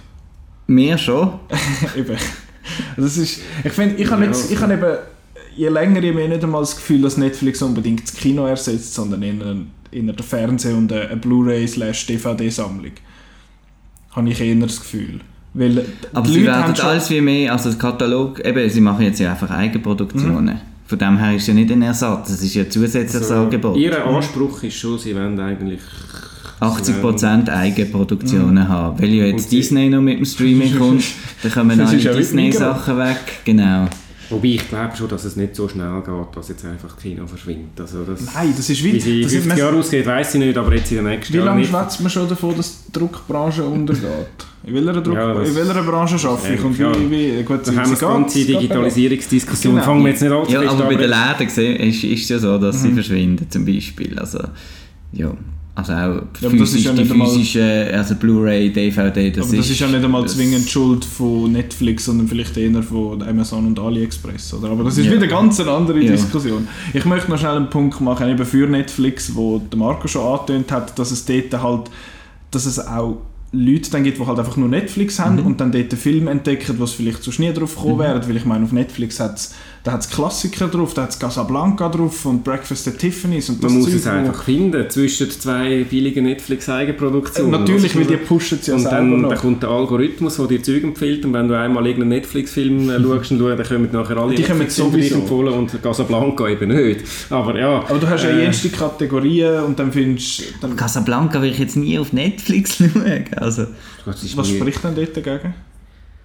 Mir 0.67 0.97
schon. 0.97 1.33
eben. 1.97 2.17
Das 2.97 3.17
ist, 3.17 3.41
ich 3.63 3.71
finde, 3.71 3.95
ich 3.95 4.09
habe 4.11 4.21
Ja, 4.23 4.27
jetzt, 4.27 4.51
ich 4.51 4.59
habe 4.59 4.73
eben, 4.73 4.97
je 5.55 5.69
länger, 5.69 6.03
je 6.03 6.11
mehr 6.13 6.27
nicht 6.27 6.43
einmal 6.43 6.61
das 6.61 6.75
Gefühl, 6.75 7.01
dass 7.01 7.17
Netflix 7.17 7.61
unbedingt 7.61 8.03
das 8.03 8.13
Kino 8.13 8.45
ersetzt, 8.45 8.93
sondern 8.93 9.23
eher, 9.23 9.33
eher 9.91 10.13
der 10.13 10.25
Fernseher 10.25 10.75
und 10.75 10.91
eine, 10.91 11.15
Blu-ray-DVD-Sammlung. 11.17 12.91
Habe 14.11 14.29
ich 14.29 14.41
eher 14.41 14.55
das 14.55 14.79
Gefühl. 14.79 15.21
Weil 15.53 15.85
Aber 16.13 16.27
sie 16.27 16.41
Leute 16.41 16.47
werden 16.47 16.79
alles 16.81 17.09
wie 17.09 17.21
mehr, 17.21 17.51
also 17.51 17.69
das 17.69 17.79
Katalog, 17.79 18.39
eben, 18.45 18.69
sie 18.69 18.81
machen 18.81 19.03
jetzt 19.03 19.19
ja 19.19 19.31
einfach 19.31 19.49
Eigenproduktionen. 19.49 20.61
Von 20.85 20.97
dem 20.97 21.17
her 21.17 21.35
ist 21.35 21.47
ja 21.47 21.53
nicht 21.53 21.71
ein 21.71 21.81
Ersatz, 21.81 22.29
es 22.29 22.41
ist 22.41 22.55
ja 22.55 22.63
ein 22.63 22.71
zusätzliches 22.71 23.31
Angebot. 23.31 23.77
Ihr 23.77 24.05
Anspruch 24.05 24.63
ist 24.63 24.75
schon, 24.75 24.97
sie 24.97 25.15
wollen 25.15 25.39
eigentlich 25.39 25.81
80% 26.59 27.49
Eigenproduktionen 27.49 28.67
haben. 28.67 28.99
Weil 28.99 29.09
ja 29.09 29.25
jetzt 29.25 29.51
Disney 29.51 29.89
noch 29.89 30.01
mit 30.01 30.17
dem 30.17 30.25
Streaming 30.25 30.77
kommt, 30.77 31.03
dann 31.43 31.51
kommen 31.51 31.79
alle 31.79 31.97
Disney-Sachen 31.97 32.97
weg. 32.97 33.41
Genau. 33.45 33.87
Wobei 34.29 34.47
ich 34.49 34.69
glaube 34.69 34.95
schon, 34.95 35.07
dass 35.09 35.25
es 35.25 35.35
nicht 35.35 35.55
so 35.55 35.67
schnell 35.67 36.01
geht, 36.05 36.35
dass 36.35 36.49
jetzt 36.49 36.63
einfach 36.65 36.95
Kino 36.97 37.25
verschwindet. 37.25 37.79
Also 37.79 38.03
das, 38.03 38.33
Nein, 38.33 38.53
das 38.55 38.69
ist 38.69 38.83
wie... 38.83 38.93
wie 38.93 38.99
sie 38.99 39.17
in 39.17 39.23
das 39.23 39.33
ist, 39.33 39.43
50 39.43 39.57
Jahren 39.59 39.79
ausgeht, 39.79 40.05
weiß 40.05 40.35
ich 40.35 40.39
nicht, 40.41 40.57
aber 40.57 40.75
jetzt 40.75 40.91
in 40.91 40.97
den 40.97 41.05
nächsten 41.07 41.33
wie 41.33 41.37
Jahren 41.37 41.47
lange 41.47 41.59
nicht. 41.61 41.69
schwätzt 41.71 42.01
man 42.01 42.09
schon 42.11 42.29
davon, 42.29 42.55
dass 42.55 42.85
die 42.85 42.91
Druckbranche 42.91 43.63
untergeht? 43.63 44.03
In 44.65 44.73
welcher, 44.75 45.01
Druck, 45.01 45.15
Ja, 45.15 45.31
in 45.41 45.55
welcher 45.55 45.83
Branche 45.83 46.27
arbeite 46.27 46.53
ich? 46.53 46.63
Und 46.63 46.77
wie, 46.77 46.81
Ja. 46.83 46.91
wie, 47.39 47.43
gut, 47.43 47.59
Da 47.65 47.71
haben 47.75 47.89
wir 47.89 47.95
die 47.95 48.01
ganze 48.05 48.45
Digitalisierungsdiskussion. 48.45 49.73
Genau. 49.75 49.85
Fangen 49.85 50.03
wir 50.03 50.09
jetzt 50.11 50.21
nicht 50.21 50.31
allzu 50.31 50.51
Ja, 50.51 50.59
aber 50.61 50.71
an, 50.83 50.89
bei 50.89 50.95
den 50.95 51.09
Läden 51.09 51.89
ist 51.89 52.03
es 52.03 52.29
ja 52.29 52.39
so, 52.39 52.57
dass 52.57 52.75
Mhm. 52.77 52.81
sie 52.81 52.91
verschwinden 52.93 53.47
zum 53.49 53.65
Beispiel. 53.65 54.19
Also, 54.19 54.39
ja, 55.13 55.31
also 55.75 55.93
auch 55.93 56.21
ist 56.41 56.49
physisch, 56.51 56.83
ja 56.85 56.91
die 56.93 57.09
einmal- 57.09 57.27
physische, 57.29 57.89
also 57.93 58.15
Blu-ray, 58.15 58.69
DVD, 58.73 59.31
das 59.31 59.47
aber 59.47 59.57
das 59.57 59.69
ist 59.69 59.79
ja 59.79 59.87
nicht 59.87 60.03
einmal 60.03 60.27
zwingend 60.27 60.69
Schuld 60.69 61.05
von 61.05 61.51
Netflix, 61.53 62.05
sondern 62.05 62.27
vielleicht 62.27 62.57
eher 62.57 62.83
von 62.83 63.21
Amazon 63.23 63.65
und 63.67 63.79
AliExpress. 63.79 64.55
Oder? 64.55 64.71
Aber 64.71 64.83
das 64.83 64.97
ist 64.97 65.05
Ja. 65.05 65.13
wieder 65.13 65.27
ganz 65.27 65.59
eine 65.61 65.71
andere 65.71 65.99
Ja. 66.03 66.11
Diskussion. 66.11 66.67
Ich 66.93 67.05
möchte 67.05 67.31
noch 67.31 67.37
schnell 67.39 67.55
einen 67.55 67.69
Punkt 67.69 68.01
machen, 68.01 68.27
eben 68.29 68.45
für 68.45 68.67
Netflix, 68.67 69.33
wo 69.35 69.59
der 69.59 69.79
Marco 69.79 70.07
schon 70.09 70.21
angetönt 70.25 70.69
hat, 70.71 70.99
dass 70.99 71.11
es 71.11 71.23
dort 71.23 71.53
halt, 71.63 71.89
dass 72.51 72.65
es 72.65 72.79
auch 72.85 73.19
Leute 73.51 73.89
dann 73.89 74.03
gibt, 74.03 74.19
die 74.19 74.25
halt 74.27 74.37
einfach 74.37 74.57
nur 74.57 74.67
Netflix 74.69 75.17
haben 75.17 75.37
Mhm. 75.37 75.45
und 75.45 75.61
dann 75.61 75.71
dort 75.71 75.91
einen 75.91 75.99
Film 75.99 76.27
entdecken, 76.27 76.75
was 76.77 76.91
vielleicht 76.91 77.23
sonst 77.23 77.39
nie 77.39 77.51
drauf 77.53 77.75
gekommen 77.75 77.99
wären. 77.99 78.27
Weil 78.27 78.35
ich 78.37 78.45
meine, 78.45 78.65
auf 78.65 78.71
Netflix 78.73 79.19
hat 79.19 79.37
es 79.37 79.55
da 79.83 79.93
hat's 79.93 80.09
Klassiker 80.09 80.67
drauf, 80.67 80.93
da 80.93 81.03
hat 81.03 81.11
es 81.11 81.19
Casablanca 81.19 81.87
drauf 81.89 82.25
und 82.25 82.43
Breakfast 82.43 82.87
at 82.87 82.99
Tiffany's 82.99 83.49
und 83.49 83.63
das 83.63 83.71
Man 83.71 83.81
muss 83.81 83.91
Zeug, 83.91 83.99
es 83.99 84.07
einfach 84.07 84.43
finden 84.43 84.89
zwischen 84.89 85.31
zwei 85.31 85.85
billigen 85.89 86.25
Netflix-Eigenproduktionen. 86.25 87.51
Natürlich, 87.51 87.95
weil 87.95 88.05
die 88.05 88.17
pushen 88.17 88.59
es 88.59 88.67
ja 88.67 88.75
und 88.75 88.83
dann, 88.83 89.23
dann 89.23 89.37
kommt 89.37 89.63
der 89.63 89.69
Algorithmus, 89.69 90.37
der 90.37 90.47
dir 90.47 90.63
Zeug 90.63 90.83
empfiehlt 90.83 91.23
und 91.25 91.33
wenn 91.33 91.47
du 91.47 91.57
einmal 91.57 91.85
irgendeinen 91.85 92.09
Netflix-Film 92.09 92.89
äh, 92.89 92.99
schaust, 93.01 93.31
und 93.31 93.39
dann 93.39 93.63
kommen 93.63 93.89
nachher 93.91 94.17
alle 94.17 94.35
Die 94.35 94.41
Netflix-Filme 94.41 94.91
sowieso. 94.91 95.15
empfohlen 95.15 95.53
und 95.53 95.81
Casablanca 95.81 96.47
eben 96.47 96.69
nicht. 96.75 97.05
Aber 97.29 97.57
ja. 97.57 97.85
Aber 97.87 97.99
du 97.99 98.09
hast 98.09 98.23
ja 98.23 98.31
äh, 98.31 98.41
jenste 98.43 98.69
Kategorien 98.69 99.63
und 99.63 99.79
dann 99.79 99.91
findest 99.91 100.43
dann, 100.61 100.75
Casablanca 100.75 101.41
will 101.41 101.51
ich 101.51 101.59
jetzt 101.59 101.77
nie 101.77 101.97
auf 101.97 102.11
Netflix 102.11 102.75
schauen. 102.77 103.25
Also, 103.35 103.67
Was 104.05 104.49
spricht 104.49 104.83
denn 104.83 104.95
dort 104.95 105.15
dagegen? 105.15 105.53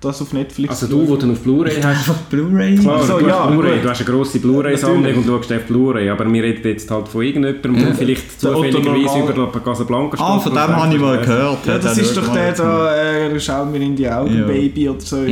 Das 0.05 0.21
auf 0.23 0.33
Netflix 0.33 0.71
Also 0.83 0.87
du, 0.87 1.09
wo 1.09 1.17
du 1.17 1.33
auf 1.33 1.41
Blu-ray 1.41 1.81
hast, 1.83 2.11
Blu-ray. 2.31 2.77
Klar, 2.77 2.99
Ach 3.01 3.07
so, 3.07 3.19
du, 3.19 3.27
ja, 3.27 3.47
Blu-ray, 3.47 3.77
gut. 3.77 3.85
du 3.85 3.91
hast 3.91 4.01
eine 4.07 4.11
grosse 4.11 4.39
Blu-ray-Sammlung 4.39 5.15
und 5.17 5.27
schaust 5.27 5.53
auf 5.53 5.63
Blu-ray, 5.63 6.09
aber 6.11 6.31
wir 6.33 6.43
reden 6.43 6.61
jetzt 6.69 6.91
halt 6.91 7.09
von 7.09 7.23
irgendjemandem, 7.23 7.77
der 7.87 7.95
vielleicht 7.95 8.43
Der 8.43 8.53
zufälligerweise 8.53 9.19
Normal- 9.19 9.33
über 9.49 9.61
Casablanca 9.61 10.17
Ah, 10.21 10.39
von 10.39 10.53
dem 10.53 10.61
habe 10.61 10.95
ich 10.95 11.01
mal 11.01 11.19
gehört. 11.19 11.67
Ja, 11.67 11.79
das 11.79 11.99
ist 11.99 12.17
doch 12.17 12.33
der 12.33 12.53
da, 12.53 12.95
äh, 12.97 13.41
schau 13.41 13.65
mir 13.65 13.81
in 13.81 13.97
die 13.97 14.09
Augen. 14.09 14.47
Baby 14.47 14.89
oder 14.91 15.01
so. 15.01 15.17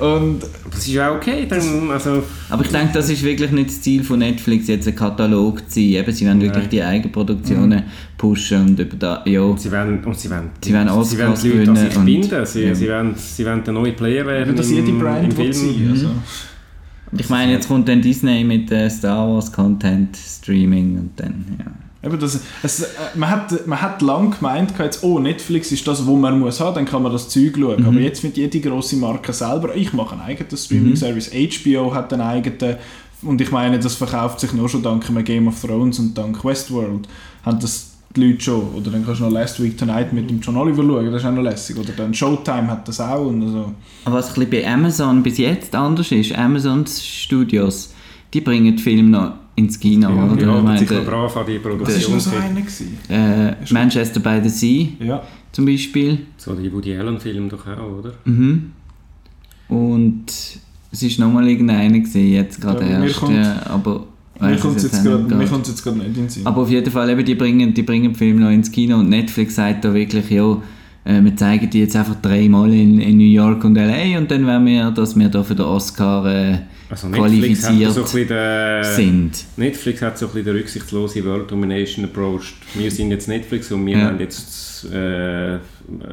und 0.00 0.40
Das 0.70 0.78
ist 0.80 0.88
ja 0.88 1.10
auch 1.10 1.16
okay, 1.16 1.46
dann, 1.48 1.90
also... 1.90 2.22
Aber 2.48 2.64
ich 2.64 2.70
denke, 2.70 2.90
das 2.94 3.08
ist 3.10 3.22
wirklich 3.22 3.50
nicht 3.50 3.68
das 3.70 3.80
Ziel 3.82 4.02
von 4.02 4.18
Netflix, 4.20 4.66
jetzt 4.68 4.88
ein 4.88 4.96
Katalog 4.96 5.58
zu 5.68 5.74
sein. 5.80 5.84
Eben, 5.84 6.12
sie 6.12 6.26
wollen 6.26 6.40
wirklich 6.40 6.68
die 6.68 6.82
Eigenproduktionen 6.82 7.82
pushen 8.16 8.60
und 8.70 8.78
über 8.80 8.96
da, 8.96 9.22
ja. 9.26 9.56
Sie 9.56 9.70
wollen, 9.70 10.02
und 10.04 10.18
sie 10.18 10.30
wollen, 10.30 10.50
Sie 10.62 10.72
wollen 10.72 10.88
sie 10.88 10.94
wollen 10.94 11.00
Oscars 11.00 11.42
die 11.42 11.48
Leute 11.48 11.70
an 11.70 11.76
sich 11.76 11.88
gewinnen 11.88 11.98
und- 11.98 12.04
binden. 12.30 12.46
Sie, 12.46 12.62
ja. 12.64 12.74
sie, 12.74 12.88
wollen, 12.88 13.14
sie 13.16 13.44
wollen 13.46 13.64
der 13.64 13.72
neue 13.74 13.92
Player 13.92 14.26
werden 14.26 14.56
dass 14.56 14.68
im, 14.70 14.76
jede 14.76 14.92
Brand 14.98 15.24
im 15.24 15.32
Film. 15.32 15.52
sein. 15.52 15.88
Also. 15.90 16.08
Ich 17.18 17.28
meine, 17.28 17.52
jetzt 17.52 17.66
kommt 17.68 17.88
dann 17.88 18.00
Disney 18.00 18.44
mit 18.44 18.70
äh, 18.70 18.88
Star 18.88 19.28
Wars 19.28 19.50
Content 19.52 20.16
Streaming 20.16 20.96
und 20.98 21.10
dann, 21.16 21.44
ja. 21.58 21.64
Eben 22.02 22.18
das, 22.18 22.40
es, 22.62 22.80
äh, 22.80 22.86
man, 23.14 23.30
hat, 23.30 23.66
man 23.66 23.82
hat 23.82 24.00
lang 24.00 24.30
gemeint, 24.30 24.72
jetzt, 24.78 25.02
oh, 25.04 25.18
Netflix 25.18 25.70
ist 25.70 25.86
das, 25.86 26.06
wo 26.06 26.16
man 26.16 26.40
muss 26.40 26.60
haben, 26.60 26.74
dann 26.74 26.86
kann 26.86 27.02
man 27.02 27.12
das 27.12 27.28
Zeug 27.28 27.56
schauen. 27.58 27.80
Mhm. 27.80 27.86
Aber 27.86 28.00
jetzt 28.00 28.24
mit 28.24 28.36
jede 28.36 28.60
grosse 28.60 28.96
Marke 28.96 29.32
selber, 29.32 29.74
ich 29.76 29.92
mache 29.92 30.12
einen 30.12 30.22
eigenen 30.22 30.56
Streaming-Service, 30.56 31.30
HBO 31.30 31.94
hat 31.94 32.12
einen 32.12 32.22
eigenen 32.22 32.76
und 33.22 33.40
ich 33.40 33.50
meine, 33.50 33.78
das 33.78 33.96
verkauft 33.96 34.40
sich 34.40 34.52
nur 34.52 34.68
schon 34.68 34.82
dank 34.82 35.04
Game 35.24 35.48
of 35.48 35.60
Thrones 35.60 35.98
und 35.98 36.16
dank 36.16 36.42
Westworld. 36.44 37.06
Haben 37.44 37.60
das 37.60 37.90
die 38.16 38.28
Leute 38.28 38.40
schon. 38.40 38.74
Oder 38.74 38.90
dann 38.90 39.04
kannst 39.04 39.20
du 39.20 39.24
noch 39.24 39.32
Last 39.32 39.62
Week 39.62 39.76
Tonight 39.76 40.12
mit 40.12 40.30
dem 40.30 40.40
John 40.40 40.56
Oliver 40.56 40.82
schauen, 40.82 41.12
das 41.12 41.22
ist 41.22 41.28
auch 41.28 41.32
noch 41.32 41.42
lässig. 41.42 41.76
Oder 41.76 41.92
dann 41.96 42.14
Showtime 42.14 42.68
hat 42.68 42.88
das 42.88 43.00
auch. 43.00 43.26
Und 43.26 43.42
also. 43.42 43.72
Aber 44.04 44.16
was 44.16 44.28
ein 44.28 44.34
bisschen 44.34 44.50
bei 44.50 44.66
Amazon 44.66 45.22
bis 45.22 45.38
jetzt 45.38 45.74
anders 45.74 46.10
ist, 46.10 46.36
Amazons 46.36 47.04
Studios, 47.04 47.92
die 48.32 48.40
bringen 48.40 48.76
die 48.76 48.82
Filme 48.82 49.10
noch 49.10 49.32
ins 49.60 49.78
Kino, 49.78 50.08
Ja, 50.10 50.24
oder? 50.32 50.46
halten 50.52 50.64
meine, 50.64 50.78
sich 50.78 50.90
noch 50.90 50.96
der- 50.98 51.04
brav 51.04 51.36
an 51.36 51.46
die 51.46 51.54
Das 51.54 51.64
war 51.64 51.76
Produktion. 51.76 52.12
nur 52.12 52.20
so 52.20 52.30
einer. 52.36 53.48
Äh, 53.50 53.54
Manchester 53.70 54.20
by 54.20 54.40
the 54.42 54.48
Sea 54.48 54.88
Ja. 55.00 55.22
zum 55.52 55.66
Beispiel. 55.66 56.18
So 56.36 56.54
die 56.54 56.72
Woody 56.72 56.96
Allen-Film 56.96 57.48
doch 57.48 57.66
auch, 57.66 57.98
oder? 58.00 58.12
Mhm. 58.24 58.72
Und 59.68 60.24
es 60.92 61.02
ist 61.02 61.18
nochmal 61.18 61.48
irgendeiner 61.48 61.98
gesehen, 62.00 62.32
jetzt 62.32 62.60
gerade 62.60 62.84
Ja, 62.84 63.02
erst. 63.04 63.20
kommt- 63.20 63.34
ja, 63.36 63.62
aber 63.66 64.04
Mir 64.40 64.56
kommt 64.56 64.76
es 64.78 64.90
gerade 64.90 65.18
nicht 65.36 65.68
jetzt 65.68 65.82
gerade 65.84 65.98
nicht 65.98 66.06
in 66.08 66.14
den 66.14 66.28
Sinn. 66.28 66.46
Aber 66.46 66.62
auf 66.62 66.70
jeden 66.70 66.90
Fall, 66.90 67.10
eben, 67.10 67.24
die 67.24 67.34
bringen, 67.34 67.72
die 67.74 67.82
bringen 67.82 68.04
den 68.12 68.14
Film 68.14 68.38
noch 68.40 68.50
ins 68.50 68.72
Kino 68.72 68.98
und 68.98 69.08
Netflix 69.08 69.54
sagt 69.54 69.84
da 69.84 69.92
wirklich, 69.94 70.28
ja, 70.30 70.56
äh, 71.04 71.22
wir 71.22 71.36
zeigen 71.36 71.68
die 71.70 71.80
jetzt 71.80 71.94
einfach 71.94 72.16
dreimal 72.20 72.72
in, 72.72 73.00
in 73.00 73.16
New 73.18 73.24
York 73.30 73.62
und 73.64 73.76
LA 73.76 74.18
und 74.18 74.30
dann 74.30 74.46
werden 74.46 74.66
wir, 74.66 74.90
dass 74.90 75.16
wir 75.16 75.28
da 75.28 75.42
für 75.44 75.54
den 75.54 75.66
Oscar 75.66 76.26
äh, 76.26 76.58
Also 76.90 77.06
Netflix 77.08 77.62
hat 77.62 77.70
qualifiziert 77.76 77.92
so 77.94 78.18
den, 78.18 78.84
sind. 78.84 79.44
Netflix 79.56 80.02
hat 80.02 80.18
so 80.18 80.26
ein 80.26 80.32
bisschen 80.32 80.44
den 80.46 80.56
rücksichtslose 80.56 81.24
World 81.24 81.48
Domination 81.50 82.04
Approach. 82.04 82.54
Wir 82.74 82.90
sind 82.90 83.12
jetzt 83.12 83.28
Netflix 83.28 83.70
und 83.70 83.86
wir 83.86 83.96
Ja. 83.96 84.04
haben 84.06 84.18
jetzt, 84.18 84.86
äh, 84.92 85.58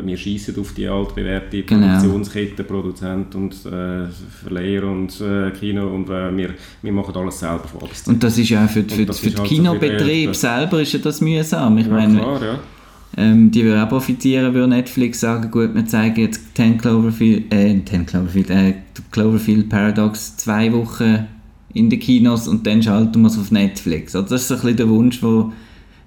wir 0.03 0.17
schießen 0.17 0.55
auf 0.59 0.73
die 0.73 0.88
altbewährte 0.88 1.63
Genau. 1.63 1.88
Produktionskette, 1.88 2.63
Produzent 2.63 3.34
und 3.34 3.53
äh, 3.65 4.05
Verleiher 4.43 4.84
und 4.84 5.19
äh, 5.19 5.49
Kino 5.59 5.88
und 5.88 6.09
äh, 6.09 6.36
wir, 6.38 6.49
wir 6.84 6.91
machen 6.91 7.15
alles 7.15 7.39
selber 7.39 7.65
von. 7.67 7.89
Und 8.13 8.23
das 8.23 8.38
ist 8.38 8.49
ja 8.49 8.63
auch 8.65 8.69
für, 8.69 8.84
die- 8.84 8.93
für, 8.95 9.05
das 9.05 9.17
für 9.19 9.30
den 9.32 9.39
halt 9.39 9.49
so 9.49 9.55
Kinobetrieb 9.55 10.25
der- 10.25 10.34
selber 10.36 10.82
ist 10.82 10.93
ja 10.93 10.99
das 10.99 11.21
mühsam. 11.21 11.78
Ich 11.80 11.88
Ja, 11.88 11.91
meine, 11.93 12.17
klar, 12.19 12.41
ja. 12.43 12.59
ähm, 13.17 13.49
die 13.49 13.63
würden 13.63 13.82
auch 13.82 13.89
profitieren, 13.89 14.53
würde 14.53 14.67
Netflix 14.67 15.21
sagen, 15.21 15.49
gut, 15.49 15.73
wir 15.73 15.86
zeigen 15.88 16.19
jetzt 16.21 16.46
10 16.57 16.79
Cloverfield, 16.79 17.53
äh, 17.53 17.79
10 17.85 18.07
Cloverfield, 18.07 18.49
äh, 18.49 18.73
Cloverfield 19.11 19.69
Paradox 19.69 20.37
zwei 20.37 20.73
Wochen 20.73 21.27
in 21.71 21.87
den 21.91 21.99
Kinos 21.99 22.47
und 22.47 22.65
dann 22.65 22.81
schalten 22.81 23.21
wir 23.21 23.27
es 23.27 23.37
auf 23.37 23.51
Netflix. 23.51 24.15
Also 24.15 24.27
das 24.27 24.41
ist 24.41 24.47
so 24.47 24.55
ein 24.55 24.61
bisschen 24.61 24.77
der 24.77 24.89
Wunsch, 24.89 25.21
wo, 25.21 25.53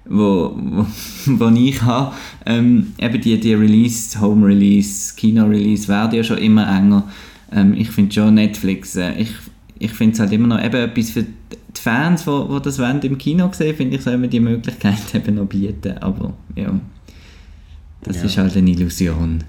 wo, 0.03 0.53
wo, 0.59 0.85
wo 1.25 1.47
ich 1.55 1.81
habe. 1.83 2.13
Ähm, 2.45 2.87
eben 2.97 3.21
die, 3.21 3.39
die 3.39 3.53
Release, 3.53 4.19
Home 4.19 4.45
Release, 4.45 5.15
Kino 5.15 5.45
Release 5.45 5.87
werden 5.87 6.15
ja 6.17 6.23
schon 6.25 6.39
immer 6.39 6.67
enger. 6.67 7.07
Ähm, 7.53 7.73
ich 7.73 7.89
finde 7.89 8.13
schon 8.13 8.33
Netflix, 8.33 8.97
äh, 8.97 9.13
ich, 9.13 9.31
ich 9.79 9.91
finde 9.91 10.15
es 10.15 10.19
halt 10.19 10.33
immer 10.33 10.47
noch 10.47 10.61
eben 10.61 10.75
etwas 10.75 11.11
für 11.11 11.23
die 11.23 11.79
Fans, 11.81 12.23
die 12.23 12.27
wo, 12.27 12.49
wo 12.49 12.59
das 12.59 12.77
wollen, 12.77 12.99
im 13.03 13.17
Kino 13.17 13.49
sehen, 13.53 13.73
finde 13.73 13.95
ich, 13.95 14.01
sollen 14.01 14.21
wir 14.21 14.27
die 14.27 14.41
Möglichkeit 14.41 14.97
eben 15.15 15.35
noch 15.35 15.45
bieten. 15.45 15.97
Aber 15.99 16.33
ja, 16.57 16.77
das 18.03 18.17
Ja. 18.17 18.23
ist 18.23 18.37
halt 18.37 18.57
eine 18.57 18.69
Illusion. 18.69 19.45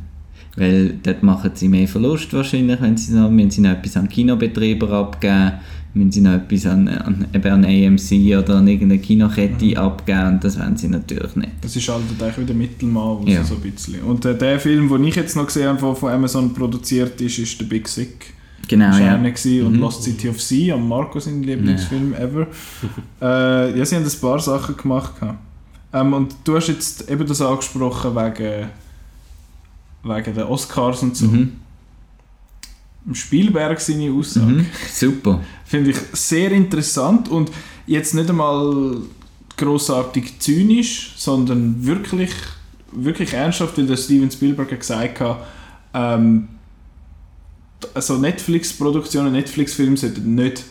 Weil 0.57 0.95
dort 1.03 1.23
machen 1.23 1.51
sie 1.55 1.69
mehr 1.69 1.89
Verlust 1.89 2.33
wahrscheinlich, 2.35 2.81
wenn 2.81 2.97
sie 2.97 3.15
noch, 3.15 3.31
wenn 3.35 3.51
sie 3.51 3.63
noch 3.63 3.71
etwas 3.71 3.97
an 3.97 4.09
Kinobetreiber 4.09 4.91
abgeben, 4.91 5.53
wenn 5.95 6.13
sie 6.13 6.21
noch 6.21 6.33
etwas 6.35 6.67
an, 6.67 6.89
an, 6.89 7.27
eben 7.35 7.53
an 7.53 7.65
AMC 7.65 8.37
oder 8.39 8.57
an 8.57 8.69
irgendeine 8.69 9.01
Kinokette 9.01 9.65
Mhm. 9.65 9.77
abgeben 9.79 10.27
und 10.29 10.45
das 10.45 10.59
wollen 10.59 10.77
sie 10.77 10.89
natürlich 10.89 11.37
nicht. 11.37 11.51
Das 11.63 11.75
ist 11.75 11.89
halt 11.89 12.03
eigentlich 12.21 12.39
wieder 12.39 12.55
Mittelmaß 12.55 13.21
Ja. 13.29 13.43
so 13.45 13.55
ein 13.55 13.61
bisschen. 13.63 14.03
Und 14.03 14.25
äh, 14.27 14.37
der 14.37 14.61
Film, 14.61 14.89
den 14.91 15.05
ich 15.05 15.15
jetzt 15.17 15.37
noch 15.37 15.47
gesehen 15.47 15.69
habe, 15.69 15.81
der 15.81 15.95
von 15.95 16.13
Amazon 16.13 16.53
produziert 16.53 17.19
ist, 17.21 17.39
ist 17.39 17.59
«The 17.59 17.65
Big 17.65 17.89
Sick». 17.89 18.35
Genau, 18.69 18.91
Das 18.91 19.01
war 19.01 19.07
ja. 19.07 19.17
gewesen 19.17 19.67
und 19.67 19.73
Mhm. 19.75 19.81
«Lost 19.81 20.03
City 20.05 20.29
of 20.29 20.41
Sea», 20.41 20.75
am 20.75 20.87
Marco 20.87 21.19
sein 21.19 21.43
Lieblingsfilm 21.43 22.13
ever. 22.15 22.47
äh, 23.23 23.79
ja, 23.79 23.85
sie 23.85 23.97
haben 23.97 24.05
ein 24.05 24.21
paar 24.21 24.39
Sachen 24.39 24.77
gemacht. 24.77 25.13
Ähm, 25.95 26.13
und 26.13 26.35
du 26.45 26.57
hast 26.57 26.69
jetzt 26.69 27.11
eben 27.11 27.27
das 27.27 27.41
angesprochen 27.43 28.15
wegen, 28.15 28.69
wegen 30.03 30.35
den 30.35 30.45
Oscars 30.45 31.03
und 31.03 31.17
so. 31.17 31.27
Mhm. 31.27 31.53
Spielberg 33.13 33.81
seine 33.81 34.13
Aussage. 34.13 34.47
Mhm. 34.47 34.67
Super. 34.93 35.41
Finde 35.65 35.91
ich 35.91 35.97
sehr 36.13 36.53
interessant 36.53 37.29
und 37.29 37.51
jetzt 37.87 38.15
nicht 38.15 38.31
einmal 38.31 38.97
großartig 39.57 40.39
zynisch, 40.39 41.15
sondern 41.17 41.85
wirklich, 41.85 42.31
wirklich 42.93 43.33
ernsthaft, 43.33 43.77
weil 43.79 43.87
der 43.87 43.97
Steven 43.97 44.31
Spielberg 44.31 44.79
gesagt 44.79 45.21
hat, 45.21 45.45
ähm, 45.95 46.49
also 47.95 48.19
Netflix-Produktionen, 48.19 49.33
Netflix-Filme 49.33 49.97
sollten 49.97 50.35
nicht, 50.35 50.65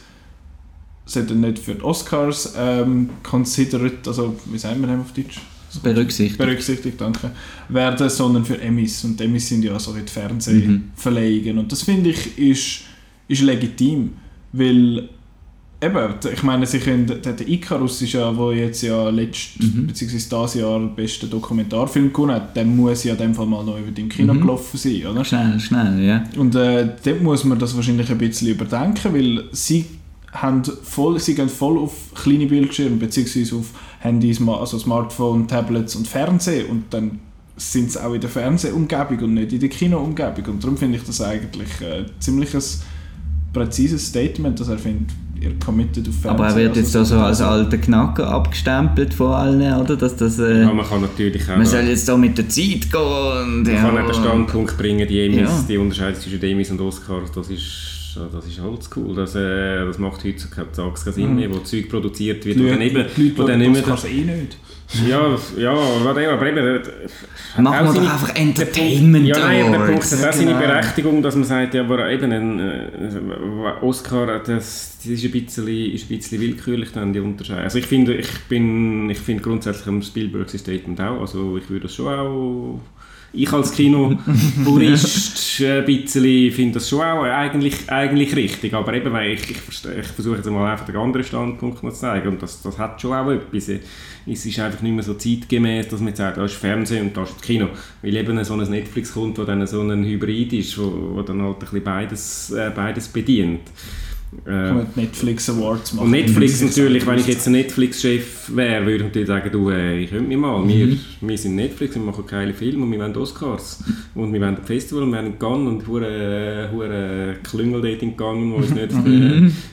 sollten 1.05 1.41
nicht 1.41 1.59
für 1.59 1.75
die 1.75 1.83
Oscars 1.83 2.53
ähm, 2.57 3.09
considered, 3.23 4.07
also 4.07 4.39
wie 4.45 4.57
sagen 4.57 4.79
wir 4.81 4.87
dem 4.87 5.01
auf 5.01 5.11
Deutsch? 5.11 5.41
Berücksichtigt. 5.79 6.37
berücksichtigt, 6.37 6.99
danke, 6.99 7.31
werden, 7.69 8.09
sondern 8.09 8.43
für 8.45 8.59
Emmys. 8.61 9.03
Und 9.05 9.19
Emmys 9.21 9.47
sind 9.49 9.63
ja 9.63 9.77
so 9.79 9.93
die 9.93 10.01
Fernsehverleihungen. 10.11 11.59
Und 11.59 11.71
das 11.71 11.83
finde 11.83 12.09
ich 12.11 12.37
ist, 12.37 12.81
ist 13.27 13.41
legitim, 13.41 14.11
weil 14.53 15.09
eben, 15.83 16.13
ich 16.33 16.43
meine, 16.43 16.65
sie 16.65 16.79
können, 16.79 17.07
der, 17.07 17.17
der 17.33 17.47
Icarus 17.47 18.01
ist 18.01 18.13
ja, 18.13 18.35
wo 18.35 18.51
jetzt 18.51 18.81
ja 18.83 19.09
letzt, 19.09 19.59
Mhm. 19.59 19.87
beziehungsweise 19.87 20.29
dieses 20.29 20.53
Jahr 20.61 20.79
den 20.79 20.95
besten 20.95 21.29
Dokumentarfilm 21.29 22.13
gewonnen 22.13 22.35
hat, 22.35 22.55
der 22.55 22.65
muss 22.65 23.03
ja 23.03 23.13
in 23.13 23.19
dem 23.19 23.33
Fall 23.35 23.47
mal 23.47 23.63
noch 23.63 23.79
über 23.79 23.91
dem 23.91 24.09
Kino 24.09 24.33
Mhm. 24.33 24.41
gelaufen 24.41 24.77
sein, 24.77 25.05
oder? 25.07 25.25
Schnell, 25.25 25.59
schnell, 25.59 25.99
ja. 26.03 26.23
Und 26.37 26.53
äh, 26.55 26.87
dort 27.03 27.21
muss 27.23 27.43
man 27.45 27.57
das 27.57 27.75
wahrscheinlich 27.75 28.09
ein 28.11 28.17
bisschen 28.17 28.49
überdenken, 28.49 29.13
weil 29.13 29.45
sie, 29.53 29.85
haben 30.33 30.63
voll, 30.63 31.19
sie 31.19 31.35
gehen 31.35 31.49
voll 31.49 31.77
auf 31.79 31.93
kleine 32.15 32.45
Bildschirme, 32.45 32.95
beziehungsweise 32.97 33.55
auf 33.55 33.65
Handys, 34.01 34.41
also 34.47 34.77
Smartphone, 34.79 35.47
Tablets 35.47 35.95
und 35.95 36.07
Fernsehen 36.07 36.69
und 36.69 36.85
dann 36.91 37.19
sind 37.55 37.91
sie 37.91 38.03
auch 38.03 38.13
in 38.13 38.21
der 38.21 38.29
Fernsehumgebung 38.29 39.19
und 39.19 39.33
nicht 39.35 39.53
in 39.53 39.59
der 39.59 39.69
Kinoumgebung. 39.69 40.45
Und 40.55 40.63
darum 40.63 40.77
finde 40.77 40.97
ich 40.97 41.03
das 41.03 41.21
eigentlich 41.21 41.69
äh, 41.81 42.05
ziemlich 42.19 42.53
ein 42.55 42.61
präzises 43.53 44.07
Statement, 44.07 44.59
dass 44.59 44.69
er 44.69 44.79
findet, 44.79 45.11
ihr 45.39 45.51
committet 45.63 46.07
auf 46.07 46.15
Fernsehen. 46.15 46.29
Aber 46.45 46.47
er 46.47 46.55
wird 46.55 46.77
jetzt 46.77 46.95
da 46.95 47.05
so 47.05 47.15
als 47.17 47.39
also- 47.41 47.63
alter 47.63 47.77
Knacker 47.77 48.27
abgestempelt 48.27 49.13
von 49.13 49.31
allen, 49.33 49.79
oder? 49.79 49.95
Dass 49.95 50.15
das, 50.15 50.39
äh, 50.39 50.61
Ja, 50.61 50.73
man 50.73 50.85
kann 50.87 51.01
natürlich 51.01 51.43
auch 51.49 51.57
man 51.57 51.65
soll 51.65 51.81
jetzt 51.81 52.07
da 52.09 52.17
mit 52.17 52.35
der 52.37 52.49
Zeit 52.49 52.89
gehen 52.91 53.01
und 53.01 53.63
Man 53.63 53.75
ja. 53.75 53.81
kann 53.81 53.97
auch 53.97 54.05
den 54.11 54.13
Standpunkt 54.15 54.77
bringen, 54.77 55.07
die 55.07 55.19
Emmys, 55.25 55.41
Ja. 55.41 55.65
die 55.69 55.77
Unterscheidung 55.77 56.19
zwischen 56.19 56.41
Emmys 56.41 56.71
und 56.71 56.81
Oscars, 56.81 57.31
das 57.31 57.49
ist, 57.49 57.63
das 58.31 58.45
ist 58.47 58.59
oldschool. 58.59 59.15
Das, 59.15 59.35
äh, 59.35 59.85
das 59.85 59.97
macht 59.97 60.23
heutzutage 60.23 60.67
keinen 60.75 60.95
Sinn 60.95 61.29
Mhm. 61.31 61.35
mehr, 61.35 61.53
wo 61.53 61.59
Zeug 61.59 61.89
produziert 61.89 62.45
wird, 62.45 62.57
Die 62.57 62.63
Leute, 62.63 62.83
eben, 62.83 63.05
die 63.15 63.29
Leute. 63.29 63.69
Oscars 63.71 64.05
eh 64.05 64.21
nicht. 64.21 64.57
Ja, 65.07 65.37
ja, 65.57 65.71
aber 65.73 66.19
eben... 66.49 66.57
äh, 66.57 66.81
hat 67.55 67.63
Machen 67.63 67.85
wir 67.85 67.93
doch 67.93 68.11
einfach 68.11 68.35
Entertainment 68.35 69.25
Ja, 69.25 69.39
nein, 69.39 69.71
der 69.71 69.79
Punkt 69.79 70.03
hat 70.03 70.11
auch 70.13 70.37
Genau. 70.37 70.51
seine 70.51 70.53
Berechtigung, 70.67 71.21
dass 71.21 71.35
man 71.35 71.45
sagt, 71.45 71.73
ja, 71.73 71.81
aber 71.83 72.09
eben 72.11 72.31
ein 72.31 72.59
äh, 72.59 73.81
Oscar, 73.81 74.39
das, 74.39 74.97
das 74.97 75.05
ist, 75.05 75.23
ein 75.23 75.31
bisschen, 75.31 75.67
ist 75.67 76.09
ein 76.11 76.17
bisschen 76.17 76.41
willkürlich 76.41 76.91
dann 76.91 77.13
die 77.13 77.21
Unterscheidung. 77.21 77.63
Also 77.63 77.77
ich 77.77 77.85
finde, 77.85 78.15
ich 78.15 78.27
bin, 78.49 79.09
ich 79.09 79.19
finde 79.19 79.43
grundsätzlich 79.43 79.87
am 79.87 80.01
Spielberg 80.01 80.49
Statement 80.49 80.99
auch, 80.99 81.21
also 81.21 81.57
ich 81.57 81.69
würde 81.69 81.83
das 81.83 81.95
schon 81.95 82.07
auch, 82.07 82.79
ich 83.33 83.51
als 83.53 83.71
Kinopurist 83.71 85.59
äh, 85.61 85.79
ein 85.79 85.85
bisschen 85.85 86.51
finde 86.51 86.73
das 86.75 86.89
schon 86.89 87.01
auch 87.01 87.23
eigentlich, 87.23 87.89
eigentlich 87.89 88.35
richtig, 88.35 88.73
aber 88.73 88.93
eben, 88.93 89.11
weil 89.13 89.31
ich, 89.31 89.49
ich, 89.51 89.57
ich 89.57 90.07
versuche 90.07 90.37
jetzt 90.37 90.49
mal 90.49 90.71
einfach 90.71 90.85
den 90.85 90.97
anderen 90.97 91.25
Standpunkt 91.25 91.81
noch 91.81 91.93
zu 91.93 91.99
zeigen 91.99 92.27
und 92.27 92.41
das, 92.41 92.61
das 92.61 92.77
hat 92.77 93.01
schon 93.01 93.13
auch 93.13 93.29
etwas. 93.29 93.69
Es 94.27 94.45
ist 94.45 94.59
einfach 94.59 94.81
nicht 94.81 94.93
mehr 94.93 95.03
so 95.03 95.15
zeitgemäß, 95.15 95.87
dass 95.87 95.99
man 95.99 96.13
sagt, 96.13 96.37
da 96.37 96.45
ist 96.45 96.53
Fernsehen 96.53 97.07
und 97.07 97.17
da 97.17 97.23
ist 97.23 97.35
das 97.35 97.41
Kino. 97.41 97.69
Weil 98.01 98.15
eben 98.15 98.43
so 98.43 98.53
ein 98.53 98.69
Netflix 98.69 99.13
kommt, 99.13 99.37
wo 99.37 99.43
dann 99.43 99.65
so 99.65 99.81
ein 99.81 100.03
Hybrid 100.03 100.53
ist, 100.53 100.77
wo, 100.77 101.15
wo 101.15 101.21
dann 101.21 101.41
halt 101.41 101.55
ein 101.55 101.59
bisschen 101.59 101.83
beides, 101.83 102.51
äh, 102.51 102.71
beides 102.75 103.07
bedient. 103.07 103.61
Äh, 104.47 104.71
Netflix 104.95 105.49
Awards 105.49 105.93
machen. 105.93 106.05
und 106.05 106.11
Netflix 106.11 106.61
natürlich, 106.61 107.05
wenn 107.05 107.19
ich 107.19 107.27
jetzt 107.27 107.47
ein 107.47 107.51
Netflix-Chef 107.51 108.49
wäre, 108.55 108.81
würde 108.85 108.95
ich 108.97 109.03
natürlich 109.03 109.27
sagen, 109.27 109.49
du, 109.51 109.69
äh, 109.69 109.99
ich 110.03 110.09
könnte 110.09 110.23
mich 110.27 110.37
mal, 110.37 110.65
wir, 110.65 110.95
wir 111.19 111.37
sind 111.37 111.55
Netflix, 111.57 111.95
wir 111.95 112.01
machen 112.01 112.23
geile 112.25 112.53
Filme 112.53 112.85
und 112.85 112.91
wir 112.93 112.99
wollen 112.99 113.15
Oscars. 113.17 113.83
Und 114.15 114.31
wir 114.31 114.39
wollen 114.39 114.55
ein 114.55 114.63
Festival 114.63 115.03
und 115.03 115.11
wir 115.11 115.17
haben 115.17 115.37
Cannes 115.37 115.67
und 115.67 115.85
hure 115.87 116.69
hure 116.71 117.35
Klüngel 117.43 117.81
dort 117.81 118.01
in 118.01 118.15
Cannes, 118.15 118.51
wo 118.53 118.55
uns 118.55 118.69
nicht 118.69 118.91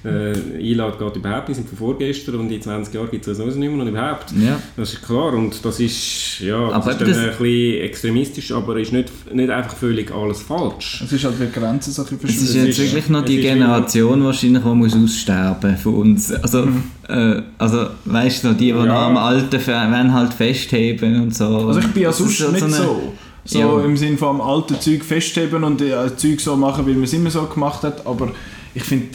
äh, 0.04 0.32
äh, 0.32 0.72
einladen 0.72 0.98
geht 0.98 1.16
überhaupt 1.16 1.48
nicht, 1.48 1.56
sind 1.56 1.68
von 1.68 1.78
vorgestern 1.78 2.34
und 2.36 2.50
in 2.50 2.61
20 2.61 2.92
Jahren 2.94 3.11
gibt 3.12 3.26
es 3.28 3.38
das 3.38 3.54
nicht 3.54 3.59
mehr 3.70 3.80
und 3.80 3.86
überhaupt. 3.88 4.32
Ja. 4.44 4.61
Das 4.76 4.92
ist 4.92 5.02
klar 5.06 5.34
und 5.34 5.64
das 5.64 5.78
ist, 5.78 6.40
ja, 6.40 6.56
Aber 6.70 6.84
das 6.92 6.94
ist 6.94 7.00
dann 7.00 7.09
das- 7.11 7.18
ein 7.18 7.28
bisschen 7.38 7.80
extremistisch, 7.82 8.50
aber 8.52 8.76
ist 8.78 8.92
nicht, 8.92 9.12
nicht 9.32 9.50
einfach 9.50 9.76
völlig 9.76 10.11
alles 10.12 10.42
falsch. 10.42 11.02
Es 11.04 11.12
ist 11.12 11.24
halt 11.24 11.36
die 11.40 11.61
Grenzen 11.61 11.92
so 11.92 12.02
ein 12.02 12.09
bisschen 12.18 12.28
Es 12.28 12.42
ist 12.42 12.54
jetzt 12.56 12.78
wirklich 12.80 13.09
noch 13.09 13.20
es 13.22 13.26
die 13.30 13.40
Generation 13.40 14.24
wahrscheinlich, 14.24 14.47
die 14.55 14.61
muss 14.74 14.94
aussterben 14.94 15.76
von 15.76 15.94
uns. 15.94 16.32
Also, 16.32 16.68
äh, 17.09 17.42
also 17.59 17.86
weißt 18.05 18.44
du, 18.44 18.49
noch, 18.49 18.57
die, 18.57 18.64
die 18.66 18.70
Ja. 18.70 18.84
noch 18.86 18.94
am 19.03 19.16
alten 19.16 19.66
wollen 19.66 20.12
halt 20.12 20.34
festheben 20.34 21.22
und 21.22 21.34
so. 21.34 21.44
Also 21.68 21.80
ich 21.80 21.88
bin 21.88 22.03
ja 22.05 22.12
sonst 22.12 22.40
nicht 22.53 22.62
eine- 22.62 22.72
so. 22.72 23.12
So 23.44 23.59
Ja. 23.61 23.80
im 23.84 23.96
Sinne 23.96 24.18
von 24.18 24.28
am 24.28 24.40
alten 24.42 24.78
Zeug 24.80 25.03
festheben 25.05 25.64
und 25.64 25.80
äh, 25.80 26.14
Zeug 26.16 26.38
so 26.40 26.55
machen, 26.57 26.86
wie 26.86 26.92
man 26.92 27.05
es 27.05 27.12
immer 27.14 27.30
so 27.30 27.42
gemacht 27.46 27.82
hat. 27.82 28.07
Aber 28.07 28.28
ich 28.74 28.82
finde, 28.84 29.07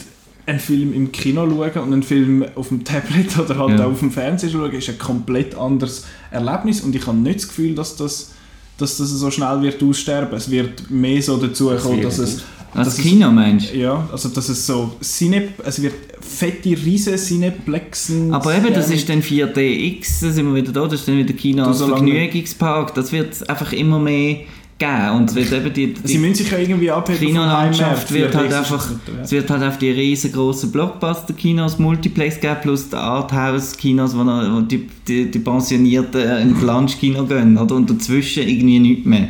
einen 0.46 0.58
Film 0.58 0.92
im 0.92 1.12
Kino 1.12 1.48
schauen 1.48 1.82
und 1.84 1.92
einen 1.92 2.02
Film 2.02 2.44
auf 2.56 2.68
dem 2.68 2.82
Tablet 2.84 3.38
oder 3.38 3.56
halt 3.58 3.78
Ja. 3.78 3.86
auch 3.86 3.92
auf 3.92 4.00
dem 4.00 4.10
Fernseher 4.10 4.50
schauen, 4.50 4.72
ist 4.72 4.88
ein 4.88 4.98
komplett 4.98 5.54
anderes 5.56 6.04
Erlebnis. 6.32 6.80
Und 6.80 6.94
ich 6.96 7.06
habe 7.06 7.16
nicht 7.16 7.36
das 7.40 7.48
Gefühl, 7.48 7.74
dass 7.76 7.96
das, 7.96 8.32
dass 8.76 8.96
das 8.98 9.08
so 9.10 9.30
schnell 9.30 9.62
wird 9.62 9.80
aussterben. 9.82 10.36
Es 10.36 10.50
wird 10.50 10.90
mehr 10.90 11.22
so 11.22 11.36
dazu 11.36 11.70
kommen, 11.80 12.02
dass 12.02 12.18
es... 12.18 12.42
Als 12.74 12.88
es- 12.88 12.96
Kino 12.98 13.30
meinst 13.30 13.72
du? 13.72 13.78
Ja, 13.78 14.08
also 14.10 14.28
dass 14.28 14.48
es 14.48 14.66
so 14.66 14.92
Cine, 15.02 15.48
es 15.64 15.80
wird 15.80 15.94
fette, 16.20 16.70
riesen 16.70 17.16
Cineplexen... 17.16 18.32
Aber 18.34 18.54
eben, 18.56 18.72
das 18.74 18.90
ist 18.90 19.08
dann 19.08 19.22
4DX, 19.22 20.06
da 20.22 20.30
sind 20.30 20.46
wir 20.46 20.54
wieder 20.62 20.72
da, 20.72 20.82
das 20.84 21.00
ist 21.00 21.08
dann 21.08 21.18
wieder 21.18 21.34
Kino 21.34 21.64
als 21.64 21.80
Vergnügungspark, 21.82 22.94
das 22.94 23.12
wird 23.12 23.32
es 23.32 23.42
einfach 23.44 23.72
immer 23.72 23.98
mehr 23.98 24.38
geben 24.76 25.10
und 25.16 25.30
es 25.30 25.36
wird 25.36 25.52
eben 25.52 25.72
die, 25.72 25.94
Sie 26.02 26.14
die 26.14 26.18
müssen 26.18 26.34
sich 26.34 26.50
ja 26.50 26.58
irgendwie 26.58 26.90
abheben 26.90 27.20
Kinolandschaft 27.28 28.10
Heimmarkt. 28.10 28.12
wird 28.12 28.34
halt 28.34 28.46
4DX 28.46 28.50
ist 28.50 28.56
einfach, 28.72 28.90
ja. 28.90 29.22
es 29.22 29.30
wird 29.30 29.50
halt 29.50 29.62
auf 29.62 29.78
die 29.78 29.90
riesengroßen 29.90 30.72
Blockbuster-Kinos, 30.72 31.78
Multiplex 31.78 32.40
geben, 32.40 32.56
plus 32.60 32.88
die 32.90 32.96
Arthouse-Kinos, 32.96 34.16
wo, 34.16 34.24
noch- 34.24 34.56
wo 34.56 34.60
die, 34.62 34.88
die, 35.06 35.30
die 35.30 35.38
Pensionierten 35.38 36.20
ins 36.48 36.60
Lunchkino 36.60 37.24
gehen, 37.24 37.56
oder? 37.56 37.76
Und 37.76 37.88
dazwischen 37.88 38.48
irgendwie 38.48 38.80
nichts 38.80 39.06
mehr. 39.06 39.28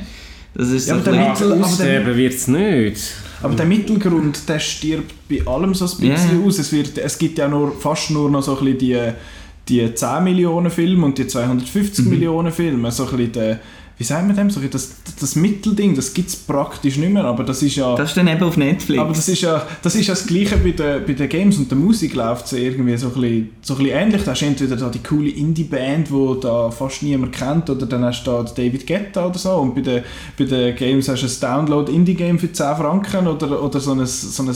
Das 0.54 0.68
ist 0.70 0.88
Ja, 0.88 0.94
so 0.94 1.10
aber 1.10 1.18
Mittel- 1.18 1.52
aber 1.52 1.64
Aussterben 1.66 2.16
wird 2.16 2.32
es 2.32 2.48
nicht. 2.48 2.96
Aber 3.42 3.54
der 3.54 3.66
Mittelgrund, 3.66 4.48
der 4.48 4.58
stirbt 4.58 5.12
bei 5.28 5.46
allem 5.46 5.74
so 5.74 5.84
ein 5.84 5.90
bisschen 6.08 6.40
Ja. 6.40 6.46
aus. 6.46 6.58
Es, 6.58 6.72
wird, 6.72 6.96
es 6.98 7.18
gibt 7.18 7.38
ja 7.38 7.48
nur, 7.48 7.72
fast 7.78 8.10
nur 8.10 8.30
noch 8.30 8.42
so 8.42 8.56
ein 8.58 8.64
bisschen 8.64 8.78
die, 8.78 9.80
die 9.88 9.94
10 9.94 10.24
Millionen 10.24 10.70
Filme 10.70 11.06
und 11.06 11.18
die 11.18 11.26
250 11.26 12.06
Millionen 12.06 12.52
Filme. 12.52 12.90
So 12.90 13.04
ein 13.04 13.10
bisschen 13.16 13.32
der, 13.32 13.60
wie 13.96 14.02
sagen 14.02 14.26
wir 14.26 14.34
dem? 14.34 14.50
So 14.50 14.60
das, 14.60 14.90
das 15.20 15.36
Mittelding, 15.36 15.94
das 15.94 16.12
gibt 16.12 16.28
es 16.28 16.34
praktisch 16.34 16.96
nicht 16.96 17.12
mehr. 17.12 17.24
Aber 17.24 17.44
das 17.44 17.62
ist 17.62 17.76
ja... 17.76 17.94
Das 17.94 18.10
ist 18.10 18.16
dann 18.16 18.26
eben 18.26 18.42
auf 18.42 18.56
Netflix. 18.56 19.00
Aber 19.00 19.12
das 19.12 19.28
ist 19.28 19.42
ja 19.42 19.64
das, 19.82 19.94
ist 19.94 20.08
ja 20.08 20.14
das 20.14 20.26
Gleiche 20.26 20.56
bei 20.56 20.72
den, 20.72 21.06
bei 21.06 21.12
den 21.12 21.28
Games 21.28 21.58
und 21.58 21.70
der 21.70 21.78
Musik 21.78 22.14
läuft 22.14 22.46
es 22.46 22.52
ja 22.52 22.58
irgendwie 22.58 22.96
so 22.96 23.06
ein, 23.06 23.12
bisschen, 23.12 23.50
so 23.62 23.74
ein 23.74 23.78
bisschen 23.78 23.96
ähnlich. 23.96 24.24
Da 24.24 24.32
hast 24.32 24.40
du 24.40 24.46
entweder 24.46 24.76
da 24.76 24.88
die 24.88 25.02
coole 25.02 25.30
Indie-Band, 25.30 26.08
die 26.08 26.40
da 26.40 26.72
fast 26.72 27.04
niemand 27.04 27.32
kennt, 27.32 27.70
oder 27.70 27.86
dann 27.86 28.04
hast 28.04 28.24
du 28.24 28.32
da 28.32 28.42
David 28.42 28.84
Guetta 28.84 29.26
oder 29.26 29.38
so. 29.38 29.52
Und 29.58 29.76
bei 29.76 29.80
den, 29.80 30.02
bei 30.36 30.44
den 30.44 30.74
Games 30.74 31.08
hast 31.08 31.22
du 31.22 31.46
ein 31.46 31.66
Download-Indie-Game 31.66 32.38
für 32.40 32.50
10 32.50 32.76
Franken 32.76 33.28
oder, 33.28 33.62
oder 33.62 33.78
so 33.78 33.92
ein, 33.92 34.04
so 34.06 34.42
ein 34.42 34.54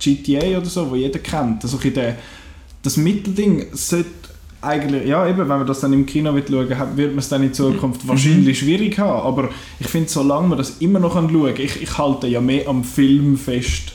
GTA 0.00 0.58
oder 0.58 0.66
so, 0.66 0.90
wo 0.90 0.96
jeder 0.96 1.20
kennt. 1.20 1.62
Also 1.62 1.78
der, 1.78 2.16
das 2.82 2.96
Mittelding 2.96 3.66
sollte 3.72 4.10
eigentlich, 4.60 5.06
ja 5.06 5.26
eben, 5.28 5.38
wenn 5.38 5.48
man 5.48 5.66
das 5.66 5.80
dann 5.80 5.92
im 5.92 6.04
Kino 6.04 6.34
wird 6.34 6.48
schauen, 6.48 6.68
wird 6.96 7.10
man 7.10 7.18
es 7.18 7.28
dann 7.28 7.42
in 7.42 7.54
Zukunft 7.54 8.06
wahrscheinlich 8.08 8.58
schwierig 8.58 8.98
haben. 8.98 9.26
Aber 9.26 9.50
ich 9.78 9.86
finde, 9.86 10.08
solange 10.08 10.48
man 10.48 10.58
das 10.58 10.78
immer 10.78 10.98
noch 10.98 11.14
schauen 11.14 11.28
kann, 11.28 11.56
ich, 11.56 11.82
ich 11.82 11.98
halte 11.98 12.26
ja 12.26 12.40
mehr 12.40 12.68
am 12.68 12.84
Film 12.84 13.36
fest. 13.36 13.92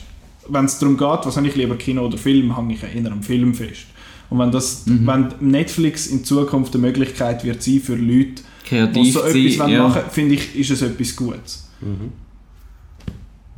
Wenn 0.48 0.64
es 0.66 0.78
darum 0.78 0.96
geht, 0.96 1.20
was 1.24 1.36
habe 1.36 1.46
ich 1.46 1.54
lieber, 1.54 1.76
Kino 1.76 2.06
oder 2.06 2.18
Film, 2.18 2.56
hänge 2.56 2.74
ich 2.74 2.82
eher 2.82 3.12
am 3.12 3.22
Film 3.22 3.54
fest. 3.54 3.86
Und 4.30 4.38
wenn, 4.38 4.50
das, 4.50 4.82
wenn 4.86 5.28
Netflix 5.40 6.06
in 6.06 6.24
Zukunft 6.24 6.74
eine 6.74 6.86
Möglichkeit 6.86 7.44
wird 7.44 7.62
sein 7.62 7.80
für 7.80 7.94
Leute, 7.94 8.42
die 8.64 8.68
Kreativ 8.68 9.12
so 9.12 9.20
sein, 9.20 9.46
etwas 9.46 9.70
ja. 9.70 9.82
machen 9.82 10.02
finde 10.10 10.34
ich, 10.34 10.56
ist 10.56 10.70
es 10.70 10.82
etwas 10.82 11.14
Gutes. 11.14 11.68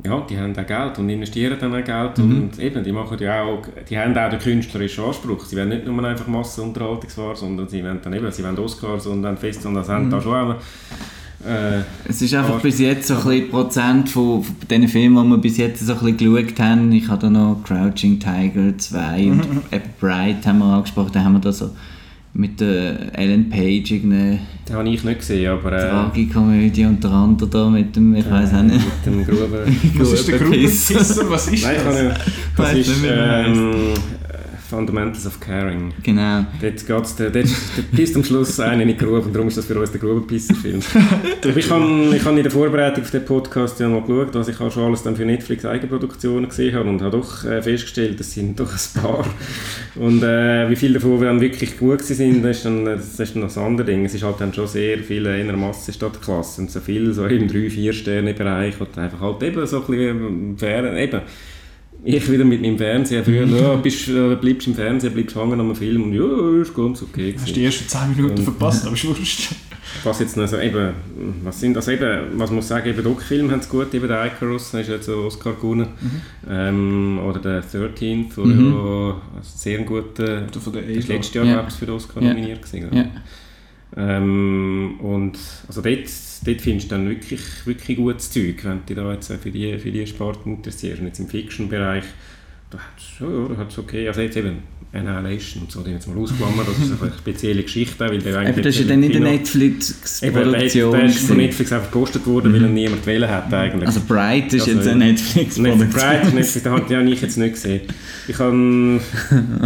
Ja, 0.03 0.21
die 0.29 0.37
haben 0.37 0.57
auch 0.57 0.65
Geld 0.65 0.99
und 0.99 1.09
investieren 1.09 1.57
dann 1.59 1.73
auch 1.73 1.83
Geld 1.83 2.19
und 2.19 2.59
eben, 2.59 2.83
die 2.83 2.91
machen 2.91 3.17
ja 3.19 3.41
auch, 3.41 3.63
die 3.89 3.97
haben 3.97 4.15
auch 4.15 4.29
den 4.29 4.39
künstlerischen 4.39 5.03
Anspruch. 5.03 5.43
Sie 5.45 5.57
wollen 5.57 5.69
nicht 5.69 5.87
nur 5.87 6.03
einfach 6.03 6.27
Massenunterhaltungsware, 6.27 7.35
sondern 7.35 7.67
sie 7.67 7.83
wollen 7.83 7.99
dann 8.03 8.13
eben, 8.13 8.31
sie 8.31 8.43
wollen 8.43 8.59
Oscars 8.59 9.07
und 9.07 9.23
dann 9.23 9.37
Fest 9.37 9.65
und 9.65 9.73
das 9.73 9.89
haben 9.89 10.09
da 10.11 10.21
schon 10.21 10.35
auch 10.35 10.55
äh, 11.45 11.81
Es 12.07 12.21
ist 12.21 12.33
einfach 12.35 12.61
bis 12.61 12.79
jetzt 12.79 13.07
so 13.07 13.15
ein 13.15 13.23
bisschen 13.23 13.49
Prozent 13.49 14.09
von, 14.09 14.43
von 14.43 14.55
den 14.69 14.87
Filmen, 14.87 15.23
die 15.23 15.29
wir 15.31 15.37
bis 15.37 15.57
jetzt 15.57 15.85
so 15.85 15.93
ein 15.93 16.15
bisschen 16.15 16.35
geschaut 16.45 16.59
haben. 16.59 16.91
Ich 16.91 17.07
habe 17.07 17.21
da 17.21 17.29
noch 17.29 17.61
Crouching 17.63 18.19
Tiger 18.19 18.77
2 18.77 19.31
und 19.31 19.61
Bright 19.99 20.45
haben 20.45 20.59
wir 20.59 20.65
angesprochen. 20.65 21.11
Da 21.13 21.23
haben 21.23 21.33
wir 21.33 21.39
da 21.39 21.51
so 21.51 21.71
mit 22.37 22.59
der 22.61 23.17
Ellen 23.17 23.49
Page 23.49 23.91
irgendeine 23.91 24.39
den 24.67 24.75
habe 24.75 24.89
ich 24.89 25.03
nicht 25.03 25.19
gesehen, 25.19 25.49
aber 25.49 25.71
äh, 25.71 25.89
Tragikomödie 25.89 26.85
unter 26.85 27.09
anderem 27.09 27.49
da 27.49 27.69
mit 27.69 27.95
dem, 27.95 28.15
ich 28.15 28.29
weiß 28.29 28.53
auch 28.53 28.63
nicht. 28.63 28.85
mit 28.85 29.05
dem 29.05 29.25
Gruben... 29.25 29.79
Was 29.97 30.11
ist 30.11 30.27
der 30.27 30.39
Grubenpisser. 30.39 31.29
Was 31.29 31.47
ist 31.47 31.63
Nein, 31.63 31.75
ich 31.77 31.83
das? 31.83 31.95
kann 31.95 32.07
nicht. 32.07 32.21
Das 32.57 32.75
Weiss 32.75 32.87
ist 32.87 33.03
ähm, 33.05 33.93
Fundamentals 34.69 35.25
of 35.25 35.39
Caring. 35.39 35.93
Genau. 36.03 36.45
Dort, 36.61 36.85
geht's, 36.85 37.15
der, 37.15 37.29
dort, 37.29 37.47
pisst 37.95 38.15
am 38.15 38.23
Schluss 38.23 38.59
einer 38.59 38.81
in 38.81 38.89
die 38.89 38.97
Grube 38.97 39.21
und 39.21 39.33
darum 39.33 39.47
ist 39.47 39.57
das 39.57 39.65
für 39.65 39.79
uns 39.79 39.91
der 39.91 40.01
Grubenpisser-Film. 40.01 40.79
ich 40.79 40.85
habe 41.69 42.15
ich 42.15 42.25
hab 42.25 42.35
in 42.35 42.43
der 42.43 42.51
Vorbereitung 42.51 43.03
auf 43.03 43.11
den 43.11 43.23
Podcast 43.23 43.79
ja 43.79 43.87
mal 43.87 44.01
geschaut, 44.01 44.35
was 44.35 44.49
ich 44.49 44.59
auch 44.59 44.71
schon 44.71 44.83
alles 44.83 45.03
dann 45.03 45.15
für 45.15 45.25
Netflix 45.25 45.63
Eigenproduktionen 45.63 46.49
gesehen 46.49 46.75
habe 46.75 46.89
und 46.89 47.01
habe 47.01 47.17
doch 47.17 47.45
äh, 47.45 47.61
festgestellt, 47.61 48.19
das 48.19 48.33
sind 48.33 48.59
doch 48.59 48.71
ein 48.71 49.01
paar. 49.01 49.25
Und 49.95 50.21
äh, 50.23 50.69
wie 50.69 50.75
viele 50.75 50.95
davon 50.95 51.21
dann 51.21 51.39
wirklich 51.39 51.77
gut 51.77 52.01
sind, 52.01 52.43
das 52.43 52.57
ist 52.57 52.65
dann, 52.65 52.85
das 52.85 53.19
ist 53.19 53.35
dann 53.35 53.41
noch 53.41 53.47
das 53.47 53.57
andere 53.57 53.87
Ding. 53.87 54.03
Es 54.05 54.13
ist 54.13 54.23
halt 54.23 54.41
dann 54.41 54.53
schon 54.53 54.67
sehr 54.67 54.99
viel 54.99 55.25
in 55.25 55.49
einer 55.49 55.57
Masse 55.57 55.93
statt 55.93 56.21
Klasse 56.21 56.61
und 56.61 56.71
so 56.71 56.81
viel 56.81 57.13
so 57.13 57.25
im 57.25 57.47
3-4-Sterne-Bereich 57.47 58.79
und 58.81 58.97
einfach 58.97 59.21
halt 59.21 59.43
eben 59.43 59.65
so 59.65 59.81
ein 59.81 59.87
bisschen 59.87 60.57
fern, 60.57 60.97
eben 60.97 61.21
ich 62.15 62.31
wieder 62.31 62.45
mit 62.45 62.61
meinem 62.61 62.77
Fernseher 62.77 63.23
früher, 63.23 63.45
ja, 63.47 63.75
bist, 63.75 64.07
äh, 64.07 64.35
bleibst 64.35 64.67
im 64.67 64.75
Fernsehen, 64.75 65.13
bleibst 65.13 65.35
hängen 65.35 65.59
am 65.59 65.75
Film 65.75 66.03
und 66.03 66.13
ja, 66.13 66.61
ist 66.61 66.73
ganz 66.75 67.01
okay. 67.03 67.33
Hast 67.33 67.41
du 67.47 67.51
gewesen. 67.51 67.53
die 67.55 67.65
ersten 67.65 67.87
10 67.87 68.15
Minuten 68.15 68.37
Und- 68.39 68.43
verpasst, 68.43 68.85
aber 68.85 68.93
ist 68.95 69.05
wurscht. 69.07 69.49
Was 70.03 70.19
jetzt 70.19 70.35
noch 70.37 70.47
so 70.47 70.57
eben, 70.57 70.93
was 71.43 71.59
sind 71.61 71.73
das 71.73 71.87
eben, 71.87 72.37
was 72.37 72.51
muss 72.51 72.65
ich 72.65 72.69
sagen, 72.69 72.89
eben 72.89 73.03
Doc-Filme 73.03 73.51
haben 73.51 73.59
es 73.59 73.69
gut, 73.69 73.93
eben 73.93 74.07
der 74.07 74.25
Icarus, 74.25 74.71
der 74.71 74.81
ist 74.81 74.89
jetzt 74.89 75.05
so 75.05 75.15
Oscar 75.19 75.53
gewonnen, 75.53 75.87
ähm, 76.49 77.19
oder 77.25 77.39
der 77.39 77.61
13th, 77.63 78.35
der 78.35 78.45
Mhm. 78.45 78.73
ja 78.73 79.21
sehr 79.41 79.79
guter, 79.79 80.41
das 80.41 80.65
letztes 81.07 81.33
Jahr, 81.33 81.45
Ja. 81.45 81.69
für 81.69 81.85
den 81.85 81.95
Oscar 81.95 82.21
Ja. 82.21 82.29
nominiert 82.29 82.61
gewesen. 82.61 82.89
Ja. 82.91 83.05
Ähm, 83.97 84.99
und 84.99 85.39
also 85.67 85.81
dort, 85.81 86.07
dort 86.45 86.61
findest 86.61 86.91
du 86.91 86.95
dann 86.95 87.09
wirklich, 87.09 87.41
wirklich 87.65 87.97
gutes 87.97 88.29
Zeug, 88.31 88.63
wenn 88.63 88.79
du 88.79 88.85
dich 88.85 88.95
da 88.95 89.11
jetzt 89.11 89.31
für 89.31 89.51
die, 89.51 89.77
für 89.79 89.91
die 89.91 90.05
Sparte 90.05 90.47
interessierst. 90.47 91.01
Und 91.01 91.07
jetzt 91.07 91.19
im 91.19 91.27
Fiction-Bereich, 91.27 92.05
da 92.69 92.77
hat 92.77 92.97
es 92.97 93.19
ja, 93.19 93.27
da 93.27 93.57
hat's 93.57 93.77
okay, 93.77 94.07
also 94.07 94.21
jetzt 94.21 94.37
eben 94.37 94.61
Annihilation 94.93 95.63
und 95.63 95.71
so, 95.71 95.81
den 95.81 95.93
jetzt 95.93 96.07
mal 96.07 96.17
ausklammern, 96.17 96.65
das 96.65 96.77
ist 96.77 97.01
eine 97.01 97.11
spezielle 97.11 97.61
Geschichte, 97.61 97.99
weil 97.99 98.19
der 98.19 98.41
Eben, 98.41 98.61
das 98.61 98.75
ist 98.75 98.79
ja 98.81 98.87
dann 98.87 99.03
in 99.03 99.11
der 99.11 99.21
Netflix-Produktion. 99.21 100.91
Der, 100.91 101.05
ist 101.05 101.19
von. 101.27 101.37
Netflix 101.37 101.73
einfach 101.73 101.91
gepostet 101.91 102.25
worden, 102.25 102.53
weil 102.53 102.63
er 102.63 102.69
niemand 102.69 103.05
wählen 103.05 103.29
hat 103.29 103.53
eigentlich. 103.53 103.85
Also 103.85 104.01
Bright 104.07 104.53
ist 104.53 104.61
Also, 104.61 104.75
jetzt 104.75 104.87
eine 104.87 105.05
Netflix-Produktion. 105.05 105.77
Netflix, 105.79 106.03
Bright, 106.03 106.33
Netflix, 106.33 106.63
den 106.63 106.71
habe 106.71 107.09
ich 107.09 107.21
jetzt 107.21 107.37
nicht 107.37 107.53
gesehen. 107.53 107.81
Ich, 108.29 108.39
habe, 108.39 108.99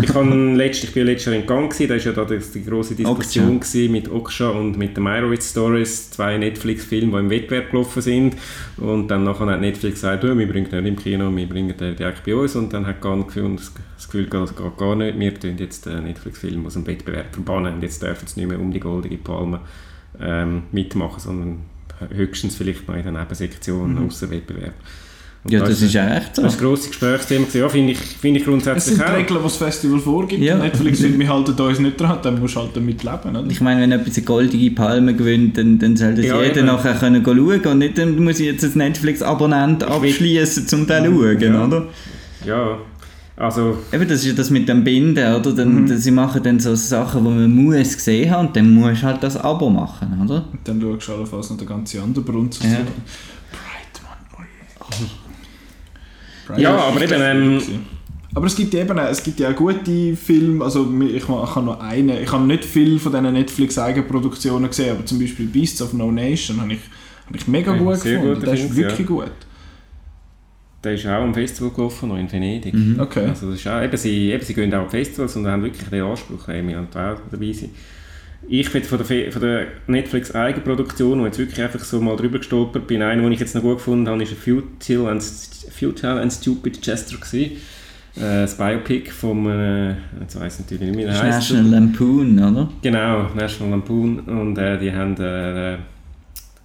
ich, 0.01 0.13
habe 0.13 0.53
letzt, 0.55 0.83
ich 0.83 0.93
bin 0.93 1.05
letztes 1.05 1.25
Jahr 1.27 1.35
in 1.35 1.45
Gang 1.45 1.71
gewesen, 1.71 1.87
da 1.87 1.95
war 1.95 2.01
ja 2.01 2.11
da 2.11 2.25
die, 2.53 2.65
grosse 2.65 2.95
Diskussion 2.95 3.59
gewesen 3.59 3.91
mit 3.91 4.11
Oksha 4.11 4.49
und 4.49 4.77
mit 4.77 4.97
den 4.97 5.03
Meyerowitz 5.03 5.51
Stories, 5.51 6.09
zwei 6.09 6.37
Netflix-Filme, 6.37 7.11
die 7.11 7.17
im 7.19 7.29
Wettbewerb 7.29 7.69
gelaufen 7.69 8.01
sind. 8.01 8.35
Und 8.77 9.09
dann 9.09 9.23
nachher 9.23 9.45
hat 9.45 9.61
Netflix 9.61 10.01
gesagt, 10.01 10.23
«Ja, 10.23 10.35
wir 10.35 10.47
bringen 10.47 10.69
den 10.69 10.83
nicht 10.83 10.97
im 10.97 11.03
Kino, 11.03 11.35
wir 11.35 11.47
bringen 11.47 11.75
den 11.77 11.95
direkt 11.95 12.23
bei 12.25 12.35
uns. 12.35 12.55
Und 12.55 12.73
dann 12.73 12.87
hat 12.91 13.01
Gang 13.01 13.25
gefunden, 13.27 13.57
das 13.57 13.71
das 13.97 14.05
Gefühl, 14.09 14.27
das 14.27 14.55
geht 14.55 14.77
gar 14.77 14.95
nicht, 14.95 15.19
wir 15.19 15.39
tun 15.39 15.55
jetzt 15.57 15.85
den 15.85 16.03
Netflix-Film 16.05 16.65
aus 16.65 16.73
dem 16.73 16.87
Wettbewerb 16.87 17.33
verbannen 17.33 17.75
und 17.75 17.83
jetzt 17.83 18.01
dürfen 18.01 18.27
sie 18.27 18.39
nicht 18.39 18.49
mehr 18.49 18.59
um 18.59 18.71
die 18.71 18.79
goldige 18.79 19.17
Palme 19.17 19.59
ähm, 20.19 20.63
mitmachen, 20.71 21.19
sondern 21.19 21.57
höchstens 22.15 22.55
vielleicht 22.55 22.87
noch 22.87 22.95
in 22.95 23.03
der 23.03 23.11
Nebensektion 23.11 23.93
Mhm. 23.95 24.07
außer 24.07 24.29
Wettbewerb. 24.31 24.73
Und 25.43 25.51
Ja, 25.51 25.59
da 25.61 25.65
das 25.67 25.81
ist 25.81 25.93
ja 25.93 26.17
echt 26.17 26.35
so. 26.35 26.43
das 26.43 26.53
ist 26.53 26.59
ein 26.61 26.65
grosses 26.67 26.87
Gesprächsthema. 26.89 27.47
Ja, 27.53 27.67
finde 27.69 27.93
ich, 27.93 27.97
finde 27.99 28.37
ich 28.39 28.43
Es 28.43 28.49
grundsätzlich 28.49 28.95
sind 28.95 28.99
die 28.99 29.11
auch. 29.11 29.17
Regeln, 29.17 29.37
die 29.39 29.43
das 29.43 29.57
Festival 29.57 29.99
vorgibt. 29.99 30.41
Ja. 30.43 30.55
Netflix 30.57 31.01
will, 31.01 31.17
wir 31.17 31.29
halten 31.29 31.59
uns 31.59 31.79
nicht 31.79 31.99
dran, 31.99 32.19
dann 32.21 32.39
musst 32.39 32.55
du 32.55 32.59
halt 32.59 32.75
damit 32.75 33.03
leben. 33.03 33.35
Oder? 33.35 33.45
Ich 33.49 33.59
meine, 33.61 33.81
wenn 33.81 33.89
jemand 33.91 34.15
eine 34.15 34.25
goldige 34.25 34.71
Palme 34.75 35.15
gewinnt, 35.15 35.57
dann, 35.57 35.79
dann 35.79 35.97
soll 35.97 36.13
das 36.13 36.25
Ja, 36.25 36.39
jeder 36.43 36.57
eben. 36.57 36.67
nachher 36.67 36.93
können 36.93 37.23
schauen 37.25 37.37
und 37.65 37.77
nicht, 37.79 37.97
dann 37.97 38.23
muss 38.23 38.39
ich 38.39 38.45
jetzt 38.47 38.63
ein 38.63 38.71
Netflix-Abonnent 38.77 39.83
abschließen, 39.83 40.79
um 40.79 40.85
den 40.87 41.05
zu 41.05 41.11
schauen, 41.11 41.41
Ja. 41.41 41.65
oder? 41.65 41.87
Ja, 42.45 42.77
also 43.37 43.77
Eben, 43.91 44.07
das 44.07 44.19
ist 44.19 44.25
ja 44.27 44.33
das 44.33 44.49
mit 44.49 44.67
dem 44.69 44.83
Binden, 44.83 45.35
oder? 45.35 45.51
Dann, 45.53 45.87
dann, 45.87 45.97
sie 45.97 46.11
machen 46.11 46.43
dann 46.43 46.59
so 46.59 46.75
Sachen, 46.75 47.23
die 47.23 47.29
man 47.29 47.51
muss 47.51 47.93
gesehen 47.95 48.29
haben 48.29 48.47
und 48.47 48.55
dann 48.55 48.73
musst 48.73 49.01
du 49.01 49.07
halt 49.07 49.23
das 49.23 49.37
Abo 49.37 49.69
machen, 49.69 50.21
oder? 50.23 50.45
Und 50.51 50.59
dann 50.65 50.81
schaust 50.81 51.07
du 51.07 51.13
allenfalls 51.13 51.49
noch 51.49 51.57
den 51.57 51.67
ganzen 51.67 52.01
anderen 52.03 52.25
Brunz. 52.25 52.59
Ja. 52.61 52.69
Bright, 52.69 54.01
Mann. 54.03 54.45
Oh. 54.79 54.85
Bright 56.47 56.59
Ja, 56.59 56.75
aber 56.77 57.01
eben, 57.01 57.57
gut 57.57 57.67
ähm, 57.69 57.79
aber 58.33 58.45
es 58.47 58.55
gibt 58.55 58.73
eben 58.73 58.97
auch- 58.97 59.09
es 59.09 59.21
gibt 59.23 59.39
ja 59.39 59.49
auch 59.51 59.55
gute 59.55 60.15
Filme, 60.15 60.63
also 60.63 60.89
ich, 61.01 61.15
ich 61.15 61.27
habe 61.27 61.65
noch 61.65 61.79
einen, 61.81 62.09
ich 62.23 62.31
habe 62.31 62.45
nicht 62.45 62.63
viel 62.63 62.97
von 62.99 63.11
diesen 63.11 63.33
Netflix-Eigenproduktionen 63.33 64.69
gesehen, 64.69 64.95
aber 64.95 65.05
zum 65.05 65.19
Beispiel 65.19 65.47
Beasts 65.47 65.81
of 65.81 65.93
No 65.93 66.11
Nation 66.11 66.61
habe 66.61 66.73
ich, 66.73 66.79
habe 67.27 67.37
ich 67.37 67.47
mega 67.47 67.73
Ja, 67.73 67.77
gut 67.77 67.97
sehr 67.97 68.13
gefunden, 68.13 68.35
guter 68.35 68.45
der 68.45 68.53
ist 68.65 68.75
wirklich 68.75 68.99
ja. 68.99 69.05
gut. 69.15 69.31
Der 70.83 70.93
ist 70.93 71.05
auch 71.05 71.21
am 71.21 71.33
Festival 71.33 71.71
gelaufen, 71.71 72.09
noch 72.09 72.17
in 72.17 72.31
Venedig. 72.31 72.73
Okay. 72.97 73.27
Also 73.27 73.51
das 73.51 73.59
ist 73.59 73.67
auch, 73.67 73.81
eben, 73.81 73.97
sie, 73.97 74.31
eben, 74.31 74.43
sie 74.43 74.53
gehen 74.53 74.73
auch 74.73 74.85
auf 74.85 74.91
Festivals 74.91 75.35
und 75.35 75.47
haben 75.47 75.63
wirklich 75.63 75.87
den 75.87 76.03
Anspruch, 76.03 76.47
hey, 76.47 76.67
wir 76.67 76.75
wollen 76.75 76.87
auch 76.87 77.19
dabei 77.29 77.51
sein. 77.53 77.69
Ich 78.47 78.71
bin 78.71 78.83
von 78.83 78.97
der, 78.97 79.31
von 79.31 79.41
der 79.41 79.67
Netflix 79.85 80.33
Eigenproduktion, 80.33 81.19
wo 81.19 81.25
ich 81.25 81.27
jetzt 81.27 81.39
wirklich 81.39 81.61
einfach 81.61 81.79
so 81.79 82.01
mal 82.01 82.15
drüber 82.15 82.39
gestolpert 82.39 82.87
bin, 82.87 83.03
einen, 83.03 83.21
den 83.21 83.31
ich 83.31 83.39
jetzt 83.39 83.53
noch 83.53 83.61
gut 83.61 83.77
gefunden 83.77 84.09
habe, 84.09 84.23
ist 84.23 84.33
Futile 84.33 85.09
and, 85.09 85.21
Futile 85.21 86.19
and 86.19 86.33
Stupid 86.33 86.81
Chester 86.81 87.17
gewesen. 87.17 87.57
Äh, 88.15 88.41
das 88.41 88.57
Biopic 88.57 89.11
vom, 89.11 89.47
äh, 89.47 89.91
jetzt 90.19 90.39
weiss 90.39 90.59
ich 90.59 90.65
natürlich 90.65 90.95
nicht 90.95 91.05
mehr. 91.05 91.23
National 91.23 91.71
Lampoon, 91.71 92.39
oder? 92.39 92.69
Genau, 92.81 93.29
National 93.35 93.71
Lampoon 93.71 94.19
und 94.21 94.57
äh, 94.57 94.79
die 94.79 94.91
haben 94.91 95.15
äh, 95.17 95.77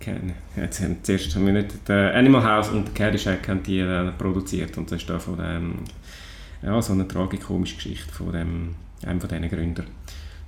kein- 0.07 0.33
jetzt 0.57 0.81
haben 0.81 0.97
zuerst 1.03 1.35
haben 1.35 1.47
wir 1.47 1.53
nicht 1.53 1.89
der 1.89 2.15
Animal 2.15 2.43
House 2.45 2.71
und 2.71 2.95
Caddyshack 2.95 3.49
haben 3.49 3.63
die 3.63 3.81
äh, 3.81 4.11
produziert 4.17 4.77
und 4.79 4.91
das 4.91 5.01
ist 5.03 5.11
da 5.11 5.19
von 5.19 5.37
dem 5.37 5.75
ja 6.63 6.81
so 6.81 6.93
eine 6.95 7.07
tragikomische 7.07 7.77
Geschichte 7.77 8.13
von 8.13 8.33
dem 8.33 8.75
einem 9.05 9.21
von 9.21 9.29
diesen 9.29 9.51
Gründern. 9.51 9.87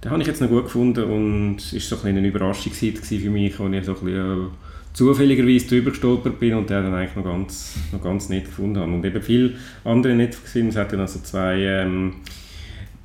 Den 0.03 0.11
habe 0.11 0.21
ich 0.23 0.29
jetzt 0.29 0.41
noch 0.41 0.49
gut 0.49 0.65
gefunden 0.65 1.05
und 1.05 1.57
ist 1.73 1.89
so 1.89 1.97
ein 2.03 2.17
eine 2.17 2.27
Überraschung 2.27 2.73
für 2.73 2.87
mich, 3.31 3.59
wo 3.59 3.67
ich 3.69 3.85
so 3.85 3.93
ein 3.93 4.05
bisschen, 4.05 4.47
äh, 4.47 4.47
zufälligerweise 4.95 5.67
drüber 5.69 5.91
gestolpert 5.91 6.41
bin 6.41 6.55
und 6.55 6.71
den 6.71 6.83
dann 6.85 6.95
eigentlich 6.95 7.15
noch 7.17 7.25
ganz, 7.25 7.75
noch 7.93 8.03
ganz 8.03 8.29
nett 8.31 8.47
gefunden 8.47 8.81
habe. 8.81 8.93
Und 8.93 9.05
eben 9.05 9.23
viele 9.23 9.55
andere 9.85 10.15
Netflix-Filme, 10.15 10.71
es 10.71 10.77
hat 10.77 10.93
dann 10.93 11.01
also 11.01 11.21
zwei 11.21 11.57
ähm, 11.61 12.15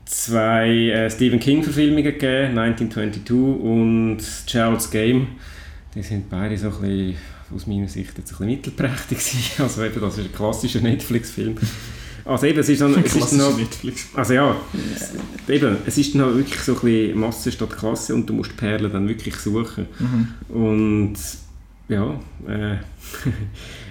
zwei 0.06 0.70
äh, 0.70 1.10
Stephen 1.10 1.40
King-Verfilmungen 1.40 2.04
gegeben, 2.04 2.58
1922 2.58 3.32
und 3.36 4.18
Gerald's 4.48 4.90
Game. 4.92 5.28
Die 5.96 6.04
sind 6.04 6.30
beide 6.30 6.58
so 6.58 6.68
ein 6.68 6.82
bisschen, 6.82 7.16
aus 7.56 7.68
meiner 7.68 7.88
Sicht 7.88 8.18
jetzt 8.18 8.32
ein 8.32 8.38
bisschen 8.38 8.46
mittelprächtig 8.48 9.18
gewesen. 9.18 9.52
Also 9.64 9.84
eben, 9.84 10.02
das 10.02 10.18
ist 10.18 10.26
ein 10.26 10.34
klassischer 10.34 10.82
Netflix-Film. 10.82 11.56
Also 12.26 12.46
eben, 12.46 12.60
es 12.60 12.70
ist 12.70 12.82
dann, 12.82 13.04
es 13.04 13.16
ist 13.16 13.34
noch, 13.34 13.58
Netflix. 13.58 14.08
also 14.14 14.34
ja, 14.34 14.56
eben, 15.50 15.78
es 15.86 15.98
ist 15.98 16.16
dann 16.16 16.36
wirklich 16.36 16.62
so 16.62 16.74
ein 16.74 16.80
bisschen 16.80 17.20
Masse 17.20 17.52
statt 17.52 17.78
Klasse 17.78 18.16
und 18.16 18.28
du 18.30 18.34
musst 18.34 18.52
die 18.52 18.56
Perlen 18.56 18.92
dann 18.92 19.10
wirklich 19.10 19.36
suchen. 19.36 19.88
Und 20.48 21.16
ja, 21.90 22.20
äh, 22.48 22.78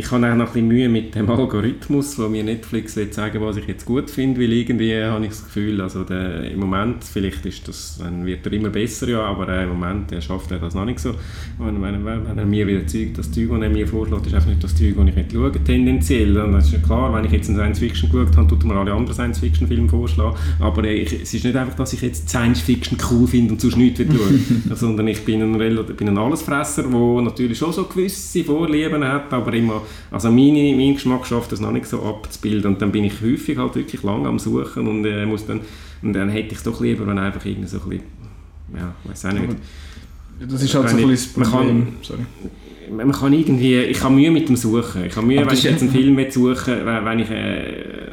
ich 0.00 0.10
habe 0.10 0.32
auch 0.32 0.34
noch 0.34 0.46
ein 0.46 0.52
bisschen 0.52 0.68
Mühe 0.68 0.88
mit 0.88 1.14
dem 1.14 1.28
Algorithmus, 1.28 2.18
wo 2.18 2.26
mir 2.26 2.42
Netflix 2.42 2.96
will 2.96 3.12
sagen, 3.12 3.38
was 3.42 3.58
ich 3.58 3.66
jetzt 3.66 3.84
gut 3.84 4.10
finde, 4.10 4.40
weil 4.40 4.50
irgendwie 4.50 4.96
habe 4.96 5.22
ich 5.24 5.30
das 5.30 5.44
Gefühl, 5.44 5.78
also 5.82 6.04
der, 6.04 6.50
im 6.50 6.58
Moment, 6.58 7.04
vielleicht 7.04 7.44
ist 7.44 7.68
das, 7.68 7.98
dann 7.98 8.24
wird 8.24 8.46
er 8.46 8.52
immer 8.54 8.70
besser, 8.70 9.08
ja, 9.08 9.22
aber 9.22 9.46
äh, 9.50 9.64
im 9.64 9.78
Moment 9.78 10.10
äh, 10.12 10.22
schafft 10.22 10.52
er 10.52 10.58
das 10.58 10.74
noch 10.74 10.86
nicht 10.86 11.00
so. 11.00 11.14
Wenn, 11.58 11.82
wenn, 11.82 12.02
wenn 12.02 12.38
er 12.38 12.46
mir 12.46 12.66
wieder 12.66 12.86
Zeug, 12.86 13.12
das 13.14 13.30
Zeug, 13.30 13.50
das 13.50 13.60
er 13.60 13.68
mir 13.68 13.86
vorschlägt, 13.86 14.26
ist 14.26 14.34
einfach 14.34 14.48
nicht 14.48 14.64
das 14.64 14.74
Zeug, 14.74 14.94
das 14.96 15.06
ich 15.06 15.16
nicht 15.16 15.32
schaue, 15.32 15.52
tendenziell. 15.52 16.38
Und 16.38 16.52
das 16.52 16.66
ist 16.68 16.72
ja 16.72 16.78
klar, 16.78 17.12
wenn 17.14 17.26
ich 17.26 17.32
jetzt 17.32 17.50
einen 17.50 17.58
Science-Fiction 17.58 18.10
geschaut 18.10 18.36
habe, 18.38 18.48
tut 18.48 18.62
er 18.62 18.68
mir 18.68 18.76
alle 18.76 18.92
anderen 18.94 19.14
Science-Fiction-Filme 19.14 19.88
vorschlagen, 19.90 20.34
aber 20.60 20.84
ich, 20.84 21.12
es 21.12 21.34
ist 21.34 21.44
nicht 21.44 21.56
einfach, 21.56 21.76
dass 21.76 21.92
ich 21.92 22.00
jetzt 22.00 22.30
Science-Fiction 22.30 22.96
cool 23.10 23.26
finde 23.26 23.52
und 23.52 23.60
sonst 23.60 23.76
nichts 23.76 23.98
will 23.98 24.08
schauen, 24.08 24.62
sondern 24.76 25.08
ich 25.08 25.26
bin 25.26 25.42
ein, 25.42 25.58
bin 25.58 26.08
ein 26.08 26.16
Allesfresser, 26.16 26.84
der 26.84 27.22
natürlich 27.22 27.58
schon 27.58 27.74
so 27.74 27.84
gewisse 27.84 28.44
Vorlieben 28.44 29.04
hat, 29.04 29.30
aber 29.30 29.52
immer, 29.52 29.82
also 30.10 30.30
meine, 30.30 30.74
mein 30.76 30.94
Geschmack 30.94 31.26
schafft 31.26 31.52
das 31.52 31.60
noch 31.60 31.72
nicht 31.72 31.86
so 31.86 32.02
abzubilden 32.02 32.72
und 32.74 32.82
dann 32.82 32.92
bin 32.92 33.04
ich 33.04 33.20
häufig 33.22 33.56
halt 33.58 33.74
wirklich 33.76 34.02
lang 34.02 34.26
am 34.26 34.38
Suchen 34.38 34.86
und 34.86 35.04
äh, 35.04 35.26
muss 35.26 35.46
dann, 35.46 35.60
und 36.02 36.12
dann 36.12 36.28
hätte 36.30 36.48
ich 36.52 36.58
es 36.58 36.62
doch 36.62 36.80
lieber, 36.80 37.06
wenn 37.06 37.18
einfach 37.18 37.44
irgendwie 37.44 37.68
so 37.68 37.78
ein 37.82 37.88
bisschen, 37.88 38.04
ja, 38.76 38.94
weiß 39.04 39.24
auch 39.26 39.32
nicht, 39.32 39.44
Das 40.48 40.62
ist 40.62 40.74
halt 40.74 40.88
so 40.90 40.96
ein 40.96 41.06
bisschen 41.08 41.12
ich- 41.14 41.34
das 41.34 41.36
man 41.36 41.50
Problem. 41.50 41.82
kann- 41.84 41.92
Sorry. 42.02 42.20
man 42.96 43.12
kann 43.12 43.32
irgendwie, 43.32 43.76
ich 43.82 44.02
habe 44.02 44.14
Mühe 44.14 44.30
mit 44.30 44.48
dem 44.48 44.56
Suchen. 44.56 45.04
Ich 45.06 45.14
habe 45.16 45.26
Mühe, 45.26 45.40
Aber 45.40 45.50
wenn 45.50 45.58
ich 45.58 45.64
jetzt 45.64 45.82
einen 45.82 45.90
Film 45.92 46.16
will 46.16 46.30
suchen 46.30 46.74
wenn, 46.84 47.18
ich, 47.20 47.30
äh, 47.30 48.10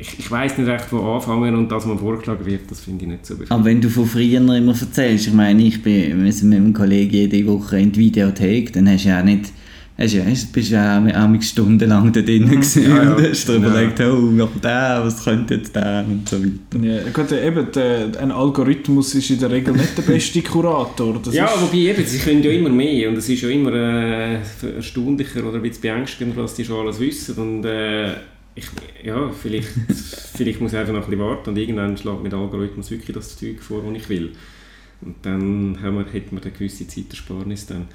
ich, 0.00 0.18
ich 0.18 0.30
weiß 0.30 0.56
nicht 0.56 0.66
recht, 0.66 0.86
wo 0.92 1.00
anfangen 1.16 1.54
und 1.54 1.70
das, 1.70 1.84
was 1.86 1.92
mir 1.92 1.98
vorgeschlagen 1.98 2.46
wird, 2.46 2.70
das 2.70 2.80
finde 2.80 3.04
ich 3.04 3.10
nicht 3.10 3.26
so 3.26 3.34
befriedigend. 3.34 3.52
Aber 3.52 3.64
wenn 3.66 3.80
du 3.82 3.90
von 3.90 4.06
früher 4.06 4.38
immer 4.40 4.68
erzählst, 4.72 5.26
ich 5.26 5.34
meine, 5.34 5.62
ich 5.62 5.82
bin 5.82 6.24
wir 6.24 6.32
sind 6.32 6.48
mit 6.48 6.58
einem 6.58 6.72
Kollegen 6.72 7.12
jede 7.12 7.46
Woche 7.46 7.78
in 7.78 7.92
die 7.92 8.00
Videothek, 8.00 8.72
dann 8.72 8.88
hast 8.88 9.04
du 9.04 9.08
ja 9.10 9.20
auch 9.20 9.24
nicht, 9.24 9.52
hast 10.00 10.14
ja, 10.14 10.24
hast, 10.24 10.52
bist 10.52 10.70
ja 10.70 10.98
auch, 10.98 11.42
stundenlang 11.42 12.12
da 12.12 12.22
drin 12.22 12.48
gewesen 12.48 12.84
Ja, 12.84 13.04
ja. 13.04 13.14
und 13.14 13.22
hast 13.28 13.46
dir 13.48 13.52
Ja. 13.52 13.58
überlegt, 13.58 14.00
oh, 14.00 14.42
aber 14.42 14.60
der, 14.62 15.00
was 15.04 15.24
könnte 15.24 15.54
jetzt 15.54 15.76
der 15.76 16.04
und 16.08 16.28
so 16.28 16.42
weiter. 16.42 16.84
Ja, 16.84 17.10
gut, 17.12 17.32
äh, 17.32 17.46
eben, 17.46 17.70
der, 17.72 18.20
ein 18.20 18.32
Algorithmus 18.32 19.14
ist 19.14 19.30
in 19.30 19.38
der 19.38 19.50
Regel 19.50 19.74
nicht 19.74 19.96
der 19.96 20.02
beste 20.02 20.42
Kurator. 20.42 21.20
Das 21.22 21.34
ja, 21.34 21.46
ist, 21.46 21.60
wobei 21.60 21.78
eben, 21.78 22.04
sie 22.04 22.18
können 22.18 22.42
ja 22.42 22.50
immer 22.50 22.70
mehr 22.70 23.10
und 23.10 23.18
es 23.18 23.28
ist 23.28 23.42
ja 23.42 23.48
immer 23.50 23.72
äh, 23.72 24.38
erstaunlicher 24.76 25.44
oder 25.44 25.56
ein 25.56 25.62
bisschen 25.62 25.82
beängstigender, 25.82 26.42
was 26.42 26.54
die 26.54 26.64
schon 26.64 26.80
alles 26.80 26.98
wissen 26.98 27.34
und 27.36 27.64
äh, 27.64 28.12
ich, 28.54 28.66
ja, 29.04 29.30
vielleicht, 29.30 29.68
vielleicht 30.34 30.60
muss 30.60 30.72
ich 30.72 30.78
einfach 30.78 30.92
noch 30.92 31.04
ein 31.04 31.10
bisschen 31.10 31.24
warten 31.24 31.50
und 31.50 31.58
irgendwann 31.58 31.96
schlägt 31.96 32.22
mir 32.22 32.30
der 32.30 32.38
Algorithmus 32.38 32.90
wirklich 32.90 33.14
das 33.14 33.38
Zeug 33.38 33.60
vor, 33.60 33.82
das 33.82 34.02
ich 34.02 34.08
will. 34.08 34.32
Und 35.02 35.16
dann 35.22 35.78
haben 35.82 35.96
wir, 35.96 36.06
hätten 36.12 36.36
wir 36.36 36.42
eine 36.42 36.50
gewisse 36.50 36.86
Zeitersparnis 36.86 37.66
dann. 37.66 37.88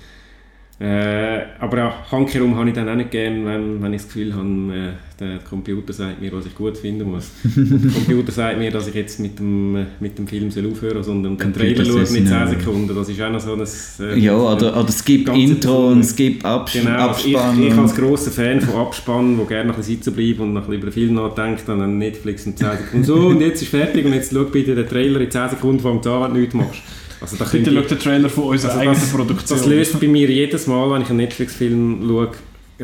Äh, 0.77 1.39
aber 1.60 1.77
ja, 1.77 1.93
handherum 2.11 2.57
habe 2.57 2.68
ich 2.68 2.76
dann 2.76 2.89
auch 2.89 2.95
nicht 2.95 3.10
gern, 3.10 3.45
wenn, 3.45 3.81
wenn 3.81 3.93
ich 3.93 4.02
das 4.02 4.07
Gefühl 4.11 4.35
habe, 4.35 4.45
äh, 4.73 4.91
der 5.18 5.38
Computer 5.39 5.93
sagt 5.93 6.19
mir, 6.19 6.34
was 6.34 6.45
ich 6.47 6.53
gut 6.53 6.77
finden 6.77 7.10
muss. 7.10 7.31
Der 7.56 7.91
Computer 7.91 8.34
sagt 8.34 8.57
mir, 8.60 8.69
dass 8.72 8.85
ich 8.89 8.93
jetzt 8.95 9.18
mit 9.22 9.39
dem, 9.39 9.85
mit 10.02 10.18
dem 10.18 10.27
Film 10.27 10.52
soll 10.52 10.69
aufhören 10.69 10.95
soll, 10.95 11.03
sondern 11.03 11.38
den 11.38 11.53
Trailer 11.53 11.85
schaue 11.85 11.99
mit 11.99 12.07
10 12.07 12.26
no. 12.27 12.47
Sekunden. 12.47 12.93
Das 12.93 13.07
ist 13.07 13.22
auch 13.22 13.31
noch 13.31 13.39
so 13.39 13.53
ein... 13.53 13.61
Äh, 14.06 14.19
Ja, 14.19 14.35
oder, 14.35 14.77
oder 14.77 14.91
skip 14.91 15.30
Intro 15.30 15.88
und 15.88 16.03
skip 16.03 16.43
Abs 16.43 16.73
Genau, 16.73 17.07
also 17.07 17.26
ich, 17.26 17.38
Abspann. 17.38 17.64
ich 17.64 17.72
und- 17.72 17.80
als 17.80 17.95
grosser 17.95 18.31
Fan 18.31 18.60
von 18.60 18.76
Abspannen, 18.76 19.38
der 19.38 19.45
gerne 19.45 19.68
noch 19.69 19.76
ein 19.76 19.77
bisschen 19.77 19.95
sitzen 19.95 20.14
bleibt 20.14 20.41
und 20.41 20.52
noch 20.53 20.64
ein 20.64 20.68
bisschen 20.68 20.81
über 20.81 20.91
den 20.91 20.93
Film 20.93 21.14
nachdenkt, 21.14 21.64
dann 21.69 21.80
an 21.80 21.97
Netflix 21.97 22.45
in 22.47 22.57
10 22.57 22.68
Sekunden 22.80 23.03
so 23.06 23.15
und 23.15 23.39
jetzt 23.39 23.61
ist 23.61 23.69
fertig 23.69 24.06
und 24.06 24.11
jetzt 24.14 24.34
schau 24.34 24.43
bitte 24.43 24.76
den 24.76 24.89
Trailer 24.89 25.22
in 25.22 25.31
10 25.31 25.52
Sekunden 25.52 25.80
fängt 25.80 26.06
an, 26.06 26.23
wenn 26.23 26.34
du 26.34 26.39
nichts 26.41 26.53
machst. 26.53 26.81
Also 27.26 27.38
da 27.38 27.45
Bitte 27.45 27.72
könnte 27.72 27.81
schau 27.81 27.88
den 27.88 27.99
Trailer 27.99 28.30
von 28.30 28.43
unserer 28.43 28.72
also 28.72 28.81
eigenen 28.81 28.99
das, 28.99 29.10
Produktion. 29.10 29.57
das 29.57 29.68
löst 29.68 29.99
bei 29.99 30.07
mir 30.07 30.30
jedes 30.30 30.68
Mal, 30.68 30.91
wenn 30.91 31.02
ich 31.02 31.10
einen 31.10 31.18
Netflix-Film 31.18 32.07
schaue, 32.07 32.31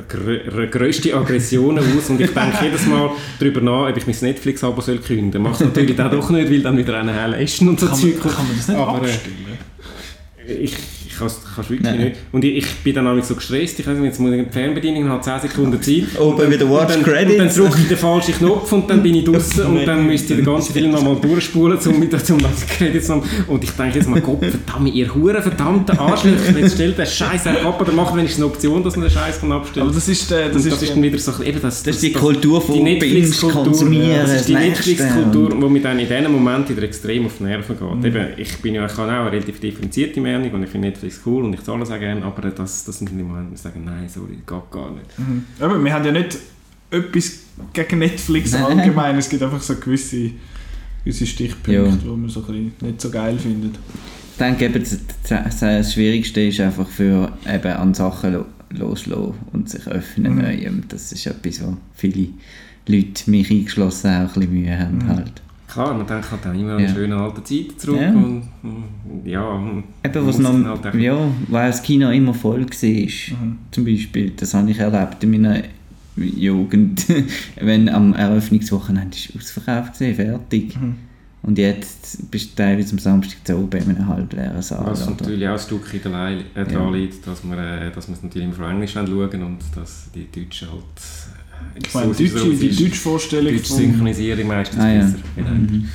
grö 0.07 0.67
grösste 0.67 1.15
Aggressionen 1.15 1.83
aus 1.95 2.09
und 2.09 2.19
ich 2.19 2.31
denke 2.31 2.57
jedes 2.63 2.87
Mal 2.87 3.11
darüber 3.39 3.61
nach, 3.61 3.89
ob 3.89 3.97
ich 3.97 4.07
mein 4.07 4.15
Netflix-Abo 4.19 4.81
soll 4.81 4.97
künden. 4.97 5.43
Macht 5.43 5.61
natürlich 5.61 5.95
dann 5.95 6.09
doch 6.09 6.27
nicht, 6.31 6.49
weil 6.49 6.61
dann 6.63 6.75
wieder 6.75 6.97
eine 6.97 7.13
Hell 7.13 7.35
Eschen 7.35 7.69
und 7.69 7.79
so 7.79 7.87
Zeug 7.87 8.19
kommt. 8.19 8.35
kann 8.35 8.47
man 8.47 8.57
das 8.57 8.67
nicht 8.67 8.77
Aber, 8.79 9.07
äh, 9.07 9.11
abstellen? 9.11 9.37
Ich, 10.47 10.73
ich 11.05 11.21
kann 11.55 11.63
es 11.63 11.69
wirklich 11.69 11.91
Nein. 11.91 11.99
nicht. 12.05 12.15
Und 12.31 12.43
ich, 12.43 12.57
ich 12.57 12.67
bin 12.83 12.95
dann 12.95 13.07
auch 13.07 13.23
so 13.23 13.35
gestresst, 13.35 13.79
ich 13.79 13.87
weiß 13.87 13.95
nicht, 13.97 14.05
jetzt 14.05 14.19
muss 14.19 14.31
ich 14.33 14.43
die 14.45 14.51
Fernbedienung, 14.51 15.09
habe 15.09 15.21
10 15.21 15.39
Sekunden 15.41 15.81
Zeit. 15.81 16.03
Oben 16.19 16.31
Und 16.33 16.39
dann- 16.41 16.51
wieder 16.51 16.69
Watch 16.69 16.81
und 16.81 16.89
dann, 16.89 17.03
Credits. 17.03 17.31
Und 17.31 17.39
dann 17.39 17.55
drücke 17.69 17.81
ich 17.81 17.87
den 17.87 17.97
falschen 17.97 18.33
Knopf 18.35 18.71
und 18.71 18.89
dann 18.89 19.03
bin 19.03 19.15
ich 19.15 19.23
draußen 19.25 19.65
und 19.65 19.85
dann 19.85 20.05
müsste 20.05 20.33
ich 20.33 20.39
den 20.39 20.45
ganzen 20.45 20.73
Film 20.73 20.91
nochmal 20.91 21.17
durchspulen, 21.21 21.77
um 21.85 21.99
mit 21.99 22.25
zum 22.25 22.37
Credits 22.77 23.07
zu 23.07 23.21
Und 23.47 23.63
ich 23.63 23.71
denke 23.71 23.97
jetzt 23.97 24.09
mal, 24.09 24.21
Gott 24.21 24.39
verdammt, 24.45 24.93
ihr 24.93 25.13
Huren 25.13 25.41
verdammten 25.41 25.97
Arschlöcher, 25.97 26.57
jetzt 26.57 26.75
stellt 26.75 26.97
den 26.97 27.05
Scheiß 27.05 27.47
ab 27.47 27.81
oder 27.81 27.91
macht 27.91 28.15
wenigstens 28.15 28.43
eine 28.43 28.51
Option, 28.51 28.83
dass 28.83 28.95
man 28.95 29.05
den 29.05 29.11
Scheiß 29.11 29.39
kann 29.39 29.51
abstellen 29.51 29.87
Aber 29.87 29.95
das 29.95 30.07
ist, 30.07 30.31
äh, 30.31 30.45
das, 30.45 30.53
das 30.53 30.65
ist, 30.65 30.71
das 30.73 30.81
ist 30.83 30.93
dann 30.93 31.03
wieder 31.03 31.17
so, 31.17 31.43
eben 31.43 31.61
das, 31.61 31.83
Das 31.83 31.95
ist 31.95 32.03
die 32.03 32.11
Kultur 32.11 32.61
von 32.61 32.75
die 32.75 32.83
Netflix-Kultur, 32.83 33.63
konsumieren, 33.63 34.11
ja, 34.11 34.21
das 34.23 34.41
ist 34.41 34.49
die 34.49 34.53
das 34.53 34.61
Netflix-Kultur, 34.63 35.61
wo 35.61 35.69
mir 35.69 35.81
dann 35.81 35.99
in 35.99 36.07
diesem 36.07 36.31
Moment 36.31 36.69
wieder 36.69 36.83
extrem 36.83 37.25
auf 37.25 37.33
die 37.39 37.43
Nerven 37.43 37.77
geht. 37.77 37.95
Mhm. 37.95 38.05
Eben, 38.05 38.27
ich, 38.37 38.57
bin 38.57 38.75
ja, 38.75 38.85
ich 38.85 38.97
habe 38.97 39.11
auch 39.11 39.21
eine 39.21 39.31
relativ 39.31 39.59
differenzierte 39.59 40.21
Meinung 40.21 40.51
und 40.51 40.63
ich 40.63 40.69
finde 40.69 40.87
Netflix 40.89 41.21
cool 41.25 41.40
und 41.43 41.53
ich 41.53 41.63
zahle 41.63 41.83
es 41.83 41.91
auch 41.91 41.99
gerne, 41.99 42.23
aber 42.23 42.49
das, 42.49 42.85
das 42.85 42.97
sind 42.97 43.09
die 43.09 43.15
Momente, 43.15 43.51
wo 43.51 43.55
ich 43.55 43.61
sage, 43.61 43.79
nein, 43.79 44.07
sorry, 44.09 44.37
das 44.45 44.59
geht 44.59 44.71
gar 44.71 44.91
nicht. 44.91 45.19
Mhm. 45.19 45.45
Aber 45.59 45.83
wir 45.83 45.93
haben 45.93 46.05
ja 46.05 46.11
nicht 46.11 46.37
etwas 46.91 47.39
gegen 47.73 47.99
Netflix 47.99 48.51
Nein. 48.51 48.63
allgemein. 48.63 49.17
Es 49.17 49.29
gibt 49.29 49.41
einfach 49.41 49.61
so 49.61 49.75
gewisse, 49.75 50.31
gewisse 51.03 51.25
Stichpunkte, 51.25 51.73
Ja. 51.73 51.83
die 51.85 52.07
man 52.07 52.29
so 52.29 52.41
ein 52.41 52.45
bisschen 52.47 52.73
nicht 52.81 53.01
so 53.01 53.09
geil 53.09 53.37
findet. 53.39 53.75
Ich 54.31 54.37
denke, 54.37 54.65
eben, 54.65 54.83
das, 54.83 55.59
das, 55.59 55.93
Schwierigste 55.93 56.41
ist 56.41 56.59
einfach 56.59 56.87
für 56.87 57.31
eben 57.47 57.71
an 57.73 57.93
Sachen 57.93 58.33
lo 58.33 58.45
loslassen 58.73 59.33
und 59.51 59.69
sich 59.69 59.85
öffnen. 59.87 60.35
Mhm. 60.35 60.41
Neuem. 60.41 60.83
Das 60.87 61.11
ist 61.11 61.27
etwas, 61.27 61.61
wo 61.61 61.75
viele 61.93 62.29
Leute, 62.87 63.29
mich 63.29 63.51
eingeschlossen, 63.51 64.07
auch 64.07 64.19
ein 64.19 64.27
bisschen 64.27 64.53
Mühe 64.53 64.79
haben. 64.79 64.97
Mhm. 64.97 65.07
Halt. 65.07 65.41
Klar, 65.71 65.93
man 65.93 66.05
denkt 66.05 66.29
halt 66.31 66.45
immer 66.59 66.73
an 66.73 66.79
Ja. 66.81 66.89
schönen 66.89 67.13
alten 67.13 67.45
Zeiten 67.45 67.77
zurück 67.77 68.01
Ja. 68.01 68.09
und 68.11 68.43
ja, 69.23 69.41
und 69.49 69.83
Eben, 70.03 70.27
was 70.27 70.37
noch, 70.39 70.53
halt 70.83 70.95
ja, 70.95 71.17
weil 71.47 71.67
das 71.71 71.81
Kino 71.81 72.09
immer 72.09 72.33
voll 72.33 72.61
war, 72.65 73.37
Mhm. 73.37 73.57
zum 73.71 73.85
Beispiel, 73.85 74.31
das 74.35 74.53
habe 74.53 74.69
ich 74.71 74.79
erlebt 74.79 75.23
in 75.23 75.31
meiner 75.31 75.61
Jugend, 76.17 77.05
wenn 77.61 77.87
am 77.89 78.13
Eröffnungswochenende 78.13 79.15
ist 79.15 79.35
ausverkauft 79.35 79.99
war, 80.01 80.13
fertig. 80.13 80.75
Mhm. 80.79 80.95
Und 81.43 81.57
jetzt 81.57 82.29
bist 82.29 82.51
du 82.51 82.55
teilweise 82.63 82.91
am 82.91 82.99
Samstag 82.99 83.37
zu 83.47 83.57
oben 83.57 83.81
in 83.81 83.95
einem 83.95 84.07
halbleeren 84.07 84.61
Saal. 84.61 84.85
Was 84.85 85.07
oder? 85.07 85.11
natürlich 85.11 85.47
auch 85.47 85.53
ein 85.53 85.59
Stückchen 85.59 86.01
daran 86.03 86.33
äh, 86.53 86.71
Ja. 86.71 86.89
liegt, 86.91 87.25
dass 87.25 87.43
wir, 87.43 87.57
äh, 87.57 87.91
dass 87.91 88.07
wir 88.09 88.13
es 88.13 88.21
natürlich 88.21 88.47
Englisch 88.59 88.91
schauen 88.91 89.07
und 89.43 89.57
dass 89.75 90.09
die 90.13 90.27
Deutschen 90.31 90.67
halt... 90.69 90.83
äh, 91.75 91.79
Ich 91.85 91.93
meine, 91.93 92.13
so- 92.13 92.23
Deutsche, 92.23 92.37
so- 92.39 92.51
die 92.51 92.69
deutsche 92.75 92.95
Vorstellung 93.01 93.53
Deutsche 93.53 93.67
vom- 93.67 93.77
Synchronisierung 93.77 94.47
meistens 94.47 94.79
Ah, 94.81 94.89
ja. 94.91 94.99
besser. 95.01 95.17
Genau. 95.35 95.49
Mhm. 95.49 95.85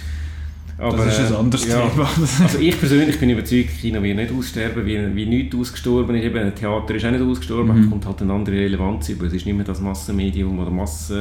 Aber, 0.78 0.96
das 1.06 1.18
ist 1.18 1.26
ein 1.28 1.32
äh, 1.32 1.36
anderes 1.36 1.66
ja. 1.68 1.88
Thema. 1.88 2.08
Also 2.42 2.58
ich 2.58 2.78
persönlich 2.78 3.18
bin 3.18 3.30
überzeugt, 3.30 3.70
China 3.80 4.02
wird 4.02 4.16
nicht 4.16 4.30
aussterben, 4.30 4.84
wie, 4.84 5.16
wie 5.16 5.24
nichts 5.26 5.56
ausgestorben 5.56 6.16
ist. 6.16 6.24
Eben, 6.24 6.36
ein 6.38 6.54
Theater 6.54 6.94
ist 6.94 7.04
auch 7.06 7.10
nicht 7.12 7.22
ausgestorben, 7.22 7.74
Mhm. 7.78 7.84
es 7.84 7.90
kommt 7.90 8.04
halt 8.06 8.20
eine 8.22 8.32
andere 8.34 8.56
Relevanz 8.56 9.08
über. 9.08 9.24
Es 9.26 9.32
ist 9.32 9.46
nicht 9.46 9.54
mehr 9.56 9.64
das 9.64 9.80
Massenmedium 9.80 10.58
oder 10.58 10.70
Massen... 10.70 11.16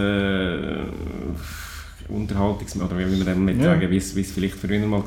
Unterhaltungs 2.10 2.76
oder 2.76 2.98
wie 2.99 3.06
man 3.06 3.26
dem 3.26 3.45
nicht 3.45 3.57
Ja. 3.57 3.73
sagen, 3.73 3.90
wie 3.90 3.98
es, 3.98 4.15
wie 4.15 4.22
es 4.22 4.32
vielleicht 4.32 4.56
früher 4.56 4.80
mal 4.86 4.99
war. 4.99 5.03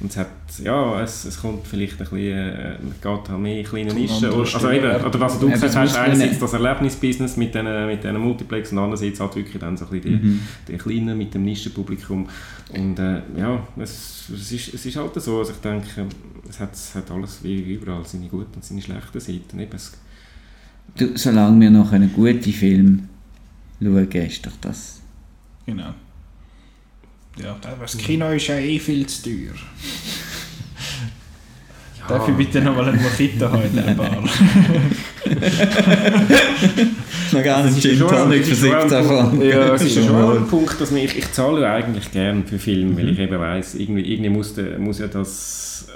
Und 0.00 0.10
es 0.10 0.16
hat, 0.16 0.28
ja, 0.62 1.00
es, 1.02 1.24
es 1.24 1.40
kommt 1.40 1.66
vielleicht 1.66 1.94
ein 1.94 1.98
bisschen, 1.98 2.18
äh, 2.20 2.76
geht 3.02 3.28
halt 3.28 3.38
mehr 3.40 3.58
in 3.58 3.64
kleine 3.64 3.92
Nischen. 3.94 4.24
also 4.32 4.70
eben, 4.70 5.04
oder 5.04 5.20
was 5.20 5.38
du 5.40 5.48
Ja, 5.48 5.54
gesagt 5.54 5.74
hast, 5.76 5.96
einerseits 5.96 6.38
das 6.38 6.52
Erlebnisbusiness 6.52 7.36
mit 7.36 7.54
diesen 7.54 7.86
mit 7.86 8.04
Multiplex 8.18 8.70
und 8.72 8.78
andererseits 8.78 9.18
halt 9.20 9.34
wirklich 9.36 9.58
dann 9.58 9.76
so 9.76 9.86
ein 9.86 9.90
bisschen 9.90 10.20
die, 10.20 10.26
Mhm. 10.26 10.40
die 10.68 10.76
Kleinen 10.76 11.18
mit 11.18 11.34
dem 11.34 11.44
Nischenpublikum. 11.44 12.28
Und 12.74 12.98
äh, 12.98 13.22
ja, 13.36 13.66
es, 13.78 14.28
es, 14.32 14.52
ist, 14.52 14.74
es 14.74 14.86
ist 14.86 14.96
halt 14.96 15.14
so, 15.20 15.38
also 15.38 15.52
ich 15.52 15.58
denke, 15.58 15.86
es 16.48 16.60
hat, 16.60 16.72
es 16.74 16.94
hat 16.94 17.10
alles 17.10 17.40
wie 17.42 17.74
überall 17.74 18.04
seine 18.04 18.26
guten 18.28 18.54
und 18.54 18.64
seine 18.64 18.82
schlechten 18.82 19.20
Seiten. 19.20 19.58
Eben, 19.58 19.74
es, 19.74 19.92
Du, 20.96 21.16
solange 21.16 21.60
wir 21.60 21.70
noch 21.70 21.90
einen 21.92 22.12
guten 22.12 22.52
Film 22.52 23.08
schauen, 23.80 24.08
ist 24.12 24.46
doch 24.46 24.52
das. 24.60 25.00
Genau. 25.66 25.92
Ja, 27.42 27.56
das 27.80 27.98
Kino 27.98 28.30
ist 28.30 28.46
ja 28.46 28.56
eh 28.56 28.78
viel 28.78 29.06
zu 29.06 29.22
teuer. 29.24 29.54
Darf 32.08 32.28
ich 32.28 32.34
bitte 32.34 32.60
noch 32.60 32.76
mal 32.76 32.86
einen 32.88 33.02
Mojito 33.02 33.50
haben 33.50 33.62
in 33.64 33.76
der 33.76 33.94
Bar? 33.94 34.22
Noch 37.32 37.42
gar 37.42 37.62
Das 37.62 37.74
nicht 37.74 37.84
ist 37.86 37.98
Gin 37.98 38.08
Tonic 38.08 38.48
das 38.48 38.50
für 38.50 38.52
ist 38.52 38.60
schon 38.60 38.74
ein 38.74 38.88
17 38.90 39.04
Franken. 39.04 39.42
Ja, 39.42 39.74
es 39.74 39.82
ist 39.82 39.96
ja 39.96 40.02
schon 40.02 40.12
Mal. 40.12 40.36
ein 40.36 40.46
Punkt, 40.46 40.78
dass 40.80 40.92
ich, 40.92 41.18
ich 41.18 41.32
zahle 41.32 41.62
ja 41.62 41.74
eigentlich 41.74 42.10
gern 42.12 42.44
für 42.46 42.58
Filme, 42.58 42.96
weil 42.96 43.04
Mhm. 43.06 43.12
ich 43.12 43.18
eben 43.18 43.40
weiss, 43.40 43.74
irgendwie, 43.74 44.12
irgendwie 44.12 44.30
muss, 44.30 44.54
der, 44.54 44.78
muss 44.78 44.98
ja 44.98 45.06
das 45.06 45.88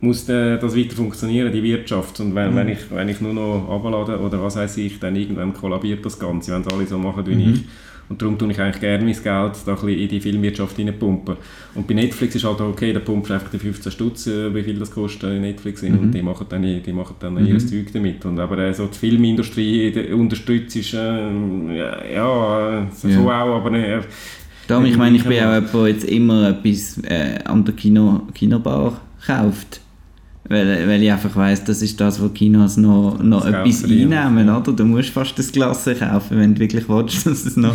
muss 0.00 0.28
äh, 0.28 0.58
das 0.58 0.76
weiter 0.76 0.96
funktionieren, 0.96 1.52
die 1.52 1.62
Wirtschaft. 1.62 2.18
Und 2.18 2.34
wenn, 2.34 2.50
Mhm. 2.52 2.56
wenn, 2.56 2.68
ich, 2.70 2.78
wenn 2.90 3.08
ich 3.08 3.20
nur 3.20 3.32
noch 3.32 3.68
runterlade 3.68 4.18
oder 4.18 4.42
was 4.42 4.56
weiß 4.56 4.76
ich, 4.78 4.98
dann 4.98 5.14
irgendwann 5.14 5.54
kollabiert 5.54 6.04
das 6.04 6.18
Ganze, 6.18 6.52
wenn 6.52 6.62
es 6.62 6.66
alle 6.72 6.86
so 6.88 6.98
machen 6.98 7.24
wie 7.26 7.34
Mhm. 7.36 7.54
ich. 7.54 7.60
Und 8.08 8.20
darum 8.20 8.36
tue 8.36 8.50
ich 8.50 8.60
eigentlich 8.60 8.80
gerne 8.80 9.04
mein 9.04 9.14
Geld 9.14 9.24
da 9.24 9.46
ein 9.46 9.52
bisschen 9.74 9.88
in 9.88 10.08
die 10.08 10.20
Filmwirtschaft 10.20 10.78
reinpumpen. 10.78 11.36
Und 11.74 11.86
bei 11.86 11.94
Netflix 11.94 12.34
ist 12.34 12.44
halt 12.44 12.60
okay, 12.60 12.92
da 12.92 13.00
pumpst 13.00 13.30
du 13.30 13.34
einfach 13.34 13.48
die 13.50 13.58
15 13.58 13.90
Stutz, 13.92 14.26
äh, 14.26 14.54
wie 14.54 14.62
viel 14.62 14.78
das 14.78 14.90
kostet 14.90 15.30
in 15.30 15.40
Netflix 15.40 15.82
Mhm. 15.82 15.98
und 15.98 16.10
die 16.12 16.20
machen 16.22 16.46
dann, 16.48 16.62
die 16.62 16.92
machen 16.92 17.14
dann 17.20 17.46
ihr 17.46 17.58
Zeug 17.58 17.86
damit. 17.92 18.24
Und 18.24 18.38
aber 18.38 18.58
äh, 18.58 18.74
so 18.74 18.86
die 18.86 18.98
Filmindustrie 18.98 19.90
die 19.92 20.12
unterstützt 20.12 20.76
ist, 20.76 20.92
äh, 20.94 20.98
ja, 20.98 22.04
ja, 22.04 22.80
äh, 22.82 22.86
so 22.94 23.08
Ja. 23.08 23.18
auch, 23.44 23.56
aber 23.56 23.70
nicht, 23.70 23.84
äh, 23.86 24.00
Darum, 24.68 24.84
ich 24.86 24.96
meine, 24.96 25.16
ich 25.16 25.24
bin 25.24 25.32
auch 25.32 25.54
jemand, 25.54 25.74
der 25.74 25.88
jetzt 25.88 26.04
immer 26.04 26.50
etwas 26.50 26.98
äh, 27.04 27.38
an 27.44 27.64
der 27.64 27.74
Kino, 27.74 28.22
Kinobar 28.34 29.00
kauft. 29.26 29.80
Weil, 30.48 30.88
weil 30.88 31.02
ich 31.02 31.12
einfach 31.12 31.34
weiss, 31.36 31.62
das 31.62 31.82
ist 31.82 32.00
das, 32.00 32.20
wo 32.20 32.28
Kinos 32.28 32.76
noch, 32.76 33.22
noch 33.22 33.44
Das 33.44 33.54
etwas 33.54 33.84
einnehmen, 33.84 34.50
oder? 34.50 34.72
Du 34.72 34.84
musst 34.84 35.10
fast 35.10 35.38
das 35.38 35.52
Glas 35.52 35.84
kaufen, 35.84 36.38
wenn 36.40 36.54
du 36.54 36.60
wirklich 36.60 36.88
willst, 36.88 37.24
dass 37.26 37.46
es 37.46 37.56
noch, 37.56 37.74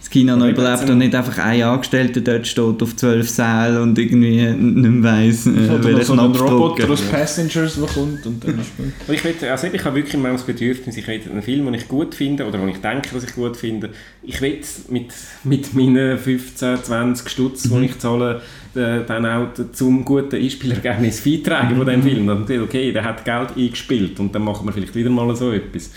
das 0.00 0.08
Kino 0.08 0.34
noch 0.34 0.48
überlebt 0.48 0.88
und 0.88 0.96
nicht 0.98 1.14
einfach 1.14 1.36
ein 1.38 1.62
Angestellter 1.62 2.22
dort 2.22 2.46
steht 2.46 2.82
auf 2.82 2.96
zwölf 2.96 3.28
Sälen 3.28 3.82
und 3.82 3.98
irgendwie 3.98 4.46
nicht 4.46 4.90
mehr 4.90 5.02
weiss, 5.02 5.46
äh, 5.46 5.84
welchen 5.84 6.04
so 6.04 6.12
einen 6.14 6.32
Knopf 6.32 6.40
Roboter 6.40 6.88
aus 6.88 7.02
Passengers, 7.02 7.74
der 7.74 7.86
kommt 7.86 8.24
und 8.24 8.42
dann 8.42 8.60
ich, 9.08 9.24
will, 9.24 9.34
also 9.50 9.66
ich 9.66 9.84
habe 9.84 9.96
wirklich 9.96 10.14
manchmal 10.14 10.32
das 10.32 10.44
Bedürfnis, 10.44 10.96
ich 10.96 11.06
will 11.06 11.20
einen 11.30 11.42
Film, 11.42 11.66
den 11.66 11.74
ich 11.74 11.86
gut 11.86 12.14
finde 12.14 12.46
oder 12.46 12.56
den 12.56 12.68
ich 12.70 12.78
denke, 12.78 13.10
dass 13.12 13.24
ich 13.24 13.34
gut 13.34 13.58
finde, 13.58 13.90
ich 14.22 14.40
will 14.40 14.58
mit, 14.88 15.12
mit 15.44 15.74
meinen 15.74 16.16
15, 16.16 16.82
20 16.82 17.28
Stutz, 17.28 17.64
die 17.64 17.84
ich 17.84 17.98
zahle, 17.98 18.40
äh, 18.76 19.04
dann 19.06 19.26
auch 19.26 19.48
zum 19.72 20.04
guten 20.04 20.36
Einspielergebnis 20.36 21.22
beitragen 21.22 21.76
von 21.76 21.86
diesem 21.86 22.02
Film. 22.02 22.26
Dann 22.26 22.46
sieht, 22.46 22.60
okay, 22.60 22.92
der 22.92 23.04
hat 23.04 23.24
Geld 23.24 23.56
eingespielt 23.56 24.18
und 24.20 24.34
dann 24.34 24.42
machen 24.42 24.66
wir 24.66 24.72
vielleicht 24.72 24.94
wieder 24.94 25.10
mal 25.10 25.34
so 25.34 25.52
etwas. 25.52 25.90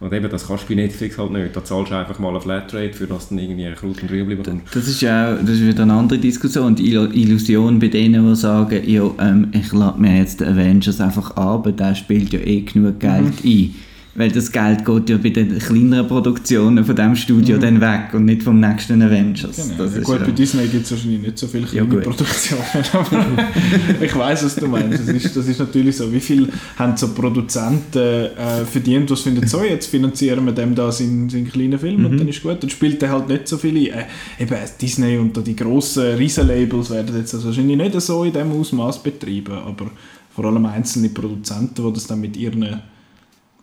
Und 0.00 0.12
eben, 0.12 0.28
das 0.28 0.46
kannst 0.48 0.64
du 0.64 0.68
bei 0.68 0.74
Netflix 0.74 1.16
halt 1.16 1.30
nicht. 1.30 1.54
Da 1.56 1.64
zahlst 1.64 1.92
du 1.92 1.96
einfach 1.96 2.18
mal 2.18 2.30
eine 2.30 2.40
Flatrate, 2.40 2.92
für 2.92 3.06
das 3.06 3.28
dann 3.28 3.38
irgendwie 3.38 3.64
ein 3.64 3.74
Kraut 3.74 4.02
und 4.02 4.10
Rüebli 4.10 4.34
bekommst. 4.34 4.74
Das 4.74 4.88
ist 4.88 5.00
ja 5.00 5.34
das 5.34 5.50
ist 5.50 5.66
wieder 5.66 5.84
eine 5.84 5.94
andere 5.94 6.18
Diskussion. 6.18 6.74
Die 6.74 6.92
Illu- 6.92 7.12
Illusion 7.12 7.78
bei 7.78 7.88
denen, 7.88 8.28
die 8.28 8.34
sagen, 8.36 8.82
ja, 8.86 9.08
ähm, 9.20 9.48
ich 9.52 9.72
lade 9.72 10.00
mir 10.00 10.18
jetzt 10.18 10.40
den 10.40 10.48
Avengers 10.48 11.00
einfach 11.00 11.36
an, 11.36 11.46
aber 11.48 11.72
der 11.72 11.94
spielt 11.94 12.32
ja 12.32 12.40
eh 12.40 12.62
genug 12.62 13.00
Geld 13.00 13.32
ein. 13.44 13.74
Weil 14.16 14.30
das 14.30 14.52
Geld 14.52 14.84
geht 14.84 15.10
ja 15.10 15.16
bei 15.16 15.30
den 15.30 15.58
kleineren 15.58 16.06
Produktionen 16.06 16.84
von 16.84 16.94
diesem 16.94 17.16
Studio 17.16 17.58
dann 17.58 17.80
weg 17.80 18.14
und 18.14 18.26
nicht 18.26 18.44
vom 18.44 18.60
nächsten 18.60 19.02
Avengers. 19.02 19.56
Genau. 19.76 19.90
Ja, 19.90 20.00
gut, 20.02 20.20
ja, 20.20 20.26
bei 20.26 20.30
Disney 20.30 20.68
gibt 20.68 20.84
es 20.84 20.92
wahrscheinlich 20.92 21.20
nicht 21.22 21.36
so 21.38 21.48
viele 21.48 21.66
kleine 21.66 21.88
gut. 21.88 22.02
Produktionen, 22.04 22.60
ich 24.00 24.14
weiß, 24.16 24.44
was 24.44 24.54
du 24.54 24.68
meinst. 24.68 25.00
Das 25.00 25.08
ist, 25.08 25.36
das 25.36 25.48
ist 25.48 25.58
natürlich 25.58 25.96
so. 25.96 26.12
Wie 26.12 26.20
viel 26.20 26.48
haben 26.76 26.96
so 26.96 27.08
Produzenten 27.08 27.98
äh, 27.98 28.64
verdient, 28.70 29.10
was 29.10 29.22
finden 29.22 29.46
so, 29.48 29.62
jetzt 29.64 29.86
finanzieren 29.86 30.44
wir 30.46 30.52
dem 30.52 30.74
da 30.76 30.92
seinen, 30.92 31.28
seinen 31.28 31.50
kleinen 31.50 31.78
Film 31.78 31.94
Mhm. 32.00 32.06
und 32.06 32.18
dann 32.18 32.28
ist 32.28 32.42
gut. 32.42 32.62
Dann 32.62 32.70
spielt 32.70 33.02
er 33.02 33.10
halt 33.10 33.28
nicht 33.28 33.48
so 33.48 33.56
viele. 33.58 33.88
Äh, 33.90 34.04
eben 34.38 34.54
Disney 34.80 35.16
und 35.18 35.36
da 35.36 35.40
die 35.40 35.56
grossen 35.56 36.04
Riesenlabels 36.16 36.90
werden 36.90 37.16
jetzt 37.16 37.34
also 37.34 37.48
wahrscheinlich 37.48 37.76
nicht 37.76 38.00
so 38.00 38.22
in 38.24 38.32
dem 38.32 38.52
Ausmaß 38.52 39.02
betrieben, 39.02 39.54
aber 39.54 39.86
vor 40.34 40.44
allem 40.46 40.66
einzelne 40.66 41.08
Produzenten, 41.08 41.84
die 41.84 41.92
das 41.92 42.06
dann 42.06 42.20
mit 42.20 42.36
ihren 42.36 42.80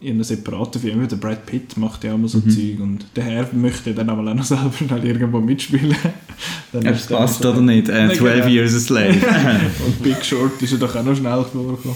ihren 0.01 0.23
separaten 0.23 0.81
Film, 0.81 1.07
der 1.07 1.15
Brad 1.15 1.45
Pitt 1.45 1.77
macht 1.77 2.03
ja 2.03 2.15
immer 2.15 2.27
so 2.27 2.39
Mhm. 2.39 2.49
Zeug 2.49 2.79
und 2.81 3.05
der 3.15 3.23
Herr 3.23 3.47
möchte 3.53 3.93
dann 3.93 4.09
aber 4.09 4.29
auch 4.29 4.33
noch 4.35 4.43
selber 4.43 4.71
schnell 4.75 5.05
irgendwo 5.05 5.39
mitspielen. 5.39 5.95
Dann 6.73 6.87
ob 6.87 6.93
es 6.95 7.05
passt 7.05 7.45
oder 7.45 7.61
nicht. 7.61 7.87
Äh, 7.89 8.07
Nein, 8.07 8.15
12 8.17 8.35
genau. 8.35 8.47
Years 8.47 8.75
a 8.75 8.79
Slave. 8.79 9.13
Und 9.85 10.01
Big 10.03 10.23
Short 10.25 10.61
ist 10.61 10.71
ja 10.71 10.77
doch 10.77 10.95
auch 10.95 11.03
noch 11.03 11.15
schnell 11.15 11.43
vorgekommen. 11.51 11.95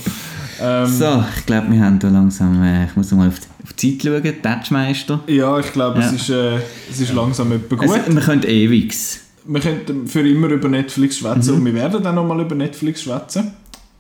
Ähm, 0.62 0.86
so, 0.88 1.24
ich 1.38 1.46
glaube, 1.46 1.72
wir 1.72 1.82
haben 1.84 2.00
da 2.00 2.10
langsam, 2.10 2.62
äh, 2.64 2.86
ich 2.86 2.96
muss 2.96 3.12
noch 3.12 3.18
mal 3.18 3.28
auf 3.30 3.40
die, 3.40 3.48
auf 3.64 3.74
die 3.74 3.98
Zeit 3.98 4.24
schauen, 4.24 4.42
Tatschmeister. 4.42 5.20
Ja, 5.28 5.60
ich 5.60 5.74
glaube, 5.74 6.00
Ja. 6.00 6.06
es, 6.08 6.14
ist, 6.14 6.30
äh, 6.30 6.58
es 6.90 7.00
ist 7.02 7.14
langsam 7.14 7.52
etwa 7.52 7.76
gut. 7.76 7.90
Also, 7.90 8.14
wir 8.14 8.22
können 8.22 8.44
ewig. 8.44 8.94
wir 9.48 9.62
könnten 9.62 10.08
für 10.08 10.22
immer 10.28 10.48
über 10.50 10.70
Netflix 10.70 11.18
schwätzen 11.18 11.52
Mhm. 11.54 11.60
und 11.60 11.66
wir 11.66 11.74
werden 11.74 12.04
dann 12.04 12.16
nochmal 12.16 12.40
über 12.42 12.56
Netflix 12.56 13.02
schwätzen. 13.04 13.52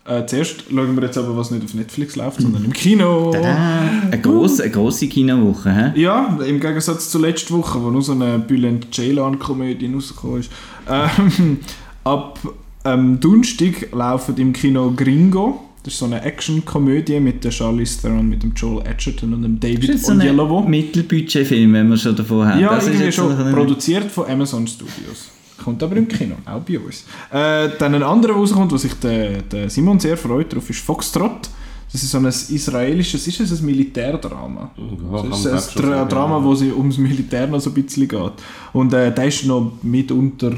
Äh, 0.07 0.27
zuerst 0.27 0.65
schauen 0.69 0.95
wir 0.95 1.03
jetzt 1.03 1.17
aber, 1.17 1.35
was 1.35 1.49
nicht 1.49 1.63
auf 1.65 1.73
Netflix 1.73 2.15
läuft, 2.15 2.39
sondern 2.39 2.63
im 2.63 2.73
Kino. 2.73 3.31
Tada! 3.31 3.89
Eine 4.11 4.21
grosse, 4.21 4.61
eine 4.61 4.71
grosse 4.71 5.07
Kinowoche, 5.07 5.71
hä? 5.73 5.99
Ja, 5.99 6.37
im 6.45 6.59
Gegensatz 6.59 7.09
zur 7.09 7.21
letzten 7.21 7.55
Woche, 7.55 7.81
wo 7.81 7.89
nur 7.89 8.03
so 8.03 8.11
eine 8.11 8.37
Bülent 8.37 8.93
Ceylan-Komödie 8.93 9.91
rausgekommen 9.91 10.41
ist. 10.41 10.51
Ähm, 10.87 11.57
ab 12.03 12.37
ähm, 12.83 13.19
Donnerstag 13.19 13.91
laufen 13.93 14.37
im 14.37 14.53
Kino 14.53 14.93
Gringo. 14.95 15.61
Das 15.81 15.93
ist 15.93 15.99
so 15.99 16.05
eine 16.05 16.21
Action-Komödie 16.21 17.19
mit 17.19 17.43
der 17.43 17.49
Charlize 17.49 18.01
Theron, 18.01 18.29
mit 18.29 18.43
dem 18.43 18.53
Joel 18.55 18.85
Edgerton 18.85 19.33
und 19.33 19.41
dem 19.41 19.59
Das 19.59 19.71
David 19.71 19.89
ist 19.89 20.05
so 20.05 20.11
ein 20.11 20.21
Oyelowo. 20.21 20.61
Mittelbudget-Film, 20.61 21.73
wenn 21.73 21.89
wir 21.89 21.97
schon 21.97 22.15
davon 22.15 22.47
haben. 22.47 22.59
Ja, 22.59 22.75
das 22.75 22.87
ist 22.87 22.99
jetzt 22.99 23.15
schon 23.15 23.35
produziert 23.51 24.11
von 24.11 24.27
Amazon 24.29 24.67
Studios. 24.67 25.31
Kommt 25.63 25.81
aber 25.81 25.95
im 25.95 26.07
Kino, 26.07 26.35
auch 26.45 26.61
bei 26.61 26.79
uns. 26.79 27.05
Äh, 27.31 27.69
dann 27.79 27.95
ein 27.95 28.03
anderer, 28.03 28.33
der 28.33 28.41
rauskommt, 28.41 28.71
wo 28.71 28.77
sich 28.77 28.93
der, 28.95 29.41
der 29.41 29.69
Simon 29.69 29.99
sehr 29.99 30.17
freut 30.17 30.51
darauf, 30.51 30.69
ist 30.69 30.79
Foxtrot. 30.79 31.49
Das 31.91 32.03
ist 32.03 32.11
so 32.11 32.17
ein 32.17 32.25
israelisches, 32.25 33.25
ist 33.25 33.39
es 33.39 33.59
ein 33.59 33.65
Militärdrama? 33.65 34.71
Ja, 34.75 35.23
Das 35.29 35.45
ist 35.45 35.77
ein 35.77 35.81
Dra 35.81 35.97
sagen, 35.97 36.09
Drama, 36.09 36.37
ja. 36.39 36.43
wo 36.43 36.51
es 36.51 36.61
ums 36.61 36.97
Militär 36.97 37.47
noch 37.47 37.61
so 37.61 37.69
ein 37.69 37.73
bisschen 37.73 38.07
geht. 38.07 38.33
Und 38.73 38.93
äh, 38.93 39.13
der 39.13 39.25
ist 39.25 39.45
noch 39.45 39.71
mitunter 39.81 40.53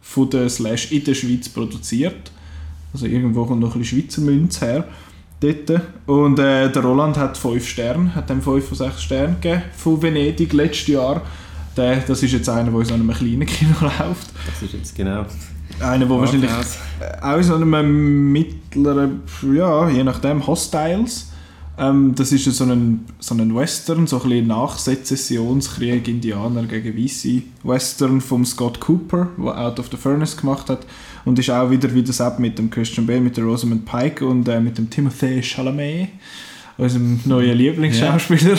von 0.00 0.30
der 0.30 0.48
Slash 0.48 0.90
in 0.92 1.04
der 1.04 1.14
Schweiz 1.14 1.48
produziert. 1.48 2.32
Also 2.92 3.06
irgendwo 3.06 3.44
kommt 3.44 3.60
noch 3.60 3.74
ein 3.74 3.80
bisschen 3.80 4.00
Schweizer 4.00 4.22
Münze 4.22 4.66
her. 4.66 4.84
Dort. 5.40 5.82
Und 6.06 6.38
äh, 6.38 6.70
der 6.70 6.82
Roland 6.82 7.16
hat 7.16 7.36
5 7.36 7.66
Sterne, 7.66 8.14
hat 8.14 8.30
dem 8.30 8.42
5 8.42 8.66
von 8.66 8.76
6 8.76 9.02
Sternen 9.02 9.40
gegeben 9.40 9.62
von 9.76 10.02
Venedig 10.02 10.52
letztes 10.52 10.88
Jahr. 10.88 11.22
Der, 11.76 11.96
das 12.00 12.22
ist 12.22 12.32
jetzt 12.32 12.48
einer, 12.48 12.70
der 12.70 12.80
in 12.80 12.86
so 12.86 12.94
einem 12.94 13.10
kleinen 13.10 13.46
Kino 13.46 13.74
läuft. 13.80 14.30
Das 14.46 14.62
ist 14.62 14.74
jetzt 14.74 14.94
genau 14.94 15.24
Einer, 15.80 16.06
der 16.06 16.18
wahrscheinlich 16.18 16.50
auch 17.22 17.36
in 17.36 17.42
so 17.42 17.54
einem 17.54 18.32
mittleren, 18.32 19.22
ja, 19.54 19.88
je 19.88 20.04
nachdem, 20.04 20.46
Hostiles. 20.46 21.30
Ähm, 21.80 22.14
das 22.14 22.30
ist 22.30 22.44
so 22.44 22.64
ein, 22.64 23.06
so 23.20 23.34
ein 23.34 23.56
Western, 23.56 24.06
so 24.06 24.16
ein 24.20 24.28
bisschen 24.28 24.46
Nachsezessionskrieg 24.48 26.08
Indianer 26.08 26.64
gegen 26.64 26.96
Weiße. 26.96 27.42
Western 27.62 28.20
von 28.20 28.44
Scott 28.44 28.80
Cooper, 28.80 29.28
der 29.38 29.58
Out 29.58 29.80
of 29.80 29.88
the 29.90 29.96
Furnace 29.96 30.36
gemacht 30.36 30.68
hat. 30.68 30.86
Und 31.24 31.38
ist 31.38 31.50
auch 31.50 31.70
wieder 31.70 31.92
wie 31.94 32.02
das 32.02 32.20
App 32.20 32.38
mit 32.38 32.58
dem 32.58 32.70
Christian 32.70 33.06
Bale, 33.06 33.20
mit 33.20 33.36
der 33.36 33.44
Rosamund 33.44 33.86
Pike 33.86 34.26
und 34.26 34.46
äh, 34.48 34.60
mit 34.60 34.76
dem 34.76 34.90
Timothée 34.90 35.42
Chalamet, 35.42 36.08
unserem 36.80 37.20
neuen 37.24 37.56
Lieblingsschauspieler, 37.56 38.56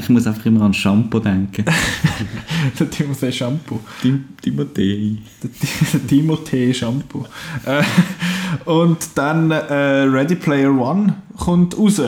Ich 0.00 0.08
muss 0.08 0.26
einfach 0.26 0.44
immer 0.46 0.62
an 0.62 0.74
Shampoo 0.74 1.18
denken. 1.20 1.64
der 2.78 2.90
Timothée 2.90 3.32
Shampoo. 3.32 3.80
Tim 4.00 4.24
Timothée. 4.44 5.16
Der 5.42 5.50
Ti- 5.52 5.86
der 5.92 6.00
Timothée 6.08 6.74
Shampoo. 6.74 7.24
Äh, 7.64 7.82
und 8.68 8.98
dann 9.14 9.50
äh, 9.50 9.74
Ready 10.04 10.36
Player 10.36 10.70
One 10.72 11.14
kommt 11.38 11.76
raus. 11.78 12.00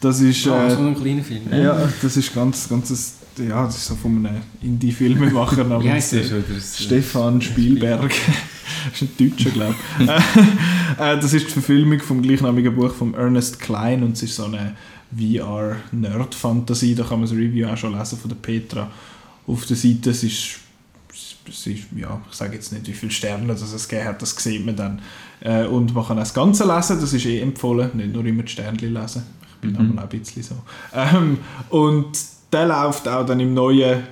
Das 0.00 0.20
ist, 0.20 0.46
Ah, 0.46 0.70
so 0.70 0.76
äh, 0.84 0.88
ein 0.88 0.94
kleiner 0.94 1.22
Film. 1.22 1.42
ja, 1.50 1.88
das 2.02 2.16
ist 2.16 2.34
ganz, 2.34 2.68
ganz, 2.68 3.14
ja, 3.38 3.64
das 3.64 3.76
ist 3.76 3.86
so 3.86 3.94
von 3.96 4.24
einem 4.26 4.36
Indie-Filmemacher 4.62 5.64
namens? 5.68 6.10
Das- 6.10 6.82
Stefan 6.84 7.40
Spielberg. 7.40 8.12
Das 8.90 9.02
ist 9.02 9.20
ein 9.20 9.30
Deutscher, 9.30 9.50
glaube 9.50 9.74
ich. 9.98 10.08
äh, 10.98 11.16
das 11.20 11.32
ist 11.32 11.46
die 11.46 11.52
Verfilmung 11.52 12.00
vom 12.00 12.22
gleichnamigen 12.22 12.74
Buch 12.74 12.94
von 12.94 13.14
Ernest 13.14 13.60
Klein 13.60 14.02
und 14.02 14.12
es 14.12 14.22
ist 14.22 14.36
so 14.36 14.44
eine 14.44 14.76
VR-Nerd-Fantasie. 15.16 16.94
Da 16.94 17.04
kann 17.04 17.20
man 17.20 17.28
das 17.28 17.36
Review 17.36 17.68
auch 17.68 17.76
schon 17.76 17.96
lesen 17.96 18.18
von 18.18 18.28
der 18.28 18.36
Petra 18.36 18.90
auf 19.46 19.66
der 19.66 19.76
Seite. 19.76 20.10
Es 20.10 20.22
ist, 20.22 20.58
es 21.48 21.66
ist 21.66 21.84
ja, 21.96 22.20
ich 22.30 22.36
sage 22.36 22.54
jetzt 22.54 22.72
nicht, 22.72 22.86
wie 22.88 22.92
viele 22.92 23.12
Sterne 23.12 23.46
das 23.46 23.62
es 23.62 23.88
gegeben 23.88 24.08
hat, 24.08 24.22
das 24.22 24.34
sieht 24.36 24.64
man 24.64 24.76
dann. 24.76 25.00
Äh, 25.40 25.66
und 25.66 25.94
man 25.94 26.04
kann 26.06 26.18
auch 26.18 26.22
das 26.22 26.34
Ganze 26.34 26.64
lesen, 26.64 27.00
das 27.00 27.12
ist 27.12 27.26
eh 27.26 27.40
empfohlen, 27.40 27.90
nicht 27.94 28.12
nur 28.12 28.24
immer 28.24 28.42
die 28.42 28.52
Sternchen 28.52 28.92
lesen. 28.92 29.22
Ich 29.48 29.56
bin 29.60 29.72
Mhm. 29.72 29.92
mhm. 29.92 29.98
auch 29.98 30.02
ein 30.02 30.08
bisschen 30.08 30.42
so. 30.42 30.54
Ähm, 30.92 31.38
und 31.70 32.18
der 32.52 32.66
läuft 32.66 33.08
auch 33.08 33.24
dann 33.24 33.40
im 33.40 33.54
neuen 33.54 34.02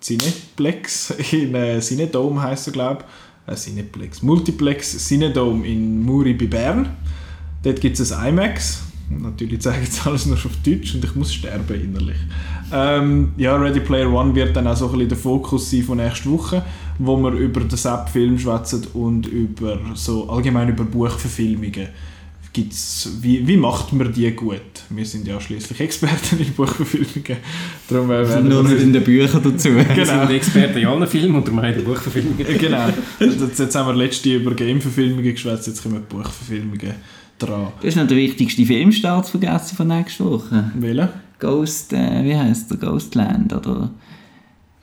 Cineplex, 0.00 1.10
in 1.32 1.54
äh, 1.54 1.80
Cinedome 1.80 2.42
heisst 2.42 2.68
er, 2.68 2.72
glaube 2.72 2.98
ich. 3.00 3.06
Äh, 3.46 3.54
Cineplex, 3.54 4.22
Multiplex 4.22 5.06
Cinedome 5.06 5.66
in 5.66 6.02
Muri 6.02 6.34
bei 6.34 6.46
Bern. 6.46 6.88
Dort 7.62 7.80
gibt 7.80 7.98
es 7.98 8.12
ein 8.12 8.34
IMAX. 8.34 8.82
Natürlich 9.10 9.60
zeige 9.60 9.84
ich 9.84 10.06
alles 10.06 10.26
nur 10.26 10.36
auf 10.36 10.48
Deutsch 10.64 10.94
und 10.94 11.04
ich 11.04 11.14
muss 11.14 11.34
sterben 11.34 11.80
innerlich. 11.80 12.16
Ähm, 12.72 13.32
ja, 13.36 13.54
Ready 13.56 13.80
Player 13.80 14.10
One 14.10 14.34
wird 14.34 14.56
dann 14.56 14.66
auch 14.66 14.76
so 14.76 14.86
ein 14.86 14.92
bisschen 14.92 15.08
der 15.10 15.18
Fokus 15.18 15.70
sein 15.70 15.82
von 15.82 15.98
nächster 15.98 16.30
Woche, 16.30 16.62
wo 16.98 17.16
wir 17.18 17.32
über 17.32 17.60
den 17.60 17.76
Sepp-Film 17.76 18.38
schwätzen 18.38 18.86
und 18.94 19.26
über 19.26 19.78
so 19.94 20.28
allgemein 20.30 20.70
über 20.70 20.84
Buchverfilmungen. 20.84 21.88
Gibt's, 22.54 23.10
wie, 23.20 23.46
wie 23.46 23.56
macht 23.56 23.92
man 23.92 24.12
die 24.12 24.30
gut? 24.30 24.60
Wir 24.88 25.04
sind 25.04 25.26
ja 25.26 25.40
schließlich 25.40 25.78
Experten 25.80 26.38
in 26.38 26.52
Buchverfilmungen. 26.54 27.36
Darum 27.88 28.06
äh, 28.12 28.28
werden 28.28 28.48
Nur 28.48 28.62
wir 28.64 28.74
nicht 28.74 28.82
in 28.84 28.92
den 28.92 29.02
Büchern 29.04 29.42
dazu. 29.42 29.74
Wir 29.74 29.82
Genau. 29.84 30.04
sind 30.26 30.30
Experten 30.30 30.78
in 30.78 30.86
allen 30.86 31.06
Filmen 31.08 31.34
und 31.34 31.44
darum 31.48 31.60
haben 31.60 31.74
wir 31.74 31.84
Buchverfilmungen. 31.84 32.46
genau. 32.58 32.88
Jetzt, 33.18 33.58
jetzt 33.58 33.74
haben 33.74 33.88
wir 33.88 33.94
letzte 33.94 34.32
über 34.34 34.54
Game-Verfilmungen 34.54 35.24
geschwätzt, 35.32 35.66
jetzt 35.66 35.82
kommen 35.82 36.00
Buchverfilmungen. 36.08 36.94
dran. 37.40 37.72
Du 37.80 37.86
hast 37.88 37.96
noch 37.96 38.06
den 38.06 38.18
wichtigsten 38.18 38.64
Filmstart 38.64 39.28
vergessen 39.28 39.76
von 39.76 39.88
nächster 39.88 40.24
Woche. 40.24 40.70
Welchen? 40.76 41.08
Ghost, 41.40 41.92
äh, 41.92 42.22
wie 42.22 42.36
heißt 42.36 42.70
der? 42.70 42.76
Ghostland 42.78 43.52
oder? 43.52 43.90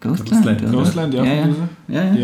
Ghostland, 0.01 0.29
Ghostland, 0.29 0.61
oder? 0.63 0.71
Ghostland, 0.73 1.13
ja. 1.13 1.23
Ja, 1.23 1.33
ja. 1.33 1.47
ja, 1.87 2.03
ja. 2.03 2.15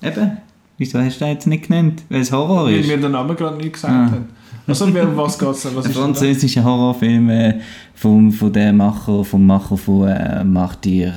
Ja, 0.00 0.08
Eben. 0.08 0.36
Wieso 0.78 0.98
hast 1.00 1.20
du 1.20 1.24
den 1.24 1.34
jetzt 1.34 1.46
nicht 1.48 1.66
genannt? 1.68 2.02
Weil 2.08 2.20
es 2.20 2.30
Horror 2.30 2.66
weil 2.66 2.78
ist. 2.80 2.88
wir 2.88 2.96
den 2.98 3.10
Namen 3.12 3.36
gerade 3.36 3.56
nicht 3.56 3.72
gesagt 3.72 3.92
Ah. 3.92 4.06
haben. 4.12 4.26
Also, 4.66 4.84
um 4.84 4.94
was 5.16 5.38
geht 5.38 5.48
es? 5.48 5.74
Was 5.74 5.86
Ein 5.86 5.92
französischer 5.92 6.62
Horrorfilm 6.62 7.30
äh, 7.30 7.60
vom, 7.94 8.30
von 8.30 8.52
dem 8.52 8.76
Macher, 8.76 9.24
vom 9.24 9.46
Macher 9.46 9.76
von 9.76 10.08
äh, 10.08 10.44
Martyr 10.44 11.14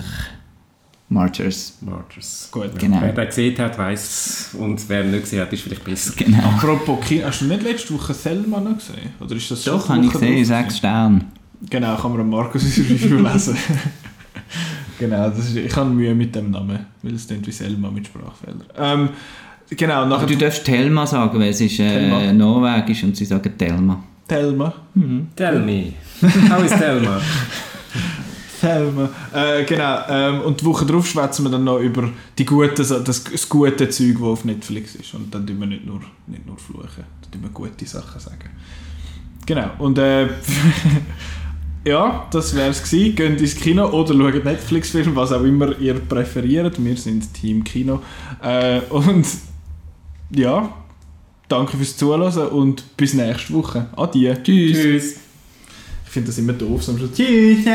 Martyrs. 1.08 1.78
Martyrs. 1.82 2.50
Gut. 2.52 2.78
Genau. 2.80 3.00
Wer 3.02 3.14
den 3.14 3.26
gesehen 3.28 3.58
hat, 3.60 3.78
weiß 3.78 4.56
und 4.60 4.90
wer 4.90 5.04
ihn 5.04 5.12
nicht 5.12 5.24
gesehen 5.24 5.42
hat, 5.42 5.54
ist 5.54 5.62
vielleicht 5.62 5.84
besser. 5.84 6.14
Genau. 6.18 6.40
Apropos 6.40 7.06
Kino, 7.06 7.28
hast 7.28 7.42
du 7.42 7.46
nicht 7.46 7.62
letzte 7.62 7.94
Woche 7.94 8.14
Selma 8.14 8.60
noch 8.60 8.78
gesehen? 8.78 9.12
Oder 9.20 9.36
ist 9.36 9.52
das 9.52 9.64
schon 9.64 9.78
Doch, 9.78 9.88
habe 9.88 10.04
ich 10.04 10.12
gesehen, 10.12 10.44
sechs 10.44 10.78
Sterne. 10.78 11.22
Genau, 11.70 11.96
kann 11.96 12.12
man 12.12 12.22
am 12.22 12.30
Markus 12.30 12.78
in 12.78 12.86
Review 12.86 13.20
lesen. 13.20 13.56
genau, 15.00 15.30
das 15.30 15.40
ist, 15.40 15.56
ich 15.56 15.76
habe 15.76 15.90
Mühe 15.90 16.16
mit 16.16 16.36
dem 16.36 16.50
Namen, 16.50 16.80
weil 17.04 17.14
es 17.14 17.28
klingt 17.28 17.46
wie 17.46 17.52
Selma 17.52 17.92
mit 17.92 18.08
Sprachfehler. 18.08 18.66
Ähm, 18.76 19.10
genau, 19.70 19.94
Aber 20.02 20.06
nachher 20.08 20.28
du 20.28 20.38
darfst 20.38 20.64
Telma 20.66 21.06
sagen, 21.06 21.40
weil 21.40 21.50
es 21.50 21.62
ist 21.62 21.80
äh, 21.80 21.90
Telma. 21.90 22.34
norwegisch 22.34 23.04
und 23.04 23.16
sie 23.16 23.26
sagen 23.26 23.58
Telma. 23.58 24.04
Telma. 24.28 24.74
Tell 25.36 25.60
me. 25.60 25.94
How 26.50 26.64
is 26.64 26.72
Thelma? 26.72 27.20
Selma. 28.60 29.10
Äh, 29.34 29.66
genau, 29.66 30.00
ähm, 30.10 30.42
und 30.42 30.62
die 30.62 30.66
Woche 30.66 30.86
drauf 30.86 31.06
schwätzen 31.08 31.44
wir 31.44 31.52
dann 31.52 31.66
noch 31.66 31.80
über 31.80 32.10
die 32.38 32.46
gute, 32.46 32.84
das, 32.84 33.04
das 33.04 33.50
gute 33.50 33.90
Zeug, 33.90 34.14
das 34.14 34.22
auf 34.22 34.46
Netflix 34.46 34.96
ist. 34.96 35.14
Und 35.14 35.34
dann 35.34 35.46
tun 35.46 35.60
wir 35.60 35.68
nicht 35.68 35.86
nur, 35.86 36.00
nicht 36.28 36.46
nur 36.46 36.58
fluchen, 36.58 37.04
dann 37.22 37.32
tun 37.32 37.42
wir 37.42 37.50
gute 37.50 37.86
Sachen 37.86 38.20
sagen. 38.20 38.50
Genau, 39.46 39.70
und 39.78 39.98
äh, 39.98 40.28
ja, 41.86 42.28
das 42.32 42.56
wäre 42.56 42.70
es 42.70 42.82
gewesen. 42.82 43.16
Geht 43.16 43.42
ins 43.42 43.56
Kino 43.56 43.88
oder 43.90 44.14
schaut 44.16 44.44
Netflix-Film, 44.44 45.16
was 45.16 45.32
auch 45.32 45.44
immer 45.44 45.78
ihr 45.78 45.96
präferiert. 45.96 46.84
Wir 46.84 46.98
sind 46.98 47.34
Team 47.34 47.64
Kino. 47.64 48.02
Äh, 48.42 48.80
und 48.90 49.26
ja, 50.36 50.74
danke 51.48 51.78
fürs 51.78 51.98
Zuhören 51.98 52.48
und 52.50 52.98
bis 52.98 53.14
nächste 53.14 53.54
Woche. 53.54 53.88
Adieu. 53.96 54.36
Tschüss. 54.44 54.78
Tschüss. 54.78 55.16
Ich 56.06 56.12
finde 56.12 56.28
das 56.28 56.38
immer 56.38 56.54
doof, 56.54 56.84
so 56.84 56.92
am 56.94 56.98
Schluss. 56.98 57.14
Tschüss. 57.14 57.66